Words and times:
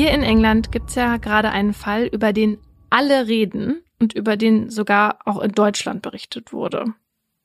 Hier 0.00 0.12
in 0.12 0.22
England 0.22 0.72
gibt's 0.72 0.94
ja 0.94 1.18
gerade 1.18 1.50
einen 1.50 1.74
Fall, 1.74 2.06
über 2.06 2.32
den 2.32 2.56
alle 2.88 3.28
reden 3.28 3.82
und 3.98 4.14
über 4.14 4.38
den 4.38 4.70
sogar 4.70 5.18
auch 5.26 5.42
in 5.42 5.52
Deutschland 5.52 6.00
berichtet 6.00 6.54
wurde. 6.54 6.94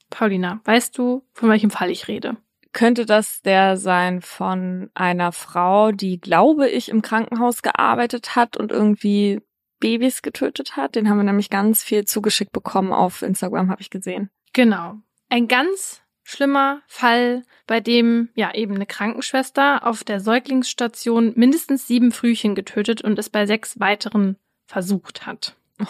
Paulina, 0.09 0.61
weißt 0.63 0.97
du, 0.97 1.25
von 1.33 1.49
welchem 1.49 1.70
Fall 1.70 1.91
ich 1.91 2.07
rede? 2.07 2.38
Könnte 2.71 3.05
das 3.05 3.41
der 3.41 3.75
sein 3.75 4.21
von 4.21 4.89
einer 4.93 5.33
Frau, 5.33 5.91
die, 5.91 6.17
glaube 6.17 6.70
ich, 6.70 6.88
im 6.88 7.02
Krankenhaus 7.02 7.61
gearbeitet 7.61 8.38
hat 8.38 8.55
und 8.55 8.71
irgendwie 8.71 9.41
Babys 9.81 10.21
getötet 10.21 10.77
hat? 10.77 10.95
Den 10.95 11.09
haben 11.09 11.17
wir 11.17 11.25
nämlich 11.25 11.49
ganz 11.49 11.83
viel 11.83 12.05
zugeschickt 12.05 12.53
bekommen 12.53 12.93
auf 12.93 13.21
Instagram, 13.21 13.69
habe 13.69 13.81
ich 13.81 13.89
gesehen. 13.89 14.30
Genau. 14.53 14.95
Ein 15.27 15.49
ganz 15.49 16.05
schlimmer 16.25 16.81
Fall, 16.88 17.43
bei 17.67 17.79
dem 17.79 18.29
ja 18.33 18.53
eben 18.53 18.75
eine 18.75 18.85
Krankenschwester 18.85 19.85
auf 19.85 20.03
der 20.03 20.20
Säuglingsstation 20.20 21.33
mindestens 21.35 21.88
sieben 21.88 22.11
Frühchen 22.11 22.55
getötet 22.55 23.02
und 23.02 23.17
es 23.17 23.29
bei 23.29 23.45
sechs 23.45 23.79
weiteren 23.79 24.35
versucht 24.66 25.25
hat. 25.25 25.55
Oh. 25.80 25.85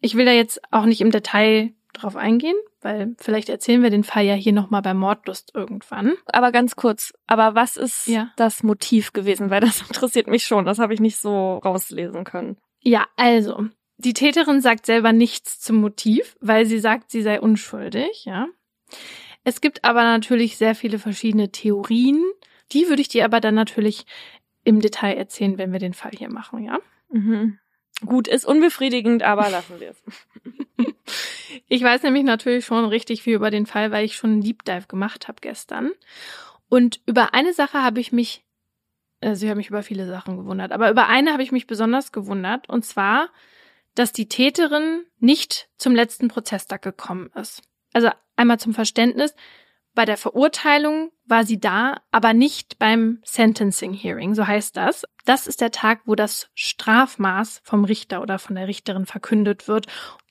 Ich 0.00 0.16
will 0.16 0.24
da 0.24 0.32
jetzt 0.32 0.60
auch 0.72 0.84
nicht 0.84 1.00
im 1.00 1.10
Detail 1.10 1.72
drauf 1.92 2.16
eingehen, 2.16 2.56
weil 2.80 3.14
vielleicht 3.18 3.48
erzählen 3.48 3.82
wir 3.82 3.90
den 3.90 4.04
Fall 4.04 4.24
ja 4.24 4.34
hier 4.34 4.52
nochmal 4.52 4.82
bei 4.82 4.94
Mordlust 4.94 5.52
irgendwann. 5.54 6.14
Aber 6.26 6.50
ganz 6.50 6.76
kurz, 6.76 7.12
aber 7.26 7.54
was 7.54 7.76
ist 7.76 8.06
ja. 8.06 8.32
das 8.36 8.62
Motiv 8.62 9.12
gewesen? 9.12 9.50
Weil 9.50 9.60
das 9.60 9.82
interessiert 9.88 10.26
mich 10.26 10.44
schon, 10.44 10.64
das 10.64 10.78
habe 10.78 10.94
ich 10.94 11.00
nicht 11.00 11.18
so 11.18 11.58
rauslesen 11.58 12.24
können. 12.24 12.56
Ja, 12.80 13.06
also, 13.16 13.66
die 13.98 14.14
Täterin 14.14 14.60
sagt 14.60 14.86
selber 14.86 15.12
nichts 15.12 15.60
zum 15.60 15.76
Motiv, 15.76 16.36
weil 16.40 16.64
sie 16.64 16.78
sagt, 16.78 17.10
sie 17.10 17.22
sei 17.22 17.40
unschuldig, 17.40 18.24
ja. 18.24 18.46
Es 19.44 19.60
gibt 19.60 19.84
aber 19.84 20.02
natürlich 20.04 20.56
sehr 20.56 20.74
viele 20.74 20.98
verschiedene 20.98 21.50
Theorien. 21.50 22.22
Die 22.72 22.88
würde 22.88 23.02
ich 23.02 23.08
dir 23.08 23.24
aber 23.24 23.40
dann 23.40 23.54
natürlich 23.54 24.04
im 24.64 24.80
Detail 24.80 25.16
erzählen, 25.16 25.58
wenn 25.58 25.72
wir 25.72 25.78
den 25.78 25.94
Fall 25.94 26.12
hier 26.16 26.30
machen, 26.30 26.62
ja? 26.62 26.78
Mhm. 27.10 27.58
Gut, 28.04 28.28
ist 28.28 28.44
unbefriedigend, 28.44 29.22
aber 29.22 29.48
lassen 29.50 29.80
wir 29.80 29.90
es. 29.90 30.02
ich 31.68 31.82
weiß 31.82 32.02
nämlich 32.02 32.24
natürlich 32.24 32.64
schon 32.64 32.84
richtig 32.84 33.22
viel 33.22 33.34
über 33.34 33.50
den 33.50 33.66
Fall, 33.66 33.90
weil 33.90 34.04
ich 34.04 34.16
schon 34.16 34.30
einen 34.30 34.40
Deep 34.42 34.64
Dive 34.64 34.86
gemacht 34.86 35.28
habe 35.28 35.38
gestern. 35.40 35.92
Und 36.68 37.00
über 37.06 37.34
eine 37.34 37.52
Sache 37.52 37.82
habe 37.82 38.00
ich 38.00 38.12
mich, 38.12 38.44
also 39.20 39.44
ich 39.44 39.50
habe 39.50 39.58
mich 39.58 39.70
über 39.70 39.82
viele 39.82 40.06
Sachen 40.06 40.36
gewundert, 40.36 40.72
aber 40.72 40.90
über 40.90 41.08
eine 41.08 41.32
habe 41.32 41.42
ich 41.42 41.52
mich 41.52 41.66
besonders 41.66 42.12
gewundert, 42.12 42.68
und 42.68 42.84
zwar, 42.84 43.28
dass 43.94 44.12
die 44.12 44.28
Täterin 44.28 45.04
nicht 45.18 45.68
zum 45.76 45.94
letzten 45.94 46.28
Prozesstag 46.28 46.82
gekommen 46.82 47.30
ist. 47.34 47.62
Also 47.92 48.10
einmal 48.36 48.58
zum 48.58 48.74
Verständnis, 48.74 49.34
bei 49.94 50.04
der 50.04 50.16
Verurteilung 50.16 51.10
war 51.26 51.44
sie 51.44 51.58
da, 51.58 52.00
aber 52.12 52.32
nicht 52.32 52.78
beim 52.78 53.18
Sentencing 53.24 53.92
Hearing, 53.92 54.34
so 54.34 54.46
heißt 54.46 54.76
das. 54.76 55.04
Das 55.24 55.46
ist 55.46 55.60
der 55.60 55.72
Tag, 55.72 56.02
wo 56.06 56.14
das 56.14 56.48
Strafmaß 56.54 57.60
vom 57.64 57.84
Richter 57.84 58.22
oder 58.22 58.38
von 58.38 58.54
der 58.56 58.68
Richterin 58.68 59.06
verkündet 59.06 59.66
wird 59.66 59.86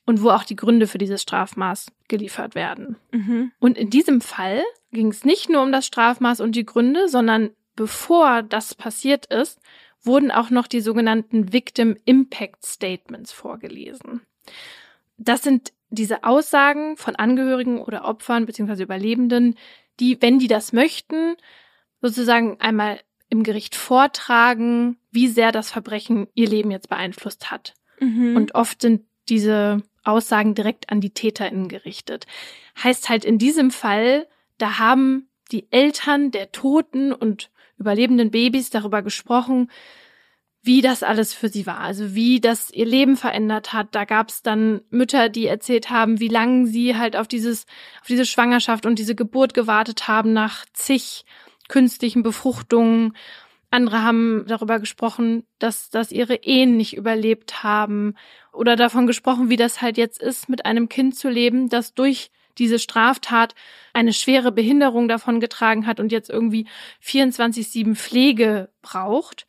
und 0.06 0.22
wo 0.22 0.30
auch 0.30 0.44
die 0.44 0.56
Gründe 0.56 0.86
für 0.86 0.98
dieses 0.98 1.22
Strafmaß 1.22 1.92
geliefert 2.08 2.54
werden. 2.54 2.96
Mhm. 3.12 3.52
Und 3.60 3.76
in 3.76 3.90
diesem 3.90 4.20
Fall 4.20 4.62
ging 4.92 5.08
es 5.08 5.24
nicht 5.24 5.50
nur 5.50 5.62
um 5.62 5.72
das 5.72 5.86
Strafmaß 5.86 6.40
und 6.40 6.56
die 6.56 6.66
Gründe, 6.66 7.08
sondern 7.08 7.50
bevor 7.76 8.42
das 8.42 8.74
passiert 8.74 9.26
ist, 9.26 9.60
wurden 10.02 10.30
auch 10.30 10.50
noch 10.50 10.66
die 10.66 10.80
sogenannten 10.80 11.52
Victim 11.52 11.96
Impact 12.06 12.64
Statements 12.64 13.30
vorgelesen. 13.30 14.22
Das 15.18 15.42
sind 15.42 15.72
diese 15.90 16.24
Aussagen 16.24 16.96
von 16.96 17.16
Angehörigen 17.16 17.80
oder 17.80 18.04
Opfern 18.04 18.46
beziehungsweise 18.46 18.84
Überlebenden, 18.84 19.56
die, 19.98 20.20
wenn 20.20 20.38
die 20.38 20.48
das 20.48 20.72
möchten, 20.72 21.36
sozusagen 22.00 22.60
einmal 22.60 23.00
im 23.28 23.42
Gericht 23.42 23.76
vortragen, 23.76 24.96
wie 25.10 25.28
sehr 25.28 25.52
das 25.52 25.70
Verbrechen 25.70 26.26
ihr 26.34 26.48
Leben 26.48 26.70
jetzt 26.70 26.88
beeinflusst 26.88 27.50
hat. 27.50 27.74
Mhm. 28.00 28.36
Und 28.36 28.54
oft 28.54 28.82
sind 28.82 29.02
diese 29.28 29.82
Aussagen 30.02 30.54
direkt 30.54 30.90
an 30.90 31.00
die 31.00 31.10
TäterInnen 31.10 31.68
gerichtet. 31.68 32.26
Heißt 32.82 33.08
halt 33.08 33.24
in 33.24 33.38
diesem 33.38 33.70
Fall, 33.70 34.26
da 34.58 34.78
haben 34.78 35.28
die 35.52 35.70
Eltern 35.70 36.30
der 36.30 36.52
Toten 36.52 37.12
und 37.12 37.50
überlebenden 37.78 38.30
Babys 38.30 38.70
darüber 38.70 39.02
gesprochen, 39.02 39.70
wie 40.62 40.82
das 40.82 41.02
alles 41.02 41.32
für 41.32 41.48
sie 41.48 41.66
war, 41.66 41.78
also 41.78 42.14
wie 42.14 42.40
das 42.40 42.70
ihr 42.70 42.84
Leben 42.84 43.16
verändert 43.16 43.72
hat. 43.72 43.94
Da 43.94 44.04
gab 44.04 44.28
es 44.28 44.42
dann 44.42 44.82
Mütter, 44.90 45.28
die 45.30 45.46
erzählt 45.46 45.88
haben, 45.88 46.20
wie 46.20 46.28
lange 46.28 46.66
sie 46.66 46.96
halt 46.96 47.16
auf 47.16 47.28
dieses, 47.28 47.64
auf 48.00 48.06
diese 48.08 48.26
Schwangerschaft 48.26 48.84
und 48.84 48.98
diese 48.98 49.14
Geburt 49.14 49.54
gewartet 49.54 50.06
haben 50.06 50.32
nach 50.32 50.66
zig 50.74 51.24
künstlichen 51.68 52.22
Befruchtungen. 52.22 53.16
Andere 53.70 54.02
haben 54.02 54.44
darüber 54.48 54.80
gesprochen, 54.80 55.44
dass, 55.58 55.88
dass 55.88 56.12
ihre 56.12 56.34
Ehen 56.34 56.76
nicht 56.76 56.96
überlebt 56.96 57.62
haben 57.62 58.14
oder 58.52 58.76
davon 58.76 59.06
gesprochen, 59.06 59.48
wie 59.48 59.56
das 59.56 59.80
halt 59.80 59.96
jetzt 59.96 60.20
ist, 60.20 60.48
mit 60.48 60.66
einem 60.66 60.88
Kind 60.88 61.16
zu 61.16 61.30
leben, 61.30 61.68
das 61.68 61.94
durch 61.94 62.30
diese 62.58 62.78
Straftat 62.78 63.54
eine 63.94 64.12
schwere 64.12 64.52
Behinderung 64.52 65.08
davon 65.08 65.40
getragen 65.40 65.86
hat 65.86 66.00
und 66.00 66.12
jetzt 66.12 66.28
irgendwie 66.28 66.66
24-7 67.02 67.94
Pflege 67.94 68.70
braucht. 68.82 69.46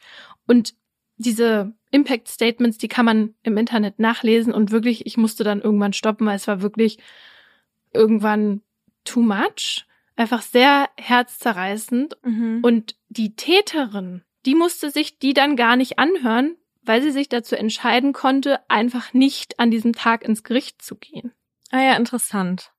Und 0.47 0.75
diese 1.21 1.73
Impact 1.91 2.27
Statements, 2.27 2.77
die 2.77 2.87
kann 2.87 3.05
man 3.05 3.35
im 3.43 3.57
Internet 3.57 3.99
nachlesen 3.99 4.53
und 4.53 4.71
wirklich, 4.71 5.05
ich 5.05 5.17
musste 5.17 5.43
dann 5.43 5.61
irgendwann 5.61 5.93
stoppen, 5.93 6.25
weil 6.27 6.35
es 6.35 6.47
war 6.47 6.61
wirklich 6.61 6.99
irgendwann 7.93 8.61
too 9.03 9.21
much. 9.21 9.85
Einfach 10.15 10.41
sehr 10.41 10.89
herzzerreißend. 10.97 12.17
Mhm. 12.23 12.59
Und 12.61 12.95
die 13.09 13.35
Täterin, 13.35 14.23
die 14.45 14.55
musste 14.55 14.89
sich 14.91 15.19
die 15.19 15.33
dann 15.33 15.55
gar 15.55 15.75
nicht 15.75 15.99
anhören, 15.99 16.55
weil 16.83 17.01
sie 17.01 17.11
sich 17.11 17.29
dazu 17.29 17.55
entscheiden 17.55 18.13
konnte, 18.13 18.59
einfach 18.69 19.13
nicht 19.13 19.59
an 19.59 19.71
diesem 19.71 19.93
Tag 19.93 20.23
ins 20.23 20.43
Gericht 20.43 20.81
zu 20.81 20.95
gehen. 20.95 21.31
Ah 21.69 21.81
ja, 21.81 21.95
interessant. 21.95 22.71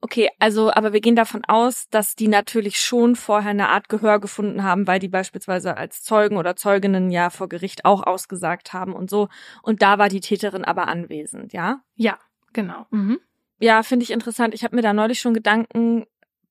Okay, 0.00 0.28
also, 0.38 0.72
aber 0.72 0.92
wir 0.92 1.00
gehen 1.00 1.16
davon 1.16 1.44
aus, 1.44 1.88
dass 1.90 2.14
die 2.14 2.28
natürlich 2.28 2.78
schon 2.78 3.16
vorher 3.16 3.50
eine 3.50 3.68
Art 3.68 3.88
Gehör 3.88 4.20
gefunden 4.20 4.62
haben, 4.62 4.86
weil 4.86 5.00
die 5.00 5.08
beispielsweise 5.08 5.76
als 5.76 6.02
Zeugen 6.02 6.36
oder 6.36 6.54
Zeuginnen 6.54 7.10
ja 7.10 7.30
vor 7.30 7.48
Gericht 7.48 7.84
auch 7.84 8.06
ausgesagt 8.06 8.72
haben 8.72 8.92
und 8.92 9.10
so. 9.10 9.28
Und 9.62 9.82
da 9.82 9.98
war 9.98 10.08
die 10.08 10.20
Täterin 10.20 10.64
aber 10.64 10.86
anwesend, 10.86 11.52
ja? 11.52 11.80
Ja, 11.96 12.18
genau. 12.52 12.86
Mhm. 12.90 13.18
Ja, 13.60 13.82
finde 13.82 14.04
ich 14.04 14.12
interessant. 14.12 14.54
Ich 14.54 14.62
habe 14.62 14.76
mir 14.76 14.82
da 14.82 14.92
neulich 14.92 15.18
schon 15.18 15.34
Gedanken 15.34 16.06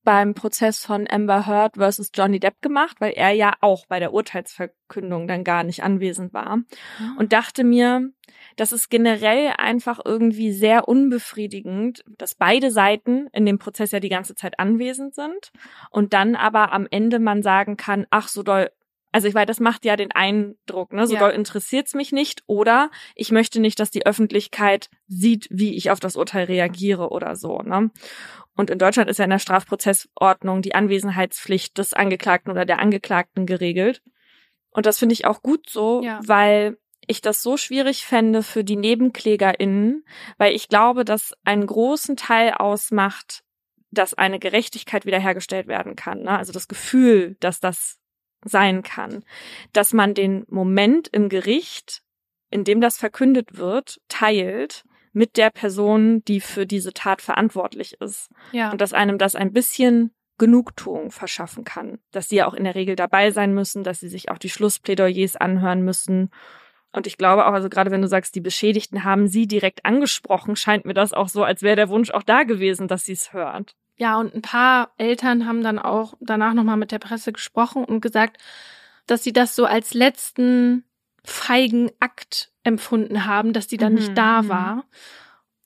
beim 0.08 0.36
Prozess 0.36 0.86
von 0.86 1.06
Amber 1.10 1.48
Heard 1.48 1.76
versus 1.76 2.12
Johnny 2.16 2.40
Depp 2.40 2.62
gemacht, 2.62 2.96
weil 3.02 3.12
er 3.12 3.32
ja 3.32 3.56
auch 3.60 3.86
bei 3.88 4.00
der 4.00 4.14
Urteilsverkündung 4.14 5.28
dann 5.28 5.44
gar 5.44 5.66
nicht 5.66 5.84
anwesend 5.84 6.34
war. 6.34 6.60
Ah. 7.02 7.16
Und 7.18 7.34
dachte 7.34 7.66
mir, 7.66 8.10
das 8.56 8.72
ist 8.72 8.90
generell 8.90 9.52
einfach 9.58 10.00
irgendwie 10.06 10.54
sehr 10.54 10.88
unbefriedigend, 10.88 12.06
dass 12.08 12.36
beide 12.36 12.72
Seiten 12.72 13.28
in 13.34 13.46
dem 13.46 13.60
Prozess 13.60 13.92
ja 13.92 14.00
die 14.00 14.08
ganze 14.08 14.34
Zeit 14.34 14.60
anwesend 14.62 15.14
sind 15.14 15.52
und 15.92 16.14
dann 16.14 16.38
aber 16.38 16.72
am 16.72 16.88
Ende 16.90 17.20
man 17.20 17.44
sagen 17.44 17.76
kann, 17.76 18.08
ach 18.10 18.30
so 18.30 18.44
doll 18.44 18.70
also 19.18 19.28
ich 19.28 19.34
weiß, 19.34 19.48
das 19.48 19.60
macht 19.60 19.84
ja 19.84 19.96
den 19.96 20.12
Eindruck, 20.12 20.94
ne? 20.94 21.08
So 21.08 21.16
ja. 21.16 21.30
interessiert's 21.30 21.96
mich 21.96 22.12
nicht 22.12 22.44
oder 22.46 22.92
ich 23.16 23.32
möchte 23.32 23.60
nicht, 23.60 23.80
dass 23.80 23.90
die 23.90 24.06
Öffentlichkeit 24.06 24.92
sieht, 25.08 25.48
wie 25.50 25.76
ich 25.76 25.90
auf 25.90 26.00
das 26.00 26.16
Urteil 26.16 26.46
reagiere 26.46 27.10
oder 27.10 27.36
so, 27.36 27.64
ne? 27.64 27.90
Und 28.56 28.70
in 28.70 28.78
Deutschland 28.78 29.10
ist 29.10 29.18
ja 29.18 29.24
in 29.24 29.32
der 29.32 29.40
Strafprozessordnung 29.40 30.62
die 30.62 30.76
Anwesenheitspflicht 30.76 31.80
des 31.80 31.94
Angeklagten 31.94 32.52
oder 32.52 32.64
der 32.64 32.78
Angeklagten 32.78 33.48
geregelt. 33.48 34.04
Und 34.70 34.86
das 34.86 35.00
finde 35.00 35.14
ich 35.14 35.26
auch 35.26 35.42
gut 35.42 35.68
so, 35.68 36.04
ja. 36.04 36.20
weil 36.24 36.78
ich 37.08 37.22
das 37.22 37.42
so 37.42 37.58
schwierig 37.58 38.06
fände 38.06 38.44
für 38.44 38.64
die 38.64 38.76
NebenklägerInnen, 38.76 40.06
weil 40.38 40.54
ich 40.54 40.70
glaube, 40.70 41.06
dass 41.06 41.34
einen 41.44 41.66
großen 41.66 42.18
Teil 42.18 42.52
ausmacht, 42.52 43.44
dass 43.90 44.14
eine 44.14 44.38
Gerechtigkeit 44.38 45.08
wiederhergestellt 45.08 45.66
werden 45.66 45.96
kann. 45.96 46.22
Ne? 46.22 46.38
Also 46.38 46.54
das 46.54 46.68
Gefühl, 46.68 47.36
dass 47.40 47.60
das 47.60 47.98
sein 48.44 48.84
kann. 48.84 49.24
Dass 49.74 49.94
man 49.94 50.14
den 50.14 50.46
Moment 50.50 51.08
im 51.08 51.30
Gericht, 51.30 52.02
in 52.50 52.64
dem 52.64 52.82
das 52.82 52.98
verkündet 52.98 53.58
wird, 53.58 54.00
teilt 54.08 54.84
mit 55.14 55.38
der 55.38 55.50
Person, 55.50 56.24
die 56.26 56.40
für 56.40 56.66
diese 56.66 56.94
Tat 56.94 57.22
verantwortlich 57.22 58.00
ist. 58.00 58.30
Ja. 58.52 58.72
Und 58.72 58.82
dass 58.82 58.94
einem 58.94 59.18
das 59.18 59.36
ein 59.36 59.52
bisschen 59.52 60.12
Genugtuung 60.38 61.10
verschaffen 61.12 61.64
kann. 61.64 62.00
Dass 62.12 62.30
sie 62.30 62.38
ja 62.38 62.48
auch 62.48 62.54
in 62.54 62.64
der 62.64 62.76
Regel 62.76 62.96
dabei 62.96 63.32
sein 63.32 63.54
müssen, 63.54 63.84
dass 63.84 64.00
sie 64.00 64.10
sich 64.10 64.30
auch 64.30 64.38
die 64.38 64.50
Schlussplädoyers 64.50 65.36
anhören 65.36 65.82
müssen. 65.82 66.30
Und 66.92 67.08
ich 67.08 67.18
glaube 67.18 67.48
auch, 67.48 67.54
also 67.54 67.70
gerade 67.70 67.92
wenn 67.92 68.02
du 68.02 68.08
sagst, 68.08 68.36
die 68.36 68.42
Beschädigten 68.42 69.04
haben 69.04 69.28
sie 69.28 69.48
direkt 69.48 69.86
angesprochen, 69.86 70.56
scheint 70.56 70.86
mir 70.86 70.94
das 70.94 71.14
auch 71.14 71.30
so, 71.30 71.44
als 71.44 71.62
wäre 71.62 71.76
der 71.76 71.90
Wunsch 71.90 72.12
auch 72.12 72.24
da 72.24 72.44
gewesen, 72.44 72.88
dass 72.88 73.06
sie 73.06 73.14
es 73.14 73.34
hört. 73.34 73.76
Ja, 73.98 74.20
und 74.20 74.36
ein 74.36 74.42
paar 74.42 74.92
Eltern 74.98 75.48
haben 75.48 75.64
dann 75.64 75.80
auch 75.80 76.14
danach 76.20 76.54
nochmal 76.54 76.78
mit 76.78 76.92
der 76.92 77.00
Presse 77.00 77.34
gesprochen 77.34 77.84
und 77.84 78.02
gesagt, 78.02 78.38
dass 79.08 79.24
sie 79.24 79.34
das 79.34 79.56
so 79.56 79.66
als 79.66 79.94
letzten 79.94 80.84
feigen 81.24 81.92
Akt 82.00 82.52
empfunden 82.64 83.26
haben, 83.26 83.54
dass 83.54 83.68
die 83.68 83.78
dann 83.78 83.94
mhm. 83.94 84.00
nicht 84.00 84.18
da 84.18 84.44
mhm. 84.44 84.50
war. 84.50 84.86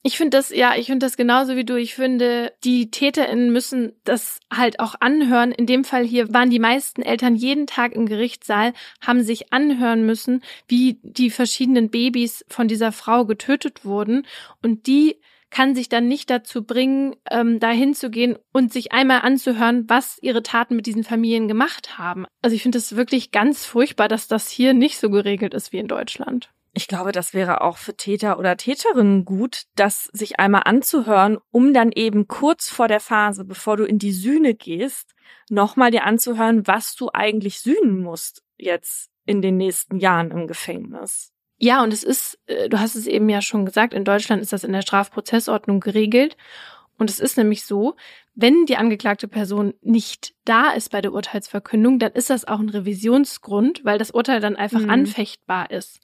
Ich 0.04 0.16
finde 0.16 0.36
das, 0.36 0.50
ja, 0.50 0.74
ich 0.76 0.86
finde 0.86 1.06
das 1.06 1.16
genauso 1.16 1.54
wie 1.54 1.64
du. 1.64 1.76
Ich 1.76 1.94
finde, 1.94 2.52
die 2.64 2.90
TäterInnen 2.90 3.52
müssen 3.52 3.92
das 4.02 4.40
halt 4.52 4.80
auch 4.80 4.96
anhören. 4.98 5.52
In 5.52 5.66
dem 5.66 5.84
Fall 5.84 6.04
hier 6.04 6.34
waren 6.34 6.50
die 6.50 6.58
meisten 6.58 7.02
Eltern 7.02 7.36
jeden 7.36 7.68
Tag 7.68 7.92
im 7.92 8.06
Gerichtssaal, 8.06 8.72
haben 9.00 9.22
sich 9.22 9.52
anhören 9.52 10.04
müssen, 10.04 10.42
wie 10.66 10.98
die 11.02 11.30
verschiedenen 11.30 11.88
Babys 11.88 12.44
von 12.48 12.66
dieser 12.66 12.90
Frau 12.90 13.24
getötet 13.26 13.84
wurden. 13.84 14.26
Und 14.60 14.88
die 14.88 15.20
kann 15.52 15.74
sich 15.76 15.88
dann 15.88 16.08
nicht 16.08 16.30
dazu 16.30 16.64
bringen, 16.64 17.14
ähm, 17.30 17.60
dahin 17.60 17.94
zu 17.94 18.10
gehen 18.10 18.36
und 18.52 18.72
sich 18.72 18.90
einmal 18.90 19.20
anzuhören, 19.20 19.84
was 19.88 20.18
ihre 20.20 20.42
Taten 20.42 20.74
mit 20.74 20.86
diesen 20.86 21.04
Familien 21.04 21.46
gemacht 21.46 21.98
haben. 21.98 22.26
Also 22.40 22.56
ich 22.56 22.62
finde 22.62 22.78
es 22.78 22.96
wirklich 22.96 23.30
ganz 23.30 23.64
furchtbar, 23.64 24.08
dass 24.08 24.26
das 24.26 24.48
hier 24.48 24.74
nicht 24.74 24.98
so 24.98 25.10
geregelt 25.10 25.54
ist 25.54 25.72
wie 25.72 25.78
in 25.78 25.88
Deutschland. 25.88 26.50
Ich 26.74 26.88
glaube, 26.88 27.12
das 27.12 27.34
wäre 27.34 27.60
auch 27.60 27.76
für 27.76 27.94
Täter 27.94 28.38
oder 28.38 28.56
Täterinnen 28.56 29.26
gut, 29.26 29.64
das 29.76 30.04
sich 30.14 30.40
einmal 30.40 30.62
anzuhören, 30.64 31.36
um 31.50 31.74
dann 31.74 31.92
eben 31.92 32.28
kurz 32.28 32.70
vor 32.70 32.88
der 32.88 33.00
Phase, 33.00 33.44
bevor 33.44 33.76
du 33.76 33.84
in 33.84 33.98
die 33.98 34.12
Sühne 34.12 34.54
gehst, 34.54 35.14
nochmal 35.50 35.90
dir 35.90 36.04
anzuhören, 36.04 36.66
was 36.66 36.94
du 36.94 37.10
eigentlich 37.12 37.60
sühnen 37.60 38.00
musst 38.02 38.42
jetzt 38.56 39.10
in 39.26 39.42
den 39.42 39.58
nächsten 39.58 39.98
Jahren 39.98 40.30
im 40.30 40.46
Gefängnis. 40.46 41.32
Ja, 41.64 41.84
und 41.84 41.92
es 41.92 42.02
ist, 42.02 42.40
äh, 42.46 42.68
du 42.68 42.80
hast 42.80 42.96
es 42.96 43.06
eben 43.06 43.28
ja 43.28 43.40
schon 43.40 43.64
gesagt, 43.64 43.94
in 43.94 44.04
Deutschland 44.04 44.42
ist 44.42 44.52
das 44.52 44.64
in 44.64 44.72
der 44.72 44.82
Strafprozessordnung 44.82 45.78
geregelt. 45.78 46.36
Und 46.98 47.08
es 47.08 47.20
ist 47.20 47.36
nämlich 47.38 47.64
so, 47.64 47.94
wenn 48.34 48.66
die 48.66 48.76
angeklagte 48.76 49.28
Person 49.28 49.72
nicht 49.80 50.34
da 50.44 50.72
ist 50.72 50.90
bei 50.90 51.00
der 51.00 51.12
Urteilsverkündung, 51.12 52.00
dann 52.00 52.12
ist 52.12 52.30
das 52.30 52.48
auch 52.48 52.58
ein 52.58 52.68
Revisionsgrund, 52.68 53.84
weil 53.84 53.98
das 53.98 54.10
Urteil 54.10 54.40
dann 54.40 54.56
einfach 54.56 54.80
mhm. 54.80 54.90
anfechtbar 54.90 55.70
ist. 55.70 56.00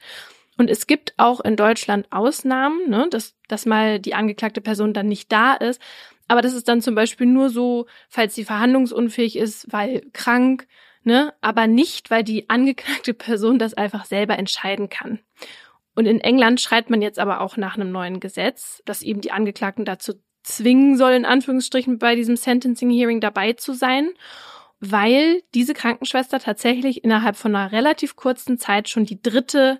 Und 0.59 0.71
es 0.71 0.87
gibt 0.87 1.15
auch 1.17 1.41
in 1.41 1.57
Deutschland 1.57 2.07
Ausnahmen, 2.11 2.89
ne, 2.89 3.09
dass, 3.11 3.35
dass 3.49 3.67
mal 3.67 3.99
die 3.99 4.15
angeklagte 4.15 4.61
Person 4.61 4.95
dann 4.95 5.09
nicht 5.09 5.33
da 5.33 5.55
ist. 5.55 5.83
Aber 6.29 6.41
das 6.41 6.55
ist 6.55 6.69
dann 6.69 6.83
zum 6.83 6.95
Beispiel 6.95 7.27
nur 7.27 7.51
so, 7.51 7.87
falls 8.09 8.37
sie 8.37 8.45
verhandlungsunfähig 8.45 9.35
ist, 9.35 9.73
weil 9.73 10.03
krank, 10.13 10.69
ne, 11.09 11.33
aber 11.41 11.67
nicht, 11.67 12.11
weil 12.11 12.23
die 12.23 12.51
angeklagte 12.51 13.15
Person 13.15 13.59
das 13.59 13.73
einfach 13.73 14.05
selber 14.05 14.39
entscheiden 14.39 14.91
kann. 14.91 15.21
Und 15.95 16.05
in 16.05 16.21
England 16.21 16.61
schreibt 16.61 16.91
man 16.91 17.01
jetzt 17.01 17.19
aber 17.19 17.41
auch 17.41 17.57
nach 17.57 17.77
einem 17.77 17.91
neuen 17.91 18.21
Gesetz, 18.21 18.83
dass 18.85 19.01
eben 19.01 19.23
die 19.23 19.33
Angeklagten 19.33 19.87
dazu 19.87 20.13
zwingen 20.43 20.99
soll, 20.99 21.13
in 21.13 21.25
Anführungsstrichen 21.25 21.99
bei 21.99 22.15
diesem 22.15 22.37
Sentencing 22.37 22.91
Hearing 22.91 23.21
dabei 23.21 23.55
zu 23.55 23.73
sein, 23.73 24.11
weil 24.81 25.43
diese 25.55 25.73
Krankenschwester 25.73 26.39
tatsächlich 26.39 27.03
innerhalb 27.05 27.37
von 27.37 27.57
einer 27.57 27.73
relativ 27.73 28.15
kurzen 28.15 28.59
Zeit 28.59 28.91
schon 28.91 29.07
die 29.07 29.21
dritte 29.21 29.79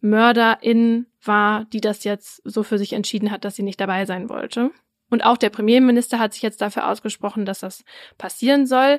Mörderin 0.00 1.06
war, 1.22 1.66
die 1.66 1.82
das 1.82 2.04
jetzt 2.04 2.40
so 2.44 2.62
für 2.62 2.78
sich 2.78 2.94
entschieden 2.94 3.30
hat, 3.30 3.44
dass 3.44 3.54
sie 3.54 3.62
nicht 3.62 3.80
dabei 3.80 4.06
sein 4.06 4.30
wollte. 4.30 4.70
Und 5.10 5.24
auch 5.24 5.36
der 5.36 5.50
Premierminister 5.50 6.18
hat 6.18 6.32
sich 6.32 6.42
jetzt 6.42 6.62
dafür 6.62 6.88
ausgesprochen, 6.88 7.44
dass 7.44 7.60
das 7.60 7.84
passieren 8.16 8.66
soll. 8.66 8.98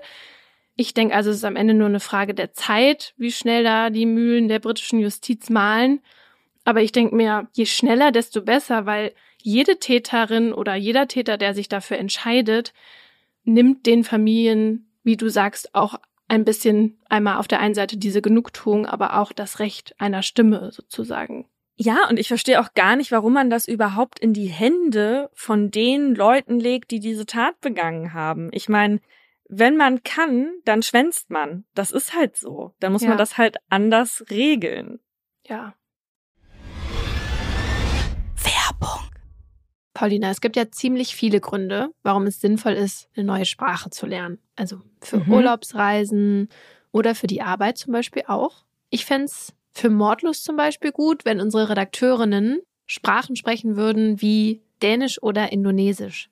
Ich 0.75 0.93
denke 0.93 1.13
also, 1.13 1.29
es 1.29 1.37
ist 1.37 1.45
am 1.45 1.55
Ende 1.55 1.73
nur 1.73 1.87
eine 1.87 1.99
Frage 1.99 2.33
der 2.33 2.53
Zeit, 2.53 3.13
wie 3.17 3.31
schnell 3.31 3.63
da 3.63 3.89
die 3.89 4.05
Mühlen 4.05 4.47
der 4.47 4.59
britischen 4.59 4.99
Justiz 4.99 5.49
malen. 5.49 6.01
Aber 6.63 6.81
ich 6.81 6.91
denke 6.91 7.15
mir, 7.15 7.47
je 7.53 7.65
schneller, 7.65 8.11
desto 8.11 8.41
besser, 8.41 8.85
weil 8.85 9.13
jede 9.41 9.77
Täterin 9.77 10.53
oder 10.53 10.75
jeder 10.75 11.07
Täter, 11.07 11.37
der 11.37 11.53
sich 11.53 11.67
dafür 11.67 11.97
entscheidet, 11.97 12.73
nimmt 13.43 13.85
den 13.85 14.03
Familien, 14.03 14.87
wie 15.03 15.17
du 15.17 15.29
sagst, 15.29 15.73
auch 15.73 15.95
ein 16.27 16.45
bisschen 16.45 16.97
einmal 17.09 17.37
auf 17.37 17.47
der 17.47 17.59
einen 17.59 17.73
Seite 17.73 17.97
diese 17.97 18.21
Genugtuung, 18.21 18.85
aber 18.85 19.17
auch 19.17 19.33
das 19.33 19.59
Recht 19.59 19.95
einer 19.99 20.21
Stimme 20.21 20.71
sozusagen. 20.71 21.45
Ja, 21.75 22.07
und 22.09 22.19
ich 22.19 22.27
verstehe 22.27 22.61
auch 22.61 22.73
gar 22.73 22.95
nicht, 22.95 23.11
warum 23.11 23.33
man 23.33 23.49
das 23.49 23.67
überhaupt 23.67 24.19
in 24.19 24.33
die 24.33 24.47
Hände 24.47 25.29
von 25.33 25.71
den 25.71 26.13
Leuten 26.13 26.59
legt, 26.59 26.91
die 26.91 26.99
diese 26.99 27.25
Tat 27.25 27.59
begangen 27.59 28.13
haben. 28.13 28.49
Ich 28.53 28.69
meine, 28.69 29.01
wenn 29.53 29.75
man 29.75 30.01
kann, 30.03 30.53
dann 30.63 30.81
schwänzt 30.81 31.29
man. 31.29 31.65
Das 31.75 31.91
ist 31.91 32.15
halt 32.15 32.37
so. 32.37 32.73
Dann 32.79 32.93
muss 32.93 33.01
ja. 33.03 33.09
man 33.09 33.17
das 33.17 33.37
halt 33.37 33.57
anders 33.69 34.23
regeln. 34.29 34.99
Ja. 35.45 35.75
Werbung. 38.37 39.11
Paulina, 39.93 40.31
es 40.31 40.39
gibt 40.39 40.55
ja 40.55 40.71
ziemlich 40.71 41.15
viele 41.15 41.41
Gründe, 41.41 41.89
warum 42.01 42.27
es 42.27 42.39
sinnvoll 42.39 42.73
ist, 42.73 43.09
eine 43.13 43.25
neue 43.25 43.45
Sprache 43.45 43.89
zu 43.89 44.05
lernen. 44.05 44.39
Also 44.55 44.79
für 45.01 45.17
mhm. 45.17 45.33
Urlaubsreisen 45.33 46.47
oder 46.93 47.13
für 47.13 47.27
die 47.27 47.41
Arbeit 47.41 47.77
zum 47.77 47.91
Beispiel 47.91 48.23
auch. 48.27 48.63
Ich 48.89 49.05
fände 49.05 49.25
es 49.25 49.53
für 49.73 49.89
Mordlust 49.89 50.45
zum 50.45 50.55
Beispiel 50.55 50.93
gut, 50.93 51.25
wenn 51.25 51.41
unsere 51.41 51.69
Redakteurinnen 51.69 52.61
Sprachen 52.85 53.35
sprechen 53.35 53.75
würden 53.75 54.21
wie 54.21 54.61
Dänisch 54.81 55.21
oder 55.21 55.51
Indonesisch. 55.51 56.29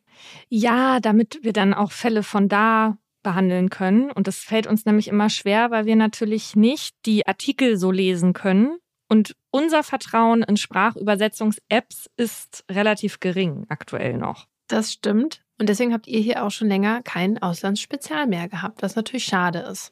Ja, 0.48 1.01
damit 1.01 1.39
wir 1.44 1.54
dann 1.54 1.74
auch 1.74 1.92
Fälle 1.92 2.24
von 2.24 2.48
da 2.48 2.98
behandeln 3.24 3.69
können. 3.69 4.12
Und 4.12 4.27
das 4.27 4.38
fällt 4.38 4.68
uns 4.68 4.86
nämlich 4.86 5.07
immer 5.07 5.30
schwer, 5.30 5.71
weil 5.71 5.86
wir 5.86 5.95
natürlich 5.95 6.56
nicht 6.56 6.95
die 7.06 7.27
Artikel 7.27 7.77
so 7.77 7.92
lesen 7.92 8.33
können 8.33 8.80
und 9.10 9.36
unser 9.50 9.83
Vertrauen 9.83 10.44
in 10.44 10.56
Sprachübersetzungs-Apps 10.56 12.10
ist 12.16 12.63
relativ 12.69 13.19
gering 13.19 13.66
aktuell 13.68 14.18
noch. 14.18 14.48
Das 14.68 14.94
stimmt. 14.94 15.42
Und 15.60 15.68
deswegen 15.68 15.94
habt 15.94 16.07
ihr 16.07 16.19
hier 16.19 16.44
auch 16.45 16.51
schon 16.51 16.69
länger 16.69 17.01
kein 17.01 17.42
Auslandsspezial 17.42 18.27
mehr 18.27 18.48
gehabt, 18.48 18.83
was 18.83 18.95
natürlich 18.95 19.25
schade 19.25 19.60
ist. 19.60 19.92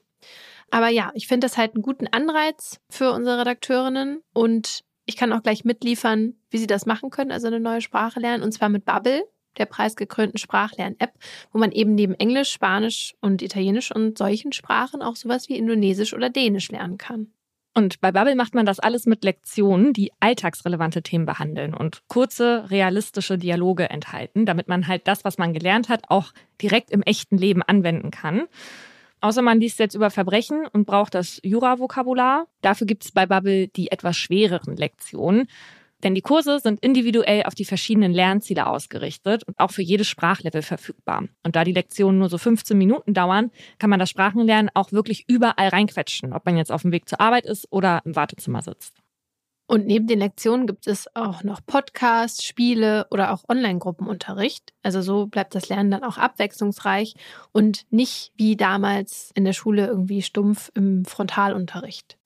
Aber 0.69 0.89
ja, 0.89 1.11
ich 1.15 1.27
finde 1.27 1.47
das 1.47 1.57
halt 1.57 1.73
einen 1.73 1.81
guten 1.81 2.07
Anreiz 2.07 2.79
für 2.89 3.11
unsere 3.11 3.39
Redakteurinnen 3.39 4.21
und 4.33 4.83
ich 5.05 5.17
kann 5.17 5.33
auch 5.33 5.41
gleich 5.41 5.65
mitliefern, 5.65 6.35
wie 6.51 6.57
sie 6.57 6.67
das 6.67 6.85
machen 6.85 7.09
können, 7.09 7.31
also 7.31 7.47
eine 7.47 7.59
neue 7.59 7.81
Sprache 7.81 8.19
lernen, 8.19 8.43
und 8.43 8.51
zwar 8.51 8.69
mit 8.69 8.85
Bubble, 8.85 9.23
der 9.57 9.65
preisgekrönten 9.65 10.37
Sprachlern-App, 10.37 11.13
wo 11.51 11.59
man 11.59 11.71
eben 11.71 11.95
neben 11.95 12.13
Englisch, 12.13 12.51
Spanisch 12.51 13.15
und 13.21 13.41
Italienisch 13.41 13.93
und 13.93 14.17
solchen 14.17 14.51
Sprachen 14.51 15.01
auch 15.01 15.15
sowas 15.15 15.49
wie 15.49 15.57
Indonesisch 15.57 16.13
oder 16.13 16.29
Dänisch 16.29 16.69
lernen 16.71 16.97
kann. 16.97 17.31
Und 17.77 18.01
bei 18.01 18.11
Bubble 18.11 18.35
macht 18.35 18.55
man 18.55 18.65
das 18.65 18.79
alles 18.79 19.05
mit 19.05 19.23
Lektionen, 19.23 19.93
die 19.93 20.11
alltagsrelevante 20.19 21.03
Themen 21.03 21.27
behandeln 21.27 21.75
und 21.75 22.01
kurze, 22.07 22.71
realistische 22.71 23.37
Dialoge 23.37 23.87
enthalten, 23.91 24.47
damit 24.47 24.67
man 24.67 24.87
halt 24.87 25.07
das, 25.07 25.23
was 25.23 25.37
man 25.37 25.53
gelernt 25.53 25.87
hat, 25.87 26.09
auch 26.09 26.33
direkt 26.59 26.89
im 26.89 27.03
echten 27.03 27.37
Leben 27.37 27.61
anwenden 27.61 28.09
kann. 28.09 28.47
Außer 29.21 29.43
man 29.43 29.59
liest 29.59 29.77
jetzt 29.77 29.93
über 29.93 30.09
Verbrechen 30.09 30.65
und 30.73 30.85
braucht 30.85 31.13
das 31.13 31.39
Jura-Vokabular. 31.43 32.47
Dafür 32.61 32.87
gibt 32.87 33.03
es 33.05 33.11
bei 33.11 33.27
Bubble 33.27 33.67
die 33.67 33.91
etwas 33.91 34.17
schwereren 34.17 34.75
Lektionen. 34.75 35.47
Denn 36.03 36.13
die 36.13 36.21
Kurse 36.21 36.59
sind 36.59 36.79
individuell 36.81 37.43
auf 37.43 37.55
die 37.55 37.65
verschiedenen 37.65 38.13
Lernziele 38.13 38.67
ausgerichtet 38.67 39.43
und 39.45 39.57
auch 39.59 39.71
für 39.71 39.81
jedes 39.81 40.07
Sprachlevel 40.07 40.61
verfügbar. 40.61 41.23
Und 41.43 41.55
da 41.55 41.63
die 41.63 41.73
Lektionen 41.73 42.19
nur 42.19 42.29
so 42.29 42.37
15 42.37 42.77
Minuten 42.77 43.13
dauern, 43.13 43.51
kann 43.79 43.89
man 43.89 43.99
das 43.99 44.09
Sprachenlernen 44.09 44.69
auch 44.75 44.91
wirklich 44.91 45.25
überall 45.27 45.69
reinquetschen, 45.69 46.33
ob 46.33 46.45
man 46.45 46.57
jetzt 46.57 46.71
auf 46.71 46.83
dem 46.83 46.91
Weg 46.91 47.09
zur 47.09 47.19
Arbeit 47.19 47.45
ist 47.45 47.67
oder 47.71 48.01
im 48.05 48.15
Wartezimmer 48.15 48.61
sitzt. 48.61 49.01
Und 49.69 49.85
neben 49.85 50.07
den 50.07 50.19
Lektionen 50.19 50.65
gibt 50.65 50.87
es 50.87 51.13
auch 51.13 51.43
noch 51.43 51.59
Podcasts, 51.65 52.45
Spiele 52.45 53.05
oder 53.11 53.33
auch 53.33 53.43
Online-Gruppenunterricht. 53.49 54.73
Also 54.81 55.01
so 55.01 55.25
bleibt 55.25 55.55
das 55.55 55.67
Lernen 55.67 55.91
dann 55.91 56.05
auch 56.05 56.17
abwechslungsreich 56.17 57.15
und 57.51 57.85
nicht 57.91 58.31
wie 58.37 58.55
damals 58.55 59.31
in 59.35 59.43
der 59.43 59.51
Schule 59.51 59.87
irgendwie 59.87 60.21
stumpf 60.21 60.71
im 60.73 61.03
Frontalunterricht. 61.03 62.16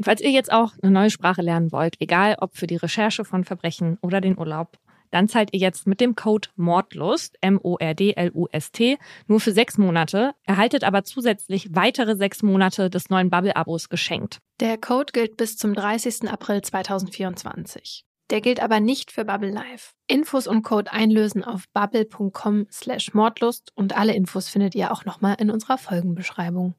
Und 0.00 0.04
falls 0.04 0.22
ihr 0.22 0.30
jetzt 0.30 0.50
auch 0.50 0.72
eine 0.80 0.92
neue 0.92 1.10
Sprache 1.10 1.42
lernen 1.42 1.72
wollt, 1.72 2.00
egal 2.00 2.36
ob 2.40 2.56
für 2.56 2.66
die 2.66 2.76
Recherche 2.76 3.22
von 3.26 3.44
Verbrechen 3.44 3.98
oder 4.00 4.22
den 4.22 4.38
Urlaub, 4.38 4.78
dann 5.10 5.28
zahlt 5.28 5.50
ihr 5.52 5.60
jetzt 5.60 5.86
mit 5.86 6.00
dem 6.00 6.16
Code 6.16 6.48
Mordlust, 6.56 7.36
M-O-R-D-L-U-S-T, 7.42 8.96
nur 9.26 9.40
für 9.40 9.52
sechs 9.52 9.76
Monate, 9.76 10.32
erhaltet 10.44 10.84
aber 10.84 11.04
zusätzlich 11.04 11.74
weitere 11.74 12.16
sechs 12.16 12.42
Monate 12.42 12.88
des 12.88 13.10
neuen 13.10 13.28
Bubble-Abos 13.28 13.90
geschenkt. 13.90 14.38
Der 14.60 14.78
Code 14.78 15.12
gilt 15.12 15.36
bis 15.36 15.58
zum 15.58 15.74
30. 15.74 16.30
April 16.30 16.62
2024. 16.62 18.06
Der 18.30 18.40
gilt 18.40 18.62
aber 18.62 18.80
nicht 18.80 19.12
für 19.12 19.26
Bubble 19.26 19.50
Live. 19.50 19.92
Infos 20.06 20.46
und 20.46 20.62
Code 20.62 20.90
einlösen 20.90 21.44
auf 21.44 21.64
bubble.com 21.74 22.68
slash 22.72 23.12
Mordlust 23.12 23.70
und 23.74 23.94
alle 23.98 24.14
Infos 24.14 24.48
findet 24.48 24.74
ihr 24.74 24.92
auch 24.92 25.04
nochmal 25.04 25.36
in 25.38 25.50
unserer 25.50 25.76
Folgenbeschreibung. 25.76 26.74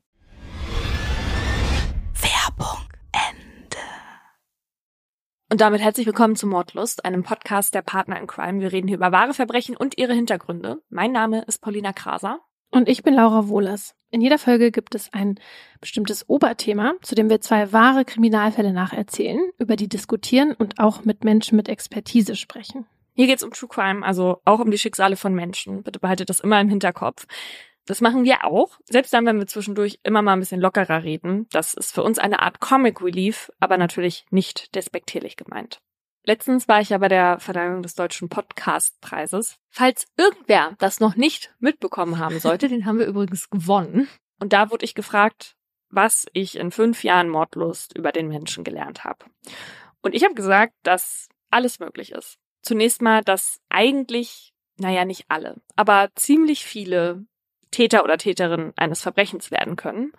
Und 5.51 5.60
damit 5.60 5.81
herzlich 5.81 6.08
willkommen 6.08 6.38
zu 6.38 6.48
Mordlust, 6.48 7.03
einem 7.03 7.24
Podcast 7.24 7.75
der 7.75 7.81
Partner 7.81 8.17
in 8.17 8.25
Crime. 8.25 8.62
Wir 8.62 8.72
reden 8.72 8.88
hier 8.88 8.96
über 8.96 9.12
wahre 9.12 9.34
Verbrechen 9.34 9.75
und 9.75 9.98
ihre 9.98 10.13
Hintergründe. 10.13 10.81
Mein 10.89 11.12
Name 11.12 11.43
ist 11.46 11.62
Paulina 11.62 11.91
Kraser. 11.91 12.39
Und 12.72 12.88
ich 12.88 13.03
bin 13.03 13.15
Laura 13.15 13.50
Wohlers. 13.50 13.93
In 14.12 14.22
jeder 14.22 14.38
Folge 14.38 14.72
gibt 14.72 14.96
es 14.96 15.12
ein 15.12 15.38
bestimmtes 15.81 16.29
Oberthema, 16.29 16.93
zu 17.01 17.15
dem 17.15 17.29
wir 17.29 17.41
zwei 17.41 17.74
wahre 17.74 18.05
Kriminalfälle 18.05 18.72
nacherzählen, 18.72 19.41
über 19.58 19.75
die 19.75 19.89
diskutieren 19.89 20.53
und 20.53 20.79
auch 20.79 21.03
mit 21.03 21.25
Menschen 21.25 21.58
mit 21.58 21.67
Expertise 21.67 22.38
sprechen. 22.38 22.86
Hier 23.13 23.27
geht 23.27 23.39
es 23.39 23.43
um 23.43 23.51
True 23.51 23.67
Crime, 23.67 24.05
also 24.05 24.39
auch 24.46 24.62
um 24.62 24.72
die 24.72 24.77
Schicksale 24.77 25.17
von 25.17 25.36
Menschen. 25.36 25.84
Bitte 25.84 26.00
behaltet 26.00 26.29
das 26.29 26.39
immer 26.39 26.62
im 26.62 26.70
Hinterkopf. 26.70 27.27
Das 27.85 28.01
machen 28.01 28.23
wir 28.23 28.45
auch, 28.45 28.77
selbst 28.85 29.13
dann, 29.13 29.25
wenn 29.25 29.39
wir 29.39 29.47
zwischendurch 29.47 30.00
immer 30.03 30.21
mal 30.21 30.33
ein 30.33 30.39
bisschen 30.39 30.61
lockerer 30.61 31.03
reden. 31.03 31.47
Das 31.51 31.73
ist 31.73 31.93
für 31.93 32.03
uns 32.03 32.19
eine 32.19 32.41
Art 32.41 32.59
Comic 32.59 33.01
Relief, 33.01 33.51
aber 33.59 33.77
natürlich 33.77 34.25
nicht 34.29 34.75
despektierlich 34.75 35.35
gemeint. 35.35 35.81
Letztens 36.23 36.67
war 36.67 36.81
ich 36.81 36.89
ja 36.89 37.00
bei 37.00 37.07
der 37.07 37.39
Verleihung 37.39 37.81
des 37.81 37.95
Deutschen 37.95 38.29
Podcastpreises. 38.29 39.57
Falls 39.71 40.05
irgendwer 40.17 40.75
das 40.77 41.00
noch 41.00 41.15
nicht 41.15 41.53
mitbekommen 41.59 42.19
haben 42.19 42.39
sollte, 42.39 42.67
den 42.67 42.85
haben 42.85 43.00
wir 43.00 43.07
übrigens 43.07 43.50
gewonnen. 43.50 44.07
Und 44.39 44.53
da 44.53 44.69
wurde 44.69 44.85
ich 44.85 44.93
gefragt, 44.93 45.55
was 45.89 46.27
ich 46.33 46.57
in 46.57 46.71
fünf 46.71 47.03
Jahren 47.03 47.29
Mordlust 47.29 47.97
über 47.97 48.11
den 48.11 48.27
Menschen 48.27 48.63
gelernt 48.63 49.03
habe. 49.03 49.25
Und 50.01 50.13
ich 50.13 50.23
habe 50.23 50.35
gesagt, 50.35 50.73
dass 50.83 51.27
alles 51.50 51.79
möglich 51.79 52.11
ist. 52.11 52.38
Zunächst 52.61 53.01
mal, 53.01 53.23
dass 53.23 53.59
eigentlich, 53.69 54.53
naja, 54.77 55.05
nicht 55.05 55.25
alle, 55.27 55.59
aber 55.75 56.09
ziemlich 56.15 56.63
viele 56.63 57.25
Täter 57.71 58.03
oder 58.03 58.17
Täterinnen 58.17 58.73
eines 58.75 59.01
Verbrechens 59.01 59.51
werden 59.51 59.75
können. 59.75 60.11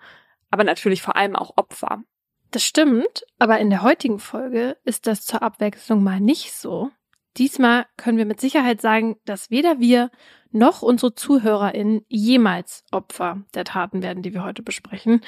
Aber 0.51 0.65
natürlich 0.65 1.03
vor 1.03 1.17
allem 1.17 1.37
auch 1.37 1.57
Opfer. 1.57 2.03
Das 2.51 2.63
stimmt, 2.63 3.25
aber 3.39 3.59
in 3.59 3.71
der 3.71 3.83
heutigen 3.83 4.19
Folge 4.19 4.77
ist 4.85 5.07
das 5.07 5.25
zur 5.25 5.43
Abwechslung 5.43 6.03
mal 6.03 6.21
nicht 6.21 6.53
so. 6.53 6.91
Diesmal 7.39 7.87
können 7.97 8.19
wir 8.19 8.27
mit 8.27 8.41
Sicherheit 8.41 8.83
sagen, 8.83 9.17
dass 9.25 9.51
weder 9.51 9.81
wir 9.81 10.11
noch 10.51 10.83
unsere 10.83 11.15
ZuhörerInnen 11.15 12.05
jemals 12.09 12.85
Opfer 12.91 13.43
der 13.55 13.65
Taten 13.65 14.03
werden, 14.03 14.23
die 14.23 14.35
wir 14.35 14.45
heute 14.45 14.63
besprechen. 14.63 15.23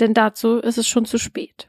Denn 0.00 0.14
dazu 0.14 0.58
ist 0.58 0.78
es 0.78 0.88
schon 0.88 1.04
zu 1.04 1.18
spät. 1.18 1.68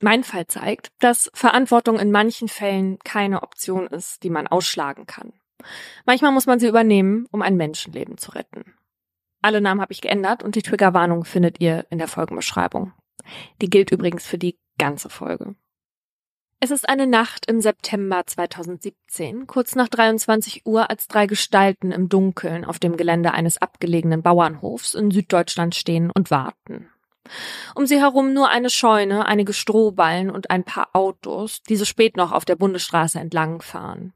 Mein 0.00 0.22
Fall 0.22 0.46
zeigt, 0.46 0.92
dass 1.00 1.30
Verantwortung 1.34 1.98
in 1.98 2.12
manchen 2.12 2.48
Fällen 2.48 2.98
keine 3.00 3.42
Option 3.42 3.88
ist, 3.88 4.22
die 4.22 4.30
man 4.30 4.46
ausschlagen 4.46 5.06
kann. 5.06 5.32
Manchmal 6.04 6.30
muss 6.30 6.46
man 6.46 6.60
sie 6.60 6.68
übernehmen, 6.68 7.26
um 7.32 7.42
ein 7.42 7.56
Menschenleben 7.56 8.18
zu 8.18 8.32
retten. 8.32 8.74
Alle 9.42 9.60
Namen 9.60 9.80
habe 9.80 9.92
ich 9.92 10.00
geändert 10.00 10.42
und 10.42 10.54
die 10.54 10.62
Triggerwarnung 10.62 11.24
findet 11.24 11.60
ihr 11.60 11.86
in 11.90 11.98
der 11.98 12.08
Folgenbeschreibung. 12.08 12.92
Die 13.60 13.70
gilt 13.70 13.90
übrigens 13.90 14.26
für 14.26 14.38
die 14.38 14.58
ganze 14.78 15.08
Folge. 15.08 15.54
Es 16.58 16.70
ist 16.70 16.88
eine 16.88 17.06
Nacht 17.06 17.46
im 17.50 17.60
September 17.60 18.22
2017, 18.26 19.46
kurz 19.46 19.74
nach 19.74 19.88
23 19.88 20.64
Uhr, 20.64 20.88
als 20.88 21.06
drei 21.06 21.26
Gestalten 21.26 21.92
im 21.92 22.08
Dunkeln 22.08 22.64
auf 22.64 22.78
dem 22.78 22.96
Gelände 22.96 23.32
eines 23.32 23.60
abgelegenen 23.60 24.22
Bauernhofs 24.22 24.94
in 24.94 25.10
Süddeutschland 25.10 25.74
stehen 25.74 26.10
und 26.10 26.30
warten. 26.30 26.88
Um 27.74 27.86
sie 27.86 28.00
herum 28.00 28.32
nur 28.32 28.48
eine 28.48 28.70
Scheune, 28.70 29.26
einige 29.26 29.52
Strohballen 29.52 30.30
und 30.30 30.50
ein 30.50 30.64
paar 30.64 30.88
Autos, 30.94 31.62
die 31.62 31.76
so 31.76 31.84
spät 31.84 32.16
noch 32.16 32.32
auf 32.32 32.46
der 32.46 32.56
Bundesstraße 32.56 33.18
entlangfahren. 33.20 34.14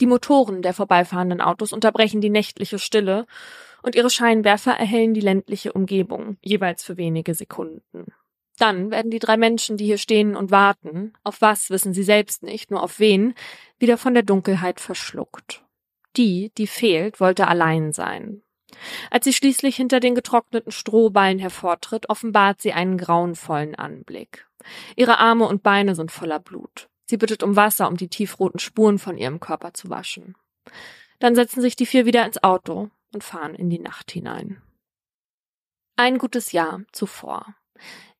Die 0.00 0.06
Motoren 0.06 0.62
der 0.62 0.74
vorbeifahrenden 0.74 1.40
Autos 1.40 1.72
unterbrechen 1.72 2.20
die 2.20 2.30
nächtliche 2.30 2.78
Stille 2.78 3.26
und 3.88 3.94
ihre 3.94 4.10
Scheinwerfer 4.10 4.72
erhellen 4.72 5.14
die 5.14 5.22
ländliche 5.22 5.72
Umgebung, 5.72 6.36
jeweils 6.42 6.84
für 6.84 6.98
wenige 6.98 7.34
Sekunden. 7.34 8.12
Dann 8.58 8.90
werden 8.90 9.10
die 9.10 9.18
drei 9.18 9.38
Menschen, 9.38 9.78
die 9.78 9.86
hier 9.86 9.96
stehen 9.96 10.36
und 10.36 10.50
warten, 10.50 11.14
auf 11.24 11.40
was 11.40 11.70
wissen 11.70 11.94
sie 11.94 12.02
selbst 12.02 12.42
nicht, 12.42 12.70
nur 12.70 12.82
auf 12.82 12.98
wen, 12.98 13.32
wieder 13.78 13.96
von 13.96 14.12
der 14.12 14.24
Dunkelheit 14.24 14.78
verschluckt. 14.78 15.64
Die, 16.18 16.52
die 16.58 16.66
fehlt, 16.66 17.18
wollte 17.18 17.48
allein 17.48 17.94
sein. 17.94 18.42
Als 19.10 19.24
sie 19.24 19.32
schließlich 19.32 19.76
hinter 19.76 20.00
den 20.00 20.14
getrockneten 20.14 20.70
Strohballen 20.70 21.38
hervortritt, 21.38 22.10
offenbart 22.10 22.60
sie 22.60 22.74
einen 22.74 22.98
grauenvollen 22.98 23.74
Anblick. 23.74 24.46
Ihre 24.96 25.18
Arme 25.18 25.48
und 25.48 25.62
Beine 25.62 25.94
sind 25.94 26.12
voller 26.12 26.40
Blut. 26.40 26.90
Sie 27.06 27.16
bittet 27.16 27.42
um 27.42 27.56
Wasser, 27.56 27.88
um 27.88 27.96
die 27.96 28.08
tiefroten 28.08 28.60
Spuren 28.60 28.98
von 28.98 29.16
ihrem 29.16 29.40
Körper 29.40 29.72
zu 29.72 29.88
waschen. 29.88 30.34
Dann 31.20 31.34
setzen 31.34 31.62
sich 31.62 31.74
die 31.74 31.86
vier 31.86 32.04
wieder 32.04 32.26
ins 32.26 32.42
Auto 32.42 32.90
und 33.12 33.24
fahren 33.24 33.54
in 33.54 33.70
die 33.70 33.78
Nacht 33.78 34.10
hinein. 34.10 34.62
Ein 35.96 36.18
gutes 36.18 36.52
Jahr 36.52 36.82
zuvor. 36.92 37.54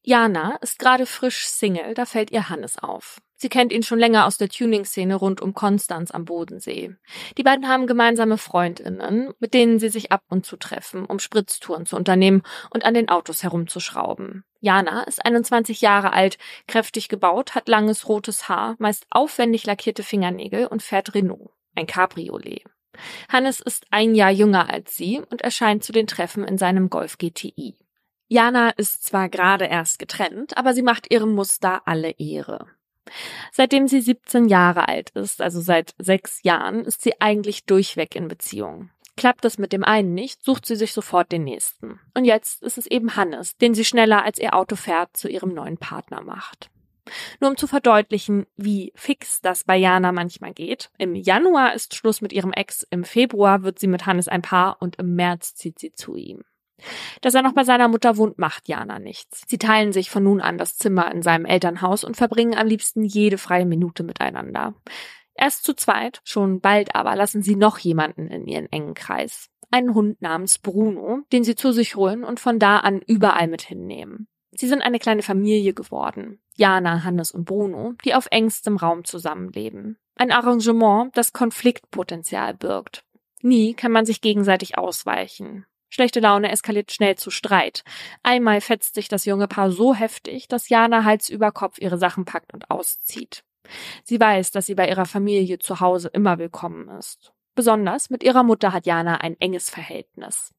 Jana 0.03 0.57
ist 0.63 0.79
gerade 0.79 1.07
frisch 1.07 1.47
Single, 1.47 1.95
da 1.95 2.07
fällt 2.07 2.31
ihr 2.31 2.49
Hannes 2.49 2.79
auf. 2.79 3.21
Sie 3.41 3.49
kennt 3.49 3.73
ihn 3.73 3.85
schon 3.85 4.01
länger 4.01 4.27
aus 4.27 4.37
der 4.37 4.49
Tuning-Szene 4.49 5.15
rund 5.15 5.41
um 5.41 5.55
Konstanz 5.55 6.11
am 6.11 6.25
Bodensee. 6.25 6.97
Die 7.37 7.45
beiden 7.45 7.69
haben 7.69 7.87
gemeinsame 7.87 8.37
Freundinnen, 8.37 9.33
mit 9.39 9.55
denen 9.55 9.79
sie 9.79 9.91
sich 9.91 10.11
ab 10.11 10.23
und 10.29 10.45
zu 10.45 10.57
treffen, 10.57 11.05
um 11.05 11.21
Spritztouren 11.21 11.87
zu 11.87 11.95
unternehmen 11.95 12.43
und 12.71 12.85
an 12.85 12.95
den 12.95 13.09
Autos 13.09 13.45
herumzuschrauben. 13.45 14.45
Jana 14.61 15.05
ist 15.05 15.25
21 15.25 15.83
Jahre 15.83 16.13
alt, 16.13 16.37
kräftig 16.67 17.09
gebaut, 17.09 17.55
hat 17.55 17.69
langes 17.69 18.09
rotes 18.09 18.49
Haar, 18.49 18.75
meist 18.79 19.07
aufwendig 19.11 19.67
lackierte 19.67 20.03
Fingernägel 20.03 20.67
und 20.67 20.83
fährt 20.83 21.15
Renault, 21.15 21.53
ein 21.77 21.87
Cabriolet. 21.87 22.65
Hannes 23.31 23.61
ist 23.61 23.87
ein 23.91 24.15
Jahr 24.15 24.31
jünger 24.31 24.71
als 24.71 24.97
sie 24.97 25.21
und 25.31 25.43
erscheint 25.43 25.85
zu 25.85 25.93
den 25.93 26.07
Treffen 26.07 26.45
in 26.45 26.59
seinem 26.59 26.91
Golf 26.91 27.19
GTI. 27.19 27.77
Jana 28.29 28.71
ist 28.71 29.05
zwar 29.05 29.29
gerade 29.29 29.67
erst 29.67 29.99
getrennt, 29.99 30.57
aber 30.57 30.75
sie 30.75 30.83
macht 30.83 31.11
ihrem 31.11 31.35
Muster 31.35 31.83
alle 31.87 32.11
Ehre. 32.19 32.67
Seitdem 33.53 33.89
sie 33.89 34.03
17 34.03 34.49
Jahre 34.49 34.87
alt 34.89 35.11
ist, 35.11 35.41
also 35.41 35.61
seit 35.61 35.95
sechs 35.99 36.43
Jahren, 36.43 36.85
ist 36.85 37.01
sie 37.01 37.21
eigentlich 37.21 37.65
durchweg 37.65 38.15
in 38.15 38.29
Beziehung. 38.29 38.91
Klappt 39.17 39.45
es 39.47 39.59
mit 39.59 39.73
dem 39.73 39.83
einen 39.83 40.15
nicht, 40.15 40.45
sucht 40.45 40.67
sie 40.67 40.77
sich 40.77 40.93
sofort 40.93 41.33
den 41.33 41.43
nächsten. 41.43 41.99
Und 42.15 42.25
jetzt 42.25 42.63
ist 42.63 42.79
es 42.79 42.87
eben 42.87 43.17
Hannes, 43.17 43.57
den 43.57 43.75
sie 43.75 43.85
schneller 43.85 44.25
als 44.25 44.39
ihr 44.39 44.55
Auto 44.55 44.77
fährt 44.77 45.17
zu 45.17 45.29
ihrem 45.29 45.55
neuen 45.55 45.79
Partner 45.79 46.23
macht. 46.23 46.71
Nur 47.41 47.51
um 47.51 47.57
zu 47.57 47.67
verdeutlichen, 47.67 48.47
wie 48.57 48.93
fix 48.95 49.41
das 49.41 49.65
bei 49.65 49.77
Jana 49.77 50.13
manchmal 50.13 50.53
geht. 50.53 50.91
Im 50.99 51.15
Januar 51.15 51.75
ist 51.75 51.95
Schluss 51.95 52.21
mit 52.21 52.33
ihrem 52.33 52.53
Ex, 52.53 52.87
im 52.91 53.05
Februar 53.05 53.63
wird 53.63 53.79
sie 53.79 53.87
mit 53.87 54.07
Hannes 54.07 54.29
ein 54.29 54.43
Paar 54.43 54.77
und 54.81 54.97
im 54.97 55.15
März 55.15 55.55
zieht 55.55 55.79
sie 55.79 55.93
zu 55.93 56.17
ihm. 56.17 56.43
Dass 57.21 57.35
er 57.35 57.43
noch 57.43 57.55
bei 57.55 57.65
seiner 57.65 57.89
Mutter 57.89 58.17
wohnt, 58.17 58.39
macht 58.39 58.69
Jana 58.69 58.99
nichts. 58.99 59.43
Sie 59.47 59.59
teilen 59.59 59.93
sich 59.93 60.11
von 60.11 60.23
nun 60.23 60.41
an 60.41 60.59
das 60.59 60.77
Zimmer 60.77 61.11
in 61.13 61.23
seinem 61.23 61.45
Elternhaus 61.45 62.05
und 62.05 62.17
verbringen 62.17 62.57
am 62.57 62.67
liebsten 62.67 63.05
jede 63.05 63.39
freie 63.39 63.67
Minute 63.67 64.05
miteinander. 64.05 64.75
Erst 65.35 65.65
zu 65.65 65.75
zweit, 65.75 66.21
schon 66.25 66.61
bald 66.61 66.95
aber 66.95 67.15
lassen 67.17 67.43
sie 67.43 67.57
noch 67.57 67.79
jemanden 67.79 68.29
in 68.29 68.47
ihren 68.47 68.71
engen 68.73 68.95
Kreis. 68.95 69.49
Einen 69.71 69.95
Hund 69.95 70.23
namens 70.23 70.59
Bruno, 70.59 71.21
den 71.33 71.45
sie 71.45 71.55
zu 71.55 71.73
sich 71.73 71.95
holen 71.95 72.25
und 72.25 72.41
von 72.41 72.59
da 72.59 72.79
an 72.79 73.01
überall 73.07 73.49
mit 73.49 73.63
hinnehmen. 73.63 74.29
Sie 74.59 74.67
sind 74.67 74.83
eine 74.83 74.99
kleine 74.99 75.23
Familie 75.23 75.73
geworden. 75.73 76.41
Jana, 76.57 77.05
Hannes 77.05 77.31
und 77.31 77.45
Bruno, 77.45 77.95
die 78.05 78.17
auf 78.17 78.27
engstem 78.33 78.77
Raum 78.77 79.05
zusammenleben. 79.05 79.99
Ein 80.17 80.33
Arrangement, 80.33 81.17
das 81.17 81.33
Konfliktpotenzial 81.33 82.55
birgt. 82.55 83.05
Nie 83.41 83.75
kann 83.75 83.93
man 83.93 84.05
sich 84.05 84.21
gegenseitig 84.21 84.77
ausweichen. 84.77 85.65
Schlechte 85.91 86.19
Laune 86.19 86.51
eskaliert 86.51 86.91
schnell 86.91 87.15
zu 87.15 87.31
Streit. 87.31 87.85
Einmal 88.25 88.61
fetzt 88.61 88.97
sich 88.97 89.07
das 89.07 89.27
junge 89.27 89.47
Paar 89.47 89.71
so 89.71 89.95
heftig, 89.95 90.49
dass 90.49 90.69
Jana 90.69 91.05
Hals 91.05 91.29
über 91.29 91.53
Kopf 91.53 91.79
ihre 91.79 91.97
Sachen 91.97 92.25
packt 92.25 92.53
und 92.53 92.69
auszieht. 92.69 93.45
Sie 94.03 94.19
weiß, 94.19 94.51
dass 94.51 94.67
sie 94.67 94.75
bei 94.75 94.89
ihrer 94.89 95.07
Familie 95.07 95.61
zu 95.61 95.79
Hause 95.79 96.09
immer 96.13 96.41
willkommen 96.41 96.89
ist. 96.89 97.33
Besonders 97.55 98.11
mit 98.11 98.25
ihrer 98.25 98.43
Mutter 98.43 98.73
hat 98.73 98.87
Jana 98.87 99.19
ein 99.19 99.37
enges 99.39 99.71
Verhältnis. 99.71 100.53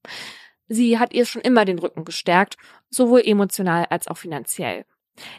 Sie 0.69 0.99
hat 0.99 1.13
ihr 1.13 1.25
schon 1.25 1.41
immer 1.41 1.65
den 1.65 1.79
Rücken 1.79 2.05
gestärkt, 2.05 2.55
sowohl 2.89 3.21
emotional 3.25 3.85
als 3.89 4.07
auch 4.07 4.17
finanziell. 4.17 4.85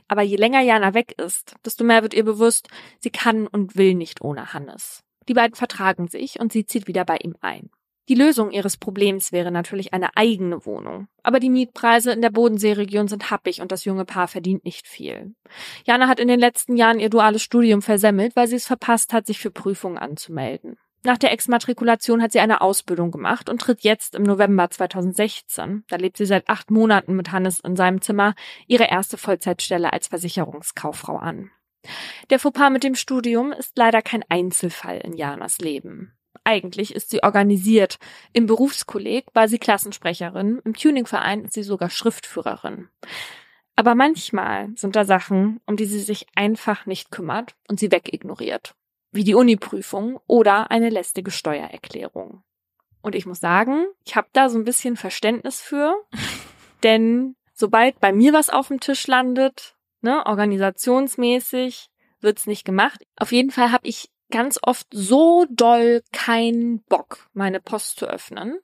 Aber 0.09 0.23
je 0.23 0.37
länger 0.37 0.61
Jana 0.61 0.93
weg 0.93 1.15
ist, 1.19 1.55
desto 1.65 1.85
mehr 1.85 2.03
wird 2.03 2.15
ihr 2.15 2.25
bewusst, 2.25 2.69
sie 2.99 3.11
kann 3.11 3.47
und 3.47 3.77
will 3.77 3.95
nicht 3.95 4.21
ohne 4.21 4.53
Hannes. 4.53 5.03
Die 5.29 5.35
beiden 5.35 5.55
vertragen 5.55 6.09
sich 6.09 6.41
und 6.41 6.53
sie 6.53 6.67
zieht 6.67 6.87
wieder 6.87 7.05
bei 7.05 7.17
ihm 7.17 7.37
ein. 7.41 7.71
Die 8.09 8.17
Lösung 8.17 8.51
ihres 8.51 8.77
Problems 8.77 9.31
wäre 9.31 9.53
natürlich 9.53 9.95
eine 9.95 10.17
eigene 10.17 10.67
Wohnung. 10.67 11.07
Aber 11.23 11.39
die 11.39 11.49
Mietpreise 11.49 12.11
in 12.11 12.23
der 12.23 12.31
Bodenseeregion 12.31 13.07
sind 13.07 13.31
happig 13.31 13.61
und 13.61 13.71
das 13.71 13.85
junge 13.85 14.05
Paar 14.05 14.27
verdient 14.27 14.65
nicht 14.65 14.89
viel. 14.89 15.37
Jana 15.87 16.09
hat 16.09 16.19
in 16.19 16.27
den 16.27 16.41
letzten 16.41 16.77
Jahren 16.77 16.99
ihr 16.99 17.09
duales 17.09 17.43
Studium 17.43 17.83
versemmelt, 17.83 18.35
weil 18.35 18.49
sie 18.49 18.57
es 18.57 18.67
verpasst 18.67 19.13
hat, 19.13 19.27
sich 19.27 19.39
für 19.39 19.53
Prüfungen 19.53 19.97
anzumelden. 19.97 20.77
Nach 21.03 21.17
der 21.17 21.33
Exmatrikulation 21.33 22.21
hat 22.21 22.33
sie 22.33 22.41
eine 22.41 22.61
Ausbildung 22.61 23.11
gemacht 23.11 23.49
und 23.49 23.61
tritt 23.61 23.81
jetzt 23.83 24.15
im 24.15 24.23
November 24.23 24.69
2016, 24.69 25.85
da 25.89 25.97
lebt 25.97 26.19
sie 26.19 26.27
seit 26.27 26.49
acht 26.51 26.71
Monaten 26.71 27.17
mit 27.17 27.33
Hannes 27.33 27.61
in 27.61 27.75
seinem 27.75 28.03
Zimmer, 28.03 28.35
ihre 28.67 28.85
erste 28.85 29.17
Vollzeitstelle 29.17 29.95
als 29.95 30.09
Versicherungskauffrau 30.09 31.17
an. 31.17 31.51
Der 32.29 32.39
Fauxpas 32.39 32.71
mit 32.71 32.85
dem 32.85 32.95
Studium 32.95 33.53
ist 33.53 33.79
leider 33.79 34.03
kein 34.03 34.23
Einzelfall 34.29 34.99
in 34.99 35.15
Janas 35.15 35.59
Leben. 35.59 36.13
Eigentlich 36.45 36.95
ist 36.95 37.09
sie 37.11 37.23
organisiert. 37.23 37.99
Im 38.35 38.47
Berufskolleg 38.47 39.27
war 39.33 39.49
sie 39.49 39.59
Klassensprecherin, 39.59 40.61
im 40.65 40.75
Tuningverein 40.75 41.45
ist 41.45 41.55
sie 41.55 41.63
sogar 41.63 41.89
Schriftführerin. 41.89 42.89
Aber 43.75 43.95
manchmal 43.95 44.69
sind 44.77 44.97
da 44.97 45.07
Sachen, 45.07 45.61
um 45.65 45.77
die 45.77 45.87
sie 45.87 46.01
sich 46.01 46.27
einfach 46.35 46.85
nicht 46.85 47.11
kümmert 47.11 47.55
und 47.69 47.81
sie 47.81 47.91
wegignoriert. 47.91 48.75
Wie 49.13 49.25
die 49.25 49.35
Uniprüfung 49.35 50.21
oder 50.27 50.71
eine 50.71 50.89
lästige 50.89 51.31
Steuererklärung. 51.31 52.43
Und 53.03 53.15
ich 53.15 53.27
muss 53.27 53.41
sagen, 53.41 53.87
ich 54.05 54.15
habe 54.17 54.29
da 54.33 54.49
so 54.49 54.59
ein 54.59 54.65
bisschen 54.65 54.97
Verständnis 54.97 55.61
für, 55.61 55.95
denn 56.83 57.37
sobald 57.53 58.01
bei 58.01 58.13
mir 58.13 58.33
was 58.33 58.51
auf 58.51 58.69
dem 58.69 58.81
Tisch 58.81 59.07
landet, 59.07 59.77
ne, 60.01 60.25
organisationsmäßig, 60.27 61.91
wird's 62.21 62.47
nicht 62.47 62.65
gemacht. 62.65 63.03
Auf 63.17 63.33
jeden 63.33 63.51
Fall 63.51 63.73
habe 63.73 63.87
ich 63.87 64.11
ganz 64.31 64.59
oft 64.63 64.87
so 64.93 65.45
doll 65.51 66.03
keinen 66.13 66.83
Bock, 66.85 67.29
meine 67.33 67.61
Post 67.61 67.99
zu 67.99 68.07
öffnen, 68.07 68.59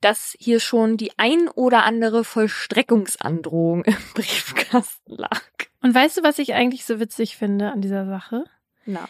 dass 0.00 0.34
hier 0.38 0.60
schon 0.60 0.96
die 0.96 1.12
ein 1.18 1.48
oder 1.48 1.84
andere 1.84 2.24
Vollstreckungsandrohung 2.24 3.84
im 3.84 3.96
Briefkasten 4.14 5.14
lag. 5.14 5.42
Und 5.82 5.94
weißt 5.94 6.18
du, 6.18 6.22
was 6.22 6.38
ich 6.38 6.54
eigentlich 6.54 6.84
so 6.84 7.00
witzig 7.00 7.36
finde 7.36 7.70
an 7.70 7.80
dieser 7.80 8.06
Sache? 8.06 8.44
Na. 8.86 9.08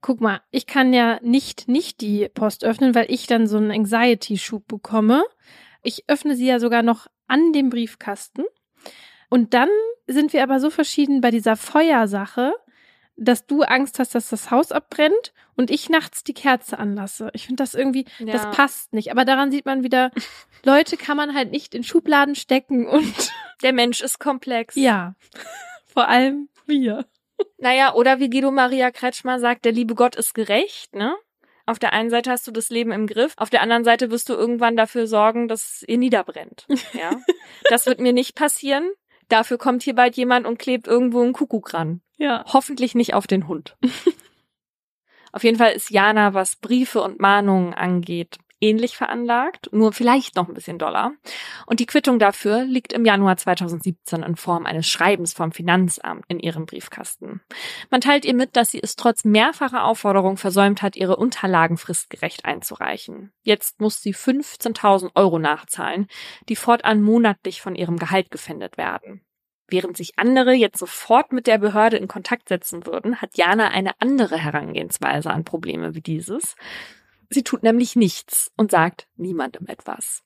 Guck 0.00 0.20
mal, 0.20 0.40
ich 0.50 0.66
kann 0.66 0.92
ja 0.92 1.18
nicht 1.22 1.68
nicht 1.68 2.00
die 2.00 2.28
Post 2.28 2.64
öffnen, 2.64 2.94
weil 2.94 3.06
ich 3.10 3.26
dann 3.26 3.46
so 3.46 3.56
einen 3.56 3.70
Anxiety-Schub 3.70 4.66
bekomme. 4.66 5.24
Ich 5.82 6.04
öffne 6.08 6.36
sie 6.36 6.46
ja 6.46 6.60
sogar 6.60 6.82
noch 6.82 7.06
an 7.26 7.52
dem 7.52 7.70
Briefkasten. 7.70 8.44
Und 9.28 9.54
dann 9.54 9.68
sind 10.06 10.32
wir 10.32 10.42
aber 10.42 10.60
so 10.60 10.70
verschieden 10.70 11.20
bei 11.20 11.30
dieser 11.30 11.56
Feuersache, 11.56 12.52
dass 13.16 13.46
du 13.46 13.62
Angst 13.62 13.98
hast, 13.98 14.14
dass 14.14 14.28
das 14.30 14.50
Haus 14.50 14.72
abbrennt 14.72 15.32
und 15.56 15.70
ich 15.70 15.90
nachts 15.90 16.22
die 16.22 16.34
Kerze 16.34 16.78
anlasse. 16.78 17.30
Ich 17.34 17.46
finde 17.46 17.62
das 17.62 17.74
irgendwie, 17.74 18.06
ja. 18.18 18.32
das 18.32 18.48
passt 18.56 18.92
nicht. 18.92 19.10
Aber 19.10 19.24
daran 19.24 19.50
sieht 19.50 19.66
man 19.66 19.82
wieder, 19.82 20.12
Leute 20.64 20.96
kann 20.96 21.16
man 21.16 21.34
halt 21.34 21.50
nicht 21.50 21.74
in 21.74 21.82
Schubladen 21.82 22.36
stecken 22.36 22.86
und 22.86 23.32
der 23.62 23.72
Mensch 23.72 24.00
ist 24.00 24.20
komplex. 24.20 24.76
Ja. 24.76 25.14
Vor 25.86 26.08
allem 26.08 26.48
wir. 26.66 27.06
Naja, 27.58 27.94
oder 27.94 28.20
wie 28.20 28.30
Guido 28.30 28.50
Maria 28.50 28.90
Kretschmer 28.90 29.40
sagt, 29.40 29.64
der 29.64 29.72
liebe 29.72 29.94
Gott 29.94 30.14
ist 30.14 30.32
gerecht, 30.34 30.94
ne? 30.94 31.16
Auf 31.66 31.78
der 31.78 31.92
einen 31.92 32.08
Seite 32.08 32.30
hast 32.30 32.46
du 32.46 32.50
das 32.50 32.70
Leben 32.70 32.92
im 32.92 33.06
Griff, 33.06 33.34
auf 33.36 33.50
der 33.50 33.60
anderen 33.60 33.84
Seite 33.84 34.10
wirst 34.10 34.28
du 34.28 34.32
irgendwann 34.32 34.76
dafür 34.76 35.06
sorgen, 35.06 35.48
dass 35.48 35.84
ihr 35.86 35.98
niederbrennt. 35.98 36.66
Ja. 36.94 37.10
das 37.68 37.84
wird 37.84 38.00
mir 38.00 38.12
nicht 38.12 38.34
passieren. 38.34 38.88
Dafür 39.28 39.58
kommt 39.58 39.82
hier 39.82 39.94
bald 39.94 40.16
jemand 40.16 40.46
und 40.46 40.58
klebt 40.58 40.86
irgendwo 40.86 41.20
einen 41.20 41.34
Kuckuck 41.34 41.74
ran. 41.74 42.00
Ja. 42.16 42.44
Hoffentlich 42.46 42.94
nicht 42.94 43.12
auf 43.12 43.26
den 43.26 43.48
Hund. 43.48 43.76
auf 45.32 45.44
jeden 45.44 45.58
Fall 45.58 45.72
ist 45.72 45.90
Jana, 45.90 46.32
was 46.32 46.56
Briefe 46.56 47.02
und 47.02 47.20
Mahnungen 47.20 47.74
angeht, 47.74 48.38
ähnlich 48.60 48.96
veranlagt, 48.96 49.68
nur 49.72 49.92
vielleicht 49.92 50.36
noch 50.36 50.48
ein 50.48 50.54
bisschen 50.54 50.78
doller. 50.78 51.12
Und 51.66 51.80
die 51.80 51.86
Quittung 51.86 52.18
dafür 52.18 52.64
liegt 52.64 52.92
im 52.92 53.04
Januar 53.04 53.36
2017 53.36 54.22
in 54.22 54.36
Form 54.36 54.66
eines 54.66 54.88
Schreibens 54.88 55.32
vom 55.32 55.52
Finanzamt 55.52 56.24
in 56.28 56.40
ihrem 56.40 56.66
Briefkasten. 56.66 57.40
Man 57.90 58.00
teilt 58.00 58.24
ihr 58.24 58.34
mit, 58.34 58.56
dass 58.56 58.70
sie 58.70 58.80
es 58.82 58.96
trotz 58.96 59.24
mehrfacher 59.24 59.84
Aufforderung 59.84 60.36
versäumt 60.36 60.82
hat, 60.82 60.96
ihre 60.96 61.16
Unterlagen 61.16 61.76
fristgerecht 61.76 62.44
einzureichen. 62.44 63.32
Jetzt 63.42 63.80
muss 63.80 64.02
sie 64.02 64.14
15.000 64.14 65.10
Euro 65.14 65.38
nachzahlen, 65.38 66.08
die 66.48 66.56
fortan 66.56 67.02
monatlich 67.02 67.60
von 67.60 67.74
ihrem 67.74 67.98
Gehalt 67.98 68.30
gefändet 68.30 68.76
werden. 68.76 69.22
Während 69.70 69.98
sich 69.98 70.18
andere 70.18 70.54
jetzt 70.54 70.78
sofort 70.78 71.30
mit 71.30 71.46
der 71.46 71.58
Behörde 71.58 71.98
in 71.98 72.08
Kontakt 72.08 72.48
setzen 72.48 72.86
würden, 72.86 73.20
hat 73.20 73.36
Jana 73.36 73.68
eine 73.68 73.92
andere 74.00 74.38
Herangehensweise 74.38 75.30
an 75.30 75.44
Probleme 75.44 75.94
wie 75.94 76.00
dieses. 76.00 76.56
Sie 77.30 77.42
tut 77.42 77.62
nämlich 77.62 77.96
nichts 77.96 78.50
und 78.56 78.70
sagt 78.70 79.06
niemandem 79.16 79.66
etwas. 79.66 80.22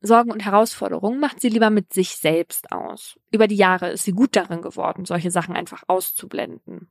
Sorgen 0.00 0.30
und 0.30 0.44
Herausforderungen 0.44 1.18
macht 1.18 1.40
sie 1.40 1.48
lieber 1.48 1.70
mit 1.70 1.92
sich 1.92 2.16
selbst 2.16 2.70
aus. 2.70 3.18
Über 3.32 3.48
die 3.48 3.56
Jahre 3.56 3.90
ist 3.90 4.04
sie 4.04 4.12
gut 4.12 4.36
darin 4.36 4.62
geworden, 4.62 5.04
solche 5.04 5.32
Sachen 5.32 5.56
einfach 5.56 5.82
auszublenden. 5.88 6.88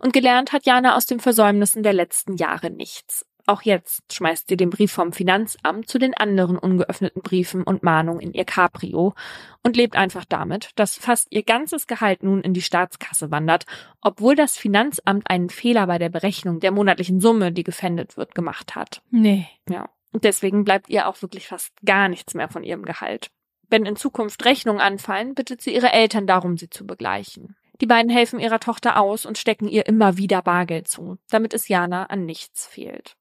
Und 0.00 0.12
gelernt 0.12 0.52
hat 0.52 0.66
Jana 0.66 0.96
aus 0.96 1.06
den 1.06 1.18
Versäumnissen 1.18 1.82
der 1.82 1.94
letzten 1.94 2.36
Jahre 2.36 2.70
nichts. 2.70 3.24
Auch 3.46 3.62
jetzt 3.62 4.12
schmeißt 4.12 4.48
sie 4.48 4.56
den 4.56 4.70
Brief 4.70 4.92
vom 4.92 5.12
Finanzamt 5.12 5.88
zu 5.88 5.98
den 5.98 6.14
anderen 6.14 6.56
ungeöffneten 6.56 7.22
Briefen 7.22 7.64
und 7.64 7.82
Mahnungen 7.82 8.20
in 8.20 8.32
ihr 8.32 8.44
Cabrio 8.44 9.14
und 9.62 9.76
lebt 9.76 9.96
einfach 9.96 10.24
damit, 10.24 10.70
dass 10.76 10.96
fast 10.96 11.28
ihr 11.30 11.42
ganzes 11.42 11.86
Gehalt 11.86 12.22
nun 12.22 12.40
in 12.42 12.54
die 12.54 12.62
Staatskasse 12.62 13.30
wandert, 13.30 13.64
obwohl 14.00 14.36
das 14.36 14.56
Finanzamt 14.56 15.28
einen 15.28 15.50
Fehler 15.50 15.86
bei 15.86 15.98
der 15.98 16.08
Berechnung 16.08 16.60
der 16.60 16.70
monatlichen 16.70 17.20
Summe, 17.20 17.52
die 17.52 17.64
gefändet 17.64 18.16
wird, 18.16 18.34
gemacht 18.34 18.76
hat. 18.76 19.02
Nee. 19.10 19.46
Ja. 19.68 19.88
Und 20.12 20.24
deswegen 20.24 20.64
bleibt 20.64 20.88
ihr 20.88 21.08
auch 21.08 21.20
wirklich 21.22 21.48
fast 21.48 21.72
gar 21.84 22.08
nichts 22.08 22.34
mehr 22.34 22.48
von 22.48 22.62
ihrem 22.62 22.84
Gehalt. 22.84 23.30
Wenn 23.68 23.86
in 23.86 23.96
Zukunft 23.96 24.44
Rechnungen 24.44 24.82
anfallen, 24.82 25.34
bittet 25.34 25.62
sie 25.62 25.74
ihre 25.74 25.92
Eltern 25.92 26.26
darum, 26.26 26.58
sie 26.58 26.68
zu 26.68 26.86
begleichen. 26.86 27.56
Die 27.80 27.86
beiden 27.86 28.12
helfen 28.12 28.38
ihrer 28.38 28.60
Tochter 28.60 29.00
aus 29.00 29.26
und 29.26 29.38
stecken 29.38 29.66
ihr 29.66 29.86
immer 29.86 30.16
wieder 30.16 30.42
Bargeld 30.42 30.86
zu, 30.86 31.18
damit 31.30 31.54
es 31.54 31.68
Jana 31.68 32.04
an 32.04 32.26
nichts 32.26 32.66
fehlt. 32.66 33.16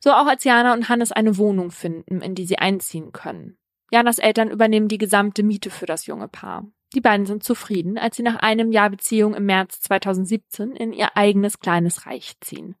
So 0.00 0.12
auch 0.12 0.26
als 0.26 0.44
Jana 0.44 0.72
und 0.72 0.88
Hannes 0.88 1.12
eine 1.12 1.36
Wohnung 1.36 1.70
finden, 1.70 2.20
in 2.20 2.34
die 2.34 2.46
sie 2.46 2.58
einziehen 2.58 3.12
können. 3.12 3.58
Janas 3.90 4.18
Eltern 4.18 4.50
übernehmen 4.50 4.88
die 4.88 4.98
gesamte 4.98 5.42
Miete 5.42 5.70
für 5.70 5.86
das 5.86 6.06
junge 6.06 6.28
Paar. 6.28 6.66
Die 6.92 7.00
beiden 7.00 7.24
sind 7.24 7.44
zufrieden, 7.44 7.98
als 7.98 8.16
sie 8.16 8.24
nach 8.24 8.36
einem 8.36 8.72
Jahr 8.72 8.90
Beziehung 8.90 9.34
im 9.34 9.46
März 9.46 9.80
2017 9.82 10.72
in 10.72 10.92
ihr 10.92 11.16
eigenes 11.16 11.60
kleines 11.60 12.06
Reich 12.06 12.34
ziehen. 12.40 12.74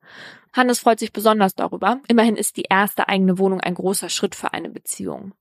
Hannes 0.52 0.80
freut 0.80 0.98
sich 0.98 1.12
besonders 1.12 1.54
darüber. 1.54 2.00
Immerhin 2.08 2.34
ist 2.34 2.56
die 2.56 2.66
erste 2.68 3.08
eigene 3.08 3.38
Wohnung 3.38 3.60
ein 3.60 3.74
großer 3.74 4.08
Schritt 4.08 4.34
für 4.34 4.52
eine 4.52 4.68
Beziehung. 4.68 5.32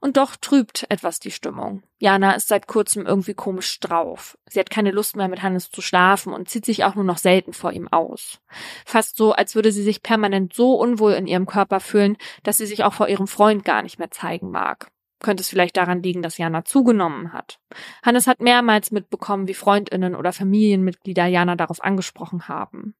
Und 0.00 0.16
doch 0.16 0.36
trübt 0.36 0.86
etwas 0.88 1.20
die 1.20 1.30
Stimmung. 1.30 1.82
Jana 1.98 2.32
ist 2.32 2.48
seit 2.48 2.66
kurzem 2.66 3.04
irgendwie 3.04 3.34
komisch 3.34 3.78
drauf. 3.80 4.38
Sie 4.48 4.58
hat 4.58 4.70
keine 4.70 4.90
Lust 4.90 5.16
mehr 5.16 5.28
mit 5.28 5.42
Hannes 5.42 5.70
zu 5.70 5.82
schlafen 5.82 6.32
und 6.32 6.48
zieht 6.48 6.64
sich 6.64 6.84
auch 6.84 6.94
nur 6.94 7.04
noch 7.04 7.18
selten 7.18 7.52
vor 7.52 7.72
ihm 7.72 7.88
aus. 7.88 8.40
Fast 8.86 9.18
so, 9.18 9.32
als 9.32 9.54
würde 9.54 9.70
sie 9.70 9.82
sich 9.82 10.02
permanent 10.02 10.54
so 10.54 10.74
unwohl 10.74 11.12
in 11.12 11.26
ihrem 11.26 11.46
Körper 11.46 11.80
fühlen, 11.80 12.16
dass 12.42 12.56
sie 12.56 12.66
sich 12.66 12.84
auch 12.84 12.94
vor 12.94 13.08
ihrem 13.08 13.26
Freund 13.26 13.66
gar 13.66 13.82
nicht 13.82 13.98
mehr 13.98 14.10
zeigen 14.10 14.50
mag. 14.50 14.90
Könnte 15.20 15.40
es 15.40 15.48
vielleicht 15.48 15.76
daran 15.76 16.02
liegen, 16.02 16.22
dass 16.22 16.38
Jana 16.38 16.64
zugenommen 16.64 17.32
hat? 17.32 17.58
Hannes 18.04 18.26
hat 18.26 18.40
mehrmals 18.40 18.90
mitbekommen, 18.90 19.48
wie 19.48 19.54
Freundinnen 19.54 20.14
oder 20.14 20.32
Familienmitglieder 20.32 21.26
Jana 21.26 21.56
darauf 21.56 21.82
angesprochen 21.82 22.48
haben. 22.48 22.94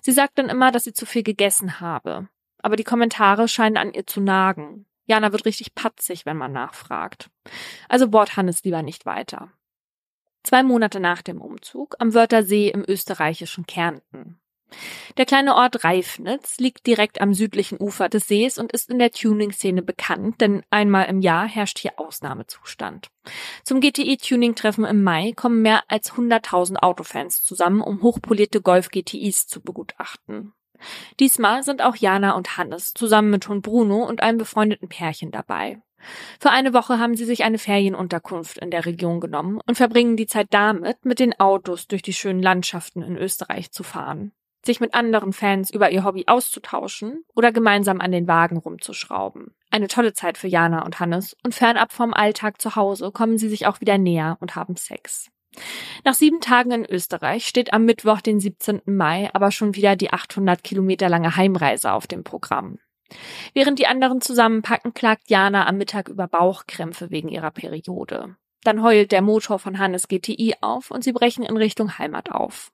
Sie 0.00 0.12
sagt 0.12 0.38
dann 0.38 0.48
immer, 0.48 0.72
dass 0.72 0.84
sie 0.84 0.94
zu 0.94 1.04
viel 1.04 1.22
gegessen 1.22 1.80
habe. 1.80 2.28
Aber 2.62 2.76
die 2.76 2.84
Kommentare 2.84 3.48
scheinen 3.48 3.76
an 3.76 3.92
ihr 3.92 4.06
zu 4.06 4.20
nagen. 4.20 4.86
Jana 5.04 5.32
wird 5.32 5.44
richtig 5.44 5.74
patzig, 5.74 6.26
wenn 6.26 6.36
man 6.36 6.52
nachfragt. 6.52 7.30
Also 7.88 8.08
bohrt 8.08 8.36
Hannes 8.36 8.64
lieber 8.64 8.82
nicht 8.82 9.06
weiter. 9.06 9.52
Zwei 10.42 10.62
Monate 10.62 11.00
nach 11.00 11.22
dem 11.22 11.40
Umzug 11.40 11.96
am 11.98 12.14
Wörthersee 12.14 12.68
im 12.68 12.84
österreichischen 12.86 13.66
Kärnten. 13.66 14.40
Der 15.16 15.26
kleine 15.26 15.54
Ort 15.54 15.84
Reifnitz 15.84 16.58
liegt 16.58 16.86
direkt 16.86 17.20
am 17.20 17.34
südlichen 17.34 17.80
Ufer 17.80 18.08
des 18.08 18.28
Sees 18.28 18.58
und 18.58 18.72
ist 18.72 18.90
in 18.90 18.98
der 18.98 19.10
Tuning-Szene 19.10 19.82
bekannt, 19.82 20.40
denn 20.40 20.62
einmal 20.70 21.06
im 21.06 21.20
Jahr 21.20 21.48
herrscht 21.48 21.78
hier 21.78 21.98
Ausnahmezustand. 21.98 23.08
Zum 23.64 23.80
GTI-Tuning-Treffen 23.80 24.84
im 24.84 25.02
Mai 25.02 25.32
kommen 25.34 25.62
mehr 25.62 25.82
als 25.88 26.12
100.000 26.12 26.76
Autofans 26.76 27.42
zusammen, 27.42 27.80
um 27.80 28.02
hochpolierte 28.02 28.60
Golf-GTIs 28.60 29.46
zu 29.46 29.60
begutachten. 29.60 30.52
Diesmal 31.18 31.64
sind 31.64 31.82
auch 31.82 31.96
Jana 31.96 32.36
und 32.36 32.56
Hannes 32.56 32.94
zusammen 32.94 33.30
mit 33.30 33.48
Hund 33.48 33.62
Bruno 33.62 34.04
und 34.04 34.22
einem 34.22 34.38
befreundeten 34.38 34.88
Pärchen 34.88 35.32
dabei. 35.32 35.82
Für 36.38 36.50
eine 36.50 36.72
Woche 36.72 37.00
haben 37.00 37.16
sie 37.16 37.24
sich 37.24 37.42
eine 37.42 37.58
Ferienunterkunft 37.58 38.58
in 38.58 38.70
der 38.70 38.86
Region 38.86 39.18
genommen 39.18 39.60
und 39.66 39.74
verbringen 39.74 40.16
die 40.16 40.28
Zeit 40.28 40.46
damit, 40.50 41.04
mit 41.04 41.18
den 41.18 41.38
Autos 41.40 41.88
durch 41.88 42.02
die 42.02 42.12
schönen 42.12 42.40
Landschaften 42.40 43.02
in 43.02 43.16
Österreich 43.16 43.72
zu 43.72 43.82
fahren 43.82 44.32
sich 44.64 44.80
mit 44.80 44.94
anderen 44.94 45.32
Fans 45.32 45.70
über 45.70 45.90
ihr 45.90 46.04
Hobby 46.04 46.24
auszutauschen 46.26 47.24
oder 47.34 47.52
gemeinsam 47.52 48.00
an 48.00 48.12
den 48.12 48.28
Wagen 48.28 48.56
rumzuschrauben. 48.56 49.54
Eine 49.70 49.88
tolle 49.88 50.12
Zeit 50.12 50.38
für 50.38 50.48
Jana 50.48 50.84
und 50.84 51.00
Hannes 51.00 51.36
und 51.44 51.54
fernab 51.54 51.92
vom 51.92 52.14
Alltag 52.14 52.60
zu 52.60 52.76
Hause 52.76 53.10
kommen 53.12 53.38
sie 53.38 53.48
sich 53.48 53.66
auch 53.66 53.80
wieder 53.80 53.98
näher 53.98 54.36
und 54.40 54.56
haben 54.56 54.76
Sex. 54.76 55.30
Nach 56.04 56.14
sieben 56.14 56.40
Tagen 56.40 56.70
in 56.70 56.84
Österreich 56.84 57.46
steht 57.46 57.72
am 57.72 57.84
Mittwoch, 57.84 58.20
den 58.20 58.40
17. 58.40 58.82
Mai, 58.86 59.30
aber 59.32 59.50
schon 59.50 59.74
wieder 59.74 59.96
die 59.96 60.12
800 60.12 60.62
Kilometer 60.62 61.08
lange 61.08 61.36
Heimreise 61.36 61.92
auf 61.92 62.06
dem 62.06 62.24
Programm. 62.24 62.78
Während 63.54 63.78
die 63.78 63.86
anderen 63.86 64.20
zusammenpacken, 64.20 64.92
klagt 64.92 65.30
Jana 65.30 65.66
am 65.66 65.78
Mittag 65.78 66.08
über 66.08 66.28
Bauchkrämpfe 66.28 67.10
wegen 67.10 67.28
ihrer 67.28 67.50
Periode. 67.50 68.36
Dann 68.64 68.82
heult 68.82 69.12
der 69.12 69.22
Motor 69.22 69.58
von 69.58 69.78
Hannes 69.78 70.08
GTI 70.08 70.56
auf 70.60 70.90
und 70.90 71.04
sie 71.04 71.12
brechen 71.12 71.44
in 71.44 71.56
Richtung 71.56 71.98
Heimat 71.98 72.30
auf. 72.30 72.72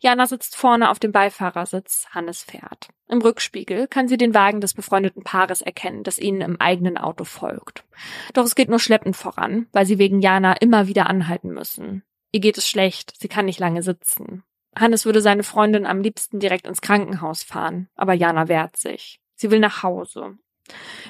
Jana 0.00 0.26
sitzt 0.26 0.56
vorne 0.56 0.90
auf 0.90 0.98
dem 0.98 1.12
Beifahrersitz, 1.12 2.06
Hannes 2.10 2.42
fährt. 2.42 2.88
Im 3.08 3.20
Rückspiegel 3.20 3.88
kann 3.88 4.08
sie 4.08 4.16
den 4.16 4.34
Wagen 4.34 4.60
des 4.60 4.74
befreundeten 4.74 5.22
Paares 5.22 5.60
erkennen, 5.60 6.02
das 6.02 6.18
ihnen 6.18 6.40
im 6.40 6.60
eigenen 6.60 6.96
Auto 6.96 7.24
folgt. 7.24 7.84
Doch 8.32 8.44
es 8.44 8.54
geht 8.54 8.68
nur 8.68 8.80
schleppend 8.80 9.16
voran, 9.16 9.66
weil 9.72 9.86
sie 9.86 9.98
wegen 9.98 10.20
Jana 10.20 10.54
immer 10.54 10.86
wieder 10.86 11.08
anhalten 11.08 11.50
müssen. 11.50 12.02
Ihr 12.32 12.40
geht 12.40 12.58
es 12.58 12.68
schlecht, 12.68 13.14
sie 13.18 13.28
kann 13.28 13.46
nicht 13.46 13.60
lange 13.60 13.82
sitzen. 13.82 14.44
Hannes 14.76 15.04
würde 15.04 15.20
seine 15.20 15.42
Freundin 15.42 15.84
am 15.84 16.00
liebsten 16.00 16.38
direkt 16.38 16.66
ins 16.66 16.80
Krankenhaus 16.80 17.42
fahren, 17.42 17.88
aber 17.96 18.14
Jana 18.14 18.48
wehrt 18.48 18.76
sich. 18.76 19.20
Sie 19.34 19.50
will 19.50 19.58
nach 19.58 19.82
Hause. 19.82 20.38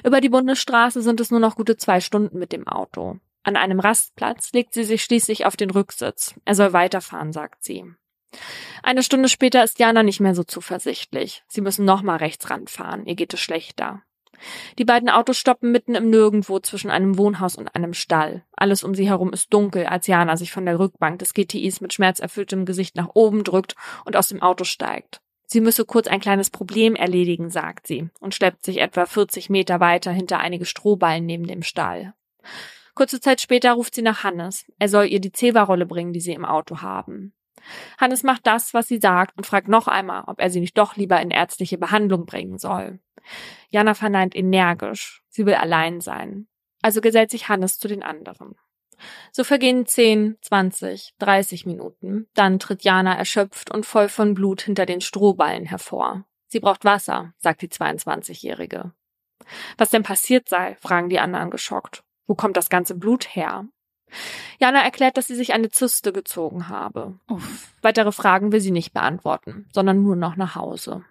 Über 0.03 0.21
die 0.21 0.29
Bundesstraße 0.29 1.01
sind 1.01 1.19
es 1.19 1.29
nur 1.29 1.39
noch 1.39 1.55
gute 1.55 1.77
zwei 1.77 1.99
Stunden 1.99 2.39
mit 2.39 2.51
dem 2.51 2.67
Auto. 2.67 3.19
An 3.43 3.55
einem 3.55 3.79
Rastplatz 3.79 4.51
legt 4.53 4.73
sie 4.73 4.83
sich 4.83 5.03
schließlich 5.03 5.45
auf 5.45 5.55
den 5.55 5.71
Rücksitz. 5.71 6.35
Er 6.45 6.55
soll 6.55 6.73
weiterfahren, 6.73 7.33
sagt 7.33 7.63
sie. 7.63 7.85
Eine 8.83 9.03
Stunde 9.03 9.29
später 9.29 9.63
ist 9.63 9.79
Jana 9.79 10.03
nicht 10.03 10.19
mehr 10.19 10.35
so 10.35 10.43
zuversichtlich. 10.43 11.43
Sie 11.47 11.61
müssen 11.61 11.85
nochmal 11.85 12.17
rechts 12.17 12.49
ranfahren. 12.49 13.05
Ihr 13.05 13.15
geht 13.15 13.33
es 13.33 13.39
schlechter. 13.39 14.03
Die 14.79 14.85
beiden 14.85 15.09
Autos 15.09 15.37
stoppen 15.37 15.71
mitten 15.71 15.95
im 15.95 16.09
Nirgendwo 16.09 16.59
zwischen 16.59 16.89
einem 16.89 17.17
Wohnhaus 17.17 17.55
und 17.55 17.75
einem 17.75 17.93
Stall. 17.93 18.43
Alles 18.55 18.83
um 18.83 18.95
sie 18.95 19.07
herum 19.07 19.33
ist 19.33 19.53
dunkel, 19.53 19.85
als 19.85 20.07
Jana 20.07 20.37
sich 20.37 20.51
von 20.51 20.65
der 20.65 20.79
Rückbank 20.79 21.19
des 21.19 21.33
GTIs 21.33 21.81
mit 21.81 21.93
schmerzerfülltem 21.93 22.65
Gesicht 22.65 22.95
nach 22.95 23.09
oben 23.13 23.43
drückt 23.43 23.75
und 24.05 24.15
aus 24.15 24.29
dem 24.29 24.41
Auto 24.41 24.63
steigt. 24.63 25.21
Sie 25.45 25.61
müsse 25.61 25.85
kurz 25.85 26.07
ein 26.07 26.21
kleines 26.21 26.49
Problem 26.49 26.95
erledigen, 26.95 27.49
sagt 27.49 27.85
sie, 27.85 28.09
und 28.19 28.33
schleppt 28.33 28.63
sich 28.63 28.79
etwa 28.79 29.05
40 29.05 29.49
Meter 29.49 29.79
weiter 29.79 30.11
hinter 30.11 30.39
einige 30.39 30.65
Strohballen 30.65 31.25
neben 31.25 31.45
dem 31.45 31.61
Stall. 31.61 32.13
Kurze 32.93 33.19
Zeit 33.19 33.41
später 33.41 33.73
ruft 33.73 33.95
sie 33.95 34.01
nach 34.01 34.23
Hannes. 34.23 34.65
Er 34.79 34.89
soll 34.89 35.05
ihr 35.05 35.19
die 35.19 35.31
Zewa-Rolle 35.31 35.85
bringen, 35.85 36.13
die 36.13 36.19
sie 36.19 36.33
im 36.33 36.45
Auto 36.45 36.81
haben. 36.81 37.33
Hannes 37.99 38.23
macht 38.23 38.47
das, 38.47 38.73
was 38.73 38.87
sie 38.87 38.99
sagt 38.99 39.37
und 39.37 39.45
fragt 39.45 39.67
noch 39.67 39.87
einmal, 39.87 40.23
ob 40.27 40.41
er 40.41 40.49
sie 40.49 40.59
nicht 40.59 40.77
doch 40.77 40.95
lieber 40.95 41.21
in 41.21 41.31
ärztliche 41.31 41.77
Behandlung 41.77 42.25
bringen 42.25 42.57
soll. 42.57 42.99
Jana 43.69 43.93
verneint 43.93 44.35
energisch. 44.35 45.21
Sie 45.29 45.45
will 45.45 45.53
allein 45.53 46.01
sein. 46.01 46.47
Also 46.81 47.01
gesellt 47.01 47.29
sich 47.29 47.49
Hannes 47.49 47.77
zu 47.77 47.87
den 47.87 48.03
anderen. 48.03 48.55
So 49.31 49.43
vergehen 49.43 49.85
10, 49.85 50.37
20, 50.41 51.15
30 51.19 51.65
Minuten. 51.65 52.27
Dann 52.33 52.59
tritt 52.59 52.83
Jana 52.83 53.15
erschöpft 53.15 53.71
und 53.71 53.85
voll 53.85 54.09
von 54.09 54.33
Blut 54.33 54.61
hinter 54.61 54.85
den 54.85 55.01
Strohballen 55.01 55.65
hervor. 55.65 56.25
Sie 56.47 56.59
braucht 56.59 56.85
Wasser, 56.85 57.33
sagt 57.37 57.61
die 57.61 57.69
22-Jährige. 57.69 58.93
Was 59.77 59.89
denn 59.89 60.03
passiert 60.03 60.49
sei, 60.49 60.75
fragen 60.75 61.09
die 61.09 61.19
anderen 61.19 61.49
geschockt. 61.49 62.03
Wo 62.27 62.35
kommt 62.35 62.57
das 62.57 62.69
ganze 62.69 62.95
Blut 62.95 63.35
her? 63.35 63.65
Jana 64.59 64.81
erklärt, 64.83 65.17
dass 65.17 65.27
sie 65.27 65.35
sich 65.35 65.53
eine 65.53 65.69
Zyste 65.69 66.11
gezogen 66.11 66.69
habe. 66.69 67.19
Uff. 67.29 67.73
Weitere 67.81 68.11
Fragen 68.11 68.51
will 68.51 68.59
sie 68.59 68.71
nicht 68.71 68.93
beantworten, 68.93 69.67
sondern 69.73 70.03
nur 70.03 70.15
noch 70.15 70.35
nach 70.35 70.55
Hause. 70.55 71.05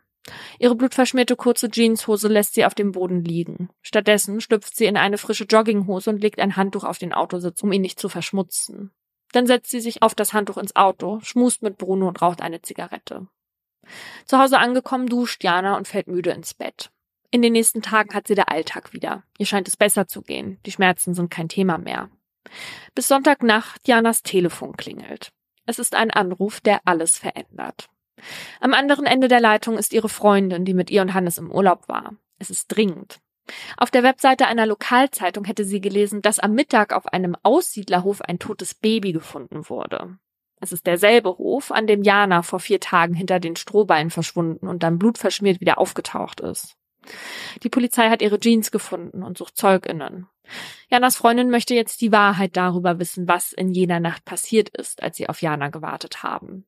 Ihre 0.59 0.77
blutverschmierte 0.77 1.35
kurze 1.35 1.71
Jeanshose 1.71 2.29
lässt 2.29 2.55
sie 2.55 2.65
auf 2.65 2.75
dem 2.75 2.93
Boden 2.93 3.25
liegen. 3.25 3.71
Stattdessen 3.81 4.41
schlüpft 4.41 4.77
sie 4.77 4.85
in 4.85 4.97
eine 4.97 5.19
frische 5.19 5.45
Jogginghose 5.45 6.11
und 6.11 6.21
legt 6.21 6.39
ein 6.39 6.57
Handtuch 6.57 6.85
auf 6.85 6.99
den 6.99 7.13
Autositz, 7.13 7.63
um 7.63 7.73
ihn 7.73 7.81
nicht 7.81 7.99
zu 7.99 8.09
verschmutzen. 8.09 8.93
Dann 9.33 9.47
setzt 9.47 9.71
sie 9.71 9.81
sich 9.81 10.03
auf 10.03 10.15
das 10.15 10.33
Handtuch 10.33 10.59
ins 10.59 10.77
Auto, 10.77 11.21
schmust 11.23 11.63
mit 11.63 11.79
Bruno 11.79 12.09
und 12.09 12.21
raucht 12.21 12.43
eine 12.43 12.63
Zigarette. 12.63 13.27
Zu 14.27 14.39
Hause 14.39 14.59
angekommen 14.59 15.07
duscht 15.07 15.43
Jana 15.43 15.77
und 15.77 15.89
fällt 15.89 16.09
müde 16.09 16.31
ins 16.31 16.55
Bett. 16.55 16.91
In 17.31 17.43
den 17.43 17.53
nächsten 17.53 17.81
Tagen 17.81 18.15
hat 18.15 18.27
sie 18.27 18.35
der 18.35 18.51
Alltag 18.51 18.93
wieder. 18.93 19.23
Ihr 19.39 19.47
scheint 19.47 19.69
es 19.69 19.77
besser 19.77 20.09
zu 20.09 20.23
gehen. 20.23 20.59
Die 20.67 20.73
Schmerzen 20.73 21.15
sind 21.15 21.31
kein 21.31 21.49
Thema 21.49 21.79
mehr. 21.79 22.11
Bis 22.95 23.09
Sonntagnacht 23.09 23.87
Janas 23.87 24.23
Telefon 24.23 24.77
klingelt. 24.77 25.31
Es 25.67 25.79
ist 25.79 25.95
ein 25.95 26.11
Anruf, 26.11 26.61
der 26.61 26.81
alles 26.87 27.19
verändert. 27.19 27.89
Am 28.61 28.75
anderen 28.75 29.07
Ende 29.07 29.29
der 29.29 29.41
Leitung 29.41 29.79
ist 29.79 29.93
ihre 29.93 30.09
Freundin, 30.09 30.65
die 30.65 30.75
mit 30.75 30.91
ihr 30.91 31.03
und 31.03 31.15
Hannes 31.15 31.39
im 31.39 31.53
Urlaub 31.53 31.89
war. 31.89 32.15
Es 32.39 32.51
ist 32.51 32.69
dringend. 32.69 33.21
Auf 33.77 33.91
der 33.91 34.03
Webseite 34.03 34.47
einer 34.47 34.67
Lokalzeitung 34.67 35.45
hätte 35.45 35.65
sie 35.65 35.81
gelesen, 35.81 36.23
dass 36.23 36.39
am 36.39 36.55
Mittag 36.55 36.93
auf 36.93 37.07
einem 37.07 37.37
Aussiedlerhof 37.43 38.21
ein 38.23 38.39
totes 38.39 38.75
Baby 38.75 39.13
gefunden 39.13 39.69
wurde. 39.69 40.19
Es 40.61 40.73
ist 40.73 40.87
derselbe 40.87 41.39
Hof, 41.39 41.73
an 41.73 41.87
dem 41.87 42.03
Jana 42.03 42.43
vor 42.43 42.61
vier 42.61 42.81
Tagen 42.81 43.15
hinter 43.15 43.41
den 43.41 43.57
Strohballen 43.57 44.11
verschwunden 44.11 44.69
und 44.69 44.83
dann 44.83 44.99
blutverschmiert 44.99 45.61
wieder 45.61 45.79
aufgetaucht 45.79 46.41
ist. 46.41 46.77
Die 47.63 47.69
Polizei 47.69 48.09
hat 48.09 48.23
ihre 48.23 48.39
Jeans 48.39 48.71
gefunden 48.71 49.23
und 49.23 49.39
sucht 49.39 49.57
Zeuginnen. 49.57 50.29
Janas 50.89 51.17
Freundin 51.17 51.51
möchte 51.51 51.75
jetzt 51.75 52.01
die 52.01 52.13
Wahrheit 52.13 52.57
darüber 52.57 52.99
wissen, 52.99 53.29
was 53.29 53.53
in 53.53 53.73
jener 53.73 54.01
Nacht 54.01 54.25
passiert 54.25 54.69
ist, 54.71 55.03
als 55.03 55.17
sie 55.17 55.29
auf 55.29 55.43
Jana 55.43 55.69
gewartet 55.69 56.23
haben. 56.23 56.67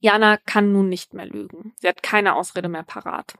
Jana 0.00 0.38
kann 0.38 0.72
nun 0.72 0.88
nicht 0.88 1.12
mehr 1.12 1.26
lügen. 1.26 1.74
Sie 1.80 1.88
hat 1.88 2.02
keine 2.02 2.34
Ausrede 2.34 2.68
mehr 2.68 2.84
parat. 2.84 3.34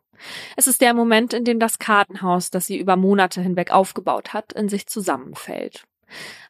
Es 0.56 0.66
ist 0.66 0.82
der 0.82 0.92
Moment, 0.92 1.32
in 1.32 1.44
dem 1.44 1.58
das 1.58 1.78
Kartenhaus, 1.78 2.50
das 2.50 2.66
sie 2.66 2.78
über 2.78 2.96
Monate 2.96 3.40
hinweg 3.40 3.70
aufgebaut 3.70 4.34
hat, 4.34 4.52
in 4.52 4.68
sich 4.68 4.86
zusammenfällt. 4.86 5.86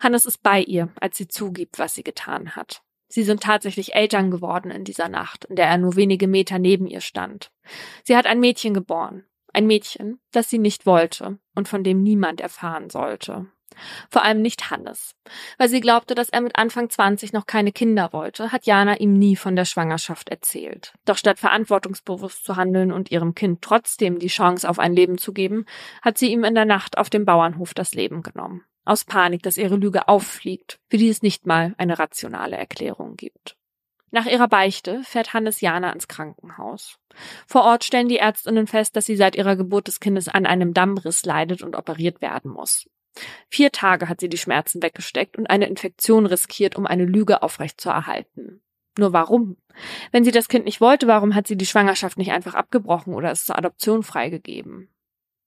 Hannes 0.00 0.24
ist 0.26 0.42
bei 0.42 0.60
ihr, 0.60 0.88
als 1.00 1.16
sie 1.16 1.28
zugibt, 1.28 1.78
was 1.78 1.94
sie 1.94 2.02
getan 2.02 2.56
hat. 2.56 2.82
Sie 3.08 3.22
sind 3.22 3.42
tatsächlich 3.42 3.94
Eltern 3.94 4.30
geworden 4.30 4.70
in 4.70 4.84
dieser 4.84 5.08
Nacht, 5.08 5.44
in 5.44 5.56
der 5.56 5.66
er 5.66 5.78
nur 5.78 5.96
wenige 5.96 6.28
Meter 6.28 6.58
neben 6.58 6.86
ihr 6.86 7.00
stand. 7.00 7.50
Sie 8.04 8.16
hat 8.16 8.26
ein 8.26 8.40
Mädchen 8.40 8.72
geboren. 8.72 9.24
Ein 9.52 9.66
Mädchen, 9.66 10.20
das 10.32 10.48
sie 10.50 10.58
nicht 10.58 10.86
wollte 10.86 11.38
und 11.54 11.68
von 11.68 11.84
dem 11.84 12.02
niemand 12.02 12.40
erfahren 12.40 12.90
sollte. 12.90 13.46
Vor 14.10 14.24
allem 14.24 14.42
nicht 14.42 14.70
Hannes. 14.70 15.14
Weil 15.56 15.68
sie 15.68 15.80
glaubte, 15.80 16.14
dass 16.14 16.28
er 16.28 16.40
mit 16.40 16.56
Anfang 16.56 16.90
20 16.90 17.32
noch 17.32 17.46
keine 17.46 17.70
Kinder 17.70 18.12
wollte, 18.12 18.50
hat 18.50 18.66
Jana 18.66 18.98
ihm 18.98 19.12
nie 19.12 19.36
von 19.36 19.54
der 19.54 19.64
Schwangerschaft 19.64 20.28
erzählt. 20.28 20.92
Doch 21.04 21.16
statt 21.16 21.38
verantwortungsbewusst 21.38 22.44
zu 22.44 22.56
handeln 22.56 22.90
und 22.90 23.10
ihrem 23.10 23.34
Kind 23.34 23.62
trotzdem 23.62 24.18
die 24.18 24.26
Chance 24.26 24.68
auf 24.68 24.80
ein 24.80 24.94
Leben 24.94 25.18
zu 25.18 25.32
geben, 25.32 25.66
hat 26.02 26.18
sie 26.18 26.32
ihm 26.32 26.44
in 26.44 26.56
der 26.56 26.64
Nacht 26.64 26.98
auf 26.98 27.10
dem 27.10 27.24
Bauernhof 27.24 27.72
das 27.72 27.94
Leben 27.94 28.22
genommen 28.22 28.64
aus 28.84 29.04
Panik, 29.04 29.42
dass 29.42 29.56
ihre 29.56 29.76
Lüge 29.76 30.08
auffliegt, 30.08 30.80
für 30.88 30.96
die 30.96 31.08
es 31.08 31.22
nicht 31.22 31.46
mal 31.46 31.74
eine 31.78 31.98
rationale 31.98 32.56
Erklärung 32.56 33.16
gibt. 33.16 33.56
Nach 34.12 34.26
ihrer 34.26 34.48
Beichte 34.48 35.02
fährt 35.04 35.34
Hannes 35.34 35.60
Jana 35.60 35.92
ins 35.92 36.08
Krankenhaus. 36.08 36.98
Vor 37.46 37.62
Ort 37.62 37.84
stellen 37.84 38.08
die 38.08 38.18
Ärztinnen 38.18 38.66
fest, 38.66 38.96
dass 38.96 39.06
sie 39.06 39.16
seit 39.16 39.36
ihrer 39.36 39.56
Geburt 39.56 39.86
des 39.86 40.00
Kindes 40.00 40.28
an 40.28 40.46
einem 40.46 40.74
Dammriss 40.74 41.24
leidet 41.24 41.62
und 41.62 41.76
operiert 41.76 42.20
werden 42.20 42.50
muss. 42.50 42.88
Vier 43.48 43.72
Tage 43.72 44.08
hat 44.08 44.20
sie 44.20 44.28
die 44.28 44.38
Schmerzen 44.38 44.82
weggesteckt 44.82 45.36
und 45.36 45.48
eine 45.48 45.66
Infektion 45.66 46.26
riskiert, 46.26 46.76
um 46.76 46.86
eine 46.86 47.04
Lüge 47.04 47.42
aufrechtzuerhalten. 47.42 48.62
Nur 48.98 49.12
warum? 49.12 49.56
Wenn 50.12 50.24
sie 50.24 50.32
das 50.32 50.48
Kind 50.48 50.64
nicht 50.64 50.80
wollte, 50.80 51.06
warum 51.06 51.34
hat 51.34 51.46
sie 51.46 51.56
die 51.56 51.66
Schwangerschaft 51.66 52.18
nicht 52.18 52.32
einfach 52.32 52.54
abgebrochen 52.54 53.14
oder 53.14 53.30
es 53.30 53.44
zur 53.44 53.56
Adoption 53.56 54.02
freigegeben? 54.02 54.88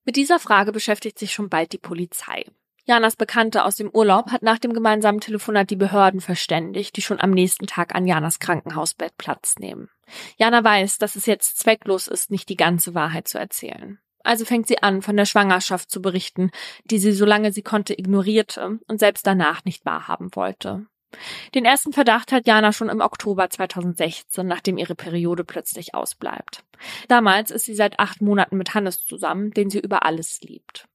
Mit 0.05 0.15
dieser 0.15 0.39
Frage 0.39 0.71
beschäftigt 0.71 1.19
sich 1.19 1.33
schon 1.33 1.49
bald 1.49 1.71
die 1.71 1.77
Polizei. 1.77 2.45
Janas 2.85 3.15
Bekannte 3.15 3.63
aus 3.63 3.77
dem 3.77 3.89
Urlaub 3.89 4.31
hat 4.31 4.43
nach 4.43 4.59
dem 4.59 4.73
gemeinsamen 4.73 5.21
Telefonat 5.21 5.69
die 5.69 5.77
Behörden 5.77 6.19
verständigt, 6.19 6.97
die 6.97 7.01
schon 7.01 7.21
am 7.21 7.31
nächsten 7.31 7.65
Tag 7.65 7.95
an 7.95 8.05
Janas 8.05 8.39
Krankenhausbett 8.39 9.17
Platz 9.17 9.57
nehmen. 9.57 9.89
Jana 10.37 10.63
weiß, 10.63 10.97
dass 10.97 11.15
es 11.15 11.25
jetzt 11.25 11.59
zwecklos 11.59 12.07
ist, 12.07 12.29
nicht 12.29 12.49
die 12.49 12.57
ganze 12.57 12.93
Wahrheit 12.93 13.29
zu 13.29 13.39
erzählen. 13.39 13.99
Also 14.23 14.43
fängt 14.43 14.67
sie 14.67 14.83
an, 14.83 15.01
von 15.01 15.15
der 15.15 15.25
Schwangerschaft 15.25 15.89
zu 15.89 16.01
berichten, 16.01 16.51
die 16.83 16.97
sie 16.97 17.13
solange 17.13 17.53
sie 17.53 17.61
konnte 17.61 17.97
ignorierte 17.97 18.79
und 18.87 18.99
selbst 18.99 19.25
danach 19.25 19.63
nicht 19.63 19.85
wahrhaben 19.85 20.29
wollte. 20.33 20.85
Den 21.53 21.63
ersten 21.63 21.93
Verdacht 21.93 22.31
hat 22.31 22.47
Jana 22.47 22.73
schon 22.73 22.89
im 22.89 23.01
Oktober 23.01 23.49
2016, 23.49 24.45
nachdem 24.45 24.77
ihre 24.77 24.95
Periode 24.95 25.43
plötzlich 25.43 25.93
ausbleibt. 25.93 26.63
Damals 27.07 27.51
ist 27.51 27.65
sie 27.65 27.75
seit 27.75 27.99
acht 27.99 28.21
Monaten 28.21 28.57
mit 28.57 28.73
Hannes 28.73 29.05
zusammen, 29.05 29.51
den 29.51 29.69
sie 29.69 29.79
über 29.79 30.03
alles 30.03 30.41
liebt. 30.41 30.87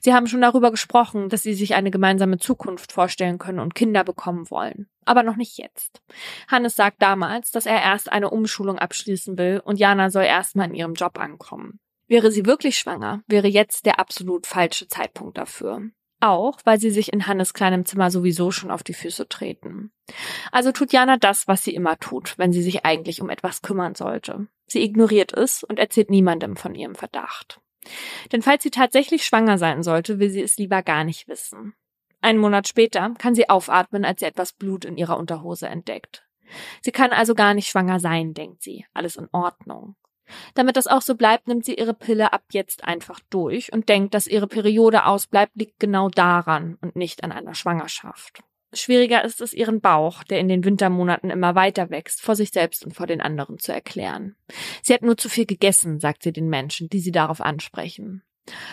Sie 0.00 0.14
haben 0.14 0.26
schon 0.26 0.40
darüber 0.40 0.70
gesprochen, 0.70 1.28
dass 1.28 1.42
sie 1.42 1.54
sich 1.54 1.74
eine 1.74 1.90
gemeinsame 1.90 2.38
Zukunft 2.38 2.92
vorstellen 2.92 3.38
können 3.38 3.58
und 3.58 3.74
Kinder 3.74 4.04
bekommen 4.04 4.50
wollen. 4.50 4.88
Aber 5.04 5.22
noch 5.22 5.36
nicht 5.36 5.58
jetzt. 5.58 6.02
Hannes 6.48 6.74
sagt 6.74 7.02
damals, 7.02 7.50
dass 7.50 7.66
er 7.66 7.82
erst 7.82 8.10
eine 8.10 8.30
Umschulung 8.30 8.78
abschließen 8.78 9.38
will 9.38 9.60
und 9.64 9.78
Jana 9.78 10.10
soll 10.10 10.24
erstmal 10.24 10.68
in 10.68 10.74
ihrem 10.74 10.94
Job 10.94 11.18
ankommen. 11.18 11.78
Wäre 12.08 12.30
sie 12.30 12.46
wirklich 12.46 12.78
schwanger, 12.78 13.22
wäre 13.26 13.48
jetzt 13.48 13.86
der 13.86 13.98
absolut 13.98 14.46
falsche 14.46 14.88
Zeitpunkt 14.88 15.38
dafür. 15.38 15.82
Auch, 16.20 16.58
weil 16.64 16.80
sie 16.80 16.90
sich 16.90 17.12
in 17.12 17.26
Hannes 17.26 17.52
kleinem 17.52 17.84
Zimmer 17.84 18.10
sowieso 18.10 18.50
schon 18.50 18.70
auf 18.70 18.82
die 18.82 18.94
Füße 18.94 19.28
treten. 19.28 19.92
Also 20.50 20.72
tut 20.72 20.92
Jana 20.92 21.18
das, 21.18 21.46
was 21.46 21.62
sie 21.62 21.74
immer 21.74 21.98
tut, 21.98 22.38
wenn 22.38 22.52
sie 22.52 22.62
sich 22.62 22.86
eigentlich 22.86 23.20
um 23.20 23.28
etwas 23.28 23.60
kümmern 23.60 23.94
sollte. 23.94 24.46
Sie 24.66 24.82
ignoriert 24.82 25.34
es 25.34 25.62
und 25.62 25.78
erzählt 25.78 26.10
niemandem 26.10 26.56
von 26.56 26.74
ihrem 26.74 26.94
Verdacht. 26.94 27.60
Denn 28.32 28.42
falls 28.42 28.62
sie 28.62 28.70
tatsächlich 28.70 29.24
schwanger 29.24 29.58
sein 29.58 29.82
sollte, 29.82 30.18
will 30.18 30.30
sie 30.30 30.42
es 30.42 30.56
lieber 30.56 30.82
gar 30.82 31.04
nicht 31.04 31.28
wissen. 31.28 31.74
Einen 32.20 32.38
Monat 32.38 32.66
später 32.66 33.14
kann 33.18 33.34
sie 33.34 33.48
aufatmen, 33.48 34.04
als 34.04 34.20
sie 34.20 34.26
etwas 34.26 34.52
Blut 34.52 34.84
in 34.84 34.96
ihrer 34.96 35.18
Unterhose 35.18 35.68
entdeckt. 35.68 36.26
Sie 36.80 36.92
kann 36.92 37.12
also 37.12 37.34
gar 37.34 37.54
nicht 37.54 37.68
schwanger 37.68 38.00
sein, 38.00 38.34
denkt 38.34 38.62
sie. 38.62 38.86
Alles 38.94 39.16
in 39.16 39.28
Ordnung. 39.32 39.96
Damit 40.54 40.76
das 40.76 40.86
auch 40.86 41.02
so 41.02 41.14
bleibt, 41.14 41.46
nimmt 41.46 41.64
sie 41.64 41.74
ihre 41.74 41.94
Pille 41.94 42.32
ab 42.32 42.42
jetzt 42.50 42.84
einfach 42.84 43.20
durch 43.30 43.72
und 43.72 43.88
denkt, 43.88 44.14
dass 44.14 44.26
ihre 44.26 44.48
Periode 44.48 45.06
ausbleibt, 45.06 45.54
liegt 45.54 45.78
genau 45.78 46.08
daran 46.08 46.78
und 46.80 46.96
nicht 46.96 47.22
an 47.22 47.32
einer 47.32 47.54
Schwangerschaft. 47.54 48.42
Schwieriger 48.80 49.24
ist 49.24 49.40
es, 49.40 49.52
ihren 49.52 49.80
Bauch, 49.80 50.22
der 50.24 50.40
in 50.40 50.48
den 50.48 50.64
Wintermonaten 50.64 51.30
immer 51.30 51.54
weiter 51.54 51.90
wächst, 51.90 52.20
vor 52.20 52.36
sich 52.36 52.50
selbst 52.50 52.84
und 52.84 52.94
vor 52.94 53.06
den 53.06 53.20
anderen 53.20 53.58
zu 53.58 53.72
erklären. 53.72 54.36
Sie 54.82 54.94
hat 54.94 55.02
nur 55.02 55.16
zu 55.16 55.28
viel 55.28 55.46
gegessen, 55.46 56.00
sagt 56.00 56.22
sie 56.22 56.32
den 56.32 56.48
Menschen, 56.48 56.88
die 56.88 57.00
sie 57.00 57.12
darauf 57.12 57.40
ansprechen. 57.40 58.22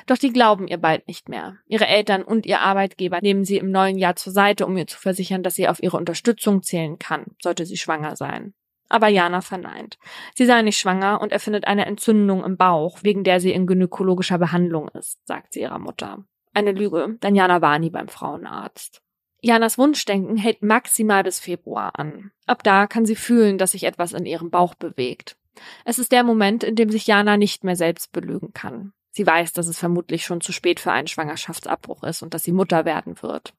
Doch 0.05 0.17
die 0.17 0.31
glauben 0.31 0.67
ihr 0.67 0.77
bald 0.77 1.07
nicht 1.07 1.29
mehr. 1.29 1.57
Ihre 1.67 1.87
Eltern 1.87 2.23
und 2.23 2.45
ihr 2.45 2.59
Arbeitgeber 2.61 3.19
nehmen 3.21 3.43
sie 3.43 3.57
im 3.57 3.71
neuen 3.71 3.97
Jahr 3.97 4.15
zur 4.15 4.33
Seite, 4.33 4.65
um 4.65 4.77
ihr 4.77 4.87
zu 4.87 4.99
versichern, 4.99 5.43
dass 5.43 5.55
sie 5.55 5.67
auf 5.67 5.81
ihre 5.81 5.97
Unterstützung 5.97 6.61
zählen 6.61 6.99
kann, 6.99 7.25
sollte 7.41 7.65
sie 7.65 7.77
schwanger 7.77 8.15
sein. 8.15 8.53
Aber 8.89 9.07
Jana 9.07 9.41
verneint. 9.41 9.97
Sie 10.35 10.45
sei 10.45 10.61
nicht 10.61 10.77
schwanger 10.77 11.21
und 11.21 11.31
erfindet 11.31 11.65
eine 11.65 11.85
Entzündung 11.85 12.43
im 12.43 12.57
Bauch, 12.57 12.99
wegen 13.01 13.23
der 13.23 13.39
sie 13.39 13.51
in 13.51 13.65
gynäkologischer 13.65 14.37
Behandlung 14.37 14.89
ist, 14.89 15.25
sagt 15.25 15.53
sie 15.53 15.61
ihrer 15.61 15.79
Mutter. 15.79 16.23
Eine 16.53 16.71
Lüge, 16.71 17.17
denn 17.23 17.33
Jana 17.33 17.61
war 17.61 17.79
nie 17.79 17.89
beim 17.89 18.07
Frauenarzt. 18.07 19.02
Janas 19.45 19.77
Wunschdenken 19.77 20.37
hält 20.37 20.61
maximal 20.61 21.21
bis 21.21 21.41
Februar 21.41 21.99
an. 21.99 22.31
Ab 22.45 22.63
da 22.63 22.87
kann 22.87 23.05
sie 23.05 23.17
fühlen, 23.17 23.57
dass 23.57 23.71
sich 23.71 23.83
etwas 23.83 24.13
in 24.13 24.25
ihrem 24.25 24.49
Bauch 24.49 24.73
bewegt. 24.73 25.35
Es 25.83 25.99
ist 25.99 26.13
der 26.13 26.23
Moment, 26.23 26.63
in 26.63 26.77
dem 26.77 26.89
sich 26.89 27.07
Jana 27.07 27.35
nicht 27.35 27.65
mehr 27.65 27.75
selbst 27.75 28.13
belügen 28.13 28.53
kann. 28.53 28.93
Sie 29.11 29.27
weiß, 29.27 29.51
dass 29.51 29.67
es 29.67 29.77
vermutlich 29.77 30.23
schon 30.23 30.39
zu 30.39 30.53
spät 30.53 30.79
für 30.79 30.93
einen 30.93 31.07
Schwangerschaftsabbruch 31.09 32.03
ist 32.03 32.21
und 32.23 32.33
dass 32.33 32.43
sie 32.43 32.53
Mutter 32.53 32.85
werden 32.85 33.21
wird. 33.21 33.53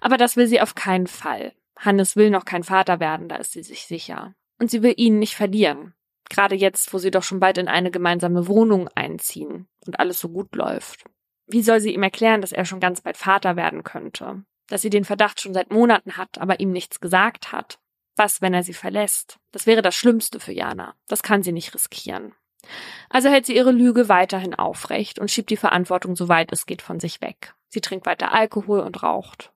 Aber 0.00 0.16
das 0.16 0.38
will 0.38 0.46
sie 0.46 0.62
auf 0.62 0.74
keinen 0.74 1.06
Fall. 1.06 1.52
Hannes 1.76 2.16
will 2.16 2.30
noch 2.30 2.46
kein 2.46 2.64
Vater 2.64 2.98
werden, 2.98 3.28
da 3.28 3.36
ist 3.36 3.52
sie 3.52 3.62
sich 3.62 3.82
sicher. 3.82 4.34
Und 4.58 4.70
sie 4.70 4.82
will 4.82 4.94
ihn 4.96 5.18
nicht 5.18 5.34
verlieren. 5.34 5.92
Gerade 6.30 6.54
jetzt, 6.54 6.94
wo 6.94 6.98
sie 6.98 7.10
doch 7.10 7.24
schon 7.24 7.40
bald 7.40 7.58
in 7.58 7.68
eine 7.68 7.90
gemeinsame 7.90 8.48
Wohnung 8.48 8.88
einziehen 8.94 9.68
und 9.86 10.00
alles 10.00 10.18
so 10.18 10.30
gut 10.30 10.56
läuft. 10.56 11.04
Wie 11.46 11.62
soll 11.62 11.80
sie 11.80 11.92
ihm 11.92 12.02
erklären, 12.02 12.40
dass 12.40 12.52
er 12.52 12.64
schon 12.64 12.80
ganz 12.80 13.02
bald 13.02 13.18
Vater 13.18 13.56
werden 13.56 13.84
könnte? 13.84 14.44
Dass 14.70 14.80
sie 14.80 14.90
den 14.90 15.04
Verdacht 15.04 15.40
schon 15.40 15.52
seit 15.52 15.70
Monaten 15.70 16.16
hat, 16.16 16.38
aber 16.38 16.60
ihm 16.60 16.70
nichts 16.70 17.00
gesagt 17.00 17.52
hat. 17.52 17.78
Was, 18.16 18.40
wenn 18.40 18.54
er 18.54 18.62
sie 18.62 18.72
verlässt? 18.72 19.38
Das 19.52 19.66
wäre 19.66 19.82
das 19.82 19.94
Schlimmste 19.94 20.40
für 20.40 20.52
Jana. 20.52 20.94
Das 21.08 21.22
kann 21.22 21.42
sie 21.42 21.52
nicht 21.52 21.74
riskieren. 21.74 22.34
Also 23.08 23.28
hält 23.28 23.46
sie 23.46 23.56
ihre 23.56 23.72
Lüge 23.72 24.08
weiterhin 24.08 24.54
aufrecht 24.54 25.18
und 25.18 25.30
schiebt 25.30 25.50
die 25.50 25.56
Verantwortung 25.56 26.16
so 26.16 26.28
weit 26.28 26.52
es 26.52 26.66
geht 26.66 26.82
von 26.82 27.00
sich 27.00 27.20
weg. 27.20 27.54
Sie 27.68 27.80
trinkt 27.80 28.06
weiter 28.06 28.32
Alkohol 28.32 28.80
und 28.80 29.02
raucht. 29.02 29.52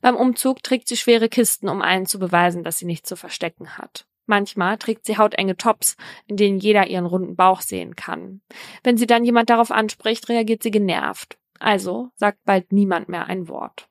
Beim 0.00 0.16
Umzug 0.16 0.62
trägt 0.62 0.88
sie 0.88 0.96
schwere 0.96 1.28
Kisten, 1.28 1.68
um 1.68 1.82
allen 1.82 2.06
zu 2.06 2.18
beweisen, 2.18 2.62
dass 2.62 2.78
sie 2.78 2.86
nichts 2.86 3.08
zu 3.08 3.16
verstecken 3.16 3.76
hat. 3.78 4.06
Manchmal 4.26 4.76
trägt 4.78 5.06
sie 5.06 5.18
hautenge 5.18 5.56
Tops, 5.56 5.96
in 6.26 6.36
denen 6.36 6.58
jeder 6.58 6.88
ihren 6.88 7.06
runden 7.06 7.36
Bauch 7.36 7.60
sehen 7.60 7.94
kann. 7.94 8.40
Wenn 8.82 8.96
sie 8.96 9.06
dann 9.06 9.24
jemand 9.24 9.50
darauf 9.50 9.70
anspricht, 9.70 10.28
reagiert 10.28 10.62
sie 10.62 10.70
genervt. 10.70 11.38
Also 11.58 12.10
sagt 12.16 12.44
bald 12.44 12.72
niemand 12.72 13.08
mehr 13.08 13.26
ein 13.26 13.48
Wort. 13.48 13.88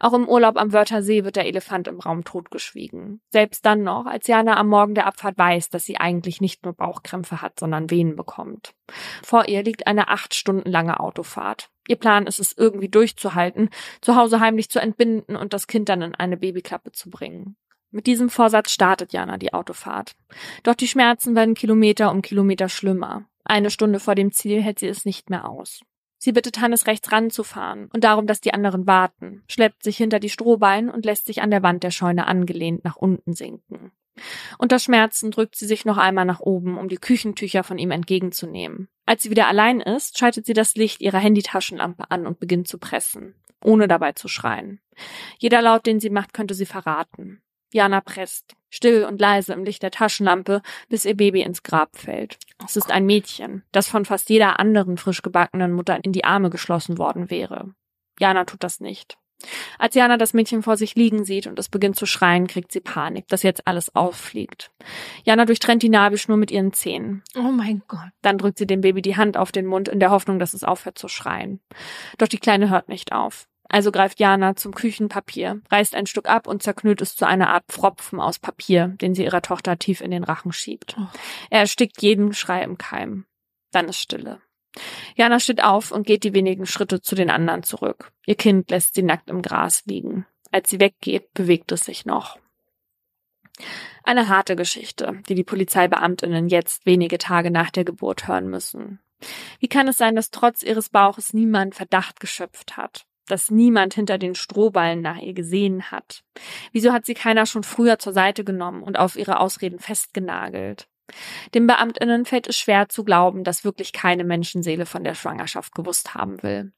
Auch 0.00 0.12
im 0.12 0.28
Urlaub 0.28 0.56
am 0.56 0.72
Wörthersee 0.72 1.24
wird 1.24 1.36
der 1.36 1.46
Elefant 1.46 1.88
im 1.88 2.00
Raum 2.00 2.24
totgeschwiegen. 2.24 3.20
Selbst 3.30 3.64
dann 3.66 3.82
noch, 3.82 4.06
als 4.06 4.26
Jana 4.26 4.56
am 4.56 4.68
Morgen 4.68 4.94
der 4.94 5.06
Abfahrt 5.06 5.38
weiß, 5.38 5.70
dass 5.70 5.84
sie 5.84 5.98
eigentlich 5.98 6.40
nicht 6.40 6.64
nur 6.64 6.74
Bauchkrämpfe 6.74 7.42
hat, 7.42 7.58
sondern 7.60 7.90
Wehen 7.90 8.16
bekommt. 8.16 8.74
Vor 9.22 9.48
ihr 9.48 9.62
liegt 9.62 9.86
eine 9.86 10.08
acht 10.08 10.34
Stunden 10.34 10.70
lange 10.70 11.00
Autofahrt. 11.00 11.70
Ihr 11.86 11.96
Plan 11.96 12.26
ist 12.26 12.40
es 12.40 12.56
irgendwie 12.56 12.88
durchzuhalten, 12.88 13.70
zu 14.00 14.16
Hause 14.16 14.40
heimlich 14.40 14.70
zu 14.70 14.80
entbinden 14.80 15.36
und 15.36 15.52
das 15.52 15.66
Kind 15.66 15.88
dann 15.88 16.02
in 16.02 16.14
eine 16.14 16.36
Babyklappe 16.36 16.92
zu 16.92 17.10
bringen. 17.10 17.56
Mit 17.90 18.06
diesem 18.06 18.28
Vorsatz 18.28 18.72
startet 18.72 19.12
Jana 19.12 19.38
die 19.38 19.52
Autofahrt. 19.52 20.16
Doch 20.64 20.74
die 20.74 20.88
Schmerzen 20.88 21.36
werden 21.36 21.54
Kilometer 21.54 22.10
um 22.10 22.22
Kilometer 22.22 22.68
schlimmer. 22.68 23.26
Eine 23.44 23.70
Stunde 23.70 24.00
vor 24.00 24.14
dem 24.14 24.32
Ziel 24.32 24.62
hält 24.62 24.78
sie 24.78 24.88
es 24.88 25.04
nicht 25.04 25.30
mehr 25.30 25.48
aus. 25.48 25.82
Sie 26.24 26.32
bittet 26.32 26.58
Hannes 26.58 26.86
rechts 26.86 27.12
ranzufahren 27.12 27.90
und 27.92 28.02
darum, 28.02 28.26
dass 28.26 28.40
die 28.40 28.54
anderen 28.54 28.86
warten, 28.86 29.42
schleppt 29.46 29.82
sich 29.82 29.98
hinter 29.98 30.20
die 30.20 30.30
Strohballen 30.30 30.88
und 30.88 31.04
lässt 31.04 31.26
sich 31.26 31.42
an 31.42 31.50
der 31.50 31.62
Wand 31.62 31.82
der 31.82 31.90
Scheune 31.90 32.26
angelehnt 32.26 32.82
nach 32.82 32.96
unten 32.96 33.34
sinken. 33.34 33.92
Unter 34.56 34.78
Schmerzen 34.78 35.30
drückt 35.30 35.54
sie 35.54 35.66
sich 35.66 35.84
noch 35.84 35.98
einmal 35.98 36.24
nach 36.24 36.40
oben, 36.40 36.78
um 36.78 36.88
die 36.88 36.96
Küchentücher 36.96 37.62
von 37.62 37.76
ihm 37.76 37.90
entgegenzunehmen. 37.90 38.88
Als 39.04 39.22
sie 39.22 39.28
wieder 39.28 39.48
allein 39.48 39.82
ist, 39.82 40.18
schaltet 40.18 40.46
sie 40.46 40.54
das 40.54 40.76
Licht 40.76 41.02
ihrer 41.02 41.18
Handytaschenlampe 41.18 42.10
an 42.10 42.26
und 42.26 42.40
beginnt 42.40 42.68
zu 42.68 42.78
pressen, 42.78 43.34
ohne 43.62 43.86
dabei 43.86 44.12
zu 44.12 44.26
schreien. 44.26 44.80
Jeder 45.36 45.60
Laut, 45.60 45.84
den 45.84 46.00
sie 46.00 46.08
macht, 46.08 46.32
könnte 46.32 46.54
sie 46.54 46.64
verraten. 46.64 47.42
Jana 47.74 48.00
presst, 48.00 48.54
still 48.70 49.04
und 49.04 49.20
leise 49.20 49.52
im 49.52 49.64
Licht 49.64 49.82
der 49.82 49.90
Taschenlampe, 49.90 50.62
bis 50.88 51.04
ihr 51.04 51.16
Baby 51.16 51.42
ins 51.42 51.64
Grab 51.64 51.96
fällt. 51.96 52.38
Es 52.64 52.76
ist 52.76 52.92
ein 52.92 53.04
Mädchen, 53.04 53.64
das 53.72 53.88
von 53.88 54.04
fast 54.04 54.30
jeder 54.30 54.60
anderen 54.60 54.96
frisch 54.96 55.22
gebackenen 55.22 55.72
Mutter 55.72 55.98
in 56.04 56.12
die 56.12 56.24
Arme 56.24 56.50
geschlossen 56.50 56.98
worden 56.98 57.30
wäre. 57.30 57.74
Jana 58.20 58.44
tut 58.44 58.62
das 58.62 58.78
nicht. 58.78 59.18
Als 59.76 59.96
Jana 59.96 60.16
das 60.16 60.34
Mädchen 60.34 60.62
vor 60.62 60.76
sich 60.76 60.94
liegen 60.94 61.24
sieht 61.24 61.48
und 61.48 61.58
es 61.58 61.68
beginnt 61.68 61.96
zu 61.96 62.06
schreien, 62.06 62.46
kriegt 62.46 62.70
sie 62.70 62.80
Panik, 62.80 63.26
dass 63.26 63.42
jetzt 63.42 63.66
alles 63.66 63.92
auffliegt. 63.96 64.70
Jana 65.24 65.44
durchtrennt 65.44 65.82
die 65.82 65.88
Nabelschnur 65.88 66.36
mit 66.36 66.52
ihren 66.52 66.72
Zähnen. 66.72 67.24
Oh 67.36 67.50
mein 67.50 67.82
Gott. 67.88 68.10
Dann 68.22 68.38
drückt 68.38 68.58
sie 68.58 68.68
dem 68.68 68.82
Baby 68.82 69.02
die 69.02 69.16
Hand 69.16 69.36
auf 69.36 69.50
den 69.50 69.66
Mund 69.66 69.88
in 69.88 69.98
der 69.98 70.12
Hoffnung, 70.12 70.38
dass 70.38 70.54
es 70.54 70.62
aufhört 70.62 70.96
zu 70.96 71.08
schreien. 71.08 71.60
Doch 72.18 72.28
die 72.28 72.38
Kleine 72.38 72.70
hört 72.70 72.88
nicht 72.88 73.10
auf. 73.10 73.48
Also 73.68 73.90
greift 73.90 74.20
Jana 74.20 74.56
zum 74.56 74.74
Küchenpapier, 74.74 75.60
reißt 75.70 75.94
ein 75.94 76.06
Stück 76.06 76.28
ab 76.28 76.46
und 76.46 76.62
zerknüllt 76.62 77.00
es 77.00 77.16
zu 77.16 77.26
einer 77.26 77.48
Art 77.48 77.64
Pfropfen 77.68 78.20
aus 78.20 78.38
Papier, 78.38 78.88
den 78.88 79.14
sie 79.14 79.24
ihrer 79.24 79.42
Tochter 79.42 79.78
tief 79.78 80.00
in 80.00 80.10
den 80.10 80.24
Rachen 80.24 80.52
schiebt. 80.52 80.96
Oh. 80.98 81.06
Er 81.50 81.60
erstickt 81.60 82.02
jeden 82.02 82.34
Schrei 82.34 82.62
im 82.62 82.78
Keim. 82.78 83.24
Dann 83.72 83.88
ist 83.88 83.98
Stille. 83.98 84.40
Jana 85.16 85.40
steht 85.40 85.62
auf 85.62 85.92
und 85.92 86.06
geht 86.06 86.24
die 86.24 86.34
wenigen 86.34 86.66
Schritte 86.66 87.00
zu 87.00 87.14
den 87.14 87.30
anderen 87.30 87.62
zurück. 87.62 88.12
Ihr 88.26 88.34
Kind 88.34 88.70
lässt 88.70 88.94
sie 88.94 89.02
nackt 89.02 89.30
im 89.30 89.42
Gras 89.42 89.84
liegen. 89.86 90.26
Als 90.50 90.70
sie 90.70 90.80
weggeht, 90.80 91.32
bewegt 91.34 91.72
es 91.72 91.84
sich 91.84 92.06
noch. 92.06 92.38
Eine 94.02 94.28
harte 94.28 94.56
Geschichte, 94.56 95.22
die 95.28 95.34
die 95.34 95.44
Polizeibeamtinnen 95.44 96.48
jetzt 96.48 96.86
wenige 96.86 97.18
Tage 97.18 97.50
nach 97.50 97.70
der 97.70 97.84
Geburt 97.84 98.28
hören 98.28 98.48
müssen. 98.48 99.00
Wie 99.58 99.68
kann 99.68 99.88
es 99.88 99.96
sein, 99.96 100.16
dass 100.16 100.30
trotz 100.30 100.62
ihres 100.62 100.90
Bauches 100.90 101.32
niemand 101.32 101.74
Verdacht 101.74 102.20
geschöpft 102.20 102.76
hat? 102.76 103.06
Dass 103.28 103.50
niemand 103.50 103.94
hinter 103.94 104.18
den 104.18 104.34
Strohballen 104.34 105.00
nach 105.00 105.18
ihr 105.18 105.34
gesehen 105.34 105.90
hat? 105.90 106.22
Wieso 106.72 106.92
hat 106.92 107.06
sie 107.06 107.14
keiner 107.14 107.46
schon 107.46 107.64
früher 107.64 107.98
zur 107.98 108.12
Seite 108.12 108.44
genommen 108.44 108.82
und 108.82 108.98
auf 108.98 109.16
ihre 109.16 109.40
Ausreden 109.40 109.78
festgenagelt? 109.78 110.88
Den 111.54 111.66
Beamtinnen 111.66 112.24
fällt 112.24 112.48
es 112.48 112.56
schwer 112.56 112.88
zu 112.88 113.04
glauben, 113.04 113.44
dass 113.44 113.64
wirklich 113.64 113.92
keine 113.92 114.24
Menschenseele 114.24 114.86
von 114.86 115.04
der 115.04 115.14
Schwangerschaft 115.14 115.74
gewusst 115.74 116.14
haben 116.14 116.42
will. 116.42 116.72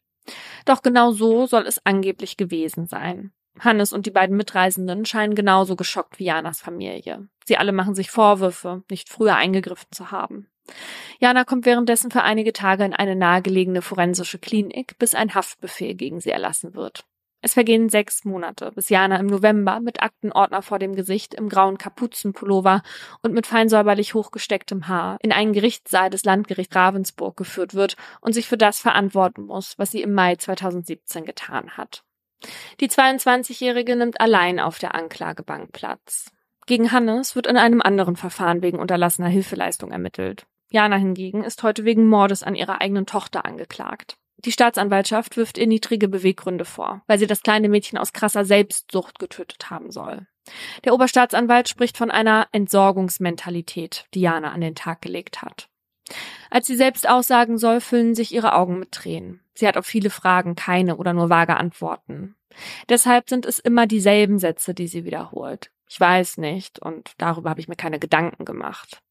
Doch 0.65 0.83
genau 0.83 1.13
so 1.13 1.47
soll 1.47 1.67
es 1.67 1.85
angeblich 1.85 2.37
gewesen 2.37 2.87
sein. 2.87 3.33
Hannes 3.61 3.93
und 3.93 4.07
die 4.07 4.11
beiden 4.11 4.37
Mitreisenden 4.37 5.07
scheinen 5.07 5.35
genauso 5.35 5.77
geschockt 5.77 6.19
wie 6.19 6.25
Janas 6.25 6.61
Familie. 6.61 7.29
Sie 7.45 7.57
alle 7.57 7.73
machen 7.73 7.95
sich 7.95 8.11
Vorwürfe, 8.11 8.83
nicht 8.91 9.09
früher 9.09 9.37
eingegriffen 9.37 9.89
zu 9.93 10.11
haben. 10.11 10.49
Jana 11.19 11.45
kommt 11.45 11.67
währenddessen 11.67 12.11
für 12.11 12.23
einige 12.23 12.53
Tage 12.53 12.85
in 12.85 12.93
eine 12.93 13.17
nahegelegene 13.17 13.83
forensische 13.83 14.39
Klinik, 14.39 14.99
bis 14.99 15.15
ein 15.15 15.35
Haftbefehl 15.35 15.95
gegen 15.95 16.21
sie 16.21 16.31
erlassen 16.31 16.75
wird. 16.75 17.05
Es 17.43 17.55
vergehen 17.55 17.89
sechs 17.89 18.25
Monate, 18.25 18.73
bis 18.73 18.89
Jana 18.89 19.17
im 19.19 19.27
November 19.27 19.79
mit 19.79 20.03
Aktenordner 20.03 20.63
vor 20.63 20.79
dem 20.79 20.97
Gesicht 20.97 21.33
im 21.35 21.49
grauen 21.49 21.79
Kapuzenpullover 21.79 22.83
und 23.23 23.35
mit 23.35 23.47
fein 23.47 23.69
säuberlich 23.69 24.15
hochgestecktem 24.15 24.89
Haar 24.89 25.19
in 25.23 25.33
einen 25.33 25.53
Gerichtssaal 25.53 26.11
des 26.11 26.25
Landgerichts 26.25 26.75
Ravensburg 26.75 27.37
geführt 27.37 27.75
wird 27.75 27.97
und 28.21 28.33
sich 28.33 28.49
für 28.49 28.57
das 28.57 28.81
verantworten 28.81 29.43
muss, 29.43 29.79
was 29.79 29.93
sie 29.93 30.03
im 30.03 30.13
Mai 30.13 30.37
2017 30.37 31.25
getan 31.25 31.77
hat. 31.77 32.03
Die 32.81 32.89
22-Jährige 32.89 33.97
nimmt 33.97 34.21
allein 34.21 34.59
auf 34.59 34.79
der 34.79 34.95
Anklagebank 34.95 35.73
Platz. 35.73 36.33
Gegen 36.67 36.91
Hannes 36.91 37.37
wird 37.37 37.47
in 37.47 37.57
einem 37.57 37.81
anderen 37.81 38.17
Verfahren 38.17 38.61
wegen 38.61 38.81
unterlassener 38.81 39.29
Hilfeleistung 39.29 39.93
ermittelt. 39.93 40.47
Jana 40.71 40.97
hingegen 40.97 41.45
ist 41.45 41.63
heute 41.63 41.85
wegen 41.85 42.09
Mordes 42.09 42.43
an 42.43 42.55
ihrer 42.55 42.81
eigenen 42.81 43.07
Tochter 43.07 43.45
angeklagt. 43.45 44.19
Die 44.39 44.53
Staatsanwaltschaft 44.53 45.37
wirft 45.37 45.59
ihr 45.59 45.67
niedrige 45.67 46.09
Beweggründe 46.09 46.65
vor, 46.65 47.03
weil 47.07 47.19
sie 47.19 47.27
das 47.27 47.43
kleine 47.43 47.69
Mädchen 47.69 47.99
aus 47.99 48.13
krasser 48.13 48.45
Selbstsucht 48.45 49.19
getötet 49.19 49.71
haben 49.71 49.91
soll. 49.91 50.27
Der 50.85 50.95
Oberstaatsanwalt 50.95 51.69
spricht 51.69 51.97
von 51.97 52.11
einer 52.11 52.47
Entsorgungsmentalität, 52.53 54.07
die 54.15 54.21
Jana 54.21 54.53
an 54.53 54.61
den 54.61 54.75
Tag 54.75 55.03
gelegt 55.03 55.43
hat. 55.43 55.69
Als 56.51 56.67
sie 56.67 56.77
selbst 56.77 57.09
aussagen 57.09 57.59
soll, 57.59 57.81
füllen 57.81 58.15
sich 58.15 58.33
ihre 58.33 58.55
Augen 58.55 58.79
mit 58.79 58.93
Tränen. 58.93 59.41
Sie 59.55 59.67
hat 59.67 59.77
auf 59.77 59.87
viele 59.87 60.11
Fragen 60.11 60.55
keine 60.55 60.97
oder 60.97 61.13
nur 61.13 61.31
vage 61.31 61.57
Antworten. 61.57 62.37
Deshalb 62.89 63.29
sind 63.29 63.45
es 63.45 63.59
immer 63.59 63.87
dieselben 63.87 64.39
Sätze, 64.39 64.75
die 64.75 64.87
sie 64.87 65.05
wiederholt. 65.05 65.71
Ich 65.89 66.01
weiß 66.01 66.39
nicht 66.39 66.79
und 66.79 67.13
darüber 67.19 67.51
habe 67.51 67.61
ich 67.61 67.69
mir 67.69 67.77
keine 67.77 67.99
Gedanken 67.99 68.45
gemacht. 68.45 69.03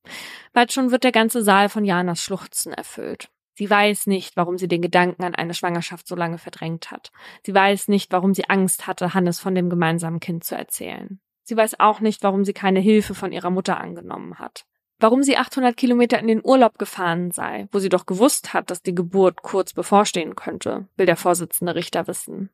Bald 0.54 0.74
schon 0.74 0.92
wird 0.92 1.04
der 1.04 1.12
ganze 1.12 1.42
Saal 1.42 1.70
von 1.70 1.86
Janas 1.86 2.22
Schluchzen 2.22 2.74
erfüllt. 2.74 3.30
Sie 3.58 3.70
weiß 3.70 4.08
nicht, 4.08 4.36
warum 4.36 4.58
sie 4.58 4.68
den 4.68 4.82
Gedanken 4.82 5.24
an 5.24 5.34
eine 5.34 5.54
Schwangerschaft 5.54 6.08
so 6.08 6.16
lange 6.16 6.38
verdrängt 6.38 6.92
hat. 6.92 7.12
Sie 7.46 7.54
weiß 7.54 7.88
nicht, 7.88 8.12
warum 8.12 8.34
sie 8.34 8.50
Angst 8.50 8.86
hatte, 8.86 9.14
Hannes 9.14 9.40
von 9.40 9.56
dem 9.56 9.70
gemeinsamen 9.70 10.20
Kind 10.20 10.44
zu 10.44 10.56
erzählen. 10.56 11.22
Sie 11.44 11.56
weiß 11.56 11.80
auch 11.80 12.02
nicht, 12.02 12.24
warum 12.24 12.44
sie 12.44 12.54
keine 12.54 12.82
Hilfe 12.82 13.16
von 13.16 13.32
ihrer 13.32 13.52
Mutter 13.52 13.80
angenommen 13.80 14.40
hat. 14.40 14.66
Warum 15.00 15.24
sie 15.24 15.38
800 15.38 15.76
Kilometer 15.76 16.20
in 16.20 16.28
den 16.28 16.42
Urlaub 16.44 16.78
gefahren 16.78 17.32
sei, 17.32 17.68
wo 17.72 17.80
sie 17.80 17.90
doch 17.90 18.06
gewusst 18.06 18.54
hat, 18.54 18.72
dass 18.72 18.82
die 18.82 18.96
Geburt 18.96 19.42
kurz 19.42 19.74
bevorstehen 19.74 20.36
könnte, 20.36 20.88
will 20.96 21.06
der 21.06 21.18
Vorsitzende 21.18 21.76
Richter 21.76 22.08
wissen. 22.08 22.50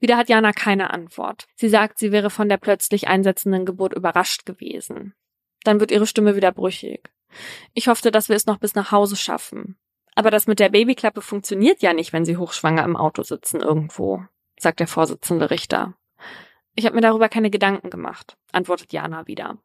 Wieder 0.00 0.16
hat 0.16 0.28
Jana 0.28 0.52
keine 0.52 0.90
Antwort. 0.90 1.46
Sie 1.54 1.68
sagt, 1.68 1.98
sie 1.98 2.12
wäre 2.12 2.30
von 2.30 2.48
der 2.48 2.56
plötzlich 2.56 3.08
einsetzenden 3.08 3.66
Geburt 3.66 3.92
überrascht 3.94 4.46
gewesen. 4.46 5.14
Dann 5.64 5.80
wird 5.80 5.90
ihre 5.90 6.06
Stimme 6.06 6.34
wieder 6.34 6.52
brüchig. 6.52 7.10
Ich 7.74 7.88
hoffte, 7.88 8.10
dass 8.10 8.28
wir 8.28 8.36
es 8.36 8.46
noch 8.46 8.58
bis 8.58 8.74
nach 8.74 8.90
Hause 8.90 9.16
schaffen. 9.16 9.76
Aber 10.14 10.30
das 10.30 10.46
mit 10.46 10.60
der 10.60 10.70
Babyklappe 10.70 11.20
funktioniert 11.20 11.82
ja 11.82 11.92
nicht, 11.92 12.12
wenn 12.14 12.24
sie 12.24 12.38
hochschwanger 12.38 12.84
im 12.84 12.96
Auto 12.96 13.22
sitzen 13.22 13.60
irgendwo, 13.60 14.24
sagt 14.58 14.80
der 14.80 14.86
Vorsitzende 14.86 15.50
Richter. 15.50 15.94
Ich 16.74 16.86
habe 16.86 16.94
mir 16.94 17.02
darüber 17.02 17.28
keine 17.28 17.50
Gedanken 17.50 17.90
gemacht, 17.90 18.36
antwortet 18.52 18.92
Jana 18.92 19.26
wieder. 19.26 19.58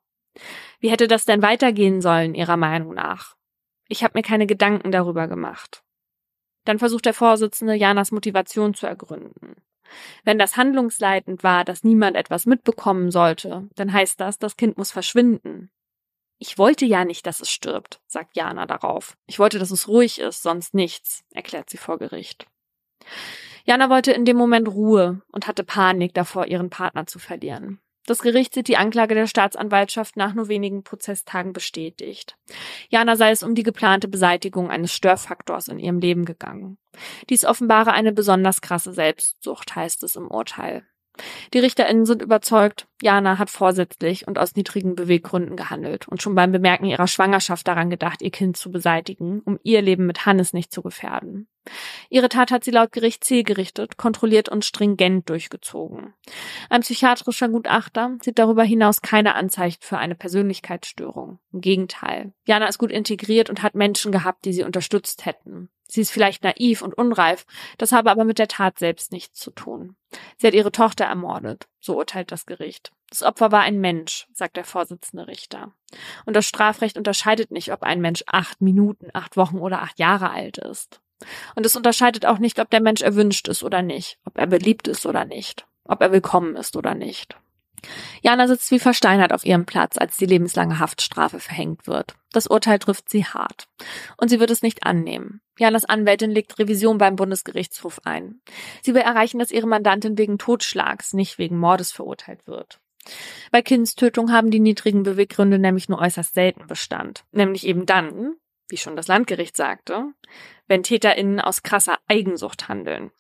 Wie 0.80 0.90
hätte 0.90 1.08
das 1.08 1.26
denn 1.26 1.42
weitergehen 1.42 2.02
sollen, 2.02 2.36
Ihrer 2.36 2.58
Meinung 2.58 2.94
nach? 2.94 3.36
Ich 3.88 4.04
habe 4.04 4.18
mir 4.18 4.24
keine 4.24 4.48
Gedanken 4.48 4.92
darüber 4.92 5.28
gemacht. 5.28 5.84
Dann 6.66 6.80
versucht 6.80 7.06
der 7.06 7.14
Vorsitzende, 7.14 7.74
Janas 7.74 8.12
Motivation 8.12 8.74
zu 8.74 8.88
ergründen. 8.88 9.56
Wenn 10.24 10.40
das 10.40 10.58
handlungsleitend 10.58 11.44
war, 11.44 11.66
dass 11.66 11.84
niemand 11.84 12.16
etwas 12.16 12.46
mitbekommen 12.46 13.12
sollte, 13.12 13.68
dann 13.76 13.92
heißt 13.92 14.20
das, 14.20 14.38
das 14.40 14.56
Kind 14.56 14.78
muss 14.78 14.92
verschwinden. 14.92 15.70
Ich 16.38 16.58
wollte 16.58 16.86
ja 16.86 17.06
nicht, 17.06 17.28
dass 17.28 17.40
es 17.40 17.52
stirbt, 17.52 18.02
sagt 18.08 18.36
Jana 18.36 18.66
darauf. 18.66 19.16
Ich 19.28 19.38
wollte, 19.38 19.60
dass 19.60 19.70
es 19.70 19.88
ruhig 19.88 20.20
ist, 20.20 20.42
sonst 20.42 20.74
nichts, 20.74 21.24
erklärt 21.32 21.70
sie 21.70 21.78
vor 21.78 22.00
Gericht. 22.00 22.48
Jana 23.66 23.90
wollte 23.90 24.12
in 24.12 24.26
dem 24.26 24.38
Moment 24.38 24.68
Ruhe 24.68 25.22
und 25.32 25.48
hatte 25.48 25.64
Panik 25.64 26.14
davor, 26.14 26.48
ihren 26.48 26.70
Partner 26.70 27.06
zu 27.06 27.20
verlieren. 27.20 27.80
Das 28.08 28.20
Gericht 28.20 28.54
sieht 28.54 28.68
die 28.68 28.78
Anklage 28.78 29.14
der 29.14 29.28
Staatsanwaltschaft 29.28 30.18
nach 30.18 30.34
nur 30.34 30.48
wenigen 30.48 30.84
Prozesstagen 30.84 31.54
bestätigt. 31.54 32.36
Jana 32.90 33.16
sei 33.16 33.32
es 33.32 33.44
um 33.44 33.54
die 33.54 33.64
geplante 33.64 34.08
Beseitigung 34.08 34.72
eines 34.72 34.94
Störfaktors 34.94 35.68
in 35.68 35.78
ihrem 35.78 36.00
Leben 36.00 36.26
gegangen. 36.26 36.78
Dies 37.30 37.46
offenbare 37.46 37.94
eine 37.94 38.12
besonders 38.12 38.62
krasse 38.62 38.94
Selbstsucht, 38.94 39.76
heißt 39.76 40.04
es 40.04 40.16
im 40.16 40.28
Urteil. 40.28 40.84
Die 41.54 41.60
RichterInnen 41.60 42.06
sind 42.06 42.22
überzeugt, 42.22 42.88
Jana 43.02 43.38
hat 43.38 43.50
vorsätzlich 43.50 44.28
und 44.28 44.40
aus 44.40 44.56
niedrigen 44.56 44.96
Beweggründen 44.96 45.56
gehandelt 45.56 46.08
und 46.08 46.22
schon 46.22 46.36
beim 46.36 46.52
Bemerken 46.52 46.86
ihrer 46.86 47.08
Schwangerschaft 47.08 47.68
daran 47.68 47.90
gedacht, 47.90 48.22
ihr 48.22 48.32
Kind 48.32 48.58
zu 48.58 48.72
beseitigen, 48.72 49.42
um 49.42 49.60
ihr 49.62 49.82
Leben 49.82 50.08
mit 50.08 50.26
Hannes 50.26 50.54
nicht 50.54 50.72
zu 50.72 50.82
gefährden. 50.82 51.48
Ihre 52.10 52.30
Tat 52.30 52.52
hat 52.52 52.64
sie 52.64 52.72
laut 52.72 52.92
Gericht 52.92 53.24
zielgerichtet, 53.24 53.98
kontrolliert 53.98 54.50
und 54.50 54.66
stringent 54.66 55.30
durchgezogen. 55.30 56.14
Ein 56.70 56.82
psychiatrischer 56.82 57.50
Gutachter 57.50 58.18
sieht 58.22 58.40
darüber 58.40 58.64
hinaus 58.64 59.02
keine 59.02 59.36
Anzeichen 59.36 59.80
für 59.82 59.98
eine 59.98 60.16
Persönlichkeitsstörung. 60.16 61.40
Im 61.54 61.62
Gegenteil. 61.62 62.34
Jana 62.46 62.68
ist 62.68 62.80
gut 62.80 62.92
integriert 62.92 63.50
und 63.50 63.62
hat 63.64 63.76
Menschen 63.76 64.12
gehabt, 64.12 64.46
die 64.46 64.54
sie 64.54 64.64
unterstützt 64.64 65.26
hätten. 65.26 65.70
Sie 65.88 66.02
ist 66.02 66.12
vielleicht 66.12 66.44
naiv 66.44 66.82
und 66.82 66.98
unreif, 66.98 67.46
das 67.78 67.92
habe 67.92 68.12
aber 68.12 68.24
mit 68.24 68.40
der 68.40 68.48
Tat 68.48 68.80
selbst 68.80 69.12
nichts 69.12 69.38
zu 69.38 69.52
tun. 69.52 69.98
Sie 70.38 70.48
hat 70.48 70.54
ihre 70.54 70.72
Tochter 70.72 71.04
ermordet, 71.04 71.68
so 71.82 71.98
urteilt 71.98 72.32
das 72.32 72.46
Gericht. 72.46 72.94
Das 73.10 73.24
Opfer 73.24 73.52
war 73.52 73.60
ein 73.60 73.82
Mensch, 73.82 74.26
sagt 74.32 74.56
der 74.56 74.64
Vorsitzende 74.64 75.28
Richter. 75.28 75.74
Und 76.26 76.38
das 76.38 76.46
Strafrecht 76.46 76.98
unterscheidet 76.98 77.52
nicht, 77.52 77.74
ob 77.74 77.84
ein 77.84 78.00
Mensch 78.00 78.24
acht 78.28 78.62
Minuten, 78.62 79.10
acht 79.14 79.36
Wochen 79.36 79.58
oder 79.58 79.82
acht 79.82 80.00
Jahre 80.00 80.30
alt 80.30 80.60
ist. 80.60 81.02
Und 81.56 81.66
es 81.66 81.76
unterscheidet 81.76 82.26
auch 82.26 82.40
nicht, 82.40 82.60
ob 82.60 82.70
der 82.70 82.82
Mensch 82.82 83.02
erwünscht 83.02 83.48
ist 83.48 83.64
oder 83.64 83.82
nicht, 83.82 84.18
ob 84.26 84.38
er 84.38 84.48
beliebt 84.48 84.88
ist 84.88 85.06
oder 85.06 85.26
nicht, 85.26 85.66
ob 85.84 86.02
er 86.02 86.12
willkommen 86.12 86.56
ist 86.56 86.76
oder 86.76 86.96
nicht. 86.96 87.36
Jana 88.22 88.48
sitzt 88.48 88.70
wie 88.72 88.80
versteinert 88.80 89.34
auf 89.34 89.46
ihrem 89.46 89.66
Platz, 89.66 89.98
als 89.98 90.18
die 90.18 90.26
lebenslange 90.26 90.80
Haftstrafe 90.80 91.40
verhängt 91.40 91.88
wird. 91.88 92.16
Das 92.32 92.48
Urteil 92.48 92.80
trifft 92.80 93.10
sie 93.10 93.26
hart. 93.26 93.68
Und 94.18 94.30
sie 94.30 94.40
wird 94.40 94.52
es 94.52 94.62
nicht 94.62 94.86
annehmen. 94.86 95.42
Janas 95.58 95.86
Anwältin 95.86 96.32
legt 96.32 96.60
Revision 96.60 96.98
beim 96.98 97.16
Bundesgerichtshof 97.16 98.02
ein. 98.06 98.42
Sie 98.82 98.94
will 98.94 99.02
erreichen, 99.02 99.40
dass 99.40 99.52
ihre 99.52 99.68
Mandantin 99.68 100.18
wegen 100.18 100.38
Totschlags, 100.38 101.14
nicht 101.14 101.38
wegen 101.38 101.58
Mordes 101.58 101.92
verurteilt 101.92 102.46
wird. 102.48 102.80
Bei 103.52 103.62
Kindstötung 103.62 104.32
haben 104.32 104.52
die 104.52 104.60
niedrigen 104.60 105.04
Beweggründe 105.04 105.58
nämlich 105.58 105.90
nur 105.90 106.00
äußerst 106.00 106.36
selten 106.36 106.68
Bestand. 106.68 107.24
Nämlich 107.32 107.66
eben 107.66 107.86
dann, 107.86 108.36
wie 108.72 108.78
schon 108.78 108.96
das 108.96 109.08
Landgericht 109.08 109.56
sagte, 109.56 110.06
wenn 110.68 110.84
TäterInnen 110.84 111.40
aus 111.40 111.64
krasser 111.64 112.00
Eigensucht 112.08 112.68
handeln. 112.68 113.12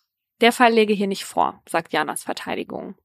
Der 0.42 0.52
Fall 0.52 0.74
läge 0.74 0.94
hier 0.94 1.06
nicht 1.06 1.24
vor, 1.24 1.62
sagt 1.70 1.94
Janas 1.94 2.24
Verteidigung. 2.24 2.96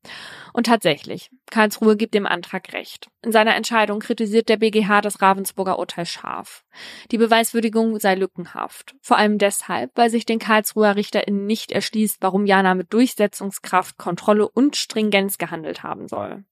Und 0.55 0.67
tatsächlich, 0.67 1.31
Karlsruhe 1.51 1.95
gibt 1.95 2.15
dem 2.15 2.27
Antrag 2.27 2.73
recht. 2.73 3.11
In 3.21 3.31
seiner 3.31 3.55
Entscheidung 3.55 4.01
kritisiert 4.01 4.49
der 4.49 4.57
BGH 4.57 5.03
das 5.03 5.21
Ravensburger 5.21 5.79
Urteil 5.79 6.07
scharf. 6.07 6.65
Die 7.11 7.19
Beweiswürdigung 7.19 8.01
sei 8.01 8.15
lückenhaft. 8.15 8.95
Vor 9.03 9.19
allem 9.19 9.37
deshalb, 9.37 9.91
weil 9.97 10.09
sich 10.09 10.25
den 10.25 10.39
Karlsruher 10.39 10.97
RichterInnen 10.97 11.45
nicht 11.45 11.73
erschließt, 11.73 12.19
warum 12.23 12.47
Jana 12.47 12.75
mit 12.75 12.95
Durchsetzungskraft, 12.95 13.99
Kontrolle 13.99 14.49
und 14.49 14.75
Stringenz 14.75 15.37
gehandelt 15.37 15.83
haben 15.83 16.09
soll. 16.09 16.43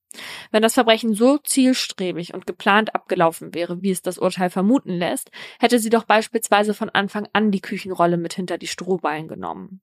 Wenn 0.51 0.63
das 0.63 0.75
Verbrechen 0.75 1.15
so 1.15 1.39
zielstrebig 1.39 2.35
und 2.35 2.47
geplant 2.47 2.95
abgelaufen 2.95 3.55
wäre, 3.55 3.83
wie 3.83 3.91
es 3.91 4.03
das 4.03 4.19
Urteil 4.19 4.51
vermuten 4.51 4.93
lässt, 4.93 5.31
hätte 5.59 5.79
sie 5.79 5.91
doch 5.91 6.05
beispielsweise 6.05 6.75
von 6.75 6.91
Anfang 6.91 7.29
an 7.33 7.51
die 7.51 7.61
Küchenrolle 7.61 8.17
mit 8.17 8.35
hinter 8.35 8.59
die 8.59 8.67
Strohballen 8.67 9.29
genommen. 9.29 9.81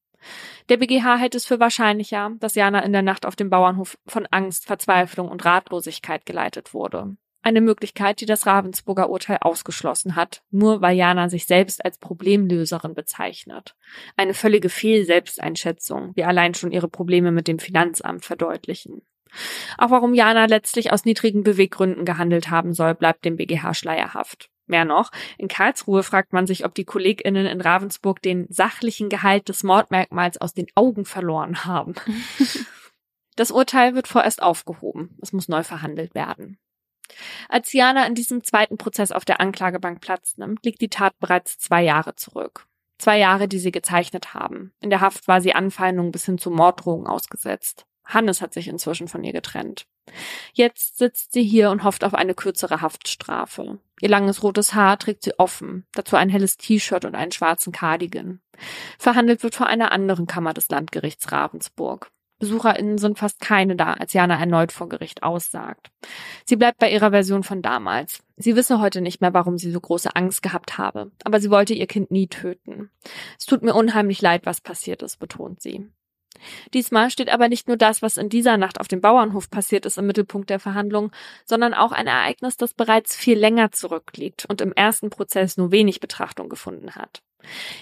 Der 0.70 0.78
BGH 0.78 1.17
hält 1.17 1.36
es 1.36 1.46
für 1.46 1.60
wahrscheinlicher, 1.60 2.32
dass 2.39 2.56
Jana 2.56 2.82
in 2.84 2.94
der 2.94 3.02
Nacht 3.02 3.26
auf 3.26 3.36
dem 3.36 3.50
Bauernhof 3.50 3.98
von 4.06 4.28
Angst, 4.28 4.65
Verzweiflung 4.65 5.30
und 5.30 5.44
Ratlosigkeit 5.46 6.26
geleitet 6.26 6.74
wurde. 6.74 7.15
Eine 7.44 7.62
Möglichkeit, 7.62 8.22
die 8.22 8.28
das 8.28 8.46
Ravensburger 8.46 9.10
Urteil 9.10 9.39
ausgeschlossen 9.41 10.15
hat, 10.15 10.44
nur 10.52 10.82
weil 10.82 10.96
Jana 10.96 11.28
sich 11.28 11.48
selbst 11.48 11.84
als 11.84 11.98
Problemlöserin 11.98 12.94
bezeichnet. 12.94 13.76
Eine 14.15 14.36
völlige 14.36 14.70
Fehl-Selbsteinschätzung, 14.70 16.12
wie 16.15 16.24
allein 16.24 16.54
schon 16.54 16.72
ihre 16.72 16.88
Probleme 16.88 17.32
mit 17.32 17.48
dem 17.48 17.58
Finanzamt 17.58 18.26
verdeutlichen. 18.26 19.02
Auch 19.78 19.91
warum 19.91 20.13
Jana 20.13 20.46
letztlich 20.46 20.91
aus 20.91 21.06
niedrigen 21.06 21.44
Beweggründen 21.44 22.06
gehandelt 22.06 22.50
haben 22.50 22.74
soll, 22.74 22.96
bleibt 22.96 23.26
dem 23.26 23.38
BGH 23.38 23.74
schleierhaft. 23.74 24.50
Mehr 24.67 24.86
noch, 24.86 25.12
in 25.38 25.48
Karlsruhe 25.48 26.02
fragt 26.02 26.34
man 26.34 26.48
sich, 26.48 26.63
ob 26.65 26.74
die 26.74 26.86
KollegInnen 26.86 27.46
in 27.46 27.62
Ravensburg 27.62 28.22
den 28.22 28.48
sachlichen 28.50 29.10
Gehalt 29.10 29.50
des 29.50 29.63
Mordmerkmals 29.63 30.39
aus 30.39 30.54
den 30.54 30.67
Augen 30.76 31.04
verloren 31.04 31.65
haben. 31.65 31.96
das 33.36 33.52
Urteil 33.52 33.96
wird 33.96 34.08
vorerst 34.08 34.41
aufgehoben. 34.41 35.17
Es 35.22 35.34
muss 35.34 35.50
neu 35.50 35.63
verhandelt 35.63 36.15
werden. 36.15 36.58
Als 37.50 37.74
Jana 37.74 38.06
in 38.08 38.15
diesem 38.15 38.44
zweiten 38.44 38.78
Prozess 38.78 39.12
auf 39.12 39.26
der 39.26 39.41
Anklagebank 39.41 40.00
Platz 40.00 40.38
nimmt, 40.38 40.65
liegt 40.65 40.80
die 40.80 40.89
Tat 40.89 41.20
bereits 41.20 41.58
zwei 41.58 41.84
Jahre 41.84 42.15
zurück. 42.15 42.65
Zwei 42.98 43.17
Jahre, 43.17 43.48
die 43.48 43.60
sie 43.60 43.72
gezeichnet 43.72 44.34
haben. 44.34 44.74
In 44.80 44.89
der 44.89 45.02
Haft 45.02 45.28
war 45.28 45.41
sie 45.41 45.54
Anfeindungen 45.54 46.12
bis 46.12 46.26
hin 46.26 46.38
zu 46.38 46.52
Morddrohungen 46.52 47.08
ausgesetzt. 47.08 47.86
Hannes 48.13 48.41
hat 48.41 48.54
sich 48.54 48.67
inzwischen 48.67 49.08
von 49.08 49.24
ihr 49.24 49.34
getrennt. 49.34 49.86
Jetzt 50.54 50.97
sitzt 50.97 51.34
sie 51.34 51.43
hier 51.43 51.71
und 51.71 51.84
hofft 51.84 52.04
auf 52.04 52.13
eine 52.13 52.34
kürzere 52.34 52.82
Haftstrafe. 52.82 53.80
Ihr 54.02 54.10
langes 54.10 54.43
rotes 54.43 54.74
Haar 54.74 54.97
trägt 54.97 55.24
sie 55.24 55.38
offen, 55.39 55.86
dazu 55.93 56.15
ein 56.15 56.30
helles 56.30 56.58
T-Shirt 56.58 57.06
und 57.06 57.15
einen 57.15 57.32
schwarzen 57.32 57.71
Cardigan. 57.71 58.41
Verhandelt 58.97 59.43
wird 59.43 59.56
vor 59.56 59.67
einer 59.67 59.91
anderen 59.91 60.28
Kammer 60.28 60.54
des 60.54 60.69
Landgerichts 60.69 61.32
Ravensburg. 61.32 62.12
BesucherInnen 62.41 62.97
sind 62.97 63.19
fast 63.19 63.39
keine 63.39 63.76
da, 63.76 63.93
als 63.93 64.13
Jana 64.13 64.38
erneut 64.38 64.71
vor 64.71 64.89
Gericht 64.89 65.21
aussagt. 65.21 65.91
Sie 66.43 66.56
bleibt 66.56 66.80
bei 66.80 66.91
ihrer 66.91 67.12
Version 67.12 67.43
von 67.43 67.62
damals. 67.62 68.24
Sie 68.36 68.56
wisse 68.56 68.80
heute 68.80 69.00
nicht 69.00 69.21
mehr, 69.21 69.36
warum 69.36 69.60
sie 69.60 69.71
so 69.71 69.80
große 69.80 70.15
Angst 70.15 70.41
gehabt 70.41 70.80
habe, 70.80 71.12
aber 71.24 71.39
sie 71.39 71.52
wollte 71.52 71.76
ihr 71.76 71.86
Kind 71.86 72.10
nie 72.10 72.28
töten. 72.28 72.89
Es 73.38 73.45
tut 73.45 73.62
mir 73.62 73.76
unheimlich 73.76 74.24
leid, 74.24 74.47
was 74.47 74.60
passiert 74.60 75.04
ist, 75.04 75.19
betont 75.19 75.62
sie. 75.62 75.88
Diesmal 76.73 77.10
steht 77.10 77.30
aber 77.30 77.49
nicht 77.49 77.67
nur 77.67 77.77
das, 77.77 78.01
was 78.01 78.17
in 78.17 78.30
dieser 78.30 78.58
Nacht 78.58 78.80
auf 78.80 78.88
dem 78.88 79.01
Bauernhof 79.01 79.49
passiert 79.49 79.86
ist, 79.86 79.97
im 79.97 80.08
Mittelpunkt 80.08 80.49
der 80.49 80.60
Verhandlung, 80.60 81.12
sondern 81.45 81.73
auch 81.73 81.91
ein 81.91 82.08
Ereignis, 82.08 82.58
das 82.58 82.73
bereits 82.73 83.15
viel 83.15 83.38
länger 83.38 83.71
zurückliegt 83.71 84.45
und 84.49 84.62
im 84.62 84.73
ersten 84.73 85.10
Prozess 85.10 85.58
nur 85.58 85.71
wenig 85.71 85.99
Betrachtung 85.99 86.49
gefunden 86.49 86.95
hat. 86.95 87.21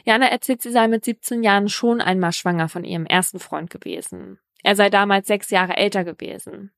Jana 0.06 0.28
erzählt, 0.28 0.62
sie 0.62 0.72
sei 0.72 0.88
mit 0.88 1.04
17 1.04 1.43
Jahren 1.43 1.69
schon 1.69 2.02
einmal 2.02 2.32
schwanger 2.32 2.69
von 2.69 2.84
ihrem 2.84 3.06
ersten 3.06 3.39
Freund 3.39 3.69
gewesen. 3.69 4.39
Er 4.63 4.76
sei 4.76 4.89
damals 4.89 5.28
sechs 5.28 5.50
Jahre 5.50 5.78
älter 5.78 6.04
gewesen. 6.04 6.72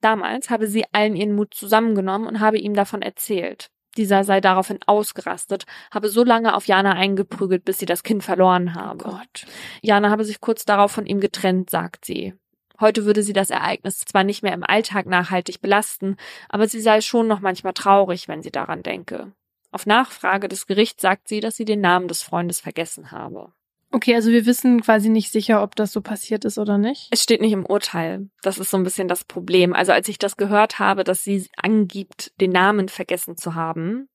Damals 0.00 0.50
habe 0.50 0.66
sie 0.66 0.84
allen 0.92 1.14
ihren 1.14 1.34
Mut 1.34 1.54
zusammengenommen 1.54 2.26
und 2.26 2.40
habe 2.40 2.58
ihm 2.58 2.74
davon 2.74 3.02
erzählt. 3.02 3.70
Dieser 3.96 4.24
sei 4.24 4.40
daraufhin 4.40 4.78
ausgerastet, 4.86 5.64
habe 5.90 6.08
so 6.08 6.24
lange 6.24 6.54
auf 6.54 6.66
Jana 6.66 6.92
eingeprügelt, 6.92 7.64
bis 7.64 7.78
sie 7.78 7.86
das 7.86 8.02
Kind 8.02 8.24
verloren 8.24 8.74
habe. 8.74 9.04
Oh 9.06 9.10
Gott. 9.10 9.46
Jana 9.82 10.10
habe 10.10 10.24
sich 10.24 10.40
kurz 10.40 10.64
darauf 10.64 10.92
von 10.92 11.06
ihm 11.06 11.20
getrennt, 11.20 11.70
sagt 11.70 12.04
sie. 12.04 12.34
Heute 12.80 13.04
würde 13.04 13.22
sie 13.22 13.32
das 13.32 13.50
Ereignis 13.50 14.00
zwar 14.00 14.24
nicht 14.24 14.42
mehr 14.42 14.54
im 14.54 14.64
Alltag 14.64 15.06
nachhaltig 15.06 15.60
belasten, 15.60 16.16
aber 16.48 16.66
sie 16.66 16.80
sei 16.80 17.00
schon 17.00 17.28
noch 17.28 17.40
manchmal 17.40 17.74
traurig, 17.74 18.28
wenn 18.28 18.42
sie 18.42 18.50
daran 18.50 18.82
denke. 18.82 19.32
Auf 19.70 19.86
Nachfrage 19.86 20.48
des 20.48 20.66
Gerichts 20.66 21.00
sagt 21.00 21.28
sie, 21.28 21.40
dass 21.40 21.56
sie 21.56 21.64
den 21.64 21.80
Namen 21.80 22.08
des 22.08 22.22
Freundes 22.22 22.60
vergessen 22.60 23.10
habe. 23.10 23.52
Okay, 23.92 24.14
also 24.14 24.30
wir 24.30 24.46
wissen 24.46 24.80
quasi 24.80 25.10
nicht 25.10 25.30
sicher, 25.30 25.62
ob 25.62 25.76
das 25.76 25.92
so 25.92 26.00
passiert 26.00 26.46
ist 26.46 26.58
oder 26.58 26.78
nicht. 26.78 27.08
Es 27.10 27.22
steht 27.22 27.42
nicht 27.42 27.52
im 27.52 27.66
Urteil. 27.66 28.30
Das 28.42 28.58
ist 28.58 28.70
so 28.70 28.78
ein 28.78 28.84
bisschen 28.84 29.06
das 29.06 29.24
Problem. 29.24 29.74
Also 29.74 29.92
als 29.92 30.08
ich 30.08 30.18
das 30.18 30.38
gehört 30.38 30.78
habe, 30.78 31.04
dass 31.04 31.22
sie 31.22 31.46
angibt, 31.56 32.32
den 32.40 32.50
Namen 32.50 32.88
vergessen 32.88 33.36
zu 33.36 33.54
haben, 33.54 34.08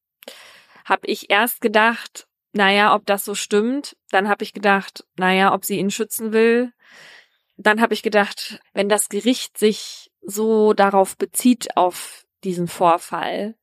habe 0.83 1.05
ich 1.05 1.29
erst 1.29 1.61
gedacht, 1.61 2.27
naja, 2.53 2.95
ob 2.95 3.05
das 3.05 3.23
so 3.23 3.35
stimmt. 3.35 3.95
Dann 4.09 4.27
habe 4.27 4.43
ich 4.43 4.53
gedacht, 4.53 5.05
naja, 5.15 5.53
ob 5.53 5.63
sie 5.63 5.77
ihn 5.77 5.91
schützen 5.91 6.33
will. 6.33 6.73
Dann 7.55 7.79
habe 7.79 7.93
ich 7.93 8.01
gedacht, 8.01 8.59
wenn 8.73 8.89
das 8.89 9.09
Gericht 9.09 9.59
sich 9.59 10.11
so 10.21 10.73
darauf 10.73 11.17
bezieht, 11.17 11.77
auf 11.77 12.25
diesen 12.43 12.67
Vorfall, 12.67 13.55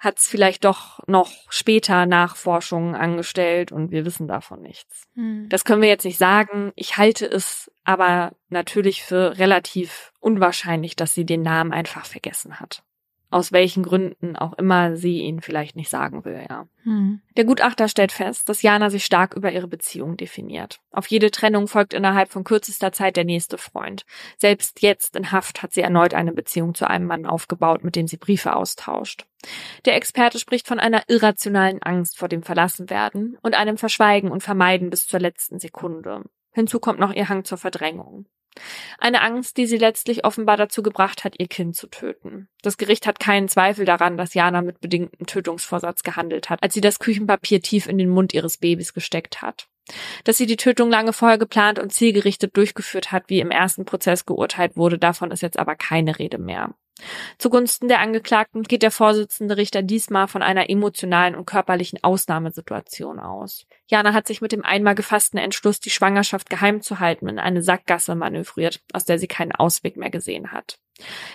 hat 0.00 0.18
es 0.18 0.26
vielleicht 0.26 0.64
doch 0.64 0.98
noch 1.06 1.30
später 1.50 2.06
Nachforschungen 2.06 2.94
angestellt 2.94 3.70
und 3.70 3.90
wir 3.90 4.04
wissen 4.04 4.26
davon 4.26 4.62
nichts. 4.62 5.04
Hm. 5.14 5.46
Das 5.50 5.64
können 5.64 5.82
wir 5.82 5.90
jetzt 5.90 6.06
nicht 6.06 6.18
sagen. 6.18 6.72
Ich 6.74 6.96
halte 6.96 7.26
es 7.26 7.70
aber 7.84 8.32
natürlich 8.48 9.02
für 9.04 9.38
relativ 9.38 10.12
unwahrscheinlich, 10.18 10.96
dass 10.96 11.14
sie 11.14 11.26
den 11.26 11.42
Namen 11.42 11.72
einfach 11.72 12.06
vergessen 12.06 12.58
hat 12.58 12.82
aus 13.30 13.52
welchen 13.52 13.84
Gründen 13.84 14.36
auch 14.36 14.54
immer 14.54 14.96
sie 14.96 15.20
ihn 15.20 15.40
vielleicht 15.40 15.76
nicht 15.76 15.88
sagen 15.88 16.24
will, 16.24 16.44
ja. 16.48 16.66
Hm. 16.82 17.20
Der 17.36 17.44
Gutachter 17.44 17.88
stellt 17.88 18.10
fest, 18.10 18.48
dass 18.48 18.62
Jana 18.62 18.90
sich 18.90 19.04
stark 19.04 19.34
über 19.34 19.52
ihre 19.52 19.68
Beziehung 19.68 20.16
definiert. 20.16 20.80
Auf 20.90 21.06
jede 21.06 21.30
Trennung 21.30 21.68
folgt 21.68 21.94
innerhalb 21.94 22.30
von 22.30 22.42
kürzester 22.42 22.92
Zeit 22.92 23.16
der 23.16 23.24
nächste 23.24 23.56
Freund. 23.56 24.04
Selbst 24.36 24.82
jetzt 24.82 25.14
in 25.14 25.30
Haft 25.30 25.62
hat 25.62 25.72
sie 25.72 25.80
erneut 25.80 26.12
eine 26.12 26.32
Beziehung 26.32 26.74
zu 26.74 26.88
einem 26.88 27.06
Mann 27.06 27.24
aufgebaut, 27.24 27.84
mit 27.84 27.96
dem 27.96 28.08
sie 28.08 28.16
Briefe 28.16 28.56
austauscht. 28.56 29.26
Der 29.84 29.94
Experte 29.94 30.38
spricht 30.38 30.66
von 30.66 30.80
einer 30.80 31.04
irrationalen 31.08 31.82
Angst 31.82 32.18
vor 32.18 32.28
dem 32.28 32.42
Verlassenwerden 32.42 33.38
und 33.42 33.54
einem 33.54 33.78
Verschweigen 33.78 34.30
und 34.30 34.42
Vermeiden 34.42 34.90
bis 34.90 35.06
zur 35.06 35.20
letzten 35.20 35.58
Sekunde. 35.58 36.24
Hinzu 36.52 36.80
kommt 36.80 36.98
noch 36.98 37.12
ihr 37.12 37.28
Hang 37.28 37.44
zur 37.44 37.58
Verdrängung. 37.58 38.26
Eine 38.98 39.22
Angst, 39.22 39.56
die 39.56 39.66
sie 39.66 39.78
letztlich 39.78 40.24
offenbar 40.24 40.56
dazu 40.56 40.82
gebracht 40.82 41.24
hat, 41.24 41.38
ihr 41.38 41.48
Kind 41.48 41.76
zu 41.76 41.86
töten. 41.86 42.48
Das 42.62 42.76
Gericht 42.76 43.06
hat 43.06 43.20
keinen 43.20 43.48
Zweifel 43.48 43.84
daran, 43.84 44.16
dass 44.16 44.34
Jana 44.34 44.60
mit 44.62 44.80
bedingtem 44.80 45.26
Tötungsvorsatz 45.26 46.02
gehandelt 46.02 46.50
hat, 46.50 46.62
als 46.62 46.74
sie 46.74 46.80
das 46.80 46.98
Küchenpapier 46.98 47.62
tief 47.62 47.86
in 47.86 47.98
den 47.98 48.10
Mund 48.10 48.34
ihres 48.34 48.58
Babys 48.58 48.92
gesteckt 48.92 49.42
hat. 49.42 49.68
Dass 50.24 50.36
sie 50.36 50.46
die 50.46 50.56
Tötung 50.56 50.90
lange 50.90 51.12
vorher 51.12 51.38
geplant 51.38 51.78
und 51.78 51.92
zielgerichtet 51.92 52.56
durchgeführt 52.56 53.12
hat, 53.12 53.24
wie 53.28 53.40
im 53.40 53.50
ersten 53.50 53.84
Prozess 53.84 54.26
geurteilt 54.26 54.76
wurde, 54.76 54.98
davon 54.98 55.30
ist 55.30 55.42
jetzt 55.42 55.58
aber 55.58 55.74
keine 55.74 56.18
Rede 56.18 56.38
mehr. 56.38 56.74
Zugunsten 57.38 57.88
der 57.88 58.00
Angeklagten 58.00 58.62
geht 58.62 58.82
der 58.82 58.90
Vorsitzende 58.90 59.56
Richter 59.56 59.82
diesmal 59.82 60.28
von 60.28 60.42
einer 60.42 60.70
emotionalen 60.70 61.34
und 61.34 61.46
körperlichen 61.46 62.02
Ausnahmesituation 62.02 63.18
aus. 63.18 63.66
Jana 63.86 64.12
hat 64.12 64.26
sich 64.26 64.40
mit 64.40 64.52
dem 64.52 64.64
einmal 64.64 64.94
gefassten 64.94 65.38
Entschluss, 65.38 65.80
die 65.80 65.90
Schwangerschaft 65.90 66.50
geheim 66.50 66.82
zu 66.82 67.00
halten, 67.00 67.28
in 67.28 67.38
eine 67.38 67.62
Sackgasse 67.62 68.14
manövriert, 68.14 68.80
aus 68.92 69.04
der 69.04 69.18
sie 69.18 69.28
keinen 69.28 69.52
Ausweg 69.52 69.96
mehr 69.96 70.10
gesehen 70.10 70.52
hat. 70.52 70.78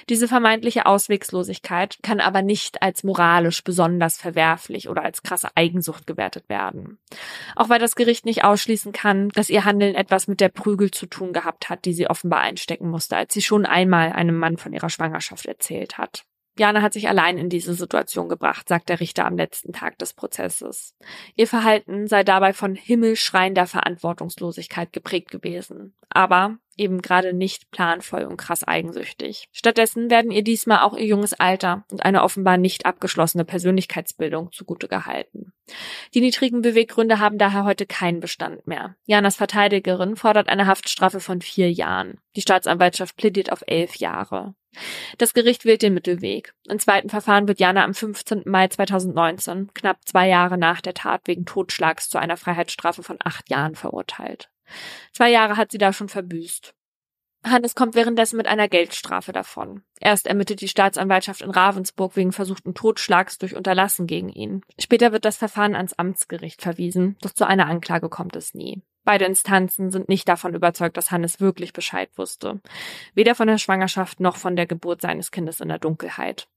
Diese 0.09 0.27
vermeintliche 0.27 0.85
Auswegslosigkeit 0.85 1.97
kann 2.03 2.19
aber 2.19 2.41
nicht 2.41 2.81
als 2.81 3.03
moralisch 3.03 3.63
besonders 3.63 4.17
verwerflich 4.17 4.89
oder 4.89 5.03
als 5.03 5.23
krasse 5.23 5.49
Eigensucht 5.55 6.07
gewertet 6.07 6.49
werden. 6.49 6.99
Auch 7.55 7.69
weil 7.69 7.79
das 7.79 7.95
Gericht 7.95 8.25
nicht 8.25 8.43
ausschließen 8.43 8.91
kann, 8.91 9.29
dass 9.29 9.49
ihr 9.49 9.65
Handeln 9.65 9.95
etwas 9.95 10.27
mit 10.27 10.41
der 10.41 10.49
Prügel 10.49 10.91
zu 10.91 11.05
tun 11.05 11.33
gehabt 11.33 11.69
hat, 11.69 11.85
die 11.85 11.93
sie 11.93 12.09
offenbar 12.09 12.41
einstecken 12.41 12.89
musste, 12.89 13.17
als 13.17 13.33
sie 13.33 13.41
schon 13.41 13.65
einmal 13.65 14.11
einem 14.11 14.37
Mann 14.37 14.57
von 14.57 14.73
ihrer 14.73 14.89
Schwangerschaft 14.89 15.45
erzählt 15.45 15.97
hat. 15.97 16.25
Jana 16.57 16.81
hat 16.81 16.93
sich 16.93 17.09
allein 17.09 17.37
in 17.37 17.49
diese 17.49 17.73
Situation 17.73 18.29
gebracht, 18.29 18.69
sagt 18.69 18.87
der 18.87 19.01
Richter 19.01 19.25
am 19.25 19.35
letzten 19.35 19.73
Tag 19.73 19.97
des 19.99 20.13
Prozesses. 20.13 20.95
Ihr 21.35 21.47
Verhalten 21.47 22.07
sei 22.07 22.23
dabei 22.23 22.53
von 22.53 22.75
himmelschreiender 22.75 23.67
Verantwortungslosigkeit 23.67 24.93
geprägt 24.93 25.31
gewesen. 25.31 25.95
Aber 26.09 26.57
eben 26.77 27.01
gerade 27.01 27.33
nicht 27.33 27.71
planvoll 27.71 28.23
und 28.23 28.37
krass 28.37 28.63
eigensüchtig. 28.63 29.47
Stattdessen 29.51 30.09
werden 30.09 30.31
ihr 30.31 30.43
diesmal 30.43 30.79
auch 30.79 30.95
ihr 30.95 31.05
junges 31.05 31.33
Alter 31.33 31.85
und 31.91 32.03
eine 32.03 32.23
offenbar 32.23 32.57
nicht 32.57 32.85
abgeschlossene 32.85 33.45
Persönlichkeitsbildung 33.45 34.51
zugute 34.51 34.87
gehalten. 34.87 35.53
Die 36.13 36.21
niedrigen 36.21 36.61
Beweggründe 36.61 37.19
haben 37.19 37.37
daher 37.37 37.65
heute 37.65 37.85
keinen 37.85 38.19
Bestand 38.19 38.67
mehr. 38.67 38.95
Janas 39.05 39.35
Verteidigerin 39.35 40.15
fordert 40.15 40.49
eine 40.49 40.67
Haftstrafe 40.67 41.19
von 41.19 41.41
vier 41.41 41.71
Jahren. 41.71 42.19
Die 42.35 42.41
Staatsanwaltschaft 42.41 43.17
plädiert 43.17 43.51
auf 43.51 43.63
elf 43.65 43.95
Jahre. 43.95 44.55
Das 45.17 45.33
Gericht 45.33 45.65
wählt 45.65 45.81
den 45.81 45.93
Mittelweg. 45.93 46.53
Im 46.67 46.79
zweiten 46.79 47.09
Verfahren 47.09 47.47
wird 47.47 47.59
Jana 47.59 47.83
am 47.83 47.93
15. 47.93 48.43
Mai 48.45 48.67
2019, 48.67 49.73
knapp 49.73 49.99
zwei 50.05 50.27
Jahre 50.27 50.57
nach 50.57 50.81
der 50.81 50.93
Tat 50.93 51.21
wegen 51.25 51.45
Totschlags, 51.45 52.09
zu 52.09 52.17
einer 52.17 52.37
Freiheitsstrafe 52.37 53.03
von 53.03 53.17
acht 53.23 53.49
Jahren 53.49 53.75
verurteilt. 53.75 54.49
Zwei 55.13 55.31
Jahre 55.31 55.57
hat 55.57 55.71
sie 55.71 55.77
da 55.77 55.93
schon 55.93 56.09
verbüßt. 56.09 56.73
Hannes 57.45 57.75
kommt 57.75 57.95
währenddessen 57.95 58.37
mit 58.37 58.47
einer 58.47 58.67
Geldstrafe 58.67 59.31
davon. 59.31 59.83
Erst 59.99 60.25
ermittelt 60.25 60.61
die 60.61 60.67
Staatsanwaltschaft 60.67 61.41
in 61.41 61.51
Ravensburg 61.51 62.15
wegen 62.15 62.31
versuchten 62.31 62.73
Totschlags 62.73 63.37
durch 63.37 63.55
Unterlassen 63.55 64.07
gegen 64.07 64.29
ihn. 64.29 64.61
Später 64.79 65.11
wird 65.11 65.25
das 65.25 65.37
Verfahren 65.37 65.75
ans 65.75 65.93
Amtsgericht 65.93 66.61
verwiesen, 66.61 67.17
doch 67.21 67.33
zu 67.33 67.45
einer 67.47 67.67
Anklage 67.67 68.09
kommt 68.09 68.35
es 68.35 68.55
nie. 68.55 68.81
Beide 69.03 69.25
Instanzen 69.25 69.91
sind 69.91 70.09
nicht 70.09 70.27
davon 70.27 70.55
überzeugt, 70.55 70.97
dass 70.97 71.11
Hannes 71.11 71.39
wirklich 71.39 71.73
Bescheid 71.73 72.09
wusste. 72.15 72.59
Weder 73.13 73.35
von 73.35 73.47
der 73.47 73.59
Schwangerschaft 73.59 74.19
noch 74.19 74.37
von 74.37 74.55
der 74.55 74.65
Geburt 74.65 75.01
seines 75.01 75.29
Kindes 75.29 75.61
in 75.61 75.69
der 75.69 75.77
Dunkelheit. 75.77 76.47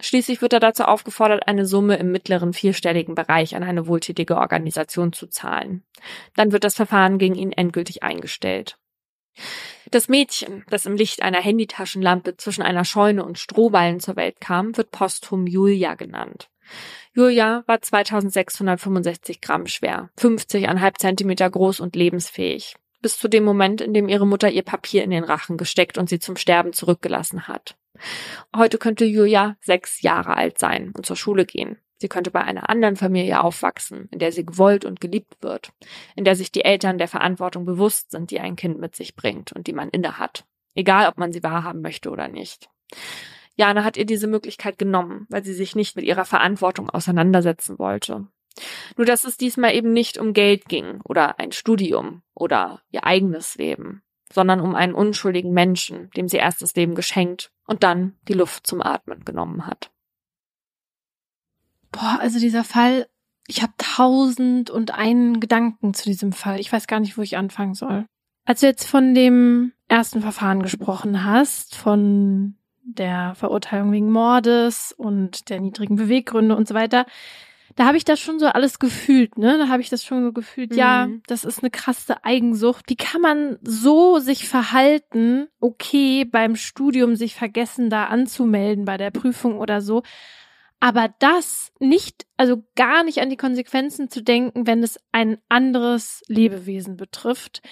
Schließlich 0.00 0.42
wird 0.42 0.52
er 0.52 0.60
dazu 0.60 0.84
aufgefordert, 0.84 1.48
eine 1.48 1.66
Summe 1.66 1.96
im 1.96 2.12
mittleren 2.12 2.52
vierstelligen 2.52 3.14
Bereich 3.14 3.56
an 3.56 3.62
eine 3.62 3.86
wohltätige 3.86 4.36
Organisation 4.36 5.12
zu 5.12 5.26
zahlen. 5.26 5.84
Dann 6.34 6.52
wird 6.52 6.64
das 6.64 6.74
Verfahren 6.74 7.18
gegen 7.18 7.34
ihn 7.34 7.52
endgültig 7.52 8.02
eingestellt. 8.02 8.78
Das 9.90 10.08
Mädchen, 10.08 10.64
das 10.70 10.86
im 10.86 10.96
Licht 10.96 11.22
einer 11.22 11.40
Handytaschenlampe 11.40 12.36
zwischen 12.36 12.62
einer 12.62 12.84
Scheune 12.84 13.24
und 13.24 13.38
Strohballen 13.38 14.00
zur 14.00 14.16
Welt 14.16 14.40
kam, 14.40 14.76
wird 14.76 14.90
posthum 14.90 15.46
Julia 15.46 15.94
genannt. 15.94 16.48
Julia 17.14 17.62
war 17.66 17.80
2665 17.80 19.40
Gramm 19.40 19.66
schwer, 19.66 20.10
50,5 20.18 20.98
Zentimeter 20.98 21.48
groß 21.48 21.80
und 21.80 21.96
lebensfähig. 21.96 22.76
Bis 23.02 23.18
zu 23.18 23.28
dem 23.28 23.44
Moment, 23.44 23.80
in 23.80 23.94
dem 23.94 24.08
ihre 24.08 24.26
Mutter 24.26 24.50
ihr 24.50 24.62
Papier 24.62 25.04
in 25.04 25.10
den 25.10 25.24
Rachen 25.24 25.56
gesteckt 25.56 25.98
und 25.98 26.08
sie 26.08 26.18
zum 26.18 26.36
Sterben 26.36 26.72
zurückgelassen 26.72 27.46
hat. 27.46 27.76
Heute 28.54 28.78
könnte 28.78 29.04
Julia 29.04 29.56
sechs 29.60 30.02
Jahre 30.02 30.36
alt 30.36 30.58
sein 30.58 30.92
und 30.96 31.06
zur 31.06 31.16
Schule 31.16 31.46
gehen. 31.46 31.78
Sie 31.98 32.08
könnte 32.08 32.30
bei 32.30 32.42
einer 32.42 32.68
anderen 32.68 32.96
Familie 32.96 33.42
aufwachsen, 33.42 34.08
in 34.10 34.18
der 34.18 34.30
sie 34.30 34.44
gewollt 34.44 34.84
und 34.84 35.00
geliebt 35.00 35.36
wird, 35.40 35.72
in 36.14 36.24
der 36.24 36.36
sich 36.36 36.52
die 36.52 36.64
Eltern 36.64 36.98
der 36.98 37.08
Verantwortung 37.08 37.64
bewusst 37.64 38.10
sind, 38.10 38.30
die 38.30 38.40
ein 38.40 38.56
Kind 38.56 38.78
mit 38.78 38.94
sich 38.94 39.16
bringt 39.16 39.52
und 39.52 39.66
die 39.66 39.72
man 39.72 39.88
innehat, 39.88 40.44
egal 40.74 41.08
ob 41.08 41.16
man 41.16 41.32
sie 41.32 41.42
wahrhaben 41.42 41.80
möchte 41.80 42.10
oder 42.10 42.28
nicht. 42.28 42.68
Jana 43.54 43.84
hat 43.84 43.96
ihr 43.96 44.04
diese 44.04 44.26
Möglichkeit 44.26 44.78
genommen, 44.78 45.26
weil 45.30 45.42
sie 45.42 45.54
sich 45.54 45.74
nicht 45.74 45.96
mit 45.96 46.04
ihrer 46.04 46.26
Verantwortung 46.26 46.90
auseinandersetzen 46.90 47.78
wollte. 47.78 48.26
Nur 48.96 49.06
dass 49.06 49.24
es 49.24 49.38
diesmal 49.38 49.74
eben 49.74 49.92
nicht 49.92 50.18
um 50.18 50.34
Geld 50.34 50.66
ging 50.66 51.00
oder 51.02 51.38
ein 51.38 51.52
Studium 51.52 52.22
oder 52.34 52.82
ihr 52.90 53.04
eigenes 53.04 53.56
Leben, 53.56 54.02
sondern 54.30 54.60
um 54.60 54.74
einen 54.74 54.94
unschuldigen 54.94 55.52
Menschen, 55.52 56.10
dem 56.10 56.28
sie 56.28 56.36
erst 56.36 56.60
das 56.60 56.74
Leben 56.74 56.94
geschenkt 56.94 57.50
und 57.66 57.82
dann 57.82 58.16
die 58.28 58.34
Luft 58.34 58.66
zum 58.66 58.80
Atmen 58.80 59.24
genommen 59.24 59.66
hat. 59.66 59.90
Boah, 61.92 62.18
also 62.20 62.38
dieser 62.38 62.64
Fall, 62.64 63.08
ich 63.46 63.62
habe 63.62 63.72
tausend 63.78 64.70
und 64.70 64.92
einen 64.92 65.40
Gedanken 65.40 65.94
zu 65.94 66.04
diesem 66.04 66.32
Fall. 66.32 66.60
Ich 66.60 66.72
weiß 66.72 66.86
gar 66.86 67.00
nicht, 67.00 67.16
wo 67.16 67.22
ich 67.22 67.36
anfangen 67.36 67.74
soll. 67.74 68.06
Als 68.44 68.60
du 68.60 68.66
jetzt 68.66 68.86
von 68.88 69.14
dem 69.14 69.72
ersten 69.88 70.20
Verfahren 70.20 70.62
gesprochen 70.62 71.24
hast, 71.24 71.74
von 71.74 72.56
der 72.82 73.34
Verurteilung 73.34 73.90
wegen 73.92 74.10
Mordes 74.10 74.92
und 74.92 75.48
der 75.48 75.60
niedrigen 75.60 75.96
Beweggründe 75.96 76.54
und 76.56 76.68
so 76.68 76.74
weiter, 76.74 77.06
da 77.76 77.86
habe 77.86 77.98
ich 77.98 78.04
das 78.04 78.18
schon 78.18 78.38
so 78.38 78.46
alles 78.46 78.78
gefühlt, 78.78 79.36
ne? 79.36 79.58
Da 79.58 79.68
habe 79.68 79.82
ich 79.82 79.90
das 79.90 80.02
schon 80.02 80.24
so 80.24 80.32
gefühlt, 80.32 80.72
mhm. 80.72 80.78
ja, 80.78 81.08
das 81.26 81.44
ist 81.44 81.62
eine 81.62 81.70
krasse 81.70 82.24
Eigensucht. 82.24 82.86
Wie 82.88 82.96
kann 82.96 83.20
man 83.20 83.58
so 83.62 84.18
sich 84.18 84.48
verhalten, 84.48 85.48
okay, 85.60 86.24
beim 86.24 86.56
Studium 86.56 87.16
sich 87.16 87.34
vergessen, 87.34 87.90
da 87.90 88.06
anzumelden 88.06 88.86
bei 88.86 88.96
der 88.96 89.10
Prüfung 89.10 89.58
oder 89.58 89.82
so, 89.82 90.02
aber 90.80 91.14
das 91.18 91.72
nicht, 91.78 92.26
also 92.36 92.64
gar 92.76 93.04
nicht 93.04 93.20
an 93.20 93.28
die 93.30 93.36
Konsequenzen 93.36 94.08
zu 94.08 94.22
denken, 94.22 94.66
wenn 94.66 94.82
es 94.82 94.98
ein 95.12 95.38
anderes 95.48 96.22
Lebewesen 96.28 96.96
betrifft. 96.96 97.62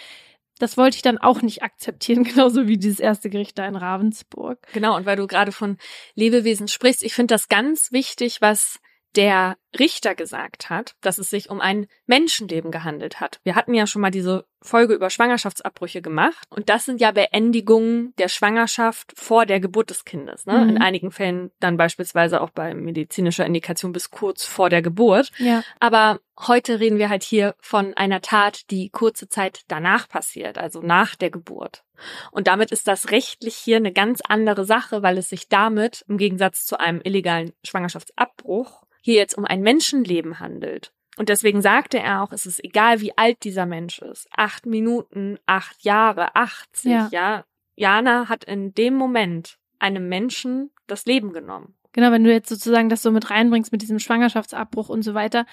Das 0.59 0.77
wollte 0.77 0.97
ich 0.97 1.03
dann 1.03 1.19
auch 1.19 1.43
nicht 1.43 1.63
akzeptieren, 1.63 2.25
genauso 2.25 2.67
wie 2.67 2.77
dieses 2.77 3.01
erste 3.01 3.31
Gericht 3.31 3.59
da 3.59 3.67
in 3.67 3.77
Ravensburg. 3.77 4.59
Genau, 4.73 4.97
und 4.97 5.07
weil 5.07 5.17
du 5.17 5.27
gerade 5.27 5.53
von 5.53 5.79
Lebewesen 6.15 6.69
sprichst, 6.69 7.03
ich 7.03 7.15
finde 7.15 7.35
das 7.35 7.49
ganz 7.49 7.91
wichtig, 7.91 8.41
was 8.41 8.81
der 9.17 9.57
Richter 9.79 10.15
gesagt 10.15 10.71
hat, 10.71 10.95
dass 11.01 11.19
es 11.19 11.31
sich 11.31 11.51
um 11.51 11.61
ein 11.61 11.87
Menschenleben 12.07 12.71
gehandelt 12.71 13.21
hat. 13.21 13.41
Wir 13.43 13.55
hatten 13.55 13.75
ja 13.75 13.87
schon 13.87 14.03
mal 14.03 14.11
diese 14.11 14.47
Folge 14.63 14.95
über 14.95 15.11
Schwangerschaftsabbrüche 15.11 16.01
gemacht 16.01 16.47
und 16.51 16.69
das 16.69 16.85
sind 16.85 17.01
ja 17.01 17.11
Beendigungen 17.11 18.15
der 18.17 18.29
Schwangerschaft 18.29 19.13
vor 19.17 19.47
der 19.47 19.61
Geburt 19.61 19.91
des 19.91 20.05
Kindes. 20.05 20.47
Ne? 20.47 20.59
Mhm. 20.59 20.69
In 20.71 20.79
einigen 20.79 21.11
Fällen 21.11 21.51
dann 21.61 21.77
beispielsweise 21.77 22.41
auch 22.41 22.51
bei 22.51 22.73
medizinischer 22.75 23.45
Indikation 23.45 23.93
bis 23.93 24.11
kurz 24.11 24.45
vor 24.45 24.71
der 24.71 24.81
Geburt. 24.81 25.33
Ja. 25.39 25.63
Aber 25.81 26.21
heute 26.39 26.81
reden 26.81 26.99
wir 26.99 27.09
halt 27.09 27.25
hier 27.25 27.55
von 27.59 27.95
einer 27.95 28.23
Tat, 28.23 28.71
die 28.71 28.91
kurze 28.91 29.29
Zeit 29.29 29.63
danach 29.69 30.09
passiert, 30.09 30.57
also 30.57 30.81
nach 30.81 31.15
der 31.15 31.31
Geburt. 31.31 31.85
Und 32.31 32.47
damit 32.47 32.73
ist 32.73 32.89
das 32.89 33.11
rechtlich 33.11 33.55
hier 33.55 33.77
eine 33.77 33.93
ganz 33.93 34.21
andere 34.27 34.65
Sache, 34.65 35.03
weil 35.03 35.19
es 35.19 35.29
sich 35.29 35.49
damit 35.49 36.05
im 36.09 36.17
Gegensatz 36.17 36.65
zu 36.65 36.79
einem 36.79 37.01
illegalen 37.05 37.53
Schwangerschaftsabbruch 37.65 38.84
hier 39.05 39.17
jetzt 39.17 39.37
um 39.37 39.45
ein 39.45 39.61
Menschenleben 39.61 40.41
handelt. 40.41 40.93
Und 41.19 41.29
deswegen 41.29 41.61
sagte 41.61 41.99
er 41.99 42.23
auch, 42.23 42.33
es 42.33 42.47
ist 42.47 42.65
egal, 42.65 43.03
wie 43.03 43.17
alt 43.19 43.45
dieser 43.45 43.67
Mensch 43.67 44.01
ist. 44.01 44.27
Acht 44.35 44.65
Minuten, 44.65 45.39
acht 45.45 45.85
Jahre, 45.85 46.35
80, 46.35 46.91
ja. 46.91 47.09
ja. 47.13 47.45
Jana 47.77 48.31
hat 48.31 48.45
in 48.45 48.73
dem 48.73 48.95
Moment 48.95 49.59
einem 49.79 50.09
Menschen 50.09 50.71
das 50.87 51.05
Leben 51.05 51.35
genommen. 51.35 51.75
Genau, 51.93 52.13
wenn 52.13 52.25
du 52.25 52.33
jetzt 52.33 52.49
sozusagen 52.49 52.89
das 52.89 53.03
so 53.03 53.11
mit 53.11 53.31
reinbringst 53.31 53.73
mit 53.73 53.83
diesem 53.83 53.99
Schwangerschaftsabbruch 53.99 54.89
und 54.89 55.03
so 55.03 55.13
weiter. 55.13 55.45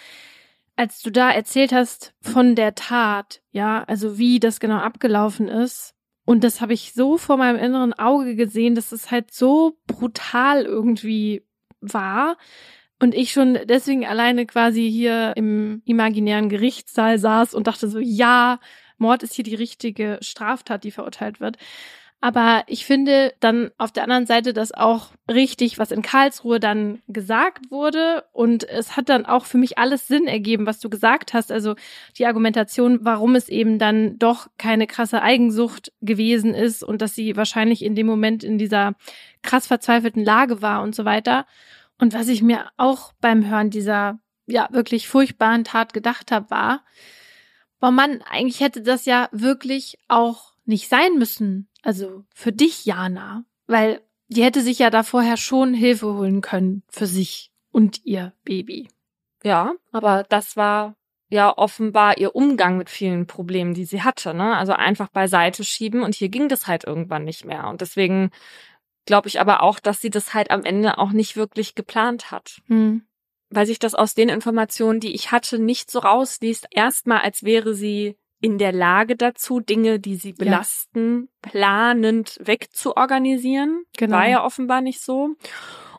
Als 0.78 1.02
du 1.02 1.12
da 1.12 1.30
erzählt 1.30 1.74
hast 1.74 2.14
von 2.22 2.56
der 2.56 2.74
Tat, 2.74 3.42
ja, 3.52 3.84
also 3.84 4.18
wie 4.18 4.40
das 4.40 4.62
genau 4.62 4.78
abgelaufen 4.78 5.50
ist, 5.50 5.94
und 6.24 6.46
das 6.46 6.62
habe 6.62 6.74
ich 6.74 6.94
so 6.94 7.18
vor 7.18 7.36
meinem 7.36 7.60
inneren 7.60 7.94
Auge 7.94 8.36
gesehen, 8.36 8.76
dass 8.76 8.94
es 8.94 9.12
halt 9.12 9.34
so 9.34 9.78
brutal 9.88 10.64
irgendwie 10.64 11.46
war. 11.82 12.38
Und 13.02 13.16
ich 13.16 13.32
schon 13.32 13.58
deswegen 13.66 14.06
alleine 14.06 14.46
quasi 14.46 14.88
hier 14.88 15.34
im 15.36 15.82
imaginären 15.86 16.50
Gerichtssaal 16.50 17.18
saß 17.18 17.56
und 17.56 17.66
dachte 17.66 17.88
so, 17.88 17.98
ja, 17.98 18.60
Mord 19.00 19.24
ist 19.24 19.34
hier 19.34 19.44
die 19.44 19.56
richtige 19.56 20.20
Straftat, 20.22 20.84
die 20.84 20.92
verurteilt 20.92 21.40
wird. 21.40 21.58
Aber 22.24 22.64
ich 22.68 22.86
finde 22.86 23.34
dann 23.40 23.72
auf 23.80 23.92
der 23.92 24.04
anderen 24.04 24.28
Seite 24.28 24.54
das 24.54 24.72
auch 24.72 25.08
richtig, 25.28 25.80
was 25.80 25.90
in 25.90 26.04
Karlsruhe 26.04 26.60
dann 26.60 27.02
gesagt 27.08 27.72
wurde. 27.72 28.26
Und 28.34 28.70
es 28.70 28.96
hat 28.96 29.10
dann 29.10 29.26
auch 29.26 29.46
für 29.46 29.58
mich 29.58 29.80
alles 29.80 30.08
Sinn 30.08 30.28
ergeben, 30.28 30.68
was 30.68 30.80
du 30.80 30.88
gesagt 30.88 31.34
hast. 31.34 31.52
Also 31.52 31.74
die 32.20 32.28
Argumentation, 32.28 33.00
warum 33.02 33.34
es 33.34 33.50
eben 33.50 33.80
dann 33.80 34.20
doch 34.20 34.50
keine 34.60 34.86
krasse 34.86 35.24
Eigensucht 35.24 35.92
gewesen 36.02 36.54
ist 36.54 36.84
und 36.84 37.02
dass 37.02 37.16
sie 37.16 37.36
wahrscheinlich 37.36 37.84
in 37.84 37.96
dem 37.96 38.06
Moment 38.06 38.44
in 38.44 38.60
dieser 38.60 38.94
krass 39.42 39.66
verzweifelten 39.66 40.24
Lage 40.24 40.62
war 40.62 40.84
und 40.84 40.94
so 40.94 41.04
weiter. 41.04 41.48
Und 42.02 42.16
was 42.16 42.30
ich 42.30 42.42
mir 42.42 42.66
auch 42.78 43.14
beim 43.22 43.48
Hören 43.48 43.70
dieser 43.70 44.20
ja 44.48 44.68
wirklich 44.72 45.08
furchtbaren 45.08 45.64
Tat 45.64 45.94
gedacht 45.94 46.32
habe, 46.32 46.50
war, 46.50 46.84
boah 47.80 47.92
Mann, 47.92 48.24
eigentlich 48.24 48.60
hätte 48.60 48.82
das 48.82 49.06
ja 49.06 49.30
wirklich 49.32 50.00
auch 50.08 50.54
nicht 50.66 50.90
sein 50.90 51.20
müssen. 51.20 51.70
Also 51.84 52.26
für 52.34 52.52
dich, 52.52 52.86
Jana. 52.86 53.46
Weil 53.68 54.02
die 54.30 54.44
hätte 54.44 54.62
sich 54.62 54.80
ja 54.80 54.90
da 54.90 55.04
vorher 55.04 55.38
schon 55.38 55.76
Hilfe 55.76 56.12
holen 56.16 56.42
können 56.42 56.82
für 56.90 57.06
sich 57.06 57.52
und 57.72 58.04
ihr 58.04 58.34
Baby. 58.44 58.90
Ja, 59.44 59.74
aber 59.92 60.24
das 60.24 60.58
war 60.58 60.96
ja 61.30 61.56
offenbar 61.56 62.18
ihr 62.18 62.36
Umgang 62.36 62.78
mit 62.78 62.90
vielen 62.90 63.28
Problemen, 63.28 63.76
die 63.76 63.86
sie 63.86 64.02
hatte, 64.02 64.34
ne? 64.34 64.58
Also 64.58 64.74
einfach 64.74 65.10
beiseite 65.10 65.64
schieben 65.64 66.02
und 66.02 66.16
hier 66.16 66.30
ging 66.30 66.50
das 66.50 66.66
halt 66.66 66.84
irgendwann 66.84 67.26
nicht 67.26 67.46
mehr. 67.46 67.68
Und 67.68 67.82
deswegen 67.82 68.32
glaube 69.12 69.28
ich 69.28 69.42
aber 69.42 69.62
auch, 69.62 69.82
dass 69.82 70.00
sie 70.00 70.10
das 70.10 70.34
halt 70.34 70.52
am 70.52 70.64
Ende 70.64 70.98
auch 70.98 71.12
nicht 71.12 71.36
wirklich 71.36 71.76
geplant 71.76 72.32
hat. 72.32 72.62
Hm. 72.68 73.04
Weil 73.50 73.66
sich 73.66 73.78
das 73.78 73.94
aus 73.94 74.14
den 74.14 74.30
Informationen, 74.30 75.02
die 75.02 75.14
ich 75.14 75.34
hatte, 75.34 75.60
nicht 75.60 75.92
so 75.92 76.00
rausliest. 76.00 76.68
Erstmal, 76.72 77.20
als 77.20 77.44
wäre 77.44 77.74
sie 77.74 78.16
in 78.40 78.58
der 78.58 78.72
Lage 78.72 79.18
dazu, 79.18 79.60
Dinge, 79.60 80.00
die 80.00 80.16
sie 80.16 80.32
belasten, 80.32 81.28
ja. 81.44 81.52
planend 81.52 82.40
wegzuorganisieren. 82.42 83.84
Genau. 83.98 84.16
War 84.16 84.30
ja 84.30 84.46
offenbar 84.46 84.80
nicht 84.80 85.02
so. 85.02 85.36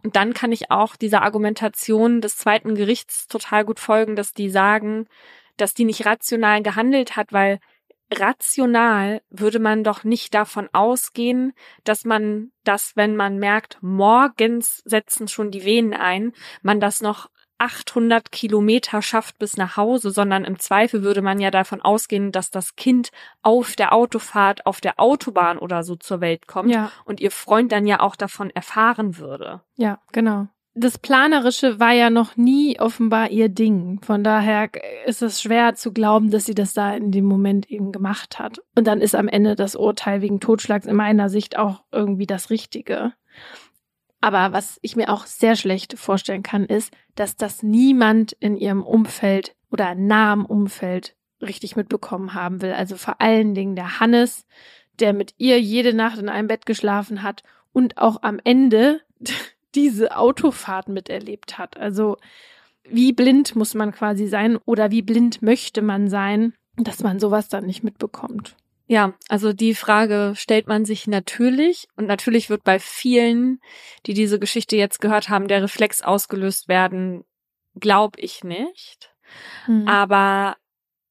Und 0.02 0.16
dann 0.16 0.32
kann 0.32 0.50
ich 0.50 0.70
auch 0.70 0.96
dieser 0.96 1.20
Argumentation 1.20 2.22
des 2.22 2.38
zweiten 2.38 2.74
Gerichts 2.74 3.26
total 3.26 3.66
gut 3.66 3.78
folgen, 3.78 4.16
dass 4.16 4.32
die 4.32 4.48
sagen, 4.48 5.06
dass 5.58 5.74
die 5.74 5.84
nicht 5.84 6.06
rational 6.06 6.62
gehandelt 6.62 7.14
hat, 7.14 7.30
weil 7.34 7.60
rational 8.12 9.22
würde 9.30 9.58
man 9.58 9.84
doch 9.84 10.04
nicht 10.04 10.34
davon 10.34 10.68
ausgehen, 10.72 11.52
dass 11.84 12.04
man 12.04 12.52
das, 12.64 12.96
wenn 12.96 13.16
man 13.16 13.38
merkt, 13.38 13.78
morgens 13.80 14.82
setzen 14.84 15.28
schon 15.28 15.50
die 15.50 15.64
Venen 15.64 15.94
ein, 15.94 16.32
man 16.62 16.80
das 16.80 17.00
noch 17.00 17.28
800 17.62 18.32
Kilometer 18.32 19.02
schafft 19.02 19.38
bis 19.38 19.56
nach 19.56 19.76
Hause, 19.76 20.10
sondern 20.10 20.44
im 20.44 20.58
Zweifel 20.58 21.04
würde 21.04 21.22
man 21.22 21.38
ja 21.38 21.52
davon 21.52 21.80
ausgehen, 21.80 22.32
dass 22.32 22.50
das 22.50 22.74
Kind 22.74 23.10
auf 23.42 23.76
der 23.76 23.92
Autofahrt 23.92 24.66
auf 24.66 24.80
der 24.80 24.98
Autobahn 24.98 25.58
oder 25.58 25.84
so 25.84 25.94
zur 25.94 26.20
Welt 26.20 26.48
kommt 26.48 26.72
ja. 26.72 26.90
und 27.04 27.20
ihr 27.20 27.30
Freund 27.30 27.70
dann 27.70 27.86
ja 27.86 28.00
auch 28.00 28.16
davon 28.16 28.50
erfahren 28.50 29.16
würde. 29.16 29.60
Ja, 29.76 30.00
genau. 30.10 30.48
Das 30.74 30.96
Planerische 30.96 31.80
war 31.80 31.92
ja 31.92 32.08
noch 32.08 32.36
nie 32.36 32.80
offenbar 32.80 33.30
ihr 33.30 33.50
Ding. 33.50 34.00
Von 34.02 34.24
daher 34.24 34.70
ist 35.04 35.20
es 35.20 35.42
schwer 35.42 35.74
zu 35.74 35.92
glauben, 35.92 36.30
dass 36.30 36.46
sie 36.46 36.54
das 36.54 36.72
da 36.72 36.94
in 36.94 37.12
dem 37.12 37.26
Moment 37.26 37.70
eben 37.70 37.92
gemacht 37.92 38.38
hat. 38.38 38.58
Und 38.74 38.86
dann 38.86 39.02
ist 39.02 39.14
am 39.14 39.28
Ende 39.28 39.54
das 39.54 39.76
Urteil 39.76 40.22
wegen 40.22 40.40
Totschlags 40.40 40.86
in 40.86 40.96
meiner 40.96 41.28
Sicht 41.28 41.58
auch 41.58 41.82
irgendwie 41.92 42.26
das 42.26 42.48
Richtige. 42.48 43.12
Aber 44.22 44.52
was 44.52 44.78
ich 44.80 44.96
mir 44.96 45.10
auch 45.10 45.26
sehr 45.26 45.56
schlecht 45.56 45.98
vorstellen 45.98 46.42
kann, 46.42 46.64
ist, 46.64 46.94
dass 47.16 47.36
das 47.36 47.62
niemand 47.62 48.32
in 48.32 48.56
ihrem 48.56 48.82
Umfeld 48.82 49.54
oder 49.70 49.94
nahem 49.94 50.46
Umfeld 50.46 51.16
richtig 51.42 51.76
mitbekommen 51.76 52.32
haben 52.32 52.62
will. 52.62 52.72
Also 52.72 52.96
vor 52.96 53.20
allen 53.20 53.54
Dingen 53.54 53.76
der 53.76 54.00
Hannes, 54.00 54.46
der 55.00 55.12
mit 55.12 55.34
ihr 55.36 55.60
jede 55.60 55.92
Nacht 55.92 56.18
in 56.18 56.30
einem 56.30 56.48
Bett 56.48 56.64
geschlafen 56.64 57.22
hat 57.22 57.42
und 57.72 57.98
auch 57.98 58.22
am 58.22 58.40
Ende 58.42 59.00
diese 59.74 60.16
Autofahrt 60.16 60.88
miterlebt 60.88 61.58
hat. 61.58 61.76
Also 61.76 62.16
wie 62.84 63.12
blind 63.12 63.54
muss 63.56 63.74
man 63.74 63.92
quasi 63.92 64.26
sein 64.26 64.58
oder 64.64 64.90
wie 64.90 65.02
blind 65.02 65.42
möchte 65.42 65.82
man 65.82 66.08
sein, 66.08 66.54
dass 66.76 67.02
man 67.02 67.20
sowas 67.20 67.48
dann 67.48 67.66
nicht 67.66 67.84
mitbekommt. 67.84 68.56
Ja, 68.86 69.14
also 69.28 69.52
die 69.52 69.74
Frage 69.74 70.34
stellt 70.36 70.66
man 70.66 70.84
sich 70.84 71.06
natürlich 71.06 71.88
und 71.96 72.06
natürlich 72.06 72.50
wird 72.50 72.64
bei 72.64 72.78
vielen, 72.78 73.60
die 74.06 74.14
diese 74.14 74.38
Geschichte 74.38 74.76
jetzt 74.76 75.00
gehört 75.00 75.28
haben, 75.28 75.48
der 75.48 75.62
Reflex 75.62 76.02
ausgelöst 76.02 76.68
werden, 76.68 77.24
glaube 77.78 78.20
ich 78.20 78.44
nicht. 78.44 79.14
Mhm. 79.66 79.88
Aber 79.88 80.56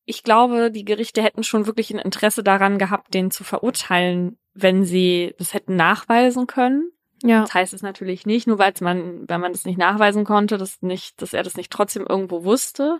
ich 0.05 0.23
glaube, 0.23 0.71
die 0.71 0.85
Gerichte 0.85 1.23
hätten 1.23 1.43
schon 1.43 1.65
wirklich 1.65 1.91
ein 1.91 1.99
Interesse 1.99 2.43
daran 2.43 2.77
gehabt, 2.77 3.13
den 3.13 3.31
zu 3.31 3.43
verurteilen, 3.43 4.37
wenn 4.53 4.83
sie 4.83 5.33
das 5.37 5.53
hätten 5.53 5.75
nachweisen 5.75 6.47
können. 6.47 6.91
Ja. 7.23 7.41
Das 7.41 7.53
heißt 7.53 7.73
es 7.73 7.81
natürlich 7.81 8.25
nicht, 8.25 8.47
nur 8.47 8.59
weil 8.59 8.73
man, 8.81 9.27
wenn 9.29 9.41
man 9.41 9.51
das 9.51 9.65
nicht 9.65 9.77
nachweisen 9.77 10.23
konnte, 10.23 10.57
dass 10.57 10.81
nicht, 10.81 11.21
dass 11.21 11.33
er 11.33 11.43
das 11.43 11.55
nicht 11.55 11.71
trotzdem 11.71 12.05
irgendwo 12.07 12.43
wusste. 12.43 12.99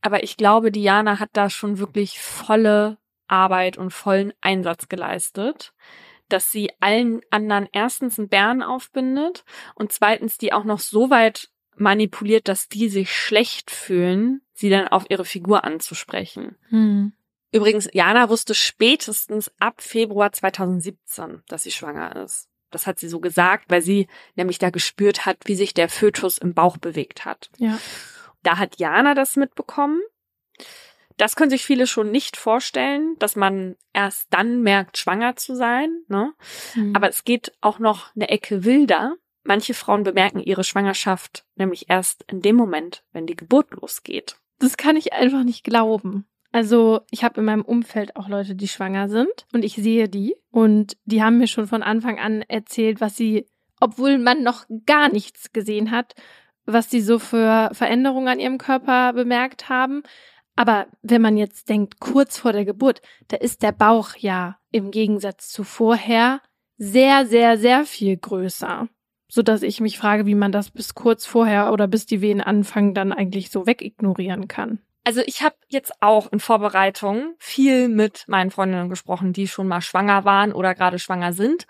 Aber 0.00 0.22
ich 0.22 0.36
glaube, 0.36 0.72
Diana 0.72 1.18
hat 1.20 1.30
da 1.32 1.50
schon 1.50 1.78
wirklich 1.78 2.20
volle 2.20 2.98
Arbeit 3.28 3.78
und 3.78 3.90
vollen 3.92 4.32
Einsatz 4.40 4.88
geleistet, 4.88 5.72
dass 6.28 6.50
sie 6.50 6.70
allen 6.80 7.20
anderen 7.30 7.68
erstens 7.72 8.18
einen 8.18 8.28
Bären 8.28 8.62
aufbindet 8.62 9.44
und 9.74 9.92
zweitens 9.92 10.38
die 10.38 10.52
auch 10.52 10.64
noch 10.64 10.80
so 10.80 11.10
weit 11.10 11.48
manipuliert, 11.76 12.48
dass 12.48 12.68
die 12.68 12.88
sich 12.88 13.14
schlecht 13.14 13.70
fühlen, 13.70 14.42
sie 14.52 14.70
dann 14.70 14.88
auf 14.88 15.06
ihre 15.08 15.24
Figur 15.24 15.64
anzusprechen. 15.64 16.56
Hm. 16.68 17.12
Übrigens, 17.52 17.88
Jana 17.92 18.28
wusste 18.28 18.54
spätestens 18.54 19.52
ab 19.58 19.82
Februar 19.82 20.32
2017, 20.32 21.42
dass 21.48 21.64
sie 21.64 21.70
schwanger 21.70 22.16
ist. 22.16 22.48
Das 22.72 22.86
hat 22.86 22.98
sie 22.98 23.08
so 23.08 23.20
gesagt, 23.20 23.66
weil 23.68 23.82
sie 23.82 24.08
nämlich 24.34 24.58
da 24.58 24.70
gespürt 24.70 25.26
hat, 25.26 25.38
wie 25.44 25.54
sich 25.54 25.74
der 25.74 25.88
Fötus 25.88 26.38
im 26.38 26.54
Bauch 26.54 26.76
bewegt 26.76 27.24
hat. 27.24 27.50
Ja. 27.58 27.78
Da 28.42 28.58
hat 28.58 28.80
Jana 28.80 29.14
das 29.14 29.36
mitbekommen 29.36 30.00
das 31.16 31.36
können 31.36 31.50
sich 31.50 31.64
viele 31.64 31.86
schon 31.86 32.10
nicht 32.10 32.36
vorstellen, 32.36 33.16
dass 33.18 33.36
man 33.36 33.76
erst 33.92 34.28
dann 34.30 34.62
merkt, 34.62 34.98
schwanger 34.98 35.36
zu 35.36 35.54
sein. 35.54 36.02
Ne? 36.08 36.32
Mhm. 36.74 36.96
Aber 36.96 37.08
es 37.08 37.24
geht 37.24 37.52
auch 37.60 37.78
noch 37.78 38.14
eine 38.14 38.28
Ecke 38.28 38.64
wilder. 38.64 39.16
Manche 39.44 39.74
Frauen 39.74 40.04
bemerken 40.04 40.40
ihre 40.40 40.64
Schwangerschaft 40.64 41.44
nämlich 41.56 41.90
erst 41.90 42.24
in 42.28 42.42
dem 42.42 42.56
Moment, 42.56 43.04
wenn 43.12 43.26
die 43.26 43.36
Geburt 43.36 43.70
losgeht. 43.72 44.36
Das 44.58 44.76
kann 44.76 44.96
ich 44.96 45.12
einfach 45.12 45.42
nicht 45.42 45.64
glauben. 45.64 46.26
Also 46.52 47.00
ich 47.10 47.24
habe 47.24 47.40
in 47.40 47.46
meinem 47.46 47.62
Umfeld 47.62 48.14
auch 48.14 48.28
Leute, 48.28 48.54
die 48.54 48.68
schwanger 48.68 49.08
sind 49.08 49.46
und 49.54 49.64
ich 49.64 49.74
sehe 49.74 50.08
die 50.08 50.36
und 50.50 50.98
die 51.06 51.22
haben 51.22 51.38
mir 51.38 51.46
schon 51.46 51.66
von 51.66 51.82
Anfang 51.82 52.18
an 52.18 52.42
erzählt, 52.42 53.00
was 53.00 53.16
sie, 53.16 53.46
obwohl 53.80 54.18
man 54.18 54.42
noch 54.42 54.66
gar 54.84 55.08
nichts 55.08 55.52
gesehen 55.52 55.90
hat, 55.90 56.14
was 56.66 56.90
sie 56.90 57.00
so 57.00 57.18
für 57.18 57.70
Veränderungen 57.72 58.28
an 58.28 58.38
ihrem 58.38 58.58
Körper 58.58 59.14
bemerkt 59.14 59.70
haben. 59.70 60.02
Aber 60.54 60.86
wenn 61.00 61.22
man 61.22 61.38
jetzt 61.38 61.70
denkt, 61.70 62.00
kurz 62.00 62.36
vor 62.36 62.52
der 62.52 62.66
Geburt, 62.66 63.00
da 63.28 63.38
ist 63.38 63.62
der 63.62 63.72
Bauch 63.72 64.14
ja 64.16 64.58
im 64.70 64.90
Gegensatz 64.90 65.48
zu 65.48 65.64
vorher 65.64 66.42
sehr, 66.76 67.26
sehr, 67.26 67.56
sehr 67.56 67.86
viel 67.86 68.18
größer. 68.18 68.88
So 69.28 69.40
dass 69.40 69.62
ich 69.62 69.80
mich 69.80 69.96
frage, 69.96 70.26
wie 70.26 70.34
man 70.34 70.52
das 70.52 70.70
bis 70.70 70.94
kurz 70.94 71.24
vorher 71.24 71.72
oder 71.72 71.88
bis 71.88 72.04
die 72.04 72.20
Wehen 72.20 72.42
anfangen, 72.42 72.92
dann 72.92 73.14
eigentlich 73.14 73.50
so 73.50 73.66
wegignorieren 73.66 74.46
kann. 74.46 74.80
Also 75.04 75.20
ich 75.26 75.42
habe 75.42 75.56
jetzt 75.68 75.92
auch 76.00 76.30
in 76.30 76.40
Vorbereitung 76.40 77.34
viel 77.38 77.88
mit 77.88 78.24
meinen 78.28 78.50
Freundinnen 78.50 78.88
gesprochen, 78.88 79.32
die 79.32 79.48
schon 79.48 79.68
mal 79.68 79.80
schwanger 79.80 80.24
waren 80.24 80.52
oder 80.52 80.74
gerade 80.74 80.98
schwanger 80.98 81.32
sind. 81.32 81.66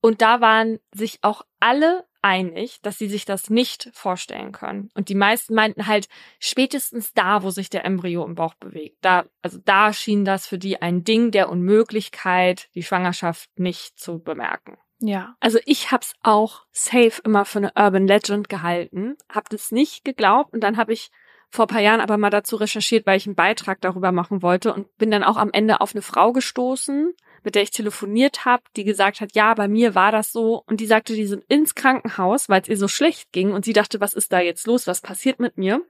Und 0.00 0.22
da 0.22 0.40
waren 0.40 0.78
sich 0.92 1.18
auch 1.22 1.42
alle 1.58 2.06
einig, 2.22 2.80
dass 2.82 2.98
sie 2.98 3.08
sich 3.08 3.24
das 3.24 3.50
nicht 3.50 3.90
vorstellen 3.92 4.52
können. 4.52 4.90
Und 4.94 5.08
die 5.08 5.14
meisten 5.14 5.54
meinten 5.54 5.86
halt 5.86 6.08
spätestens 6.38 7.12
da, 7.12 7.42
wo 7.42 7.50
sich 7.50 7.70
der 7.70 7.84
Embryo 7.84 8.24
im 8.24 8.34
Bauch 8.34 8.54
bewegt. 8.54 8.98
Da, 9.02 9.24
also 9.42 9.58
da 9.64 9.92
schien 9.92 10.24
das 10.24 10.46
für 10.46 10.58
die 10.58 10.80
ein 10.80 11.04
Ding 11.04 11.30
der 11.30 11.48
Unmöglichkeit, 11.48 12.68
die 12.74 12.82
Schwangerschaft 12.82 13.50
nicht 13.58 13.98
zu 13.98 14.18
bemerken. 14.18 14.76
Ja. 15.00 15.34
Also 15.40 15.58
ich 15.64 15.90
hab's 15.90 16.14
auch 16.22 16.66
safe 16.72 17.22
immer 17.24 17.46
für 17.46 17.58
eine 17.58 17.72
Urban 17.74 18.06
Legend 18.06 18.50
gehalten, 18.50 19.16
hab 19.30 19.48
das 19.48 19.72
nicht 19.72 20.04
geglaubt 20.04 20.52
und 20.52 20.60
dann 20.60 20.76
habe 20.76 20.92
ich 20.92 21.10
vor 21.50 21.66
paar 21.66 21.80
Jahren 21.80 22.00
aber 22.00 22.16
mal 22.16 22.30
dazu 22.30 22.56
recherchiert, 22.56 23.06
weil 23.06 23.16
ich 23.16 23.26
einen 23.26 23.34
Beitrag 23.34 23.80
darüber 23.80 24.12
machen 24.12 24.42
wollte 24.42 24.72
und 24.72 24.96
bin 24.98 25.10
dann 25.10 25.24
auch 25.24 25.36
am 25.36 25.50
Ende 25.52 25.80
auf 25.80 25.94
eine 25.94 26.02
Frau 26.02 26.32
gestoßen, 26.32 27.12
mit 27.42 27.54
der 27.54 27.62
ich 27.62 27.70
telefoniert 27.70 28.44
habe, 28.44 28.62
die 28.76 28.84
gesagt 28.84 29.20
hat, 29.20 29.34
ja, 29.34 29.52
bei 29.54 29.66
mir 29.66 29.94
war 29.94 30.12
das 30.12 30.30
so. 30.30 30.62
Und 30.66 30.80
die 30.80 30.86
sagte, 30.86 31.14
die 31.14 31.26
sind 31.26 31.44
ins 31.48 31.74
Krankenhaus, 31.74 32.48
weil 32.48 32.62
es 32.62 32.68
ihr 32.68 32.76
so 32.76 32.86
schlecht 32.88 33.32
ging. 33.32 33.52
Und 33.52 33.64
sie 33.64 33.72
dachte, 33.72 34.00
was 34.00 34.14
ist 34.14 34.32
da 34.32 34.40
jetzt 34.40 34.66
los? 34.66 34.86
Was 34.86 35.00
passiert 35.00 35.40
mit 35.40 35.58
mir? 35.58 35.82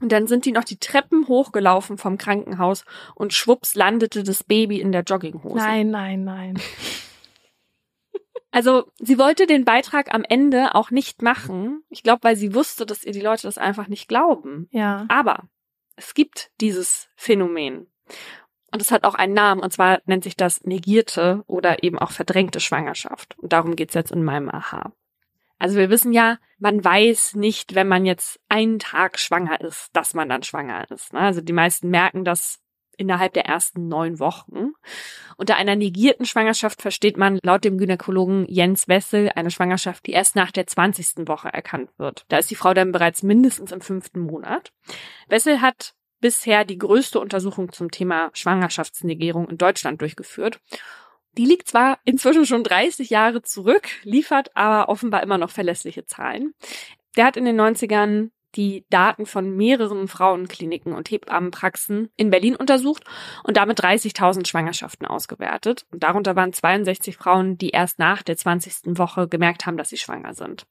Und 0.00 0.12
dann 0.12 0.28
sind 0.28 0.44
die 0.44 0.52
noch 0.52 0.64
die 0.64 0.78
Treppen 0.78 1.26
hochgelaufen 1.26 1.98
vom 1.98 2.18
Krankenhaus 2.18 2.84
und 3.16 3.32
schwupps 3.32 3.74
landete 3.74 4.22
das 4.22 4.44
Baby 4.44 4.80
in 4.80 4.92
der 4.92 5.02
Jogginghose. 5.02 5.56
Nein, 5.56 5.90
nein, 5.90 6.24
nein. 6.24 6.60
Also 8.50 8.90
sie 8.98 9.18
wollte 9.18 9.46
den 9.46 9.64
Beitrag 9.64 10.14
am 10.14 10.24
Ende 10.24 10.74
auch 10.74 10.90
nicht 10.90 11.22
machen. 11.22 11.82
Ich 11.90 12.02
glaube, 12.02 12.22
weil 12.22 12.36
sie 12.36 12.54
wusste, 12.54 12.86
dass 12.86 13.04
ihr 13.04 13.12
die 13.12 13.20
Leute 13.20 13.42
das 13.42 13.58
einfach 13.58 13.88
nicht 13.88 14.08
glauben. 14.08 14.68
Ja. 14.70 15.06
Aber 15.08 15.48
es 15.96 16.14
gibt 16.14 16.50
dieses 16.60 17.08
Phänomen. 17.14 17.88
Und 18.70 18.82
es 18.82 18.90
hat 18.90 19.04
auch 19.04 19.14
einen 19.14 19.34
Namen, 19.34 19.62
und 19.62 19.72
zwar 19.72 20.00
nennt 20.04 20.24
sich 20.24 20.36
das 20.36 20.64
negierte 20.64 21.42
oder 21.46 21.82
eben 21.82 21.98
auch 21.98 22.10
verdrängte 22.10 22.60
Schwangerschaft. 22.60 23.38
Und 23.38 23.52
darum 23.52 23.76
geht's 23.76 23.94
jetzt 23.94 24.12
in 24.12 24.24
meinem 24.24 24.50
Aha. 24.50 24.92
Also 25.58 25.76
wir 25.76 25.90
wissen 25.90 26.12
ja, 26.12 26.38
man 26.58 26.84
weiß 26.84 27.34
nicht, 27.34 27.74
wenn 27.74 27.88
man 27.88 28.06
jetzt 28.06 28.40
einen 28.48 28.78
Tag 28.78 29.18
schwanger 29.18 29.60
ist, 29.60 29.90
dass 29.92 30.14
man 30.14 30.28
dann 30.28 30.42
schwanger 30.42 30.88
ist. 30.90 31.12
Ne? 31.12 31.20
Also 31.20 31.40
die 31.40 31.52
meisten 31.52 31.88
merken 31.88 32.24
das 32.24 32.60
innerhalb 32.98 33.32
der 33.32 33.46
ersten 33.46 33.88
neun 33.88 34.18
Wochen. 34.18 34.72
Unter 35.36 35.56
einer 35.56 35.76
negierten 35.76 36.26
Schwangerschaft 36.26 36.82
versteht 36.82 37.16
man 37.16 37.38
laut 37.42 37.64
dem 37.64 37.78
Gynäkologen 37.78 38.44
Jens 38.48 38.88
Wessel 38.88 39.30
eine 39.34 39.50
Schwangerschaft, 39.50 40.06
die 40.06 40.12
erst 40.12 40.36
nach 40.36 40.50
der 40.50 40.66
20. 40.66 41.28
Woche 41.28 41.48
erkannt 41.48 41.90
wird. 41.96 42.26
Da 42.28 42.38
ist 42.38 42.50
die 42.50 42.56
Frau 42.56 42.74
dann 42.74 42.92
bereits 42.92 43.22
mindestens 43.22 43.72
im 43.72 43.80
fünften 43.80 44.20
Monat. 44.20 44.72
Wessel 45.28 45.60
hat 45.60 45.94
bisher 46.20 46.64
die 46.64 46.78
größte 46.78 47.20
Untersuchung 47.20 47.72
zum 47.72 47.90
Thema 47.90 48.30
Schwangerschaftsnegierung 48.32 49.48
in 49.48 49.58
Deutschland 49.58 50.00
durchgeführt. 50.00 50.60
Die 51.32 51.44
liegt 51.44 51.68
zwar 51.68 52.00
inzwischen 52.04 52.46
schon 52.46 52.64
30 52.64 53.10
Jahre 53.10 53.42
zurück, 53.42 53.88
liefert 54.02 54.56
aber 54.56 54.88
offenbar 54.88 55.22
immer 55.22 55.38
noch 55.38 55.50
verlässliche 55.50 56.04
Zahlen. 56.04 56.54
Der 57.16 57.26
hat 57.26 57.36
in 57.36 57.44
den 57.44 57.60
90ern 57.60 58.30
die 58.54 58.86
Daten 58.90 59.26
von 59.26 59.56
mehreren 59.56 60.08
Frauenkliniken 60.08 60.94
und 60.94 61.10
Hebammenpraxen 61.10 62.10
in 62.16 62.30
Berlin 62.30 62.56
untersucht 62.56 63.04
und 63.44 63.56
damit 63.56 63.80
30.000 63.80 64.46
Schwangerschaften 64.46 65.06
ausgewertet. 65.06 65.86
Und 65.90 66.02
darunter 66.02 66.34
waren 66.36 66.52
62 66.52 67.16
Frauen, 67.16 67.58
die 67.58 67.70
erst 67.70 67.98
nach 67.98 68.22
der 68.22 68.36
20. 68.36 68.98
Woche 68.98 69.28
gemerkt 69.28 69.66
haben, 69.66 69.76
dass 69.76 69.90
sie 69.90 69.98
schwanger 69.98 70.34
sind. 70.34 70.66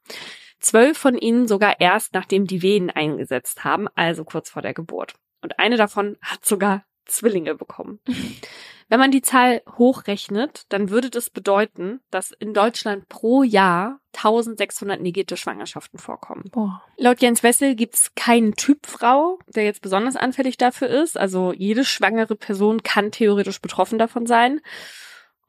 Zwölf 0.60 0.98
von 0.98 1.18
ihnen 1.18 1.48
sogar 1.48 1.80
erst, 1.80 2.14
nachdem 2.14 2.48
die 2.48 2.64
Wehen 2.64 2.90
eingesetzt 2.90 3.64
haben, 3.64 3.88
also 3.96 4.24
kurz 4.24 4.50
vor 4.50 4.62
der 4.62 4.74
Geburt. 4.74 5.14
Und 5.42 5.60
eine 5.60 5.78
davon 5.78 6.18
hat 6.22 6.46
sogar 6.46 6.84
Zwillinge 7.06 7.56
bekommen. 7.56 8.00
Wenn 8.90 9.00
man 9.00 9.12
die 9.12 9.22
Zahl 9.22 9.62
hochrechnet, 9.78 10.64
dann 10.70 10.90
würde 10.90 11.10
das 11.10 11.30
bedeuten, 11.30 12.00
dass 12.10 12.32
in 12.32 12.54
Deutschland 12.54 13.10
pro 13.10 13.44
Jahr 13.44 14.00
1600 14.14 15.02
negierte 15.02 15.38
Schwangerschaften 15.38 16.00
vorkommen. 16.00 16.46
Boah. 16.52 16.82
Laut 16.96 17.22
Jens 17.22 17.44
Wessel 17.44 17.76
gibt's 17.76 18.14
keinen 18.16 18.56
Typ 18.56 18.88
Frau, 18.88 19.40
der 19.48 19.66
jetzt 19.66 19.82
besonders 19.82 20.16
anfällig 20.16 20.58
dafür 20.58 20.88
ist. 20.88 21.18
Also 21.18 21.54
jede 21.54 21.84
schwangere 21.84 22.36
Person 22.36 22.82
kann 22.82 23.12
theoretisch 23.12 23.62
betroffen 23.62 24.00
davon 24.00 24.26
sein. 24.26 24.62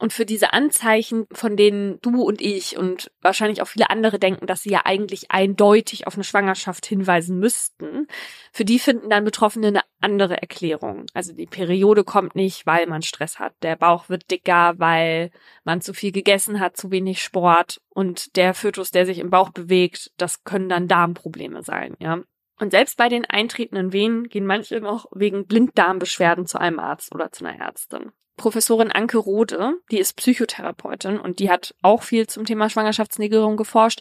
Und 0.00 0.12
für 0.12 0.24
diese 0.24 0.52
Anzeichen, 0.52 1.26
von 1.32 1.56
denen 1.56 2.00
du 2.02 2.22
und 2.22 2.40
ich 2.40 2.78
und 2.78 3.10
wahrscheinlich 3.20 3.60
auch 3.60 3.66
viele 3.66 3.90
andere 3.90 4.20
denken, 4.20 4.46
dass 4.46 4.62
sie 4.62 4.70
ja 4.70 4.82
eigentlich 4.84 5.32
eindeutig 5.32 6.06
auf 6.06 6.14
eine 6.14 6.22
Schwangerschaft 6.22 6.86
hinweisen 6.86 7.40
müssten, 7.40 8.06
für 8.52 8.64
die 8.64 8.78
finden 8.78 9.10
dann 9.10 9.24
Betroffene 9.24 9.66
eine 9.66 9.80
andere 10.00 10.40
Erklärung. 10.40 11.06
Also 11.14 11.32
die 11.32 11.46
Periode 11.46 12.04
kommt 12.04 12.36
nicht, 12.36 12.64
weil 12.64 12.86
man 12.86 13.02
Stress 13.02 13.40
hat. 13.40 13.54
Der 13.62 13.74
Bauch 13.74 14.08
wird 14.08 14.30
dicker, 14.30 14.74
weil 14.78 15.32
man 15.64 15.80
zu 15.80 15.92
viel 15.92 16.12
gegessen 16.12 16.60
hat, 16.60 16.76
zu 16.76 16.92
wenig 16.92 17.20
Sport. 17.20 17.80
Und 17.88 18.36
der 18.36 18.54
Fötus, 18.54 18.92
der 18.92 19.04
sich 19.04 19.18
im 19.18 19.30
Bauch 19.30 19.50
bewegt, 19.50 20.12
das 20.16 20.44
können 20.44 20.68
dann 20.68 20.86
Darmprobleme 20.86 21.64
sein, 21.64 21.96
ja. 21.98 22.22
Und 22.60 22.72
selbst 22.72 22.96
bei 22.96 23.08
den 23.08 23.24
eintretenden 23.24 23.92
Wehen 23.92 24.28
gehen 24.28 24.46
manche 24.46 24.80
noch 24.80 25.06
wegen 25.12 25.46
Blinddarmbeschwerden 25.46 26.46
zu 26.46 26.58
einem 26.58 26.80
Arzt 26.80 27.14
oder 27.14 27.30
zu 27.30 27.44
einer 27.44 27.58
Ärztin. 27.58 28.12
Professorin 28.38 28.90
Anke 28.90 29.18
Rode, 29.18 29.74
die 29.90 29.98
ist 29.98 30.14
Psychotherapeutin 30.16 31.20
und 31.20 31.40
die 31.40 31.50
hat 31.50 31.74
auch 31.82 32.02
viel 32.02 32.26
zum 32.26 32.46
Thema 32.46 32.70
Schwangerschaftsnegerung 32.70 33.58
geforscht 33.58 34.00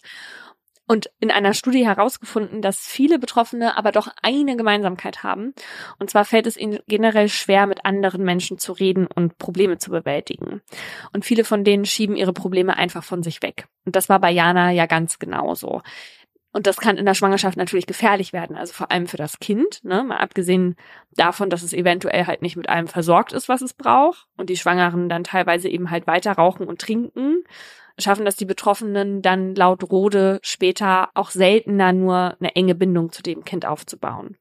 und 0.88 1.10
in 1.20 1.32
einer 1.32 1.54
Studie 1.54 1.86
herausgefunden, 1.86 2.62
dass 2.62 2.80
viele 2.80 3.20
Betroffene 3.20 3.78
aber 3.78 3.92
doch 3.92 4.08
eine 4.22 4.56
Gemeinsamkeit 4.56 5.22
haben. 5.22 5.54
Und 6.00 6.10
zwar 6.10 6.24
fällt 6.24 6.48
es 6.48 6.56
ihnen 6.56 6.80
generell 6.88 7.28
schwer, 7.28 7.68
mit 7.68 7.86
anderen 7.86 8.24
Menschen 8.24 8.58
zu 8.58 8.72
reden 8.72 9.06
und 9.06 9.38
Probleme 9.38 9.78
zu 9.80 9.92
bewältigen. 9.92 10.62
Und 11.12 11.26
viele 11.26 11.44
von 11.44 11.66
denen 11.66 11.84
schieben 11.86 12.16
ihre 12.16 12.32
Probleme 12.32 12.78
einfach 12.78 13.04
von 13.04 13.22
sich 13.22 13.42
weg. 13.42 13.68
Und 13.86 13.98
das 13.98 14.08
war 14.08 14.20
bei 14.20 14.32
Jana 14.32 14.72
ja 14.72 14.86
ganz 14.86 15.20
genauso. 15.20 15.82
Und 16.58 16.66
das 16.66 16.78
kann 16.78 16.98
in 16.98 17.06
der 17.06 17.14
Schwangerschaft 17.14 17.56
natürlich 17.56 17.86
gefährlich 17.86 18.34
werden, 18.34 18.56
also 18.56 18.74
vor 18.74 18.90
allem 18.90 19.06
für 19.06 19.16
das 19.16 19.38
Kind, 19.38 19.84
ne? 19.84 20.04
mal 20.04 20.18
abgesehen 20.18 20.76
davon, 21.16 21.52
dass 21.52 21.62
es 21.62 21.72
eventuell 21.72 22.26
halt 22.26 22.42
nicht 22.42 22.56
mit 22.56 22.68
allem 22.68 22.88
versorgt 22.88 23.32
ist, 23.32 23.48
was 23.48 23.62
es 23.62 23.76
braucht 23.76 24.26
und 24.38 24.50
die 24.50 24.58
Schwangeren 24.58 25.08
dann 25.08 25.24
teilweise 25.24 25.70
eben 25.70 25.92
halt 25.92 26.08
weiter 26.08 26.32
rauchen 26.32 26.66
und 26.66 26.82
trinken, 26.82 27.44
schaffen 28.00 28.26
das 28.26 28.38
die 28.38 28.46
Betroffenen 28.46 29.22
dann 29.22 29.54
laut 29.54 29.84
Rode 29.92 30.40
später 30.42 31.10
auch 31.14 31.30
seltener 31.30 31.94
nur 31.94 32.36
eine 32.40 32.56
enge 32.56 32.74
Bindung 32.74 33.12
zu 33.12 33.22
dem 33.22 33.44
Kind 33.44 33.68
aufzubauen. 33.68 34.36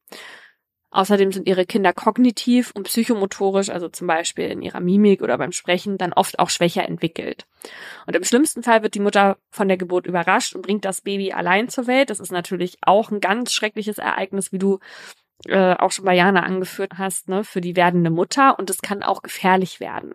Außerdem 0.96 1.30
sind 1.30 1.46
ihre 1.46 1.66
Kinder 1.66 1.92
kognitiv 1.92 2.72
und 2.74 2.84
psychomotorisch, 2.84 3.68
also 3.68 3.90
zum 3.90 4.06
Beispiel 4.06 4.46
in 4.46 4.62
ihrer 4.62 4.80
Mimik 4.80 5.20
oder 5.20 5.36
beim 5.36 5.52
Sprechen, 5.52 5.98
dann 5.98 6.14
oft 6.14 6.38
auch 6.38 6.48
schwächer 6.48 6.88
entwickelt. 6.88 7.44
Und 8.06 8.16
im 8.16 8.24
schlimmsten 8.24 8.62
Fall 8.62 8.82
wird 8.82 8.94
die 8.94 9.00
Mutter 9.00 9.36
von 9.50 9.68
der 9.68 9.76
Geburt 9.76 10.06
überrascht 10.06 10.54
und 10.54 10.62
bringt 10.62 10.86
das 10.86 11.02
Baby 11.02 11.34
allein 11.34 11.68
zur 11.68 11.86
Welt. 11.86 12.08
Das 12.08 12.18
ist 12.18 12.32
natürlich 12.32 12.78
auch 12.80 13.10
ein 13.10 13.20
ganz 13.20 13.52
schreckliches 13.52 13.98
Ereignis, 13.98 14.52
wie 14.52 14.58
du 14.58 14.78
äh, 15.44 15.74
auch 15.74 15.92
schon 15.92 16.06
bei 16.06 16.14
Jana 16.14 16.44
angeführt 16.44 16.94
hast, 16.96 17.28
ne, 17.28 17.44
für 17.44 17.60
die 17.60 17.76
werdende 17.76 18.08
Mutter. 18.08 18.58
Und 18.58 18.70
es 18.70 18.80
kann 18.80 19.02
auch 19.02 19.20
gefährlich 19.20 19.80
werden 19.80 20.14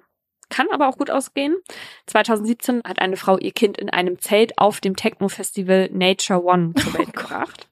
kann 0.50 0.68
aber 0.70 0.90
auch 0.90 0.98
gut 0.98 1.10
ausgehen. 1.10 1.56
2017 2.08 2.82
hat 2.84 3.00
eine 3.00 3.16
Frau 3.16 3.38
ihr 3.38 3.54
Kind 3.54 3.78
in 3.78 3.90
einem 3.90 4.20
Zelt 4.20 4.58
auf 4.58 4.82
dem 4.82 4.98
Techno-Festival 4.98 5.90
Nature 5.94 6.44
One 6.44 6.74
zur 6.76 6.94
Welt 7.00 7.14
gebracht. 7.14 7.71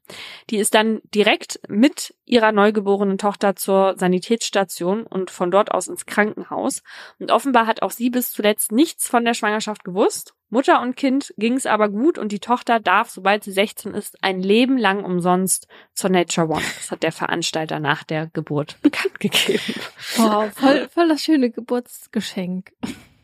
Die 0.49 0.57
ist 0.57 0.73
dann 0.73 1.01
direkt 1.13 1.59
mit 1.67 2.15
ihrer 2.25 2.51
neugeborenen 2.51 3.17
Tochter 3.17 3.55
zur 3.55 3.95
Sanitätsstation 3.97 5.03
und 5.03 5.31
von 5.31 5.51
dort 5.51 5.71
aus 5.71 5.87
ins 5.87 6.05
Krankenhaus. 6.05 6.83
Und 7.19 7.31
offenbar 7.31 7.67
hat 7.67 7.81
auch 7.81 7.91
sie 7.91 8.09
bis 8.09 8.31
zuletzt 8.31 8.71
nichts 8.71 9.07
von 9.07 9.25
der 9.25 9.33
Schwangerschaft 9.33 9.83
gewusst. 9.83 10.33
Mutter 10.49 10.81
und 10.81 10.95
Kind 10.95 11.33
ging 11.37 11.53
es 11.53 11.67
aber 11.67 11.89
gut 11.89 12.17
und 12.17 12.31
die 12.31 12.39
Tochter 12.39 12.79
darf, 12.79 13.09
sobald 13.11 13.43
sie 13.43 13.51
16 13.51 13.93
ist, 13.93 14.23
ein 14.23 14.41
Leben 14.41 14.77
lang 14.77 15.03
umsonst 15.03 15.67
zur 15.93 16.09
Nature 16.09 16.47
One. 16.47 16.63
Das 16.77 16.89
hat 16.89 17.03
der 17.03 17.11
Veranstalter 17.11 17.79
nach 17.79 18.03
der 18.03 18.27
Geburt 18.27 18.77
bekannt 18.81 19.19
gegeben. 19.19 19.75
Wow, 20.17 20.51
voll, 20.53 20.89
voll 20.89 21.07
das 21.07 21.21
schöne 21.21 21.51
Geburtsgeschenk. 21.51 22.71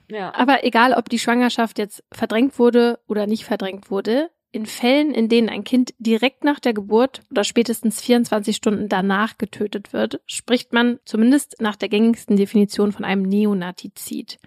Ja. 0.08 0.34
Aber 0.36 0.64
egal, 0.64 0.94
ob 0.94 1.10
die 1.10 1.18
Schwangerschaft 1.18 1.80
jetzt 1.80 2.04
verdrängt 2.12 2.60
wurde 2.60 3.00
oder 3.08 3.26
nicht 3.26 3.46
verdrängt 3.46 3.90
wurde, 3.90 4.30
in 4.56 4.66
Fällen, 4.66 5.14
in 5.14 5.28
denen 5.28 5.50
ein 5.50 5.66
Kind 5.66 5.94
direkt 6.00 6.46
nach 6.46 6.62
der 6.62 6.74
Geburt 6.74 7.22
oder 7.30 7.44
spätestens 7.44 8.02
24 8.02 8.56
Stunden 8.56 8.88
danach 8.88 9.38
getötet 9.38 9.92
wird, 9.92 10.22
spricht 10.26 10.72
man 10.72 11.00
zumindest 11.04 11.58
nach 11.60 11.76
der 11.76 11.90
gängigsten 11.90 12.38
Definition 12.38 12.94
von 12.94 13.04
einem 13.04 13.24
Neonatizid. 13.24 14.40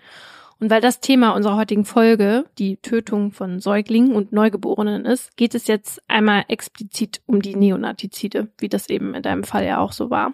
Und 0.60 0.70
weil 0.70 0.80
das 0.80 1.00
Thema 1.00 1.32
unserer 1.32 1.56
heutigen 1.56 1.84
Folge 1.84 2.46
die 2.58 2.78
Tötung 2.78 3.32
von 3.32 3.60
Säuglingen 3.60 4.14
und 4.14 4.32
Neugeborenen 4.32 5.04
ist, 5.04 5.36
geht 5.36 5.54
es 5.54 5.66
jetzt 5.66 6.02
einmal 6.08 6.46
explizit 6.48 7.20
um 7.26 7.42
die 7.42 7.54
Neonatizide, 7.54 8.48
wie 8.58 8.70
das 8.70 8.88
eben 8.88 9.14
in 9.14 9.22
deinem 9.22 9.44
Fall 9.44 9.66
ja 9.66 9.78
auch 9.78 9.92
so 9.92 10.08
war. 10.08 10.32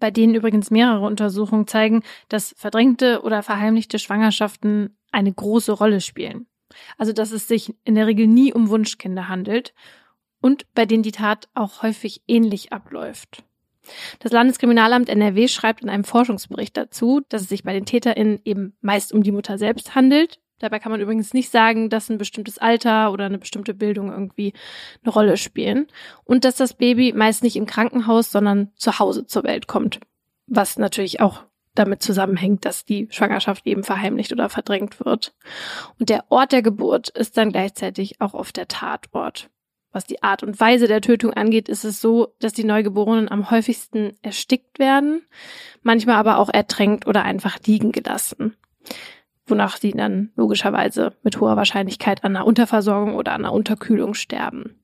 Bei 0.00 0.10
denen 0.10 0.34
übrigens 0.34 0.72
mehrere 0.72 1.06
Untersuchungen 1.06 1.68
zeigen, 1.68 2.02
dass 2.28 2.52
verdrängte 2.58 3.22
oder 3.22 3.44
verheimlichte 3.44 4.00
Schwangerschaften 4.00 4.98
eine 5.12 5.32
große 5.32 5.72
Rolle 5.72 6.00
spielen. 6.00 6.46
Also 6.96 7.12
dass 7.12 7.32
es 7.32 7.48
sich 7.48 7.74
in 7.84 7.94
der 7.94 8.06
Regel 8.06 8.26
nie 8.26 8.52
um 8.52 8.68
Wunschkinder 8.68 9.28
handelt 9.28 9.74
und 10.40 10.66
bei 10.74 10.86
denen 10.86 11.02
die 11.02 11.12
Tat 11.12 11.48
auch 11.54 11.82
häufig 11.82 12.22
ähnlich 12.28 12.72
abläuft. 12.72 13.44
Das 14.18 14.32
Landeskriminalamt 14.32 15.08
NRW 15.08 15.48
schreibt 15.48 15.82
in 15.82 15.88
einem 15.88 16.04
Forschungsbericht 16.04 16.76
dazu, 16.76 17.22
dass 17.28 17.42
es 17.42 17.48
sich 17.48 17.64
bei 17.64 17.72
den 17.72 17.86
TäterInnen 17.86 18.40
eben 18.44 18.76
meist 18.80 19.12
um 19.12 19.22
die 19.22 19.32
Mutter 19.32 19.58
selbst 19.58 19.94
handelt. 19.94 20.40
Dabei 20.58 20.80
kann 20.80 20.90
man 20.90 21.00
übrigens 21.00 21.34
nicht 21.34 21.50
sagen, 21.50 21.88
dass 21.88 22.08
ein 22.08 22.18
bestimmtes 22.18 22.58
Alter 22.58 23.12
oder 23.12 23.26
eine 23.26 23.38
bestimmte 23.38 23.74
Bildung 23.74 24.10
irgendwie 24.10 24.52
eine 25.02 25.12
Rolle 25.12 25.36
spielen. 25.36 25.86
Und 26.24 26.44
dass 26.44 26.56
das 26.56 26.74
Baby 26.74 27.12
meist 27.12 27.42
nicht 27.42 27.56
im 27.56 27.66
Krankenhaus, 27.66 28.32
sondern 28.32 28.72
zu 28.74 28.98
Hause 28.98 29.26
zur 29.26 29.44
Welt 29.44 29.68
kommt. 29.68 30.00
Was 30.46 30.76
natürlich 30.76 31.20
auch 31.20 31.44
damit 31.78 32.02
zusammenhängt, 32.02 32.64
dass 32.64 32.84
die 32.84 33.08
Schwangerschaft 33.10 33.66
eben 33.66 33.84
verheimlicht 33.84 34.32
oder 34.32 34.48
verdrängt 34.48 35.04
wird. 35.04 35.34
Und 35.98 36.08
der 36.08 36.24
Ort 36.30 36.52
der 36.52 36.62
Geburt 36.62 37.08
ist 37.10 37.36
dann 37.36 37.52
gleichzeitig 37.52 38.20
auch 38.20 38.34
oft 38.34 38.56
der 38.56 38.68
Tatort. 38.68 39.50
Was 39.90 40.04
die 40.04 40.22
Art 40.22 40.42
und 40.42 40.60
Weise 40.60 40.86
der 40.86 41.00
Tötung 41.00 41.32
angeht, 41.32 41.68
ist 41.68 41.84
es 41.84 42.00
so, 42.00 42.34
dass 42.40 42.52
die 42.52 42.64
Neugeborenen 42.64 43.30
am 43.30 43.50
häufigsten 43.50 44.12
erstickt 44.22 44.78
werden, 44.78 45.22
manchmal 45.82 46.16
aber 46.16 46.38
auch 46.38 46.50
ertränkt 46.50 47.06
oder 47.06 47.22
einfach 47.24 47.58
liegen 47.66 47.90
gelassen, 47.90 48.54
wonach 49.46 49.78
sie 49.78 49.92
dann 49.92 50.30
logischerweise 50.36 51.14
mit 51.22 51.40
hoher 51.40 51.56
Wahrscheinlichkeit 51.56 52.22
an 52.22 52.36
einer 52.36 52.46
Unterversorgung 52.46 53.14
oder 53.14 53.32
an 53.32 53.44
einer 53.44 53.54
Unterkühlung 53.54 54.12
sterben. 54.12 54.78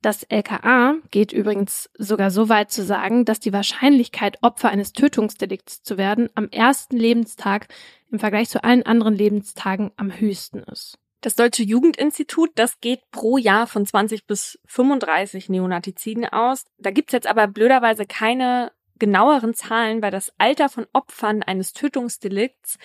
Das 0.00 0.22
LKA 0.22 0.94
geht 1.10 1.32
übrigens 1.32 1.90
sogar 1.98 2.30
so 2.30 2.48
weit 2.48 2.70
zu 2.70 2.84
sagen, 2.84 3.24
dass 3.24 3.40
die 3.40 3.52
Wahrscheinlichkeit, 3.52 4.38
Opfer 4.42 4.68
eines 4.68 4.92
Tötungsdelikts 4.92 5.82
zu 5.82 5.98
werden, 5.98 6.28
am 6.36 6.48
ersten 6.50 6.96
Lebenstag 6.96 7.66
im 8.10 8.20
Vergleich 8.20 8.48
zu 8.48 8.62
allen 8.62 8.84
anderen 8.84 9.14
Lebenstagen 9.14 9.90
am 9.96 10.12
höchsten 10.12 10.60
ist. 10.60 10.98
Das 11.20 11.34
Deutsche 11.34 11.64
Jugendinstitut, 11.64 12.50
das 12.54 12.80
geht 12.80 13.00
pro 13.10 13.38
Jahr 13.38 13.66
von 13.66 13.84
20 13.84 14.26
bis 14.26 14.60
35 14.66 15.48
Neonatiziden 15.48 16.26
aus. 16.26 16.64
Da 16.78 16.92
gibt's 16.92 17.12
jetzt 17.12 17.26
aber 17.26 17.48
blöderweise 17.48 18.06
keine 18.06 18.70
genaueren 19.00 19.54
Zahlen, 19.54 20.00
weil 20.00 20.12
das 20.12 20.32
Alter 20.38 20.68
von 20.68 20.86
Opfern 20.92 21.42
eines 21.42 21.72
Tötungsdelikts 21.72 22.78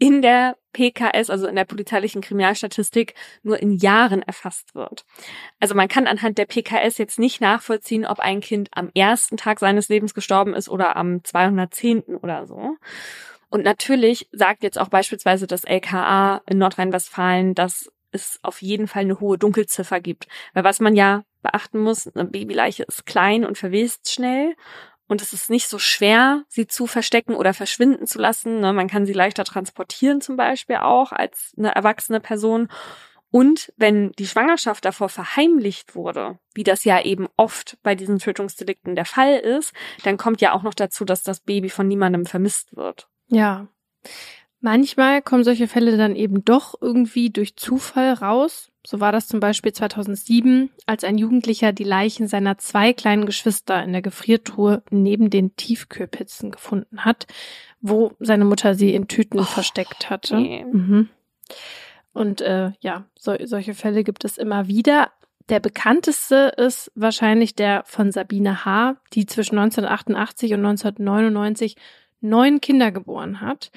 in 0.00 0.22
der 0.22 0.56
PKS, 0.72 1.30
also 1.30 1.46
in 1.46 1.56
der 1.56 1.66
polizeilichen 1.66 2.22
Kriminalstatistik, 2.22 3.14
nur 3.42 3.60
in 3.60 3.72
Jahren 3.72 4.22
erfasst 4.22 4.74
wird. 4.74 5.04
Also 5.60 5.74
man 5.74 5.88
kann 5.88 6.06
anhand 6.06 6.38
der 6.38 6.46
PKS 6.46 6.98
jetzt 6.98 7.18
nicht 7.18 7.40
nachvollziehen, 7.40 8.06
ob 8.06 8.18
ein 8.18 8.40
Kind 8.40 8.70
am 8.72 8.90
ersten 8.94 9.36
Tag 9.36 9.60
seines 9.60 9.88
Lebens 9.88 10.14
gestorben 10.14 10.54
ist 10.54 10.68
oder 10.68 10.96
am 10.96 11.22
210. 11.22 12.16
oder 12.16 12.46
so. 12.46 12.76
Und 13.50 13.64
natürlich 13.64 14.28
sagt 14.32 14.62
jetzt 14.62 14.78
auch 14.78 14.88
beispielsweise 14.88 15.46
das 15.46 15.64
LKA 15.64 16.40
in 16.46 16.58
Nordrhein-Westfalen, 16.58 17.54
dass 17.54 17.90
es 18.10 18.38
auf 18.42 18.62
jeden 18.62 18.88
Fall 18.88 19.02
eine 19.02 19.20
hohe 19.20 19.38
Dunkelziffer 19.38 20.00
gibt. 20.00 20.28
Weil 20.54 20.64
was 20.64 20.80
man 20.80 20.94
ja 20.94 21.24
beachten 21.42 21.78
muss, 21.80 22.06
eine 22.06 22.24
Babyleiche 22.24 22.84
ist 22.84 23.06
klein 23.06 23.44
und 23.44 23.58
verwest 23.58 24.10
schnell 24.10 24.54
und 25.10 25.22
es 25.22 25.32
ist 25.32 25.50
nicht 25.50 25.66
so 25.66 25.80
schwer, 25.80 26.44
sie 26.46 26.68
zu 26.68 26.86
verstecken 26.86 27.34
oder 27.34 27.52
verschwinden 27.52 28.06
zu 28.06 28.20
lassen. 28.20 28.60
Ne? 28.60 28.72
Man 28.72 28.86
kann 28.86 29.06
sie 29.06 29.12
leichter 29.12 29.42
transportieren 29.42 30.20
zum 30.20 30.36
Beispiel 30.36 30.76
auch 30.76 31.10
als 31.10 31.52
eine 31.58 31.74
erwachsene 31.74 32.20
Person. 32.20 32.68
Und 33.32 33.72
wenn 33.76 34.12
die 34.12 34.26
Schwangerschaft 34.28 34.84
davor 34.84 35.08
verheimlicht 35.08 35.96
wurde, 35.96 36.38
wie 36.54 36.62
das 36.62 36.84
ja 36.84 37.02
eben 37.02 37.26
oft 37.36 37.76
bei 37.82 37.96
diesen 37.96 38.20
Tötungsdelikten 38.20 38.94
der 38.94 39.04
Fall 39.04 39.38
ist, 39.38 39.72
dann 40.04 40.16
kommt 40.16 40.40
ja 40.40 40.52
auch 40.52 40.62
noch 40.62 40.74
dazu, 40.74 41.04
dass 41.04 41.24
das 41.24 41.40
Baby 41.40 41.70
von 41.70 41.88
niemandem 41.88 42.24
vermisst 42.24 42.76
wird. 42.76 43.08
Ja. 43.26 43.66
Manchmal 44.60 45.22
kommen 45.22 45.42
solche 45.42 45.66
Fälle 45.66 45.96
dann 45.96 46.14
eben 46.14 46.44
doch 46.44 46.76
irgendwie 46.80 47.30
durch 47.30 47.56
Zufall 47.56 48.12
raus. 48.12 48.69
So 48.90 48.98
war 48.98 49.12
das 49.12 49.28
zum 49.28 49.38
Beispiel 49.38 49.72
2007, 49.72 50.68
als 50.84 51.04
ein 51.04 51.16
Jugendlicher 51.16 51.72
die 51.72 51.84
Leichen 51.84 52.26
seiner 52.26 52.58
zwei 52.58 52.92
kleinen 52.92 53.24
Geschwister 53.24 53.84
in 53.84 53.92
der 53.92 54.02
Gefriertruhe 54.02 54.82
neben 54.90 55.30
den 55.30 55.54
Tiefkühlpizzen 55.54 56.50
gefunden 56.50 57.04
hat, 57.04 57.28
wo 57.80 58.10
seine 58.18 58.44
Mutter 58.44 58.74
sie 58.74 58.92
in 58.92 59.06
Tüten 59.06 59.38
oh, 59.38 59.44
versteckt 59.44 60.10
hatte. 60.10 60.40
Nee. 60.40 60.64
Mhm. 60.64 61.08
Und 62.12 62.40
äh, 62.40 62.72
ja, 62.80 63.04
so, 63.16 63.36
solche 63.44 63.74
Fälle 63.74 64.02
gibt 64.02 64.24
es 64.24 64.36
immer 64.36 64.66
wieder. 64.66 65.12
Der 65.50 65.60
bekannteste 65.60 66.52
ist 66.56 66.90
wahrscheinlich 66.96 67.54
der 67.54 67.84
von 67.86 68.10
Sabine 68.10 68.64
H., 68.64 68.96
die 69.12 69.24
zwischen 69.24 69.56
1988 69.56 70.54
und 70.54 70.66
1999 70.66 71.76
neun 72.20 72.60
Kinder 72.60 72.90
geboren 72.90 73.40
hat. 73.40 73.70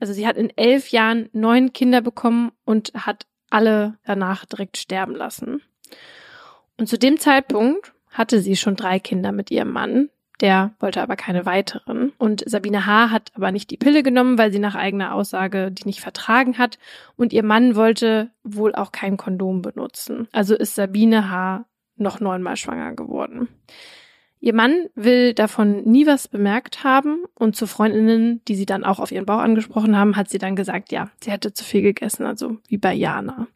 Also 0.00 0.12
sie 0.12 0.26
hat 0.26 0.36
in 0.36 0.50
elf 0.56 0.88
Jahren 0.88 1.28
neun 1.32 1.72
Kinder 1.72 2.00
bekommen 2.00 2.50
und 2.64 2.92
hat 2.94 3.26
alle 3.52 3.98
danach 4.04 4.44
direkt 4.44 4.76
sterben 4.76 5.14
lassen. 5.14 5.62
Und 6.78 6.88
zu 6.88 6.98
dem 6.98 7.18
Zeitpunkt 7.18 7.92
hatte 8.10 8.40
sie 8.40 8.56
schon 8.56 8.76
drei 8.76 8.98
Kinder 8.98 9.32
mit 9.32 9.50
ihrem 9.50 9.72
Mann. 9.72 10.10
Der 10.40 10.74
wollte 10.80 11.02
aber 11.02 11.14
keine 11.14 11.46
weiteren. 11.46 12.12
Und 12.18 12.42
Sabine 12.46 12.86
H. 12.86 13.10
hat 13.10 13.30
aber 13.34 13.52
nicht 13.52 13.70
die 13.70 13.76
Pille 13.76 14.02
genommen, 14.02 14.38
weil 14.38 14.52
sie 14.52 14.58
nach 14.58 14.74
eigener 14.74 15.14
Aussage 15.14 15.70
die 15.70 15.84
nicht 15.84 16.00
vertragen 16.00 16.58
hat. 16.58 16.78
Und 17.16 17.32
ihr 17.32 17.44
Mann 17.44 17.76
wollte 17.76 18.30
wohl 18.42 18.74
auch 18.74 18.90
kein 18.90 19.16
Kondom 19.16 19.62
benutzen. 19.62 20.26
Also 20.32 20.56
ist 20.56 20.74
Sabine 20.74 21.30
H. 21.30 21.66
noch 21.96 22.18
neunmal 22.18 22.56
schwanger 22.56 22.92
geworden. 22.94 23.48
Ihr 24.44 24.54
Mann 24.54 24.88
will 24.96 25.34
davon 25.34 25.84
nie 25.84 26.04
was 26.04 26.26
bemerkt 26.26 26.82
haben 26.82 27.22
und 27.36 27.54
zu 27.54 27.68
Freundinnen, 27.68 28.40
die 28.48 28.56
sie 28.56 28.66
dann 28.66 28.82
auch 28.82 28.98
auf 28.98 29.12
ihren 29.12 29.24
Bauch 29.24 29.38
angesprochen 29.38 29.96
haben, 29.96 30.16
hat 30.16 30.28
sie 30.28 30.38
dann 30.38 30.56
gesagt, 30.56 30.90
ja, 30.90 31.10
sie 31.22 31.30
hätte 31.30 31.52
zu 31.52 31.62
viel 31.62 31.82
gegessen, 31.82 32.26
also 32.26 32.56
wie 32.66 32.76
bei 32.76 32.92
Jana. 32.92 33.46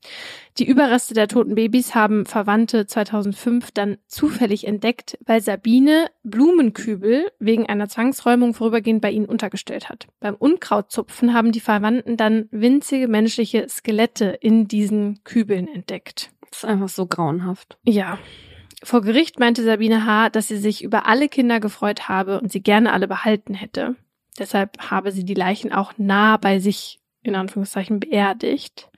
Die 0.58 0.64
Überreste 0.64 1.12
der 1.12 1.26
toten 1.26 1.56
Babys 1.56 1.96
haben 1.96 2.24
Verwandte 2.24 2.86
2005 2.86 3.72
dann 3.72 3.98
zufällig 4.06 4.64
entdeckt, 4.64 5.18
weil 5.26 5.40
Sabine 5.40 6.06
Blumenkübel 6.22 7.32
wegen 7.40 7.66
einer 7.66 7.88
Zwangsräumung 7.88 8.54
vorübergehend 8.54 9.02
bei 9.02 9.10
ihnen 9.10 9.26
untergestellt 9.26 9.88
hat. 9.88 10.06
Beim 10.20 10.36
Unkrautzupfen 10.36 11.34
haben 11.34 11.50
die 11.50 11.58
Verwandten 11.58 12.16
dann 12.16 12.46
winzige 12.52 13.08
menschliche 13.08 13.68
Skelette 13.68 14.38
in 14.40 14.68
diesen 14.68 15.24
Kübeln 15.24 15.66
entdeckt. 15.66 16.30
Das 16.48 16.58
ist 16.58 16.64
einfach 16.64 16.88
so 16.88 17.06
grauenhaft. 17.06 17.76
Ja. 17.84 18.20
Vor 18.86 19.02
Gericht 19.02 19.40
meinte 19.40 19.64
Sabine 19.64 20.06
H., 20.06 20.28
dass 20.28 20.46
sie 20.46 20.58
sich 20.58 20.84
über 20.84 21.06
alle 21.06 21.28
Kinder 21.28 21.58
gefreut 21.58 22.08
habe 22.08 22.40
und 22.40 22.52
sie 22.52 22.62
gerne 22.62 22.92
alle 22.92 23.08
behalten 23.08 23.52
hätte. 23.52 23.96
Deshalb 24.38 24.78
habe 24.78 25.10
sie 25.10 25.24
die 25.24 25.34
Leichen 25.34 25.72
auch 25.72 25.94
nah 25.96 26.36
bei 26.36 26.60
sich 26.60 27.00
in 27.24 27.34
Anführungszeichen 27.34 27.98
beerdigt. 27.98 28.88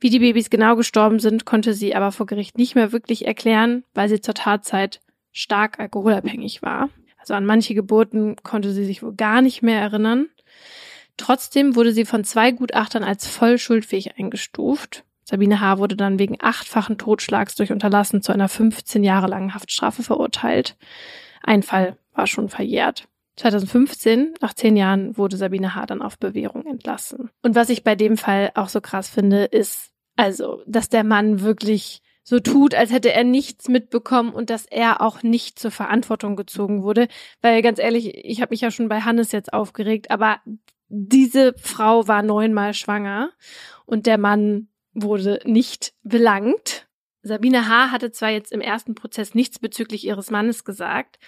Wie 0.00 0.08
die 0.08 0.20
Babys 0.20 0.48
genau 0.48 0.76
gestorben 0.76 1.20
sind, 1.20 1.44
konnte 1.44 1.74
sie 1.74 1.94
aber 1.94 2.10
vor 2.10 2.24
Gericht 2.24 2.56
nicht 2.56 2.74
mehr 2.74 2.90
wirklich 2.90 3.26
erklären, 3.26 3.84
weil 3.92 4.08
sie 4.08 4.22
zur 4.22 4.32
Tatzeit 4.32 5.02
stark 5.30 5.78
alkoholabhängig 5.78 6.62
war. 6.62 6.88
Also 7.18 7.34
an 7.34 7.44
manche 7.44 7.74
Geburten 7.74 8.36
konnte 8.36 8.72
sie 8.72 8.86
sich 8.86 9.02
wohl 9.02 9.14
gar 9.14 9.42
nicht 9.42 9.60
mehr 9.60 9.78
erinnern. 9.78 10.30
Trotzdem 11.18 11.76
wurde 11.76 11.92
sie 11.92 12.06
von 12.06 12.24
zwei 12.24 12.50
Gutachtern 12.50 13.04
als 13.04 13.26
voll 13.26 13.58
schuldfähig 13.58 14.16
eingestuft. 14.16 15.04
Sabine 15.28 15.60
H. 15.60 15.76
wurde 15.76 15.94
dann 15.94 16.18
wegen 16.18 16.38
achtfachen 16.40 16.96
Totschlags 16.96 17.54
durch 17.54 17.70
Unterlassen 17.70 18.22
zu 18.22 18.32
einer 18.32 18.48
15 18.48 19.04
Jahre 19.04 19.26
langen 19.26 19.52
Haftstrafe 19.52 20.02
verurteilt. 20.02 20.78
Ein 21.42 21.62
Fall 21.62 21.98
war 22.14 22.26
schon 22.26 22.48
verjährt. 22.48 23.08
2015, 23.36 24.34
nach 24.40 24.54
zehn 24.54 24.74
Jahren, 24.74 25.18
wurde 25.18 25.36
Sabine 25.36 25.74
H. 25.74 25.84
dann 25.84 26.00
auf 26.00 26.18
Bewährung 26.18 26.64
entlassen. 26.64 27.28
Und 27.42 27.54
was 27.54 27.68
ich 27.68 27.84
bei 27.84 27.94
dem 27.94 28.16
Fall 28.16 28.52
auch 28.54 28.70
so 28.70 28.80
krass 28.80 29.10
finde, 29.10 29.44
ist, 29.44 29.90
also, 30.16 30.62
dass 30.66 30.88
der 30.88 31.04
Mann 31.04 31.42
wirklich 31.42 32.00
so 32.22 32.40
tut, 32.40 32.74
als 32.74 32.90
hätte 32.90 33.12
er 33.12 33.24
nichts 33.24 33.68
mitbekommen 33.68 34.32
und 34.32 34.48
dass 34.48 34.64
er 34.64 35.02
auch 35.02 35.22
nicht 35.22 35.58
zur 35.58 35.70
Verantwortung 35.70 36.36
gezogen 36.36 36.82
wurde. 36.82 37.06
Weil 37.42 37.60
ganz 37.60 37.78
ehrlich, 37.78 38.14
ich 38.24 38.40
habe 38.40 38.54
mich 38.54 38.62
ja 38.62 38.70
schon 38.70 38.88
bei 38.88 39.02
Hannes 39.02 39.32
jetzt 39.32 39.52
aufgeregt, 39.52 40.10
aber 40.10 40.40
diese 40.88 41.52
Frau 41.58 42.08
war 42.08 42.22
neunmal 42.22 42.72
schwanger 42.72 43.30
und 43.84 44.06
der 44.06 44.16
Mann 44.16 44.68
wurde 45.02 45.40
nicht 45.44 45.94
belangt. 46.02 46.86
Sabine 47.22 47.68
H. 47.68 47.90
hatte 47.90 48.12
zwar 48.12 48.30
jetzt 48.30 48.52
im 48.52 48.60
ersten 48.60 48.94
Prozess 48.94 49.34
nichts 49.34 49.58
bezüglich 49.58 50.04
ihres 50.04 50.30
Mannes 50.30 50.64
gesagt, 50.64 51.18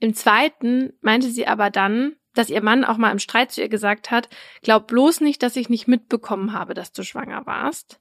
im 0.00 0.14
zweiten 0.14 0.92
meinte 1.00 1.28
sie 1.28 1.46
aber 1.46 1.70
dann, 1.70 2.14
dass 2.34 2.50
ihr 2.50 2.62
Mann 2.62 2.84
auch 2.84 2.98
mal 2.98 3.10
im 3.10 3.18
Streit 3.18 3.50
zu 3.50 3.60
ihr 3.60 3.68
gesagt 3.68 4.10
hat, 4.10 4.28
glaub 4.62 4.86
bloß 4.86 5.20
nicht, 5.20 5.42
dass 5.42 5.56
ich 5.56 5.68
nicht 5.68 5.88
mitbekommen 5.88 6.52
habe, 6.52 6.74
dass 6.74 6.92
du 6.92 7.02
schwanger 7.02 7.46
warst. 7.46 8.00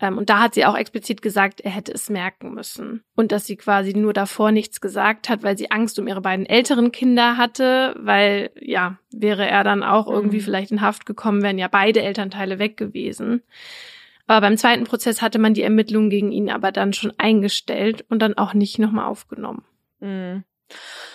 Ähm, 0.00 0.18
und 0.18 0.30
da 0.30 0.40
hat 0.40 0.54
sie 0.54 0.64
auch 0.64 0.76
explizit 0.76 1.22
gesagt, 1.22 1.60
er 1.60 1.70
hätte 1.70 1.92
es 1.92 2.10
merken 2.10 2.52
müssen. 2.54 3.04
Und 3.14 3.30
dass 3.30 3.46
sie 3.46 3.56
quasi 3.56 3.92
nur 3.92 4.12
davor 4.12 4.50
nichts 4.50 4.80
gesagt 4.80 5.28
hat, 5.28 5.42
weil 5.42 5.56
sie 5.56 5.70
Angst 5.70 5.98
um 5.98 6.08
ihre 6.08 6.22
beiden 6.22 6.46
älteren 6.46 6.90
Kinder 6.90 7.36
hatte, 7.36 7.94
weil 7.98 8.50
ja, 8.60 8.98
wäre 9.12 9.46
er 9.46 9.62
dann 9.62 9.84
auch 9.84 10.08
irgendwie 10.08 10.38
mhm. 10.38 10.42
vielleicht 10.42 10.72
in 10.72 10.80
Haft 10.80 11.06
gekommen, 11.06 11.42
wären 11.42 11.58
ja 11.58 11.68
beide 11.68 12.02
Elternteile 12.02 12.58
weg 12.58 12.76
gewesen. 12.76 13.42
Aber 14.30 14.42
beim 14.42 14.56
zweiten 14.56 14.84
Prozess 14.84 15.22
hatte 15.22 15.40
man 15.40 15.54
die 15.54 15.62
Ermittlungen 15.64 16.08
gegen 16.08 16.30
ihn 16.30 16.50
aber 16.50 16.70
dann 16.70 16.92
schon 16.92 17.12
eingestellt 17.18 18.04
und 18.10 18.20
dann 18.20 18.38
auch 18.38 18.54
nicht 18.54 18.78
nochmal 18.78 19.06
aufgenommen. 19.06 19.64
Mhm. 19.98 20.44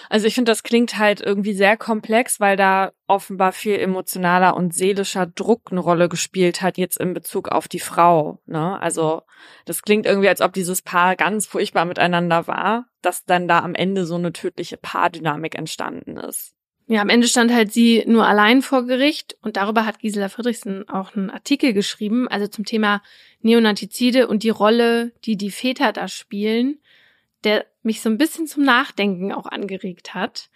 Also 0.09 0.27
ich 0.27 0.35
finde, 0.35 0.51
das 0.51 0.63
klingt 0.63 0.97
halt 0.97 1.21
irgendwie 1.21 1.53
sehr 1.53 1.77
komplex, 1.77 2.41
weil 2.41 2.57
da 2.57 2.91
offenbar 3.07 3.53
viel 3.53 3.79
emotionaler 3.79 4.57
und 4.57 4.73
seelischer 4.73 5.27
Druck 5.27 5.71
eine 5.71 5.79
Rolle 5.79 6.09
gespielt 6.09 6.61
hat 6.61 6.77
jetzt 6.77 6.97
in 6.97 7.13
Bezug 7.13 7.47
auf 7.47 7.69
die 7.69 7.79
Frau. 7.79 8.41
Ne? 8.47 8.81
Also 8.81 9.21
das 9.63 9.81
klingt 9.81 10.05
irgendwie, 10.05 10.27
als 10.27 10.41
ob 10.41 10.51
dieses 10.51 10.81
Paar 10.81 11.15
ganz 11.15 11.45
furchtbar 11.45 11.85
miteinander 11.85 12.47
war, 12.47 12.87
dass 13.01 13.23
dann 13.23 13.47
da 13.47 13.59
am 13.59 13.75
Ende 13.75 14.05
so 14.05 14.15
eine 14.15 14.33
tödliche 14.33 14.75
Paardynamik 14.75 15.55
entstanden 15.55 16.17
ist. 16.17 16.54
Ja, 16.87 17.01
am 17.01 17.09
Ende 17.09 17.27
stand 17.27 17.51
halt 17.51 17.73
sie 17.73 18.03
nur 18.05 18.27
allein 18.27 18.61
vor 18.61 18.85
Gericht 18.85 19.37
und 19.41 19.57
darüber 19.57 19.85
hat 19.85 19.99
Gisela 19.99 20.29
Friedrichsen 20.29 20.87
auch 20.87 21.15
einen 21.15 21.31
Artikel 21.31 21.73
geschrieben, 21.73 22.27
also 22.27 22.47
zum 22.47 22.63
Thema 22.63 23.01
Neonatizide 23.41 24.27
und 24.27 24.43
die 24.43 24.49
Rolle, 24.49 25.11
die 25.25 25.35
die 25.35 25.49
Väter 25.49 25.93
da 25.93 26.07
spielen, 26.07 26.79
der 27.43 27.65
mich 27.81 28.01
so 28.01 28.09
ein 28.09 28.19
bisschen 28.19 28.45
zum 28.45 28.63
Nachdenken 28.63 29.31
auch 29.31 29.47
angeregt 29.47 30.13
hat. 30.13 30.49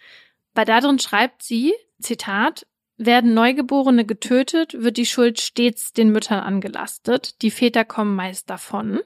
Bei 0.54 0.64
darin 0.64 1.00
schreibt 1.00 1.42
sie, 1.42 1.74
Zitat, 2.00 2.64
werden 2.96 3.34
Neugeborene 3.34 4.04
getötet, 4.04 4.74
wird 4.78 4.98
die 4.98 5.06
Schuld 5.06 5.40
stets 5.40 5.92
den 5.92 6.12
Müttern 6.12 6.40
angelastet. 6.40 7.42
Die 7.42 7.50
Väter 7.50 7.84
kommen 7.84 8.14
meist 8.14 8.50
davon. 8.50 9.00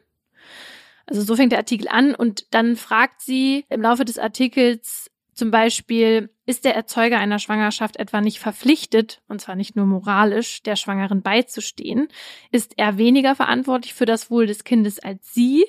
Also 1.07 1.23
so 1.23 1.37
fängt 1.37 1.53
der 1.53 1.59
Artikel 1.61 1.89
an 1.89 2.15
und 2.15 2.53
dann 2.53 2.77
fragt 2.77 3.23
sie 3.23 3.65
im 3.69 3.83
Laufe 3.83 4.05
des 4.05 4.19
Artikels 4.19 5.11
zum 5.35 5.51
Beispiel, 5.51 6.31
ist 6.47 6.65
der 6.65 6.75
Erzeuger 6.75 7.19
einer 7.19 7.39
Schwangerschaft 7.39 7.97
etwa 7.97 8.21
nicht 8.21 8.39
verpflichtet, 8.39 9.23
und 9.29 9.41
zwar 9.41 9.57
nicht 9.57 9.77
nur 9.77 9.87
moralisch, 9.87 10.63
der 10.63 10.77
Schwangeren 10.77 11.23
beizustehen? 11.23 12.09
Ist 12.51 12.75
er 12.77 12.99
weniger 12.99 13.35
verantwortlich 13.35 13.95
für 13.95 14.07
das 14.07 14.31
Wohl 14.31 14.47
des 14.47 14.65
Kindes 14.65 14.99
als 14.99 15.33
sie? 15.33 15.65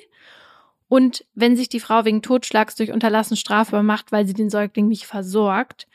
Und 0.88 1.24
wenn 1.34 1.56
sich 1.56 1.68
die 1.68 1.80
Frau 1.80 2.04
wegen 2.04 2.22
Totschlags 2.22 2.76
durch 2.76 2.92
Unterlassen 2.92 3.36
strafbar 3.36 3.82
macht, 3.82 4.12
weil 4.12 4.26
sie 4.26 4.34
den 4.34 4.50
Säugling 4.50 4.88
nicht 4.88 5.06
versorgt, 5.06 5.86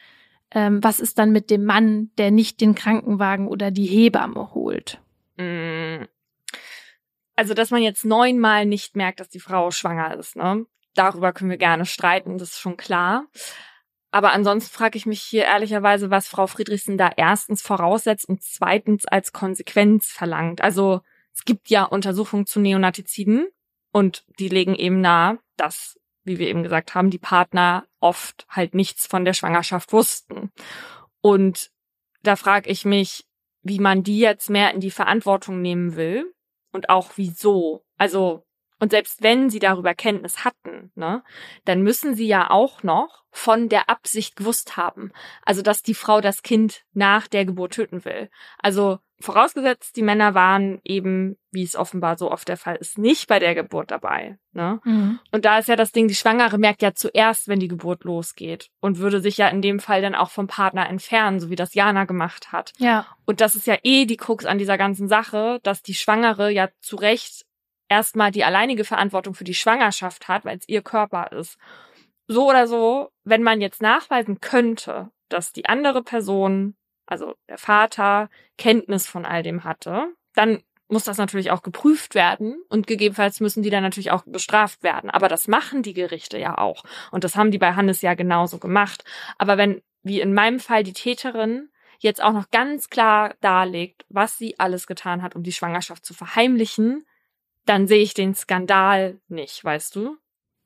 ähm, 0.53 0.83
was 0.83 0.99
ist 0.99 1.17
dann 1.17 1.31
mit 1.31 1.49
dem 1.49 1.63
Mann, 1.63 2.11
der 2.17 2.31
nicht 2.31 2.59
den 2.59 2.75
Krankenwagen 2.75 3.47
oder 3.47 3.71
die 3.71 3.85
Hebamme 3.85 4.53
holt? 4.53 4.99
Mm. 5.37 6.03
Also, 7.35 7.53
dass 7.53 7.71
man 7.71 7.81
jetzt 7.81 8.03
neunmal 8.03 8.65
nicht 8.65 8.95
merkt, 8.95 9.21
dass 9.21 9.29
die 9.29 9.39
Frau 9.39 9.71
schwanger 9.71 10.15
ist, 10.17 10.35
ne? 10.35 10.65
Darüber 10.93 11.33
können 11.33 11.49
wir 11.49 11.57
gerne 11.57 11.85
streiten, 11.85 12.37
das 12.37 12.51
ist 12.51 12.59
schon 12.59 12.77
klar. 12.77 13.25
Aber 14.11 14.33
ansonsten 14.33 14.71
frage 14.73 14.97
ich 14.97 15.05
mich 15.05 15.21
hier 15.21 15.45
ehrlicherweise, 15.45 16.11
was 16.11 16.27
Frau 16.27 16.45
Friedrichsen 16.45 16.97
da 16.97 17.09
erstens 17.15 17.61
voraussetzt 17.61 18.27
und 18.27 18.43
zweitens 18.43 19.05
als 19.05 19.31
Konsequenz 19.31 20.07
verlangt. 20.07 20.61
Also 20.61 21.01
es 21.33 21.45
gibt 21.45 21.69
ja 21.69 21.85
Untersuchungen 21.85 22.45
zu 22.45 22.59
Neonatiziden 22.59 23.47
und 23.93 24.25
die 24.37 24.49
legen 24.49 24.75
eben 24.75 24.99
nahe, 24.99 25.39
dass, 25.55 25.97
wie 26.23 26.39
wir 26.39 26.49
eben 26.49 26.63
gesagt 26.63 26.93
haben, 26.93 27.09
die 27.09 27.19
Partner 27.19 27.87
oft 28.01 28.45
halt 28.49 28.75
nichts 28.75 29.07
von 29.07 29.23
der 29.23 29.33
Schwangerschaft 29.33 29.93
wussten. 29.93 30.51
Und 31.21 31.71
da 32.21 32.35
frage 32.35 32.69
ich 32.69 32.83
mich, 32.83 33.25
wie 33.63 33.79
man 33.79 34.03
die 34.03 34.19
jetzt 34.19 34.49
mehr 34.49 34.73
in 34.73 34.81
die 34.81 34.91
Verantwortung 34.91 35.61
nehmen 35.61 35.95
will 35.95 36.33
und 36.73 36.89
auch 36.89 37.11
wieso. 37.15 37.85
Also 37.97 38.43
Und 38.81 38.89
selbst 38.89 39.21
wenn 39.21 39.51
sie 39.51 39.59
darüber 39.59 39.93
Kenntnis 39.93 40.43
hatten, 40.43 40.91
ne, 40.95 41.23
dann 41.65 41.83
müssen 41.83 42.15
sie 42.15 42.25
ja 42.25 42.49
auch 42.49 42.81
noch 42.81 43.23
von 43.29 43.69
der 43.69 43.89
Absicht 43.89 44.35
gewusst 44.35 44.75
haben. 44.75 45.11
Also, 45.43 45.61
dass 45.61 45.83
die 45.83 45.93
Frau 45.93 46.19
das 46.19 46.41
Kind 46.41 46.83
nach 46.93 47.27
der 47.27 47.45
Geburt 47.45 47.73
töten 47.73 48.03
will. 48.03 48.29
Also, 48.57 48.97
vorausgesetzt, 49.19 49.95
die 49.95 50.01
Männer 50.01 50.33
waren 50.33 50.81
eben, 50.83 51.37
wie 51.51 51.61
es 51.61 51.75
offenbar 51.75 52.17
so 52.17 52.31
oft 52.31 52.47
der 52.47 52.57
Fall 52.57 52.75
ist, 52.77 52.97
nicht 52.97 53.27
bei 53.27 53.37
der 53.37 53.53
Geburt 53.53 53.91
dabei. 53.91 54.39
Ne? 54.51 54.81
Mhm. 54.83 55.19
Und 55.31 55.45
da 55.45 55.59
ist 55.59 55.69
ja 55.69 55.75
das 55.75 55.91
Ding, 55.91 56.07
die 56.07 56.15
Schwangere 56.15 56.57
merkt 56.57 56.81
ja 56.81 56.95
zuerst, 56.95 57.47
wenn 57.47 57.59
die 57.59 57.67
Geburt 57.67 58.03
losgeht 58.03 58.69
und 58.79 58.97
würde 58.97 59.21
sich 59.21 59.37
ja 59.37 59.47
in 59.47 59.61
dem 59.61 59.79
Fall 59.79 60.01
dann 60.01 60.15
auch 60.15 60.31
vom 60.31 60.47
Partner 60.47 60.89
entfernen, 60.89 61.39
so 61.39 61.51
wie 61.51 61.55
das 61.55 61.75
Jana 61.75 62.05
gemacht 62.05 62.51
hat. 62.51 62.73
Ja. 62.79 63.05
Und 63.25 63.41
das 63.41 63.53
ist 63.53 63.67
ja 63.67 63.77
eh 63.83 64.05
die 64.05 64.17
Krux 64.17 64.45
an 64.45 64.57
dieser 64.57 64.79
ganzen 64.79 65.07
Sache, 65.07 65.59
dass 65.61 65.83
die 65.83 65.93
Schwangere 65.93 66.51
ja 66.51 66.69
zu 66.79 66.95
Recht 66.95 67.45
erstmal 67.91 68.31
die 68.31 68.45
alleinige 68.45 68.85
Verantwortung 68.85 69.33
für 69.33 69.43
die 69.43 69.53
Schwangerschaft 69.53 70.29
hat, 70.29 70.45
weil 70.45 70.57
es 70.57 70.69
ihr 70.69 70.81
Körper 70.81 71.33
ist. 71.33 71.57
So 72.25 72.49
oder 72.49 72.65
so, 72.65 73.09
wenn 73.25 73.43
man 73.43 73.59
jetzt 73.59 73.81
nachweisen 73.81 74.39
könnte, 74.39 75.11
dass 75.27 75.51
die 75.51 75.65
andere 75.65 76.01
Person, 76.01 76.75
also 77.05 77.35
der 77.49 77.57
Vater, 77.57 78.29
Kenntnis 78.57 79.07
von 79.07 79.25
all 79.25 79.43
dem 79.43 79.65
hatte, 79.65 80.07
dann 80.35 80.63
muss 80.87 81.03
das 81.03 81.17
natürlich 81.17 81.51
auch 81.51 81.63
geprüft 81.63 82.15
werden 82.15 82.61
und 82.69 82.87
gegebenenfalls 82.87 83.41
müssen 83.41 83.61
die 83.61 83.69
dann 83.69 83.83
natürlich 83.83 84.11
auch 84.11 84.23
bestraft 84.25 84.83
werden. 84.83 85.09
Aber 85.09 85.27
das 85.27 85.49
machen 85.49 85.83
die 85.83 85.93
Gerichte 85.93 86.37
ja 86.37 86.57
auch. 86.57 86.83
Und 87.11 87.25
das 87.25 87.35
haben 87.35 87.51
die 87.51 87.57
bei 87.57 87.73
Hannes 87.73 88.01
ja 88.01 88.13
genauso 88.13 88.57
gemacht. 88.57 89.03
Aber 89.37 89.57
wenn, 89.57 89.81
wie 90.01 90.21
in 90.21 90.33
meinem 90.33 90.61
Fall, 90.61 90.83
die 90.83 90.93
Täterin 90.93 91.69
jetzt 91.99 92.23
auch 92.23 92.33
noch 92.33 92.49
ganz 92.51 92.89
klar 92.89 93.35
darlegt, 93.41 94.05
was 94.07 94.37
sie 94.37 94.57
alles 94.59 94.87
getan 94.87 95.21
hat, 95.21 95.35
um 95.35 95.43
die 95.43 95.53
Schwangerschaft 95.53 96.05
zu 96.05 96.13
verheimlichen, 96.13 97.05
dann 97.65 97.87
sehe 97.87 98.01
ich 98.01 98.13
den 98.13 98.35
Skandal 98.35 99.19
nicht, 99.27 99.63
weißt 99.63 99.95
du? 99.95 100.17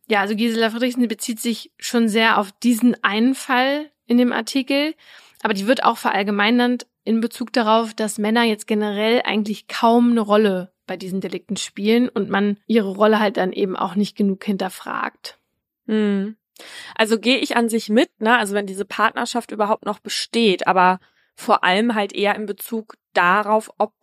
Ja, 0.08 0.22
also 0.22 0.36
Gisela 0.36 0.70
Friedrichsen 0.70 1.08
bezieht 1.08 1.40
sich 1.40 1.72
schon 1.80 2.08
sehr 2.08 2.38
auf 2.38 2.52
diesen 2.52 3.02
einen 3.04 3.36
Fall 3.36 3.92
in 4.06 4.18
dem 4.18 4.32
Artikel, 4.32 4.94
aber 5.42 5.54
die 5.54 5.68
wird 5.68 5.84
auch 5.84 5.98
verallgemeinernd 5.98 6.88
in 7.04 7.22
Bezug 7.22 7.54
darauf, 7.54 7.94
dass 7.94 8.18
Männer 8.18 8.44
jetzt 8.44 8.68
generell 8.68 9.22
eigentlich 9.24 9.68
kaum 9.68 10.12
eine 10.12 10.22
Rolle 10.22 10.72
bei 10.88 10.98
diesen 10.98 11.22
Delikten 11.22 11.58
spielen 11.58 12.10
und 12.10 12.30
man 12.30 12.58
ihre 12.68 12.90
Rolle 12.90 13.20
halt 13.20 13.38
dann 13.38 13.52
eben 13.52 13.76
auch 13.76 13.96
nicht 13.96 14.16
genug 14.16 14.44
hinterfragt. 14.44 15.40
Hm. 15.88 16.36
Also 16.96 17.20
gehe 17.20 17.38
ich 17.38 17.58
an 17.58 17.70
sich 17.70 17.90
mit, 17.90 18.10
ne? 18.20 18.38
Also 18.38 18.54
wenn 18.54 18.68
diese 18.68 18.86
Partnerschaft 18.86 19.52
überhaupt 19.52 19.86
noch 19.86 20.00
besteht, 20.00 20.68
aber 20.68 21.00
vor 21.36 21.64
allem 21.64 21.96
halt 21.96 22.14
eher 22.14 22.36
in 22.36 22.46
Bezug 22.46 22.96
darauf, 23.14 23.72
ob 23.78 23.94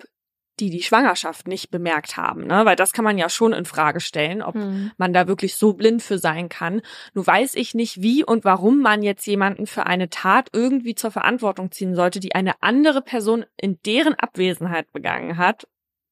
die 0.62 0.70
die 0.70 0.82
Schwangerschaft 0.82 1.48
nicht 1.48 1.70
bemerkt 1.70 2.16
haben, 2.16 2.46
ne? 2.46 2.64
Weil 2.64 2.76
das 2.76 2.92
kann 2.92 3.04
man 3.04 3.18
ja 3.18 3.28
schon 3.28 3.52
in 3.52 3.64
Frage 3.64 4.00
stellen, 4.00 4.42
ob 4.42 4.54
hm. 4.54 4.92
man 4.96 5.12
da 5.12 5.26
wirklich 5.26 5.56
so 5.56 5.72
blind 5.72 6.02
für 6.02 6.18
sein 6.18 6.48
kann. 6.48 6.82
Nur 7.14 7.26
weiß 7.26 7.54
ich 7.56 7.74
nicht, 7.74 8.00
wie 8.00 8.24
und 8.24 8.44
warum 8.44 8.80
man 8.80 9.02
jetzt 9.02 9.26
jemanden 9.26 9.66
für 9.66 9.86
eine 9.86 10.08
Tat 10.08 10.50
irgendwie 10.52 10.94
zur 10.94 11.10
Verantwortung 11.10 11.72
ziehen 11.72 11.96
sollte, 11.96 12.20
die 12.20 12.34
eine 12.34 12.62
andere 12.62 13.02
Person 13.02 13.44
in 13.56 13.80
deren 13.84 14.14
Abwesenheit 14.14 14.92
begangen 14.92 15.36
hat. 15.36 15.66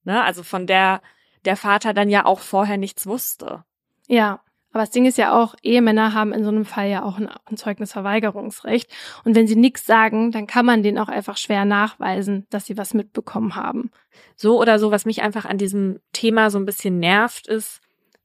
Ne? 0.04 0.22
Also 0.22 0.42
von 0.42 0.66
der 0.66 1.00
der 1.44 1.56
Vater 1.56 1.94
dann 1.94 2.10
ja 2.10 2.26
auch 2.26 2.40
vorher 2.40 2.76
nichts 2.76 3.06
wusste. 3.06 3.64
Ja, 4.08 4.40
aber 4.72 4.82
das 4.82 4.90
Ding 4.90 5.04
ist 5.04 5.18
ja 5.18 5.32
auch, 5.32 5.54
Ehemänner 5.62 6.14
haben 6.14 6.32
in 6.32 6.44
so 6.44 6.50
einem 6.50 6.64
Fall 6.64 6.88
ja 6.88 7.02
auch 7.02 7.18
ein, 7.18 7.28
ein 7.28 7.56
Zeugnisverweigerungsrecht. 7.56 8.90
Und 9.24 9.34
wenn 9.34 9.48
sie 9.48 9.56
nichts 9.56 9.84
sagen, 9.84 10.30
dann 10.30 10.46
kann 10.46 10.64
man 10.64 10.82
denen 10.82 10.98
auch 10.98 11.08
einfach 11.08 11.36
schwer 11.36 11.64
nachweisen, 11.64 12.46
dass 12.50 12.66
sie 12.66 12.76
was 12.76 12.94
mitbekommen 12.94 13.56
haben. 13.56 13.90
So 14.36 14.60
oder 14.60 14.78
so, 14.78 14.90
was 14.90 15.06
mich 15.06 15.22
einfach 15.22 15.44
an 15.44 15.58
diesem 15.58 16.00
Thema 16.12 16.50
so 16.50 16.58
ein 16.58 16.66
bisschen 16.66 16.98
nervt, 16.98 17.48
ist, 17.48 17.80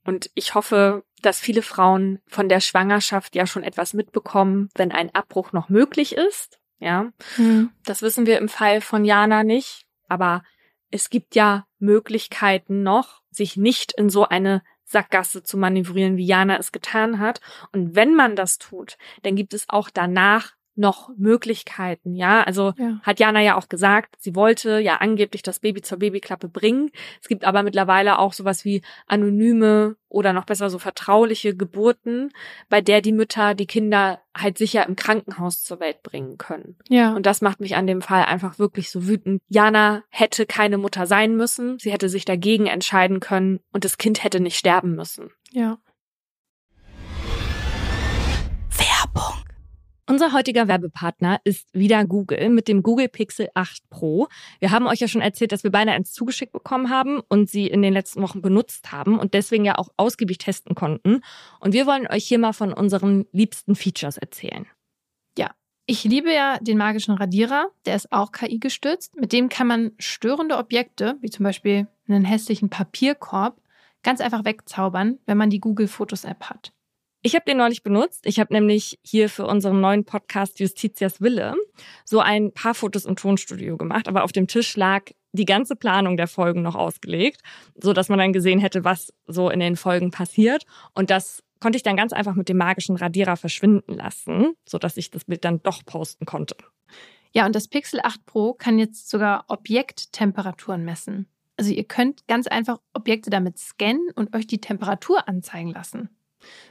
und 0.06 0.30
ich 0.36 0.54
hoffe, 0.54 1.04
dass 1.24 1.40
viele 1.40 1.64
Frauen 1.64 2.20
von 2.28 2.48
der 2.48 2.60
Schwangerschaft 2.60 3.36
ja 3.36 3.48
schon 3.48 3.64
etwas 3.64 3.96
mitbekommen, 3.96 4.70
wenn 4.76 4.92
ein 4.92 5.14
Abbruch 5.16 5.52
noch 5.52 5.70
möglich 5.70 6.16
ist. 6.16 6.60
Ja, 6.78 7.12
hm. 7.36 7.72
das 7.86 8.04
wissen 8.04 8.28
wir 8.28 8.38
im 8.38 8.50
Fall 8.50 8.82
von 8.82 9.04
Jana 9.04 9.44
nicht. 9.44 9.86
Aber 10.08 10.44
es 10.92 11.10
gibt 11.10 11.34
ja 11.34 11.66
Möglichkeiten 11.80 12.84
noch, 12.84 13.22
sich 13.32 13.58
nicht 13.58 13.94
in 13.94 14.10
so 14.10 14.28
eine 14.28 14.62
Sackgasse 14.86 15.44
zu 15.44 15.58
manövrieren, 15.58 16.18
wie 16.18 16.26
Jana 16.26 16.58
es 16.58 16.72
getan 16.72 17.20
hat. 17.20 17.42
Und 17.72 17.96
wenn 17.96 18.16
man 18.16 18.36
das 18.36 18.58
tut, 18.58 18.98
dann 19.24 19.36
gibt 19.36 19.54
es 19.54 19.66
auch 19.68 19.90
danach 19.90 20.54
noch 20.76 21.10
Möglichkeiten, 21.18 22.16
ja. 22.16 22.44
Also 22.44 22.74
ja. 22.78 23.00
hat 23.04 23.20
Jana 23.20 23.42
ja 23.42 23.58
auch 23.58 23.70
gesagt, 23.70 24.16
sie 24.20 24.36
wollte 24.36 24.80
ja 24.80 24.98
angeblich 24.98 25.42
das 25.42 25.60
Baby 25.60 25.82
zur 25.82 26.00
Babyklappe 26.00 26.48
bringen. 26.48 26.92
Es 27.22 27.28
gibt 27.28 27.46
aber 27.46 27.64
mittlerweile 27.64 28.20
auch 28.20 28.34
sowas 28.34 28.66
wie 28.66 28.82
anonyme 29.08 29.96
oder 30.10 30.34
noch 30.34 30.46
besser 30.46 30.70
so 30.70 30.80
vertrauliche 30.80 31.56
Geburten, 31.56 32.32
bei 32.70 32.82
der 32.82 33.02
die 33.02 33.12
Mütter 33.12 33.54
die 33.54 33.68
Kinder 33.68 34.20
halt 34.36 34.58
sicher 34.58 34.86
im 34.86 34.96
Krankenhaus 34.96 35.64
zur 35.64 35.80
Welt 35.80 36.04
bringen 36.04 36.38
können. 36.38 36.78
Ja. 36.90 37.14
Und 37.14 37.26
das 37.26 37.42
macht 37.42 37.60
mich 37.60 37.76
an 37.76 37.88
dem 37.88 38.02
Fall 38.02 38.26
einfach 38.26 38.60
wirklich 38.60 38.92
so 38.92 39.08
wütend. 39.08 39.42
Jana 39.48 40.04
hätte 40.10 40.46
keine 40.46 40.78
Mutter 40.78 41.06
sein 41.06 41.36
müssen. 41.36 41.80
Sie 41.80 41.92
hätte 41.92 42.10
sich 42.10 42.26
dagegen 42.26 42.68
entscheiden 42.68 43.20
können 43.20 43.60
und 43.72 43.86
das 43.86 43.98
Kind 43.98 44.24
hätte 44.24 44.40
nicht 44.40 44.58
sterben 44.58 44.96
müssen. 44.96 45.32
Ja. 45.52 45.78
Unser 50.08 50.34
heutiger 50.34 50.68
Werbepartner 50.68 51.42
ist 51.46 51.68
wieder 51.74 52.06
Google 52.06 52.50
mit 52.50 52.68
dem 52.68 52.84
Google 52.84 53.10
Pixel 53.10 53.50
8 53.56 53.90
Pro. 53.90 54.28
Wir 54.60 54.70
haben 54.70 54.86
euch 54.86 55.00
ja 55.00 55.08
schon 55.08 55.22
erzählt, 55.22 55.52
dass 55.52 55.64
wir 55.64 55.72
beide 55.72 55.94
eins 55.94 56.14
zugeschickt 56.14 56.52
bekommen 56.52 56.92
haben 56.92 57.22
und 57.28 57.50
sie 57.50 57.66
in 57.66 57.82
den 57.82 57.92
letzten 57.92 58.22
Wochen 58.22 58.44
benutzt 58.44 58.92
haben 58.92 59.18
und 59.18 59.34
deswegen 59.34 59.66
ja 59.66 59.80
auch 59.80 59.90
ausgiebig 59.98 60.38
testen 60.38 60.76
konnten. 60.76 61.22
Und 61.60 61.74
wir 61.74 61.88
wollen 61.88 62.06
euch 62.06 62.26
hier 62.26 62.38
mal 62.38 62.54
von 62.54 62.72
unseren 62.72 63.26
liebsten 63.32 63.74
Features 63.74 64.18
erzählen. 64.18 64.68
Ja, 65.40 65.56
ich 65.88 66.04
liebe 66.04 66.32
ja 66.32 66.60
den 66.60 66.78
magischen 66.78 67.16
Radierer, 67.16 67.72
der 67.88 67.96
ist 67.96 68.12
auch 68.12 68.32
KI 68.32 68.60
gestützt. 68.60 69.16
Mit 69.16 69.34
dem 69.34 69.50
kann 69.50 69.66
man 69.66 69.94
störende 69.98 70.58
Objekte, 70.58 71.18
wie 71.22 71.32
zum 71.32 71.46
Beispiel 71.46 71.88
einen 72.08 72.26
hässlichen 72.26 72.70
Papierkorb, 72.70 73.60
ganz 74.04 74.22
einfach 74.22 74.46
wegzaubern, 74.46 75.18
wenn 75.26 75.40
man 75.40 75.50
die 75.50 75.60
Google 75.60 75.88
Fotos 75.88 76.26
App 76.26 76.44
hat. 76.44 76.74
Ich 77.26 77.34
habe 77.34 77.46
den 77.46 77.58
neulich 77.58 77.82
benutzt. 77.82 78.28
Ich 78.28 78.40
habe 78.40 78.54
nämlich 78.54 79.00
hier 79.02 79.30
für 79.30 79.48
unseren 79.48 79.82
neuen 79.82 80.06
Podcast 80.06 80.60
Justitias 80.60 81.22
Wille 81.22 81.56
so 82.04 82.20
ein 82.20 82.52
paar 82.52 82.76
Fotos 82.76 83.06
im 83.06 83.16
Tonstudio 83.16 83.78
gemacht, 83.78 84.08
aber 84.08 84.24
auf 84.24 84.32
dem 84.32 84.46
Tisch 84.46 84.78
lag 84.78 85.06
die 85.32 85.46
ganze 85.46 85.76
Planung 85.76 86.18
der 86.18 86.28
Folgen 86.28 86.62
noch 86.62 86.76
ausgelegt, 86.76 87.42
so 87.82 87.94
dass 87.94 88.10
man 88.10 88.20
dann 88.20 88.32
gesehen 88.32 88.60
hätte, 88.60 88.84
was 88.84 89.12
so 89.26 89.50
in 89.50 89.60
den 89.60 89.76
Folgen 89.76 90.12
passiert 90.12 90.68
und 90.94 91.10
das 91.10 91.42
konnte 91.60 91.78
ich 91.78 91.82
dann 91.82 91.98
ganz 91.98 92.14
einfach 92.14 92.36
mit 92.36 92.48
dem 92.48 92.58
magischen 92.58 92.96
Radierer 92.96 93.38
verschwinden 93.38 93.96
lassen, 93.96 94.54
so 94.64 94.78
dass 94.78 94.96
ich 94.96 95.10
das 95.10 95.26
Bild 95.26 95.44
dann 95.46 95.64
doch 95.64 95.84
posten 95.84 96.28
konnte. 96.28 96.56
Ja, 97.34 97.48
und 97.48 97.56
das 97.56 97.68
Pixel 97.68 98.02
8 98.04 98.24
Pro 98.28 98.54
kann 98.54 98.78
jetzt 98.78 99.10
sogar 99.10 99.46
Objekttemperaturen 99.48 100.86
messen. 100.86 101.28
Also 101.58 101.72
ihr 101.72 101.86
könnt 101.86 102.28
ganz 102.28 102.46
einfach 102.46 102.78
Objekte 102.94 103.32
damit 103.32 103.58
scannen 103.58 104.12
und 104.14 104.36
euch 104.36 104.46
die 104.46 104.62
Temperatur 104.62 105.28
anzeigen 105.28 105.72
lassen. 105.72 106.10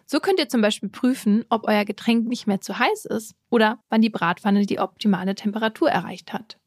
So 0.07 0.21
könnt 0.21 0.39
ihr 0.39 0.49
zum 0.49 0.61
Beispiel 0.61 0.89
prüfen, 0.89 1.45
ob 1.49 1.67
euer 1.67 1.85
Getränk 1.85 2.27
nicht 2.27 2.47
mehr 2.47 2.61
zu 2.61 2.79
heiß 2.79 3.07
ist 3.07 3.35
oder 3.51 3.79
wann 3.89 4.01
die 4.01 4.11
Bratpfanne 4.11 4.67
die 4.67 4.79
optimale 4.79 5.35
Temperatur 5.35 5.91
erreicht 5.91 6.33
hat. 6.33 6.59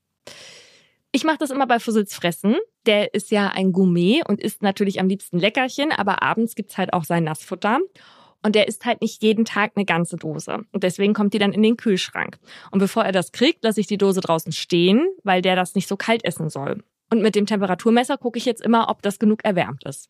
Ich 1.11 1.23
mache 1.23 1.37
das 1.37 1.51
immer 1.51 1.67
bei 1.67 1.79
Fussels 1.79 2.13
Fressen. 2.13 2.55
Der 2.85 3.13
ist 3.13 3.31
ja 3.31 3.47
ein 3.47 3.71
Gourmet 3.71 4.21
und 4.27 4.41
isst 4.41 4.61
natürlich 4.61 4.99
am 4.99 5.07
liebsten 5.07 5.39
Leckerchen, 5.39 5.91
aber 5.91 6.21
abends 6.21 6.55
gibt's 6.55 6.77
halt 6.77 6.93
auch 6.93 7.03
sein 7.03 7.23
Nassfutter. 7.23 7.79
Und 8.43 8.55
der 8.55 8.67
isst 8.67 8.85
halt 8.85 9.01
nicht 9.01 9.23
jeden 9.23 9.45
Tag 9.45 9.71
eine 9.75 9.85
ganze 9.85 10.15
Dose. 10.15 10.59
Und 10.71 10.83
deswegen 10.83 11.13
kommt 11.13 11.33
die 11.33 11.39
dann 11.39 11.53
in 11.53 11.63
den 11.63 11.75
Kühlschrank. 11.75 12.37
Und 12.71 12.79
bevor 12.79 13.03
er 13.03 13.11
das 13.11 13.31
kriegt, 13.31 13.63
lasse 13.63 13.81
ich 13.81 13.87
die 13.87 13.97
Dose 13.97 14.21
draußen 14.21 14.51
stehen, 14.51 15.07
weil 15.23 15.41
der 15.41 15.55
das 15.55 15.75
nicht 15.75 15.87
so 15.87 15.97
kalt 15.97 16.23
essen 16.23 16.49
soll. 16.49 16.83
Und 17.09 17.21
mit 17.21 17.35
dem 17.35 17.45
Temperaturmesser 17.45 18.17
gucke 18.17 18.37
ich 18.37 18.45
jetzt 18.45 18.61
immer, 18.61 18.89
ob 18.89 19.01
das 19.01 19.17
genug 19.17 19.43
erwärmt 19.43 19.85
ist. 19.85 20.09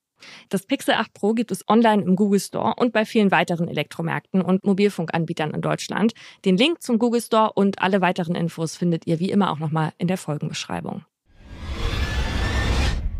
Das 0.49 0.65
Pixel 0.65 0.95
8 0.95 1.13
Pro 1.13 1.33
gibt 1.33 1.51
es 1.51 1.67
online 1.67 2.03
im 2.03 2.15
Google 2.15 2.39
Store 2.39 2.73
und 2.77 2.93
bei 2.93 3.05
vielen 3.05 3.31
weiteren 3.31 3.67
Elektromärkten 3.67 4.41
und 4.41 4.65
Mobilfunkanbietern 4.65 5.51
in 5.51 5.61
Deutschland. 5.61 6.13
Den 6.45 6.57
Link 6.57 6.81
zum 6.81 6.99
Google 6.99 7.21
Store 7.21 7.53
und 7.53 7.81
alle 7.81 8.01
weiteren 8.01 8.35
Infos 8.35 8.75
findet 8.75 9.07
ihr 9.07 9.19
wie 9.19 9.31
immer 9.31 9.51
auch 9.51 9.59
nochmal 9.59 9.93
in 9.97 10.07
der 10.07 10.17
Folgenbeschreibung. 10.17 11.05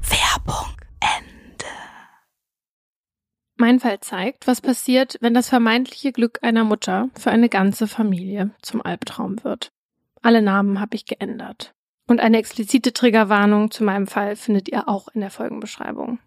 Werbung 0.02 0.76
Ende. 1.00 1.66
Mein 3.58 3.80
Fall 3.80 4.00
zeigt, 4.00 4.48
was 4.48 4.62
passiert, 4.62 5.18
wenn 5.22 5.34
das 5.34 5.50
vermeintliche 5.50 6.12
Glück 6.12 6.40
einer 6.42 6.64
Mutter 6.64 7.10
für 7.16 7.32
eine 7.32 7.50
ganze 7.50 7.88
Familie 7.88 8.52
zum 8.62 8.82
Albtraum 8.82 9.44
wird. 9.44 9.72
Alle 10.22 10.42
Namen 10.42 10.80
habe 10.80 10.96
ich 10.96 11.06
geändert. 11.06 11.74
Und 12.08 12.20
eine 12.20 12.38
explizite 12.38 12.94
Triggerwarnung 12.94 13.72
zu 13.72 13.84
meinem 13.84 14.08
Fall 14.08 14.36
findet 14.36 14.68
ihr 14.70 14.90
auch 14.90 15.08
in 15.10 15.22
der 15.22 15.32
Folgenbeschreibung. 15.32 16.20